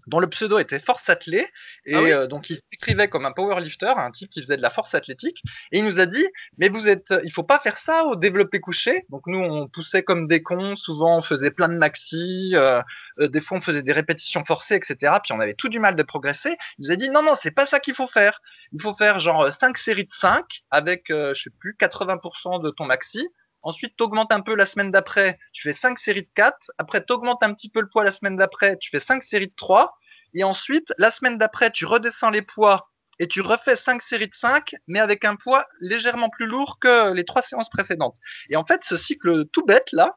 dont 0.07 0.21
le 0.21 0.29
pseudo 0.29 0.59
était 0.59 0.79
Force 0.79 1.09
Athlée, 1.09 1.47
et 1.85 1.95
Ah 1.95 2.03
oui 2.03 2.13
euh, 2.13 2.27
donc 2.27 2.51
il 2.51 2.61
s'écrivait 2.71 3.09
comme 3.09 3.27
un 3.27 3.33
powerlifter, 3.33 3.93
un 3.97 4.11
type 4.11 4.31
qui 4.31 4.43
faisait 4.43 4.57
de 4.57 4.63
la 4.63 4.71
force 4.71 4.95
athlétique, 4.95 5.43
et 5.73 5.79
il 5.79 5.85
nous 5.85 5.99
a 5.99 6.07
dit, 6.07 6.27
mais 6.59 6.69
vous 6.69 6.89
êtes, 6.89 7.13
il 7.25 7.33
faut 7.33 7.43
pas 7.43 7.59
faire 7.61 7.79
ça 7.79 8.05
au 8.05 8.17
développé 8.17 8.61
couché. 8.61 9.05
Donc 9.11 9.23
nous 9.27 9.39
on 9.39 9.69
poussait 9.69 10.03
comme 10.03 10.29
des 10.29 10.43
cons, 10.43 10.77
souvent 10.77 11.19
on 11.19 11.23
faisait 11.23 11.51
plein 11.51 11.69
de 11.69 11.77
maxi, 11.77 12.53
euh, 12.55 12.83
euh, 13.21 13.29
des 13.29 13.41
fois 13.41 13.59
on 13.59 13.61
faisait 13.61 13.83
des 13.83 13.93
répétitions 13.93 14.45
forcées, 14.45 14.77
etc. 14.77 15.17
Puis 15.23 15.33
on 15.33 15.41
avait 15.41 15.55
tout 15.55 15.69
du 15.69 15.79
mal 15.79 15.97
de 15.97 16.03
progresser. 16.03 16.57
Il 16.79 16.87
nous 16.87 16.91
a 16.93 16.97
dit 16.97 17.11
non 17.11 17.23
non 17.23 17.35
c'est 17.43 17.51
pas 17.51 17.67
ça 17.67 17.81
qu'il 17.81 17.95
faut 17.95 18.09
faire. 18.09 18.41
Il 18.73 18.83
faut 18.83 18.95
faire 18.95 19.19
genre 19.19 19.53
5 19.53 19.79
séries 19.79 20.05
de 20.05 20.13
5 20.21 20.45
avec 20.71 21.11
euh, 21.11 21.35
je 21.35 21.45
sais 21.45 21.51
plus 21.59 21.77
80% 21.81 22.63
de 22.63 22.71
ton 22.71 22.85
maxi. 22.85 23.27
Ensuite, 23.67 23.97
tu 23.97 24.05
augmentes 24.05 24.31
un 24.31 24.43
peu 24.43 24.55
la 24.55 24.65
semaine 24.65 24.93
d'après, 24.93 25.41
tu 25.53 25.63
fais 25.63 25.75
5 25.75 25.99
séries 25.99 26.23
de 26.23 26.29
4. 26.37 26.71
Après, 26.79 27.05
tu 27.05 27.13
augmentes 27.13 27.43
un 27.43 27.53
petit 27.53 27.69
peu 27.69 27.81
le 27.81 27.89
poids 27.89 28.05
la 28.05 28.13
semaine 28.13 28.37
d'après, 28.37 28.77
tu 28.79 28.91
fais 28.91 29.01
5 29.01 29.25
séries 29.25 29.49
de 29.49 29.55
3. 29.57 29.93
Et 30.35 30.45
ensuite, 30.45 30.93
la 30.99 31.11
semaine 31.11 31.37
d'après, 31.37 31.73
tu 31.73 31.85
redescends 31.85 32.31
les 32.31 32.43
poids 32.43 32.89
et 33.19 33.27
tu 33.27 33.41
refais 33.41 33.75
5 33.75 34.03
séries 34.03 34.29
de 34.29 34.35
5, 34.37 34.77
mais 34.87 35.01
avec 35.01 35.25
un 35.25 35.35
poids 35.35 35.67
légèrement 35.81 36.31
plus 36.31 36.47
lourd 36.47 36.79
que 36.81 37.13
les 37.13 37.25
3 37.25 37.43
séances 37.43 37.69
précédentes. 37.69 38.15
Et 38.51 38.57
en 38.57 38.65
fait, 38.65 38.85
ce 38.85 38.97
cycle 38.97 39.47
tout 39.47 39.67
bête 39.67 39.91
là, 39.91 40.15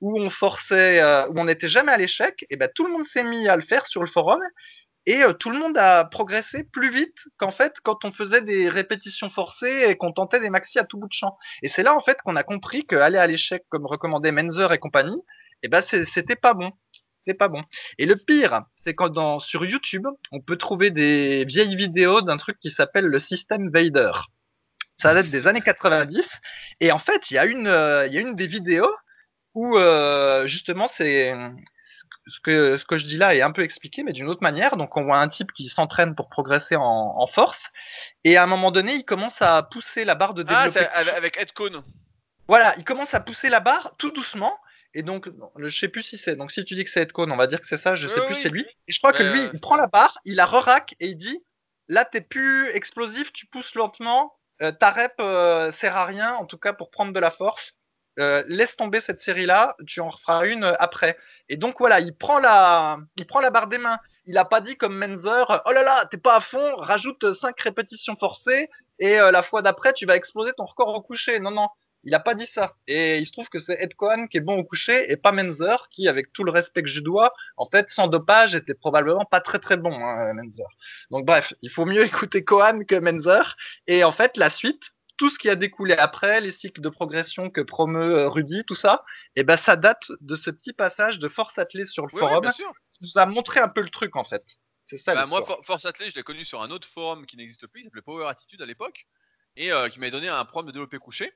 où 0.00 0.20
on 0.20 0.30
forçait, 0.30 1.00
euh, 1.00 1.26
où 1.26 1.40
on 1.40 1.46
n'était 1.46 1.66
jamais 1.66 1.90
à 1.90 1.96
l'échec, 1.96 2.46
et 2.50 2.56
ben 2.56 2.70
tout 2.72 2.86
le 2.86 2.92
monde 2.92 3.06
s'est 3.06 3.24
mis 3.24 3.48
à 3.48 3.56
le 3.56 3.62
faire 3.62 3.84
sur 3.86 4.02
le 4.02 4.08
forum 4.08 4.40
et 5.06 5.22
euh, 5.22 5.32
tout 5.32 5.50
le 5.50 5.58
monde 5.58 5.76
a 5.78 6.04
progressé 6.04 6.64
plus 6.72 6.90
vite 6.92 7.16
qu'en 7.38 7.50
fait 7.50 7.74
quand 7.82 8.04
on 8.04 8.12
faisait 8.12 8.42
des 8.42 8.68
répétitions 8.68 9.30
forcées 9.30 9.86
et 9.88 9.96
qu'on 9.96 10.12
tentait 10.12 10.40
des 10.40 10.50
maxi 10.50 10.78
à 10.78 10.84
tout 10.84 10.98
bout 10.98 11.08
de 11.08 11.12
champ. 11.12 11.36
Et 11.62 11.68
c'est 11.68 11.82
là 11.82 11.94
en 11.94 12.00
fait 12.02 12.18
qu'on 12.24 12.36
a 12.36 12.42
compris 12.44 12.84
qu'aller 12.86 13.18
à 13.18 13.26
l'échec 13.26 13.64
comme 13.68 13.86
recommandait 13.86 14.32
Menzer 14.32 14.72
et 14.72 14.78
compagnie, 14.78 15.22
eh 15.62 15.68
ben 15.68 15.82
c'est- 15.90 16.04
c'était 16.14 16.36
pas 16.36 16.54
bon. 16.54 16.72
C'était 17.24 17.38
pas 17.38 17.48
bon. 17.48 17.62
Et 17.98 18.06
le 18.06 18.16
pire, 18.16 18.62
c'est 18.76 18.94
quand 18.94 19.38
sur 19.40 19.64
YouTube, 19.64 20.06
on 20.32 20.40
peut 20.40 20.56
trouver 20.56 20.90
des 20.90 21.44
vieilles 21.44 21.76
vidéos 21.76 22.20
d'un 22.20 22.36
truc 22.36 22.58
qui 22.58 22.70
s'appelle 22.72 23.04
le 23.06 23.18
système 23.20 23.70
Vader. 23.70 24.10
Ça 25.00 25.14
date 25.14 25.28
des 25.30 25.46
années 25.46 25.60
90. 25.62 26.28
Et 26.80 26.90
en 26.92 26.98
fait, 26.98 27.30
il 27.30 27.34
y 27.34 27.38
a 27.38 27.46
une, 27.46 27.66
euh, 27.68 28.06
y 28.08 28.18
a 28.18 28.20
une 28.20 28.34
des 28.34 28.46
vidéos 28.48 28.90
où 29.54 29.76
euh, 29.76 30.46
justement 30.46 30.88
c'est 30.96 31.32
ce 32.26 32.40
que, 32.40 32.76
ce 32.76 32.84
que 32.84 32.96
je 32.98 33.06
dis 33.06 33.16
là 33.16 33.34
est 33.34 33.42
un 33.42 33.52
peu 33.52 33.62
expliqué, 33.62 34.02
mais 34.02 34.12
d'une 34.12 34.28
autre 34.28 34.42
manière. 34.42 34.76
Donc, 34.76 34.96
on 34.96 35.04
voit 35.04 35.18
un 35.18 35.28
type 35.28 35.52
qui 35.52 35.68
s'entraîne 35.68 36.14
pour 36.14 36.28
progresser 36.28 36.76
en, 36.76 36.82
en 37.16 37.26
force, 37.26 37.70
et 38.24 38.36
à 38.36 38.42
un 38.42 38.46
moment 38.46 38.70
donné, 38.70 38.94
il 38.94 39.04
commence 39.04 39.40
à 39.42 39.62
pousser 39.64 40.04
la 40.04 40.14
barre 40.14 40.34
de 40.34 40.44
Ah, 40.48 40.68
développé. 40.68 40.86
avec, 40.94 41.36
Ed 41.40 41.52
Cohn. 41.52 41.82
Voilà, 42.48 42.74
il 42.78 42.84
commence 42.84 43.12
à 43.14 43.20
pousser 43.20 43.48
la 43.48 43.60
barre 43.60 43.92
tout 43.98 44.10
doucement. 44.10 44.52
Et 44.94 45.02
donc, 45.02 45.28
je 45.56 45.68
sais 45.70 45.88
plus 45.88 46.02
si 46.02 46.18
c'est. 46.18 46.36
Donc, 46.36 46.52
si 46.52 46.64
tu 46.66 46.74
dis 46.74 46.84
que 46.84 46.90
c'est 46.90 47.00
Ed 47.02 47.12
Cohn, 47.12 47.30
on 47.32 47.36
va 47.36 47.46
dire 47.46 47.60
que 47.60 47.66
c'est 47.66 47.78
ça. 47.78 47.94
Je 47.94 48.08
sais 48.08 48.20
Oui, 48.20 48.26
plus 48.26 48.34
oui. 48.34 48.40
c'est 48.42 48.48
lui. 48.50 48.66
Et 48.88 48.92
je 48.92 48.98
crois 48.98 49.12
que 49.14 49.22
lui, 49.22 49.48
il 49.52 49.60
prend 49.60 49.76
la 49.76 49.86
barre, 49.86 50.18
il 50.26 50.34
la 50.36 50.44
re-rack 50.46 50.94
et 51.00 51.06
il 51.06 51.16
dit 51.16 51.42
là, 51.88 52.04
t'es 52.04 52.20
plus 52.20 52.68
explosif, 52.70 53.32
tu 53.32 53.46
pousses 53.46 53.74
lentement. 53.74 54.34
euh, 54.60 54.70
ta 54.70 54.90
rep 54.90 55.14
euh, 55.18 55.72
sert 55.80 55.96
à 55.96 56.04
rien, 56.04 56.34
en 56.34 56.44
tout 56.46 56.58
cas 56.58 56.72
pour 56.72 56.90
prendre 56.90 57.12
de 57.12 57.18
la 57.20 57.30
force. 57.30 57.72
Euh, 58.18 58.44
laisse 58.46 58.76
tomber 58.76 59.00
cette 59.00 59.22
série-là, 59.22 59.74
tu 59.86 60.00
en 60.00 60.10
referas 60.10 60.44
une 60.46 60.64
euh, 60.64 60.74
après. 60.78 61.16
Et 61.52 61.58
donc 61.58 61.74
voilà, 61.78 62.00
il 62.00 62.16
prend 62.16 62.38
la, 62.38 62.96
barre 63.52 63.66
des 63.66 63.76
mains. 63.76 63.98
Il 64.24 64.38
a 64.38 64.46
pas 64.46 64.62
dit 64.62 64.74
comme 64.76 64.96
Menzer, 64.96 65.62
oh 65.66 65.72
là 65.72 65.82
là, 65.82 66.06
t'es 66.10 66.16
pas 66.16 66.36
à 66.36 66.40
fond, 66.40 66.76
rajoute 66.76 67.34
5 67.34 67.60
répétitions 67.60 68.16
forcées 68.16 68.70
et 68.98 69.20
euh, 69.20 69.30
la 69.30 69.42
fois 69.42 69.60
d'après 69.60 69.92
tu 69.92 70.06
vas 70.06 70.16
exploser 70.16 70.52
ton 70.56 70.64
record 70.64 70.94
au 70.94 71.02
coucher. 71.02 71.40
Non 71.40 71.50
non, 71.50 71.68
il 72.04 72.14
a 72.14 72.20
pas 72.20 72.34
dit 72.34 72.48
ça. 72.54 72.72
Et 72.86 73.18
il 73.18 73.26
se 73.26 73.32
trouve 73.32 73.50
que 73.50 73.58
c'est 73.58 73.76
Ed 73.82 73.92
Cohen 73.96 74.28
qui 74.28 74.38
est 74.38 74.40
bon 74.40 74.56
au 74.56 74.64
coucher 74.64 75.12
et 75.12 75.18
pas 75.18 75.30
Menzer 75.30 75.88
qui, 75.90 76.08
avec 76.08 76.32
tout 76.32 76.42
le 76.42 76.50
respect 76.50 76.84
que 76.84 76.88
je 76.88 77.00
dois, 77.00 77.34
en 77.58 77.68
fait, 77.68 77.90
sans 77.90 78.06
dopage, 78.06 78.54
était 78.54 78.72
probablement 78.72 79.26
pas 79.26 79.40
très 79.40 79.58
très 79.58 79.76
bon, 79.76 79.92
hein, 79.92 80.32
Menzer. 80.32 80.68
Donc 81.10 81.26
bref, 81.26 81.52
il 81.60 81.68
faut 81.68 81.84
mieux 81.84 82.04
écouter 82.06 82.44
Cohen 82.44 82.84
que 82.88 82.94
Menzer. 82.94 83.56
Et 83.86 84.04
en 84.04 84.12
fait, 84.12 84.38
la 84.38 84.48
suite, 84.48 84.82
tout 85.22 85.30
ce 85.30 85.38
qui 85.38 85.48
a 85.48 85.54
découlé 85.54 85.94
après, 85.94 86.40
les 86.40 86.50
cycles 86.50 86.80
de 86.80 86.88
progression 86.88 87.48
que 87.48 87.60
promeut 87.60 88.16
euh, 88.18 88.28
Rudy, 88.28 88.64
tout 88.66 88.74
ça, 88.74 89.04
et 89.36 89.44
ben 89.44 89.56
ça 89.56 89.76
date 89.76 90.10
de 90.20 90.34
ce 90.34 90.50
petit 90.50 90.72
passage 90.72 91.20
de 91.20 91.28
Force 91.28 91.56
Athlée 91.58 91.86
sur 91.86 92.02
le 92.06 92.12
Oui, 92.12 92.20
oui, 92.20 92.28
forum 92.28 92.50
sûr. 92.50 92.72
qui 92.92 93.04
nous 93.04 93.18
a 93.22 93.24
montré 93.26 93.60
un 93.60 93.68
peu 93.68 93.82
le 93.82 93.88
truc 93.88 94.16
en 94.16 94.24
fait. 94.24 94.42
C'est 94.90 94.98
ça. 94.98 95.14
Bah, 95.14 95.26
moi. 95.26 95.44
For- 95.46 95.64
Force 95.64 95.84
Athlée, 95.84 96.10
je 96.10 96.16
l'ai 96.16 96.24
connu 96.24 96.44
sur 96.44 96.60
un 96.60 96.72
autre 96.72 96.88
forum 96.88 97.24
qui 97.24 97.36
n'existe 97.36 97.68
plus, 97.68 97.82
il 97.82 97.84
s'appelait 97.84 98.02
Power 98.02 98.26
Attitude 98.26 98.60
à 98.62 98.66
l'époque, 98.66 99.06
et 99.54 99.70
euh, 99.70 99.88
qui 99.88 100.00
m'avait 100.00 100.10
donné 100.10 100.28
un 100.28 100.44
programme 100.44 100.66
de 100.66 100.72
développé 100.72 100.98
couché. 100.98 101.30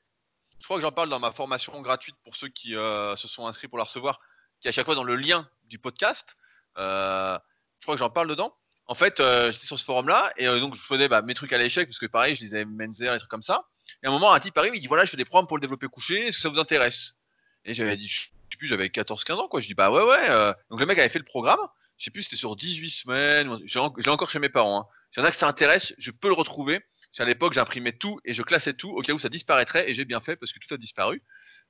Je 0.58 0.64
crois 0.64 0.78
que 0.78 0.82
j'en 0.82 0.90
parle 0.90 1.08
dans 1.08 1.20
ma 1.20 1.30
formation 1.30 1.80
gratuite 1.80 2.16
pour 2.24 2.34
ceux 2.34 2.48
qui 2.48 2.74
euh, 2.74 3.14
se 3.14 3.28
sont 3.28 3.46
inscrits 3.46 3.68
pour 3.68 3.78
la 3.78 3.84
recevoir, 3.84 4.18
qui 4.60 4.66
est 4.66 4.70
à 4.70 4.72
chaque 4.72 4.86
fois 4.86 4.96
dans 4.96 5.04
le 5.04 5.14
lien 5.14 5.48
du 5.66 5.78
podcast. 5.78 6.36
Euh, 6.76 7.38
je 7.78 7.84
crois 7.84 7.94
que 7.94 8.00
j'en 8.00 8.10
parle 8.10 8.26
dedans. 8.26 8.52
En 8.88 8.96
fait, 8.96 9.20
euh, 9.20 9.52
j'étais 9.52 9.66
sur 9.66 9.78
ce 9.78 9.84
forum-là, 9.84 10.32
et 10.38 10.48
euh, 10.48 10.58
donc 10.58 10.74
je 10.74 10.80
faisais 10.80 11.06
bah, 11.06 11.22
mes 11.22 11.34
trucs 11.34 11.52
à 11.52 11.58
l'échec, 11.58 11.88
parce 11.88 12.00
que 12.00 12.06
pareil, 12.06 12.34
je 12.34 12.40
lisais 12.40 12.64
Menzer, 12.64 13.14
et 13.14 13.18
trucs 13.18 13.30
comme 13.30 13.42
ça. 13.42 13.64
Et 14.02 14.06
à 14.06 14.10
un 14.10 14.12
moment, 14.12 14.32
un 14.32 14.40
type 14.40 14.56
arrive, 14.58 14.74
il 14.74 14.80
dit 14.80 14.86
voilà, 14.86 15.04
je 15.04 15.10
fais 15.10 15.16
des 15.16 15.24
programmes 15.24 15.46
pour 15.46 15.56
le 15.56 15.60
développé 15.60 15.86
couché, 15.88 16.26
est-ce 16.26 16.36
que 16.36 16.42
ça 16.42 16.48
vous 16.48 16.58
intéresse? 16.58 17.16
Et 17.64 17.74
j'avais 17.74 17.96
dit, 17.96 18.08
je 18.08 18.22
sais 18.22 18.58
plus, 18.58 18.66
j'avais 18.68 18.86
14-15 18.86 19.32
ans, 19.34 19.48
quoi. 19.48 19.60
Je 19.60 19.66
dis 19.66 19.74
bah 19.74 19.90
ouais, 19.90 20.02
ouais. 20.02 20.30
euh. 20.30 20.52
Donc 20.70 20.80
le 20.80 20.86
mec 20.86 20.98
avait 20.98 21.08
fait 21.08 21.18
le 21.18 21.24
programme, 21.24 21.58
je 21.98 22.04
sais 22.04 22.10
plus, 22.10 22.24
c'était 22.24 22.36
sur 22.36 22.56
18 22.56 22.90
semaines. 22.90 23.58
j'ai 23.64 23.78
encore 24.10 24.30
chez 24.30 24.38
mes 24.38 24.48
parents. 24.48 24.80
Hein. 24.80 24.86
S'il 25.10 25.22
y 25.22 25.24
en 25.24 25.28
a 25.28 25.30
que 25.30 25.36
ça 25.36 25.48
intéresse, 25.48 25.94
je 25.98 26.10
peux 26.10 26.28
le 26.28 26.34
retrouver. 26.34 26.80
Parce 26.80 27.18
qu'à 27.18 27.24
l'époque, 27.24 27.54
j'imprimais 27.54 27.92
tout 27.92 28.20
et 28.24 28.34
je 28.34 28.42
classais 28.42 28.74
tout 28.74 28.90
au 28.90 29.00
cas 29.00 29.14
où 29.14 29.18
ça 29.18 29.30
disparaîtrait. 29.30 29.90
Et 29.90 29.94
j'ai 29.94 30.04
bien 30.04 30.20
fait 30.20 30.36
parce 30.36 30.52
que 30.52 30.58
tout 30.58 30.74
a 30.74 30.76
disparu. 30.76 31.22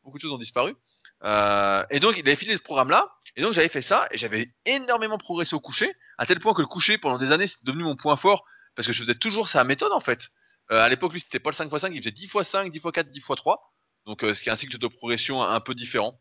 Beaucoup 0.02 0.18
de 0.18 0.22
choses 0.22 0.32
ont 0.32 0.38
disparu. 0.38 0.74
Euh, 1.22 1.84
et 1.90 2.00
donc, 2.00 2.16
il 2.16 2.26
avait 2.26 2.36
filé 2.36 2.56
ce 2.56 2.62
programme-là. 2.62 3.12
Et 3.36 3.42
donc, 3.42 3.52
j'avais 3.52 3.68
fait 3.68 3.82
ça 3.82 4.08
et 4.10 4.18
j'avais 4.18 4.52
énormément 4.64 5.18
progressé 5.18 5.54
au 5.54 5.60
coucher. 5.60 5.92
À 6.18 6.26
tel 6.26 6.40
point 6.40 6.54
que 6.54 6.62
le 6.62 6.66
coucher, 6.66 6.98
pendant 6.98 7.18
des 7.18 7.30
années, 7.30 7.46
c'était 7.46 7.66
devenu 7.66 7.84
mon 7.84 7.94
point 7.94 8.16
fort. 8.16 8.44
Parce 8.74 8.88
que 8.88 8.92
je 8.92 9.00
faisais 9.02 9.14
toujours 9.14 9.46
sa 9.46 9.62
méthode, 9.62 9.92
en 9.92 10.00
fait. 10.00 10.30
Euh, 10.72 10.80
à 10.80 10.88
l'époque, 10.88 11.12
lui, 11.12 11.20
c'était 11.20 11.38
pas 11.38 11.50
le 11.50 11.56
5x5. 11.56 11.92
Il 11.92 11.98
faisait 11.98 12.10
10 12.10 12.24
x 12.24 12.42
5, 12.42 12.70
10 12.70 12.78
x 12.78 12.92
4, 12.92 13.10
10 13.10 13.18
x 13.18 13.28
3. 13.36 13.72
Donc, 14.06 14.24
euh, 14.24 14.34
ce 14.34 14.42
qui 14.42 14.48
est 14.48 14.52
un 14.52 14.56
cycle 14.56 14.78
de 14.78 14.86
progression 14.86 15.42
un, 15.42 15.60
peu 15.60 15.74
différent. 15.74 16.20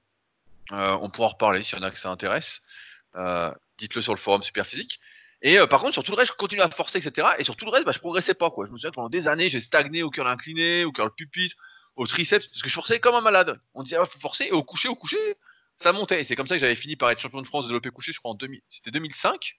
Euh, 0.71 0.97
on 1.01 1.09
pourra 1.09 1.27
en 1.27 1.31
reparler 1.31 1.63
s'il 1.63 1.77
y 1.77 1.81
en 1.81 1.83
a 1.83 1.91
que 1.91 1.99
ça 1.99 2.09
intéresse. 2.09 2.61
Dites-le 3.77 4.01
sur 4.01 4.13
le 4.13 4.19
forum 4.19 4.43
Superphysique. 4.43 4.99
Et 5.41 5.57
par 5.67 5.81
contre, 5.81 5.93
sur 5.93 6.03
tout 6.03 6.11
le 6.11 6.17
reste, 6.17 6.31
je 6.31 6.37
continue 6.37 6.61
à 6.61 6.69
forcer, 6.69 6.97
etc. 7.05 7.27
Et 7.37 7.43
sur 7.43 7.55
tout 7.55 7.65
le 7.65 7.71
reste, 7.71 7.85
bah, 7.85 7.91
je 7.91 7.99
progressais 7.99 8.33
pas. 8.33 8.51
Je 8.57 8.71
me 8.71 8.77
souviens 8.77 8.89
que 8.89 8.95
pendant 8.95 9.09
des 9.09 9.27
années, 9.27 9.49
j'ai 9.49 9.59
stagné 9.59 10.01
au 10.01 10.09
cœur 10.09 10.27
incliné, 10.27 10.85
au 10.85 10.91
cœur 10.91 11.13
pupitre, 11.13 11.55
au 11.95 12.07
triceps, 12.07 12.47
parce 12.47 12.61
que 12.61 12.69
je 12.69 12.73
forçais 12.73 12.99
comme 12.99 13.15
un 13.15 13.21
malade. 13.21 13.59
On 13.73 13.83
disait, 13.83 13.97
ah, 13.97 14.05
faut 14.05 14.19
forcer, 14.19 14.45
et 14.45 14.51
au 14.51 14.63
coucher, 14.63 14.87
au 14.87 14.95
coucher, 14.95 15.37
ça 15.77 15.91
montait. 15.91 16.21
Et 16.21 16.23
c'est 16.23 16.35
comme 16.35 16.47
ça 16.47 16.55
que 16.55 16.61
j'avais 16.61 16.75
fini 16.75 16.95
par 16.95 17.09
être 17.11 17.19
champion 17.19 17.41
de 17.41 17.47
France 17.47 17.65
de 17.65 17.69
développé 17.69 17.89
couché, 17.89 18.11
je 18.11 18.19
crois, 18.19 18.31
en 18.31 18.35
2000, 18.35 18.61
c'était 18.69 18.91
2005. 18.91 19.57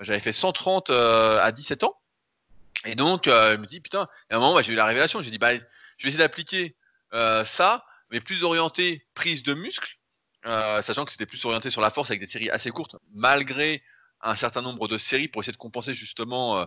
J'avais 0.00 0.20
fait 0.20 0.32
130 0.32 0.90
euh, 0.90 1.40
à 1.40 1.50
17 1.52 1.84
ans. 1.84 1.96
Et 2.84 2.94
donc, 2.94 3.26
euh, 3.26 3.52
je 3.52 3.56
me 3.56 3.66
dis, 3.66 3.80
putain, 3.80 4.08
à 4.30 4.36
un 4.36 4.38
moment, 4.38 4.54
bah, 4.54 4.62
j'ai 4.62 4.72
eu 4.72 4.76
la 4.76 4.86
révélation. 4.86 5.20
J'ai 5.20 5.30
dit, 5.30 5.38
bah, 5.38 5.54
je 5.54 6.04
vais 6.04 6.08
essayer 6.08 6.18
d'appliquer 6.18 6.76
euh, 7.12 7.44
ça, 7.44 7.84
mais 8.10 8.20
plus 8.20 8.44
orienté 8.44 9.06
prise 9.14 9.42
de 9.42 9.54
muscle, 9.54 9.98
euh, 10.46 10.80
sachant 10.82 11.04
que 11.04 11.12
c'était 11.12 11.26
plus 11.26 11.44
orienté 11.44 11.70
sur 11.70 11.80
la 11.80 11.90
force 11.90 12.10
avec 12.10 12.20
des 12.20 12.26
séries 12.26 12.50
assez 12.50 12.70
courtes, 12.70 12.96
malgré 13.12 13.82
un 14.20 14.36
certain 14.36 14.62
nombre 14.62 14.88
de 14.88 14.98
séries 14.98 15.28
pour 15.28 15.42
essayer 15.42 15.52
de 15.52 15.58
compenser 15.58 15.94
justement 15.94 16.58
euh, 16.58 16.64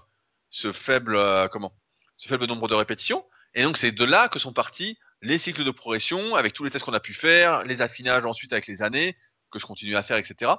ce 0.49 0.71
faible 0.71 1.17
comment 1.49 1.73
ce 2.17 2.27
faible 2.27 2.45
nombre 2.45 2.67
de 2.67 2.75
répétitions. 2.75 3.25
Et 3.53 3.63
donc 3.63 3.77
c'est 3.77 3.91
de 3.91 4.05
là 4.05 4.29
que 4.29 4.39
sont 4.39 4.53
partis 4.53 4.97
les 5.21 5.37
cycles 5.37 5.63
de 5.63 5.71
progression 5.71 6.35
avec 6.35 6.53
tous 6.53 6.63
les 6.63 6.71
tests 6.71 6.85
qu'on 6.85 6.93
a 6.93 6.99
pu 6.99 7.13
faire, 7.13 7.63
les 7.63 7.81
affinages 7.81 8.25
ensuite 8.25 8.53
avec 8.53 8.67
les 8.67 8.81
années 8.81 9.17
que 9.51 9.59
je 9.59 9.65
continue 9.65 9.95
à 9.95 10.03
faire, 10.03 10.17
etc. 10.17 10.51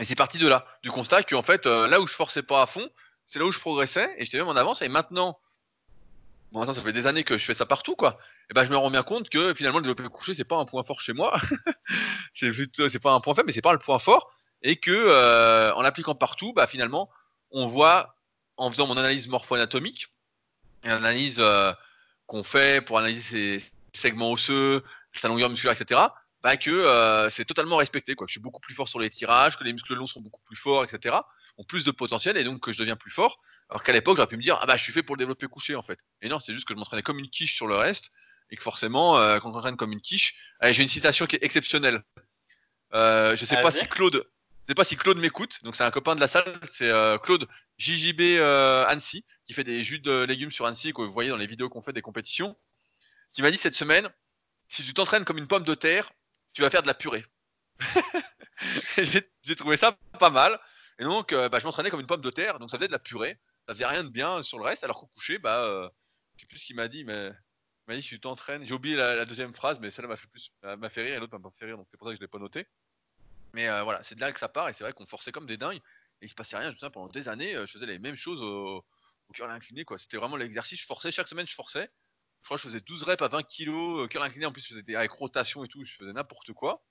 Et 0.00 0.04
c'est 0.04 0.14
parti 0.14 0.38
de 0.38 0.46
là, 0.46 0.66
du 0.82 0.90
constat 0.90 1.22
que 1.22 1.40
fait 1.42 1.66
là 1.66 2.00
où 2.00 2.06
je 2.06 2.14
forçais 2.14 2.42
pas 2.42 2.62
à 2.62 2.66
fond, 2.66 2.88
c'est 3.28 3.38
là 3.38 3.44
où 3.44 3.52
je 3.52 3.60
progressais 3.60 4.12
et 4.18 4.24
j'étais 4.24 4.38
même 4.38 4.48
en 4.48 4.56
avance. 4.56 4.82
Et 4.82 4.88
maintenant, 4.88 5.38
maintenant 6.50 6.72
ça 6.72 6.82
fait 6.82 6.92
des 6.92 7.06
années 7.06 7.22
que 7.22 7.38
je 7.38 7.44
fais 7.44 7.54
ça 7.54 7.66
partout 7.66 7.94
quoi. 7.94 8.18
Et 8.50 8.54
ben 8.54 8.64
je 8.64 8.70
me 8.70 8.76
rends 8.76 8.90
bien 8.90 9.04
compte 9.04 9.28
que 9.28 9.54
finalement 9.54 9.78
le 9.78 9.84
développé 9.84 10.02
couché 10.08 10.34
c'est 10.34 10.44
pas 10.44 10.56
un 10.56 10.64
point 10.64 10.82
fort 10.82 11.00
chez 11.00 11.12
moi. 11.12 11.38
c'est 12.34 12.52
juste 12.52 12.88
c'est 12.88 12.98
pas 12.98 13.12
un 13.12 13.20
point 13.20 13.34
faible 13.36 13.46
mais 13.46 13.52
c'est 13.52 13.62
pas 13.62 13.72
le 13.72 13.78
point 13.78 14.00
fort 14.00 14.32
et 14.62 14.76
que 14.76 15.72
en 15.74 15.82
l'appliquant 15.82 16.14
partout, 16.14 16.52
bah, 16.52 16.66
finalement, 16.66 17.10
on 17.50 17.66
voit 17.66 18.16
en 18.56 18.70
faisant 18.70 18.86
mon 18.86 18.96
analyse 18.96 19.28
morpho-anatomique, 19.28 20.08
une 20.82 20.90
analyse 20.90 21.42
qu'on 22.26 22.44
fait 22.44 22.84
pour 22.84 22.98
analyser 22.98 23.60
ses 23.60 23.72
segments 23.92 24.32
osseux, 24.32 24.82
sa 25.12 25.28
longueur 25.28 25.50
musculaire, 25.50 25.80
etc., 25.80 26.00
bah, 26.42 26.56
que 26.56 27.28
c'est 27.30 27.44
totalement 27.44 27.76
respecté. 27.76 28.14
Quoi. 28.14 28.26
Je 28.26 28.32
suis 28.32 28.40
beaucoup 28.40 28.60
plus 28.60 28.74
fort 28.74 28.88
sur 28.88 28.98
les 28.98 29.10
tirages, 29.10 29.56
que 29.58 29.64
les 29.64 29.72
muscles 29.72 29.94
longs 29.94 30.06
sont 30.06 30.20
beaucoup 30.20 30.42
plus 30.42 30.56
forts, 30.56 30.84
etc., 30.84 31.16
ont 31.58 31.64
plus 31.64 31.84
de 31.84 31.90
potentiel 31.90 32.36
et 32.36 32.44
donc 32.44 32.60
que 32.60 32.72
je 32.72 32.78
deviens 32.78 32.96
plus 32.96 33.10
fort. 33.10 33.40
Alors 33.68 33.82
qu'à 33.82 33.92
l'époque, 33.92 34.16
j'aurais 34.16 34.28
pu 34.28 34.36
me 34.36 34.42
dire, 34.42 34.58
ah 34.60 34.66
bah 34.66 34.76
je 34.76 34.82
suis 34.82 34.92
fait 34.92 35.02
pour 35.02 35.16
le 35.16 35.20
développer 35.20 35.46
couché 35.46 35.74
en 35.74 35.82
fait. 35.82 35.98
Et 36.22 36.28
non, 36.28 36.40
c'est 36.40 36.54
juste 36.54 36.66
que 36.66 36.74
je 36.74 36.78
m'entraînais 36.78 37.02
comme 37.02 37.18
une 37.18 37.28
quiche 37.28 37.54
sur 37.54 37.66
le 37.66 37.76
reste 37.76 38.10
et 38.50 38.56
que 38.56 38.62
forcément, 38.62 39.14
quand 39.40 39.50
on 39.50 39.52
s'entraîne 39.52 39.76
comme 39.76 39.92
une 39.92 40.00
quiche, 40.00 40.54
allez, 40.60 40.72
j'ai 40.72 40.82
une 40.82 40.88
citation 40.88 41.26
qui 41.26 41.36
est 41.36 41.44
exceptionnelle. 41.44 42.02
Euh, 42.94 43.36
je 43.36 43.44
sais 43.44 43.60
pas 43.60 43.70
si 43.70 43.86
Claude, 43.86 44.24
je 44.66 44.72
sais 44.72 44.74
pas 44.74 44.84
si 44.84 44.96
Claude 44.96 45.18
m'écoute. 45.18 45.62
Donc 45.64 45.76
c'est 45.76 45.84
un 45.84 45.90
copain 45.90 46.14
de 46.14 46.20
la 46.20 46.28
salle, 46.28 46.58
c'est 46.70 46.90
Claude 47.22 47.46
JJB 47.76 48.40
Annecy 48.88 49.24
qui 49.44 49.52
fait 49.52 49.64
des 49.64 49.84
jus 49.84 49.98
de 49.98 50.24
légumes 50.24 50.52
sur 50.52 50.64
Annecy 50.64 50.94
que 50.94 51.02
vous 51.02 51.10
voyez 51.10 51.28
dans 51.28 51.36
les 51.36 51.46
vidéos 51.46 51.68
qu'on 51.68 51.82
fait 51.82 51.92
des 51.92 52.02
compétitions. 52.02 52.56
Qui 53.32 53.42
m'a 53.42 53.50
dit 53.50 53.58
cette 53.58 53.74
semaine, 53.74 54.08
si 54.68 54.82
tu 54.82 54.94
t'entraînes 54.94 55.24
comme 55.24 55.38
une 55.38 55.46
pomme 55.46 55.64
de 55.64 55.74
terre, 55.74 56.12
tu 56.54 56.62
vas 56.62 56.70
faire 56.70 56.82
de 56.82 56.86
la 56.86 56.94
purée. 56.94 57.24
j'ai 58.98 59.56
trouvé 59.56 59.76
ça 59.76 59.96
pas 60.18 60.30
mal. 60.30 60.58
Et 60.98 61.04
donc, 61.04 61.32
euh, 61.32 61.48
bah, 61.48 61.58
je 61.58 61.64
m'entraînais 61.64 61.90
comme 61.90 62.00
une 62.00 62.06
pomme 62.06 62.20
de 62.20 62.30
terre, 62.30 62.58
donc 62.58 62.70
ça 62.70 62.76
faisait 62.76 62.88
de 62.88 62.92
la 62.92 62.98
purée. 62.98 63.38
Ça 63.66 63.74
faisait 63.74 63.86
rien 63.86 64.02
de 64.02 64.08
bien 64.08 64.42
sur 64.42 64.58
le 64.58 64.64
reste, 64.64 64.84
alors 64.84 64.98
qu'au 64.98 65.06
coucher, 65.06 65.38
bah, 65.38 65.64
euh, 65.64 65.88
je 66.36 66.42
sais 66.42 66.46
plus 66.46 66.58
ce 66.58 66.66
qu'il 66.66 66.76
m'a 66.76 66.88
dit, 66.88 67.04
mais 67.04 67.28
il 67.28 67.88
m'a 67.88 67.94
dit 67.94 68.02
si 68.02 68.08
tu 68.10 68.20
t'entraînes. 68.20 68.64
J'ai 68.64 68.74
oublié 68.74 68.96
la, 68.96 69.24
deuxième 69.24 69.54
phrase, 69.54 69.78
mais 69.78 69.90
celle-là 69.90 70.08
m'a 70.08 70.16
fait 70.16 70.28
plus, 70.28 70.50
fait 70.90 71.02
rire 71.02 71.16
et 71.16 71.20
l'autre 71.20 71.36
m'a 71.38 71.42
pas 71.42 71.54
fait 71.56 71.66
rire, 71.66 71.76
donc 71.76 71.86
c'est 71.90 71.96
pour 71.96 72.08
ça 72.08 72.12
que 72.12 72.16
je 72.16 72.20
l'ai 72.20 72.28
pas 72.28 72.38
noté. 72.38 72.66
Mais 73.52 73.68
euh, 73.68 73.82
voilà, 73.82 74.02
c'est 74.02 74.14
de 74.14 74.20
là 74.20 74.32
que 74.32 74.38
ça 74.38 74.48
part, 74.48 74.68
et 74.68 74.72
c'est 74.72 74.84
vrai 74.84 74.92
qu'on 74.92 75.06
forçait 75.06 75.32
comme 75.32 75.46
des 75.46 75.56
dingues, 75.56 75.80
et 76.20 76.26
il 76.26 76.28
se 76.28 76.34
passait 76.34 76.56
rien. 76.56 76.74
Je 76.76 76.84
me 76.84 76.90
pendant 76.90 77.08
des 77.08 77.28
années, 77.28 77.54
je 77.54 77.72
faisais 77.72 77.86
les 77.86 77.98
mêmes 77.98 78.16
choses 78.16 78.42
au, 78.42 78.84
au 79.28 79.32
cœur 79.32 79.50
incliné. 79.50 79.84
C'était 79.98 80.16
vraiment 80.16 80.36
l'exercice, 80.36 80.80
je 80.80 80.86
forçais, 80.86 81.10
chaque 81.12 81.28
semaine 81.28 81.46
je 81.46 81.54
forçais. 81.54 81.90
Je 82.40 82.46
crois 82.46 82.56
que 82.56 82.62
je 82.62 82.68
faisais 82.68 82.80
12 82.80 83.02
reps 83.02 83.22
à 83.22 83.28
20 83.28 83.42
kg, 83.42 84.08
cœur 84.08 84.22
incliné, 84.22 84.46
en 84.46 84.52
plus 84.52 84.62
je 84.62 84.74
faisais 84.74 84.96
avec 84.96 85.10
rotation 85.10 85.64
et 85.64 85.68
tout, 85.68 85.84
je 85.84 85.96
faisais 85.96 86.12
n'importe 86.12 86.52
quoi. 86.52 86.82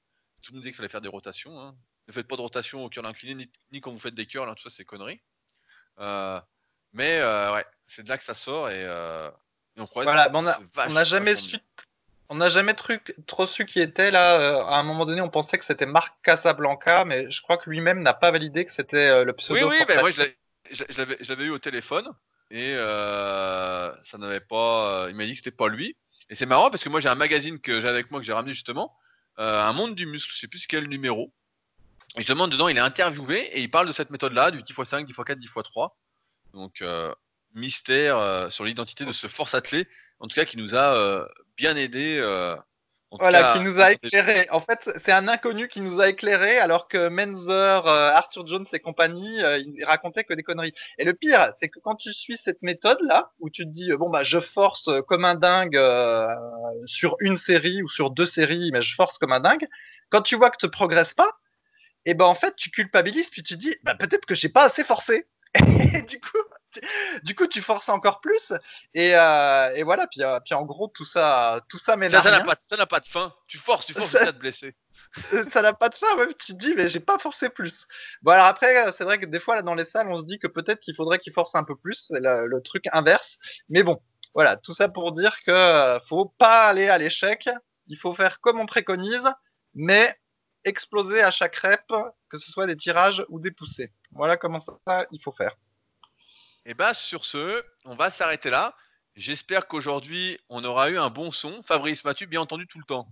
Tout 0.42 0.52
le 0.52 0.58
monde 0.58 0.62
disait 0.62 0.72
qu'il 0.72 0.78
fallait 0.78 0.90
faire 0.90 1.02
des 1.02 1.08
rotations. 1.08 1.60
Hein. 1.60 1.76
Ne 2.08 2.14
faites 2.14 2.28
pas 2.28 2.38
de 2.38 2.42
rotation 2.42 2.86
au 2.86 2.90
cœur 2.90 3.06
incliné, 3.06 3.50
ni, 3.72 3.82
quand 3.82 3.92
vous 3.92 4.00
faites 4.00 4.16
des 4.16 4.26
cœurs, 4.26 4.54
tout 4.56 4.64
ça 4.64 4.70
c'est 4.70 4.86
conneries. 4.86 5.22
Euh, 6.00 6.40
mais 6.94 7.20
euh, 7.20 7.54
ouais, 7.54 7.66
c'est 7.86 8.04
de 8.04 8.10
là 8.10 8.18
que 8.18 8.24
ça 8.24 8.34
sort 8.34 8.70
et, 8.70 8.84
euh, 8.86 9.30
on 9.78 9.88
Voilà, 9.94 10.32
on 10.34 10.42
n'a 10.42 11.04
jamais 11.04 11.36
su. 11.36 11.58
On 12.30 12.36
n'a 12.36 12.50
jamais 12.50 12.74
trop 12.74 13.48
su 13.48 13.66
qui 13.66 13.80
était 13.80 14.12
là. 14.12 14.66
à 14.68 14.80
un 14.80 14.84
moment 14.84 15.06
donné, 15.06 15.22
on 15.22 15.30
pensait 15.30 15.58
que 15.58 15.66
c'était 15.66 15.86
Marc 15.86 16.14
Casablanca, 16.24 17.06
mais 17.06 17.30
je 17.32 17.42
crois 17.42 17.58
que 17.58 17.70
lui-même 17.70 18.02
n'a 18.02 18.14
pas 18.14 18.32
validé 18.32 18.66
que 18.66 18.74
c'était 18.74 19.24
le 19.24 19.34
pseudo. 19.34 19.70
Oui, 19.70 19.78
oui, 19.80 19.86
ben 19.88 20.00
moi 20.02 20.12
je 20.12 21.30
l'avais 21.30 21.46
eu 21.46 21.52
au 21.52 21.60
téléphone 21.60 22.12
et 22.50 22.76
ça 22.76 24.18
n'avait 24.18 24.42
pas. 24.42 25.08
il 25.10 25.16
m'a 25.16 25.26
dit 25.26 25.32
que 25.32 25.38
c'était 25.38 25.52
pas 25.52 25.70
lui. 25.70 25.96
Et 26.30 26.36
c'est 26.36 26.46
marrant 26.46 26.70
parce 26.70 26.84
que 26.84 26.90
moi 26.90 27.00
j'ai 27.00 27.10
un 27.10 27.16
magazine 27.16 27.60
que 27.60 27.80
j'ai 27.80 27.88
avec 27.88 28.12
moi 28.12 28.20
que 28.20 28.26
j'ai 28.26 28.34
ramené 28.34 28.54
justement, 28.54 28.98
un 29.38 29.74
monde 29.74 29.94
du 29.96 30.06
muscle, 30.08 30.34
je 30.34 30.40
sais 30.40 30.48
plus 30.48 30.66
quel 30.68 30.88
numéro. 30.88 31.32
Et 32.18 32.22
justement, 32.22 32.48
dedans, 32.48 32.68
il 32.68 32.78
est 32.78 32.82
interviewé 32.82 33.40
et 33.54 33.62
il 33.62 33.70
parle 33.70 33.88
de 33.88 33.92
cette 33.92 34.10
méthode-là, 34.10 34.50
du 34.50 34.60
10x5, 34.62 35.06
10x4, 35.06 35.38
10x3. 35.38 35.90
Donc, 36.54 36.82
euh, 36.82 37.14
mystère 37.54 38.18
euh, 38.18 38.50
sur 38.50 38.66
l'identité 38.66 39.06
de 39.06 39.12
ce 39.12 39.28
force 39.28 39.54
athlé, 39.54 39.88
en 40.20 40.28
tout 40.28 40.34
cas, 40.34 40.46
qui 40.46 40.58
nous 40.58 40.74
a 40.74 40.96
euh, 40.96 41.28
bien 41.58 41.76
aidé. 41.76 42.20
voilà, 43.12 43.54
qui 43.54 43.60
nous 43.60 43.80
a 43.80 43.92
éclairé. 43.92 44.48
En 44.50 44.62
fait, 44.62 44.90
c'est 45.06 45.12
un 45.12 45.28
inconnu 45.28 45.68
qui 45.68 45.80
nous 45.80 46.00
a 46.02 46.10
éclairé, 46.10 46.58
alors 46.58 46.88
que 46.88 47.08
Menzer, 47.08 47.86
Arthur 47.88 48.48
Jones 48.48 48.66
et 48.74 48.80
compagnie, 48.80 49.38
ils 49.38 49.86
racontaient 49.86 50.24
que 50.24 50.34
des 50.34 50.44
conneries. 50.44 50.74
Et 50.98 51.04
le 51.04 51.14
pire, 51.14 51.54
c'est 51.60 51.70
que 51.70 51.80
quand 51.80 51.98
tu 51.98 52.12
suis 52.14 52.38
cette 52.44 52.64
méthode-là, 52.64 53.30
où 53.40 53.52
tu 53.52 53.64
te 53.64 53.70
dis, 53.70 53.92
bon, 53.94 54.10
bah, 54.10 54.24
je 54.24 54.40
force 54.40 54.90
comme 55.08 55.24
un 55.24 55.36
dingue 55.36 55.80
sur 56.88 57.16
une 57.20 57.38
série 57.38 57.84
ou 57.84 57.90
sur 57.90 58.10
deux 58.10 58.26
séries, 58.26 58.72
mais 58.74 58.82
je 58.82 58.96
force 58.96 59.20
comme 59.20 59.34
un 59.34 59.40
dingue, 59.40 59.68
quand 60.10 60.24
tu 60.24 60.36
vois 60.36 60.50
que 60.50 60.58
tu 60.58 60.66
ne 60.66 60.72
progresses 60.72 61.14
pas, 61.14 61.32
et 62.08 62.14
ben 62.14 62.26
en 62.26 62.36
fait 62.36 62.56
tu 62.56 62.72
culpabilises 62.72 63.30
puis 63.30 63.44
tu 63.44 63.58
dis 63.58 63.76
bah, 63.84 63.94
peut-être 63.94 64.26
que 64.26 64.34
j'ai 64.34 64.50
pas 64.50 64.66
assez 64.66 64.84
forcé. 64.84 65.28
Et 65.56 66.02
du 66.04 66.20
coup 66.20 66.38
tu, 66.72 66.82
du 67.24 67.36
coup 67.36 67.48
tu 67.48 67.62
forces 67.62 67.90
encore 67.90 68.22
plus. 68.22 68.54
Et, 68.94 69.14
euh, 69.14 69.74
et 69.76 69.84
voilà 69.84 70.08
puis, 70.08 70.24
euh, 70.24 70.40
puis 70.40 70.54
en 70.54 70.64
gros 70.64 70.88
tout 70.88 71.06
ça 71.06 71.62
tout 71.70 71.78
ça 71.78 71.98
m'énerve 71.98 72.24
ça 72.24 72.32
n'a 72.32 72.42
pas 72.42 72.56
ça 72.64 72.78
n'a 72.78 72.86
pas 72.86 73.02
de 73.02 73.08
fin. 73.08 73.34
Tu 73.48 73.58
forces 73.58 73.86
tu 73.86 73.94
forces 73.94 74.12
jusqu'à 74.12 74.32
te 74.32 74.40
blesser. 74.40 74.74
ça 75.52 75.62
n'a 75.62 75.74
pas 75.74 75.90
de 75.90 75.96
fin 75.96 76.16
même 76.16 76.34
tu 76.40 76.54
te 76.54 76.58
dis 76.58 76.74
mais 76.76 76.88
j'ai 76.88 77.02
pas 77.02 77.20
forcé 77.20 77.50
plus. 77.50 77.86
Bon 78.22 78.32
alors 78.32 78.46
après 78.46 78.90
c'est 78.94 79.04
vrai 79.04 79.20
que 79.20 79.26
des 79.26 79.42
fois 79.42 79.58
là 79.58 79.62
dans 79.62 79.76
les 79.76 79.86
salles 79.86 80.08
on 80.08 80.16
se 80.16 80.24
dit 80.24 80.40
que 80.40 80.48
peut-être 80.48 80.80
qu'il 80.80 80.96
faudrait 80.96 81.20
qu'il 81.20 81.34
force 81.34 81.56
un 81.56 81.66
peu 81.66 81.76
plus 81.76 82.06
c'est 82.08 82.22
le, 82.22 82.48
le, 82.48 82.62
truc 82.62 82.86
inverse. 82.94 83.38
Mais 83.68 83.84
bon 83.84 84.02
voilà 84.34 84.56
tout 84.56 84.74
ça 84.74 84.88
pour 84.88 85.12
dire 85.12 85.36
que 85.46 85.52
euh, 85.52 86.00
faut 86.08 86.34
pas 86.38 86.70
aller 86.70 86.88
à 86.88 86.98
l'échec. 86.98 87.50
Il 87.88 87.98
faut 87.98 88.14
faire 88.14 88.40
comme 88.40 88.62
on 88.62 88.66
préconise 88.66 89.28
mais 89.74 90.18
exploser 90.68 91.22
à 91.22 91.32
chaque 91.32 91.56
rep, 91.56 91.94
que 92.30 92.38
ce 92.38 92.52
soit 92.52 92.68
des 92.68 92.78
tirages 92.78 93.24
ou 93.30 93.40
des 93.40 93.52
poussées. 93.52 93.92
Voilà 94.12 94.38
comment 94.38 94.60
ça 94.86 95.06
il 95.12 95.22
faut 95.22 95.32
faire. 95.32 95.56
Et 96.66 96.72
eh 96.72 96.74
bah 96.74 96.94
sur 96.94 97.24
ce, 97.26 97.64
on 97.86 97.96
va 97.96 98.10
s'arrêter 98.10 98.50
là. 98.50 98.76
J'espère 99.16 99.68
qu'aujourd'hui 99.68 100.40
on 100.50 100.64
aura 100.64 100.90
eu 100.90 100.98
un 100.98 101.10
bon 101.10 101.32
son. 101.32 101.64
Fabrice, 101.64 102.04
m'as-tu 102.04 102.28
bien 102.28 102.42
entendu 102.42 102.68
tout 102.68 102.80
le 102.80 102.86
temps? 102.86 103.08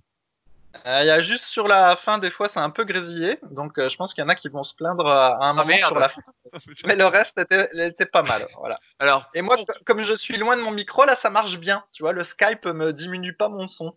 Euh, 0.86 1.00
Il 1.02 1.08
y 1.08 1.12
a 1.12 1.22
juste 1.22 1.46
sur 1.46 1.68
la 1.68 1.96
fin, 1.96 2.18
des 2.18 2.32
fois, 2.32 2.50
c'est 2.50 2.60
un 2.60 2.70
peu 2.70 2.84
grésillé. 2.84 3.40
Donc, 3.52 3.78
euh, 3.78 3.90
je 3.90 3.96
pense 3.96 4.14
qu'il 4.14 4.24
y 4.24 4.26
en 4.26 4.30
a 4.30 4.36
qui 4.36 4.50
vont 4.50 4.64
se 4.64 4.76
plaindre 4.76 5.08
à 5.08 5.46
un 5.46 5.52
ah, 5.52 5.54
moment 5.54 5.78
sur 5.78 5.98
la 5.98 6.10
fin. 6.10 6.22
Mais 6.86 6.96
le 6.96 7.06
reste 7.06 7.38
était, 7.38 8.06
pas 8.06 8.24
mal. 8.24 8.48
Voilà. 8.58 8.80
Alors, 9.00 9.30
Et 9.34 9.42
moi, 9.42 9.58
comme 9.86 10.04
je 10.04 10.14
suis 10.14 10.38
loin 10.38 10.58
de 10.58 10.62
mon 10.62 10.72
micro, 10.72 11.06
là, 11.06 11.18
ça 11.22 11.30
marche 11.30 11.58
bien. 11.58 11.84
Tu 11.94 12.04
vois, 12.04 12.12
le 12.12 12.24
Skype 12.24 12.66
me 12.66 12.92
diminue 12.92 13.34
pas 13.34 13.50
mon 13.50 13.68
son. 13.68 13.96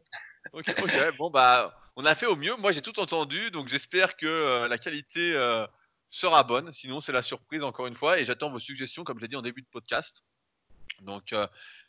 ok, 0.53 0.75
ok. 0.83 1.17
Bon, 1.19 1.31
bah, 1.31 1.75
on 1.99 2.05
a 2.05 2.15
fait 2.15 2.27
au 2.27 2.37
mieux. 2.37 2.55
Moi, 2.57 2.71
j'ai 2.71 2.81
tout 2.81 3.01
entendu, 3.01 3.51
donc 3.51 3.67
j'espère 3.67 4.17
que 4.17 4.27
euh, 4.27 4.69
la 4.69 4.79
qualité 4.79 5.35
euh, 5.35 5.67
sera 6.11 6.45
bonne. 6.45 6.73
Sinon, 6.73 7.01
c'est 7.01 7.11
la 7.11 7.23
surprise 7.23 7.65
encore 7.65 7.89
une 7.89 7.97
fois. 7.97 8.21
Et 8.21 8.25
j'attends 8.25 8.51
vos 8.51 8.61
suggestions, 8.61 9.03
comme 9.03 9.19
je 9.19 9.23
l'ai 9.23 9.29
dit 9.29 9.35
en 9.35 9.43
début 9.43 9.63
de 9.63 9.67
podcast. 9.67 10.23
Donc, 11.01 11.33
euh, 11.33 11.49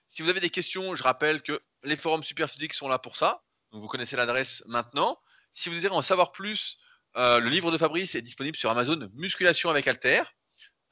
si 0.09 0.23
vous 0.23 0.29
avez 0.29 0.39
des 0.39 0.49
questions, 0.49 0.95
je 0.95 1.03
rappelle 1.03 1.43
que 1.43 1.61
les 1.83 1.95
forums 1.95 2.23
Superphysique 2.23 2.73
sont 2.73 2.87
là 2.87 2.97
pour 2.97 3.17
ça. 3.17 3.43
Donc, 3.71 3.81
vous 3.81 3.87
connaissez 3.87 4.15
l'adresse 4.15 4.63
maintenant. 4.67 5.19
Si 5.53 5.69
vous 5.69 5.75
désirez 5.75 5.93
en 5.93 6.01
savoir 6.01 6.31
plus, 6.31 6.79
le 7.15 7.47
livre 7.47 7.69
de 7.71 7.77
Fabrice 7.77 8.15
est 8.15 8.21
disponible 8.21 8.57
sur 8.57 8.71
Amazon 8.71 9.09
Musculation 9.13 9.69
avec 9.69 9.87
Alter. 9.87 10.23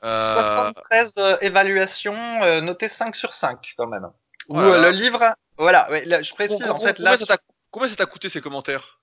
73 0.02 1.14
évaluations 1.42 2.62
notées 2.62 2.90
5 2.90 3.16
sur 3.16 3.34
5 3.34 3.74
quand 3.78 3.88
même. 3.88 4.12
Ou 4.50 4.60
le 4.60 4.92
livre, 4.92 5.36
voilà, 5.58 5.88
je 6.22 6.34
précise 6.34 6.70
en 6.70 6.80
fait 6.80 7.00
là. 7.00 7.16
Combien 7.72 7.88
ça 7.88 7.96
t'a 7.96 8.06
coûté 8.06 8.30
ces 8.30 8.42
commentaires? 8.42 9.00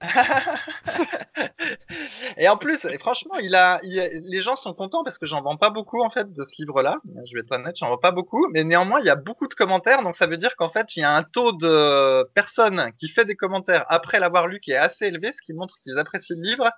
et 2.36 2.48
en 2.48 2.56
plus, 2.56 2.78
franchement, 3.00 3.34
les 3.40 4.40
gens 4.40 4.56
sont 4.56 4.72
contents 4.72 5.02
parce 5.02 5.18
que 5.18 5.26
j'en 5.26 5.42
vends 5.42 5.56
pas 5.56 5.70
beaucoup 5.70 6.02
en 6.02 6.10
fait 6.10 6.32
de 6.32 6.44
ce 6.44 6.54
livre-là. 6.58 6.98
Je 7.04 7.34
vais 7.34 7.40
être 7.40 7.52
honnête, 7.52 7.76
j'en 7.76 7.88
vends 7.88 7.98
pas 7.98 8.12
beaucoup, 8.12 8.46
mais 8.52 8.62
néanmoins, 8.62 9.00
il 9.00 9.06
y 9.06 9.10
a 9.10 9.16
beaucoup 9.16 9.48
de 9.48 9.54
commentaires, 9.54 10.02
donc 10.02 10.16
ça 10.16 10.26
veut 10.26 10.36
dire 10.36 10.54
qu'en 10.56 10.70
fait, 10.70 10.96
il 10.96 11.00
y 11.00 11.02
a 11.02 11.14
un 11.14 11.24
taux 11.24 11.52
de 11.52 12.24
personnes 12.34 12.92
qui 12.98 13.08
fait 13.08 13.24
des 13.24 13.34
commentaires 13.34 13.84
après 13.88 14.20
l'avoir 14.20 14.46
lu 14.46 14.60
qui 14.60 14.70
est 14.70 14.76
assez 14.76 15.06
élevé, 15.06 15.32
ce 15.32 15.42
qui 15.42 15.52
montre 15.52 15.76
qu'ils 15.82 15.98
apprécient 15.98 16.36
le 16.36 16.42
livre. 16.42 16.70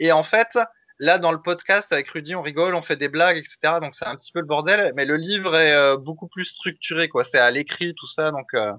Et 0.00 0.12
en 0.12 0.24
fait, 0.24 0.58
là, 0.98 1.18
dans 1.18 1.32
le 1.32 1.42
podcast 1.42 1.92
avec 1.92 2.08
Rudy, 2.08 2.34
on 2.34 2.42
rigole, 2.42 2.74
on 2.74 2.82
fait 2.82 2.96
des 2.96 3.08
blagues, 3.08 3.36
etc. 3.36 3.80
Donc 3.82 3.94
c'est 3.94 4.06
un 4.06 4.16
petit 4.16 4.32
peu 4.32 4.40
le 4.40 4.46
bordel, 4.46 4.92
mais 4.96 5.04
le 5.04 5.16
livre 5.16 5.54
est 5.56 5.74
euh, 5.74 5.98
beaucoup 5.98 6.28
plus 6.28 6.46
structuré, 6.46 7.08
quoi. 7.08 7.24
C'est 7.24 7.38
à 7.38 7.50
l'écrit, 7.50 7.94
tout 7.94 8.08
ça, 8.08 8.30
donc. 8.30 8.46
Euh, 8.54 8.72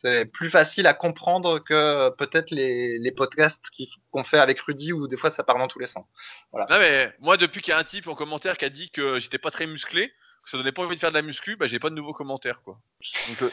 c'est 0.00 0.26
plus 0.26 0.50
facile 0.50 0.86
à 0.86 0.94
comprendre 0.94 1.58
que 1.58 2.10
peut-être 2.10 2.50
les, 2.50 3.12
podcasts 3.16 3.58
qu'on 4.10 4.24
fait 4.24 4.38
avec 4.38 4.60
Rudy 4.60 4.92
où 4.92 5.08
des 5.08 5.16
fois 5.16 5.30
ça 5.30 5.42
part 5.42 5.58
dans 5.58 5.66
tous 5.66 5.78
les 5.78 5.86
sens. 5.86 6.06
Voilà. 6.52 6.78
mais 6.78 7.12
moi, 7.20 7.36
depuis 7.36 7.62
qu'il 7.62 7.72
y 7.72 7.74
a 7.74 7.78
un 7.78 7.84
type 7.84 8.06
en 8.06 8.14
commentaire 8.14 8.56
qui 8.56 8.64
a 8.64 8.70
dit 8.70 8.90
que 8.90 9.18
j'étais 9.18 9.38
pas 9.38 9.50
très 9.50 9.66
musclé, 9.66 10.12
que 10.44 10.50
ça 10.50 10.56
donnait 10.56 10.72
pas 10.72 10.82
envie 10.82 10.94
de 10.94 11.00
faire 11.00 11.10
de 11.10 11.16
la 11.16 11.22
muscu, 11.22 11.56
bah 11.56 11.66
j'ai 11.66 11.80
pas 11.80 11.90
de 11.90 11.94
nouveaux 11.94 12.12
commentaires 12.12 12.62
quoi. 12.62 12.78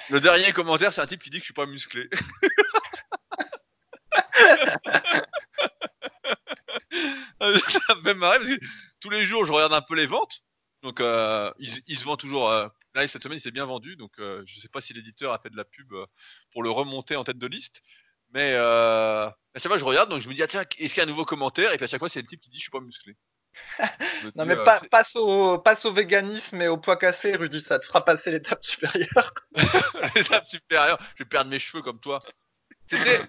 Le, 0.10 0.20
dernier 0.20 0.52
commentaire, 0.52 0.94
c'est 0.94 1.02
un 1.02 1.08
type 1.08 1.24
qui 1.24 1.30
dit 1.30 1.38
que 1.38 1.44
je 1.44 1.48
suis 1.48 1.54
pas 1.54 1.66
musclé. 1.66 2.10
tous 9.00 9.10
les 9.10 9.26
jours 9.26 9.46
je 9.46 9.52
regarde 9.52 9.74
un 9.74 9.82
peu 9.82 9.96
les 9.96 10.06
ventes. 10.06 10.44
Donc 10.84 11.02
euh, 11.02 11.52
ils, 11.58 11.98
se 11.98 12.06
vendent 12.06 12.20
toujours 12.20 12.52
euh, 12.52 12.68
Là, 12.96 13.06
cette 13.10 13.22
semaine, 13.22 13.38
il 13.38 13.42
s'est 13.42 13.52
bien 13.52 13.66
vendu, 13.66 13.98
donc 13.98 14.12
euh, 14.20 14.42
je 14.46 14.56
ne 14.56 14.62
sais 14.62 14.70
pas 14.70 14.80
si 14.80 14.94
l'éditeur 14.94 15.34
a 15.34 15.38
fait 15.38 15.50
de 15.50 15.58
la 15.58 15.66
pub 15.66 15.92
euh, 15.92 16.06
pour 16.54 16.64
le 16.64 16.72
remonter 16.72 17.18
en 17.18 17.26
tête 17.26 17.38
de 17.38 17.48
liste. 17.48 17.82
Mais 18.34 18.54
euh, 18.54 19.28
à 19.28 19.34
chaque 19.58 19.68
fois, 19.68 19.78
je 19.78 19.84
regarde, 19.84 20.10
donc 20.10 20.22
je 20.22 20.30
me 20.30 20.34
dis, 20.34 20.42
ah, 20.42 20.48
tiens, 20.48 20.62
est-ce 20.62 20.94
qu'il 20.94 20.98
y 20.98 21.00
a 21.02 21.04
un 21.04 21.10
nouveau 21.10 21.26
commentaire? 21.26 21.74
Et 21.74 21.76
puis 21.76 21.84
à 21.84 21.88
chaque 21.88 22.00
fois, 22.00 22.08
c'est 22.08 22.22
le 22.22 22.28
type 22.28 22.40
qui 22.40 22.50
dit, 22.50 22.58
je 22.58 22.64
suis 22.64 22.72
pas 22.72 22.80
musclé. 22.80 23.18
non, 24.36 24.46
mais 24.46 24.56
passe, 24.90 25.16
au, 25.16 25.60
passe 25.60 25.84
au 25.86 25.94
véganisme 25.94 26.62
et 26.62 26.70
au 26.70 26.78
poids 26.78 26.98
cassé, 26.98 27.36
Rudy, 27.36 27.62
ça 27.68 27.80
te 27.80 27.86
fera 27.86 28.04
passer 28.04 28.32
l'étape 28.32 28.64
supérieure. 28.64 29.34
l'étape 30.16 30.50
supérieure, 30.50 30.98
je 31.16 31.24
vais 31.24 31.30
perdre 31.30 31.50
mes 31.50 31.60
cheveux 31.60 31.84
comme 31.84 32.00
toi. 32.00 32.22
C'était, 32.88 33.26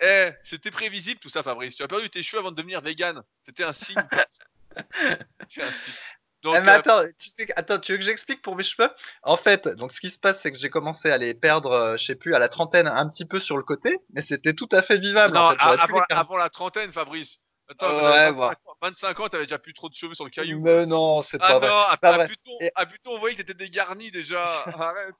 eh, 0.00 0.30
c'était 0.44 0.70
prévisible 0.70 1.20
tout 1.20 1.28
ça, 1.28 1.42
Fabrice. 1.42 1.74
Tu 1.74 1.82
as 1.82 1.88
perdu 1.88 2.08
tes 2.08 2.22
cheveux 2.22 2.40
avant 2.40 2.52
de 2.52 2.56
devenir 2.56 2.80
vegan. 2.80 3.22
C'était 3.44 3.64
un 3.64 3.72
signe. 3.72 3.96
C'était 5.48 5.62
un 5.62 5.72
signe. 5.72 5.94
Donc, 6.42 6.56
Eh, 6.56 6.60
mais 6.60 6.70
euh, 6.72 6.78
attends, 6.78 7.02
tu 7.18 7.30
sais, 7.30 7.46
attends, 7.56 7.78
tu 7.78 7.92
veux 7.92 7.98
que 7.98 8.04
j'explique 8.04 8.40
pour 8.42 8.56
mes 8.56 8.62
cheveux? 8.62 8.90
En 9.22 9.36
fait, 9.36 9.68
donc 9.68 9.92
ce 9.92 10.00
qui 10.00 10.10
se 10.10 10.18
passe, 10.18 10.38
c'est 10.42 10.50
que 10.52 10.58
j'ai 10.58 10.70
commencé 10.70 11.10
à 11.10 11.18
les 11.18 11.34
perdre, 11.34 11.70
euh, 11.72 11.96
je 11.98 12.04
sais 12.06 12.14
plus, 12.14 12.34
à 12.34 12.38
la 12.38 12.48
trentaine, 12.48 12.86
un 12.86 13.08
petit 13.08 13.26
peu 13.26 13.40
sur 13.40 13.56
le 13.56 13.62
côté, 13.62 13.98
mais 14.14 14.22
c'était 14.22 14.54
tout 14.54 14.68
à 14.72 14.82
fait 14.82 14.98
vivable. 14.98 15.34
non, 15.34 15.40
en 15.40 15.50
fait. 15.50 15.58
J'aurais 15.60 15.86
pu 15.86 15.94
avant, 16.10 16.36
la 16.36 16.48
trentaine, 16.48 16.92
Fabrice. 16.92 17.40
Attends, 17.68 17.86
Ouais, 17.88 18.00
t'avais 18.00 18.32
bon. 18.32 18.50
25 18.82 19.20
ans, 19.20 19.28
t'avais 19.28 19.44
déjà 19.44 19.58
plus 19.58 19.74
trop 19.74 19.88
de 19.88 19.94
cheveux 19.94 20.14
sur 20.14 20.24
le 20.24 20.30
caillou. 20.30 20.60
Mais 20.60 20.86
non, 20.86 21.22
c'est 21.22 21.38
Ah 21.40 21.52
pas 21.52 21.60
non, 21.60 21.66
vrai. 21.66 21.84
à, 21.90 21.96
pas 21.98 22.08
à 22.08 22.16
vrai. 22.16 22.26
Buton, 22.26 22.56
Et- 22.60 22.72
à 22.74 22.84
Buton, 22.84 23.10
on 23.12 23.18
voyait 23.18 23.36
que 23.36 23.42
t'étais 23.42 23.54
dégarni 23.64 24.10
déjà. 24.10 24.62
Arrête. 24.74 25.14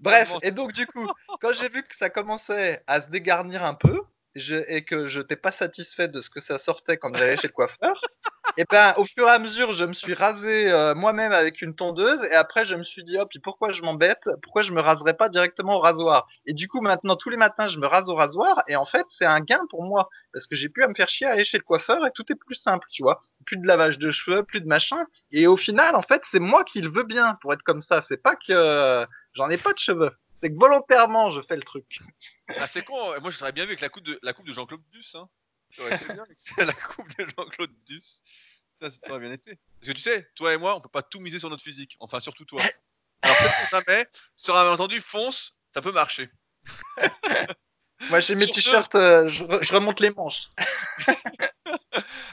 Bref, 0.00 0.30
et 0.42 0.52
donc 0.52 0.72
du 0.72 0.86
coup, 0.86 1.06
quand 1.40 1.52
j'ai 1.52 1.68
vu 1.68 1.82
que 1.82 1.96
ça 1.96 2.08
commençait 2.08 2.82
à 2.86 3.02
se 3.02 3.08
dégarnir 3.08 3.64
un 3.64 3.74
peu, 3.74 4.00
et 4.68 4.84
que 4.84 5.06
je 5.06 5.20
n'étais 5.20 5.36
pas 5.36 5.52
satisfait 5.52 6.08
de 6.08 6.20
ce 6.20 6.30
que 6.30 6.40
ça 6.40 6.58
sortait 6.58 6.96
quand 6.96 7.14
j'allais 7.16 7.36
chez 7.36 7.48
le 7.48 7.52
coiffeur, 7.52 8.00
et 8.58 8.64
ben 8.70 8.94
au 8.96 9.04
fur 9.04 9.26
et 9.26 9.30
à 9.30 9.38
mesure, 9.38 9.74
je 9.74 9.84
me 9.84 9.92
suis 9.92 10.14
rasé 10.14 10.70
euh, 10.70 10.94
moi-même 10.94 11.32
avec 11.32 11.60
une 11.60 11.74
tondeuse, 11.74 12.22
et 12.30 12.34
après 12.34 12.64
je 12.64 12.74
me 12.74 12.84
suis 12.84 13.04
dit, 13.04 13.18
oh, 13.20 13.26
pourquoi 13.42 13.72
je 13.72 13.82
m'embête? 13.82 14.22
Pourquoi 14.42 14.62
je 14.62 14.72
me 14.72 14.80
raserais 14.80 15.14
pas 15.14 15.28
directement 15.28 15.76
au 15.76 15.80
rasoir? 15.80 16.26
Et 16.46 16.54
du 16.54 16.66
coup, 16.66 16.80
maintenant, 16.80 17.16
tous 17.16 17.28
les 17.28 17.36
matins, 17.36 17.66
je 17.68 17.78
me 17.78 17.86
rase 17.86 18.08
au 18.08 18.14
rasoir, 18.14 18.62
et 18.68 18.76
en 18.76 18.86
fait, 18.86 19.04
c'est 19.10 19.26
un 19.26 19.40
gain 19.40 19.60
pour 19.68 19.82
moi, 19.82 20.08
parce 20.32 20.46
que 20.46 20.56
j'ai 20.56 20.68
plus 20.68 20.82
à 20.84 20.88
me 20.88 20.94
faire 20.94 21.08
chier 21.08 21.26
à 21.26 21.32
aller 21.32 21.44
chez 21.44 21.58
le 21.58 21.64
coiffeur, 21.64 22.06
et 22.06 22.10
tout 22.14 22.24
est 22.30 22.34
plus 22.34 22.54
simple, 22.54 22.86
tu 22.90 23.02
vois. 23.02 23.20
Plus 23.44 23.58
de 23.58 23.66
lavage 23.66 23.98
de 23.98 24.10
cheveux, 24.10 24.42
plus 24.42 24.60
de 24.60 24.66
machin, 24.66 25.04
et 25.32 25.46
au 25.46 25.56
final, 25.56 25.94
en 25.94 26.02
fait, 26.02 26.22
c'est 26.30 26.40
moi 26.40 26.64
qui 26.64 26.80
le 26.80 26.88
veux 26.88 27.04
bien 27.04 27.36
pour 27.42 27.52
être 27.52 27.62
comme 27.62 27.82
ça, 27.82 28.04
c'est 28.08 28.22
pas 28.22 28.36
que 28.36 28.52
euh, 28.52 29.04
j'en 29.34 29.50
ai 29.50 29.58
pas 29.58 29.72
de 29.72 29.78
cheveux. 29.78 30.12
C'est 30.42 30.50
que 30.50 30.58
volontairement, 30.58 31.30
je 31.30 31.40
fais 31.42 31.56
le 31.56 31.62
truc. 31.62 32.00
Ah, 32.48 32.66
c'est 32.66 32.84
con. 32.84 33.18
Moi, 33.20 33.30
je 33.30 33.38
serais 33.38 33.52
bien 33.52 33.64
vu 33.64 33.70
avec 33.70 33.80
la 33.80 33.88
coupe 33.88 34.04
de, 34.04 34.18
la 34.22 34.32
coupe 34.32 34.46
de 34.46 34.52
Jean-Claude 34.52 34.82
Duss. 34.92 35.14
Hein. 35.14 35.28
Aurait 35.78 35.94
été 35.94 36.04
bien 36.04 36.22
avec 36.22 36.38
la 36.58 36.72
coupe 36.72 37.08
de 37.16 37.26
Jean-Claude 37.36 37.72
Duss. 37.86 38.22
Ça, 38.80 38.90
ça 38.90 38.98
aurait 39.08 39.20
bien 39.20 39.32
été. 39.32 39.58
Parce 39.80 39.88
que 39.88 39.92
tu 39.92 40.02
sais, 40.02 40.28
toi 40.34 40.52
et 40.52 40.58
moi, 40.58 40.76
on 40.76 40.80
peut 40.80 40.88
pas 40.88 41.02
tout 41.02 41.20
miser 41.20 41.38
sur 41.38 41.48
notre 41.48 41.62
physique. 41.62 41.96
Enfin, 42.00 42.20
surtout 42.20 42.44
toi. 42.44 42.62
Alors, 43.22 43.36
c'est 43.38 43.70
jamais. 43.70 44.06
Sur 44.34 44.56
un 44.56 44.64
malentendu, 44.64 45.00
fonce, 45.00 45.58
ça 45.72 45.80
peut 45.80 45.92
marcher. 45.92 46.30
Moi, 48.10 48.20
j'ai 48.20 48.34
mes 48.34 48.44
ce- 48.44 48.52
t-shirts, 48.52 48.94
euh, 48.94 49.28
je, 49.28 49.44
je 49.62 49.72
remonte 49.72 50.00
les 50.00 50.10
manches. 50.10 50.48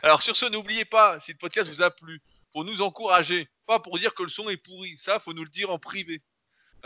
Alors 0.03 0.21
sur 0.21 0.35
ce, 0.35 0.45
n'oubliez 0.45 0.85
pas, 0.85 1.19
si 1.19 1.31
le 1.31 1.37
podcast 1.37 1.69
vous 1.69 1.81
a 1.81 1.89
plu, 1.89 2.21
pour 2.51 2.65
nous 2.65 2.81
encourager, 2.81 3.49
pas 3.65 3.79
pour 3.79 3.97
dire 3.97 4.13
que 4.13 4.23
le 4.23 4.29
son 4.29 4.49
est 4.49 4.57
pourri, 4.57 4.97
ça 4.97 5.19
faut 5.19 5.33
nous 5.33 5.43
le 5.43 5.49
dire 5.49 5.71
en 5.71 5.79
privé, 5.79 6.21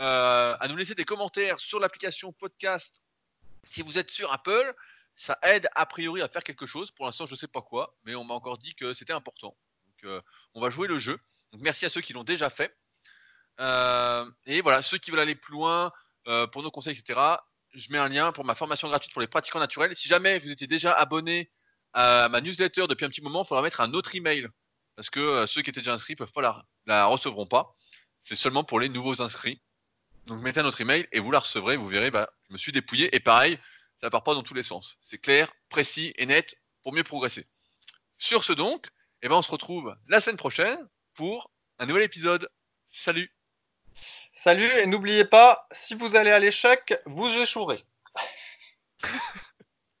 euh, 0.00 0.56
à 0.60 0.68
nous 0.68 0.76
laisser 0.76 0.94
des 0.94 1.04
commentaires 1.04 1.58
sur 1.58 1.80
l'application 1.80 2.32
podcast. 2.32 3.02
Si 3.64 3.82
vous 3.82 3.98
êtes 3.98 4.10
sur 4.10 4.32
Apple, 4.32 4.74
ça 5.16 5.36
aide 5.42 5.68
a 5.74 5.86
priori 5.86 6.22
à 6.22 6.28
faire 6.28 6.44
quelque 6.44 6.66
chose. 6.66 6.92
Pour 6.92 7.06
l'instant, 7.06 7.26
je 7.26 7.34
sais 7.34 7.48
pas 7.48 7.62
quoi, 7.62 7.96
mais 8.04 8.14
on 8.14 8.22
m'a 8.22 8.34
encore 8.34 8.58
dit 8.58 8.76
que 8.76 8.94
c'était 8.94 9.12
important. 9.12 9.56
Euh, 10.04 10.20
on 10.54 10.60
va 10.60 10.70
jouer 10.70 10.86
le 10.86 10.98
jeu. 10.98 11.18
Merci 11.58 11.86
à 11.86 11.88
ceux 11.88 12.00
qui 12.00 12.12
l'ont 12.12 12.22
déjà 12.22 12.48
fait. 12.48 12.76
Euh, 13.58 14.30
et 14.46 14.60
voilà, 14.60 14.82
ceux 14.82 14.98
qui 14.98 15.10
veulent 15.10 15.20
aller 15.20 15.34
plus 15.34 15.52
loin 15.52 15.92
pour 16.52 16.62
nos 16.62 16.70
conseils, 16.70 16.92
etc. 16.92 17.18
Je 17.72 17.90
mets 17.90 17.96
un 17.96 18.08
lien 18.08 18.32
pour 18.32 18.44
ma 18.44 18.54
formation 18.54 18.86
gratuite 18.86 19.12
pour 19.14 19.22
les 19.22 19.26
pratiquants 19.26 19.60
naturels. 19.60 19.96
Si 19.96 20.08
jamais 20.08 20.38
vous 20.38 20.50
étiez 20.50 20.66
déjà 20.66 20.92
abonné 20.92 21.50
à 21.94 22.28
ma 22.28 22.42
newsletter 22.42 22.86
depuis 22.86 23.06
un 23.06 23.08
petit 23.08 23.22
moment, 23.22 23.44
il 23.44 23.48
faudra 23.48 23.62
mettre 23.62 23.80
un 23.80 23.94
autre 23.94 24.14
email. 24.14 24.46
Parce 24.94 25.08
que 25.08 25.46
ceux 25.46 25.62
qui 25.62 25.70
étaient 25.70 25.80
déjà 25.80 25.94
inscrits 25.94 26.16
la, 26.36 26.62
la 26.84 27.06
recevront 27.06 27.46
pas. 27.46 27.74
C'est 28.22 28.34
seulement 28.34 28.62
pour 28.62 28.78
les 28.78 28.90
nouveaux 28.90 29.22
inscrits. 29.22 29.62
Donc 30.28 30.42
mettez 30.42 30.60
un 30.60 30.66
autre 30.66 30.80
email 30.82 31.08
et 31.10 31.20
vous 31.20 31.30
la 31.30 31.40
recevrez. 31.40 31.76
Vous 31.76 31.88
verrez, 31.88 32.10
bah, 32.10 32.30
je 32.46 32.52
me 32.52 32.58
suis 32.58 32.70
dépouillé. 32.70 33.14
Et 33.16 33.20
pareil, 33.20 33.58
ça 34.02 34.10
part 34.10 34.22
pas 34.22 34.34
dans 34.34 34.42
tous 34.42 34.54
les 34.54 34.62
sens. 34.62 34.98
C'est 35.02 35.18
clair, 35.18 35.50
précis 35.70 36.12
et 36.16 36.26
net 36.26 36.54
pour 36.82 36.92
mieux 36.92 37.02
progresser. 37.02 37.46
Sur 38.18 38.44
ce 38.44 38.52
donc, 38.52 38.88
eh 39.22 39.28
ben, 39.28 39.36
on 39.36 39.42
se 39.42 39.50
retrouve 39.50 39.96
la 40.06 40.20
semaine 40.20 40.36
prochaine 40.36 40.78
pour 41.14 41.50
un 41.78 41.86
nouvel 41.86 42.02
épisode. 42.02 42.50
Salut 42.90 43.32
Salut, 44.44 44.70
et 44.70 44.86
n'oubliez 44.86 45.24
pas, 45.24 45.66
si 45.72 45.94
vous 45.94 46.14
allez 46.14 46.30
à 46.30 46.38
l'échec, 46.38 46.94
vous 47.06 47.28
échouerez. 47.28 47.84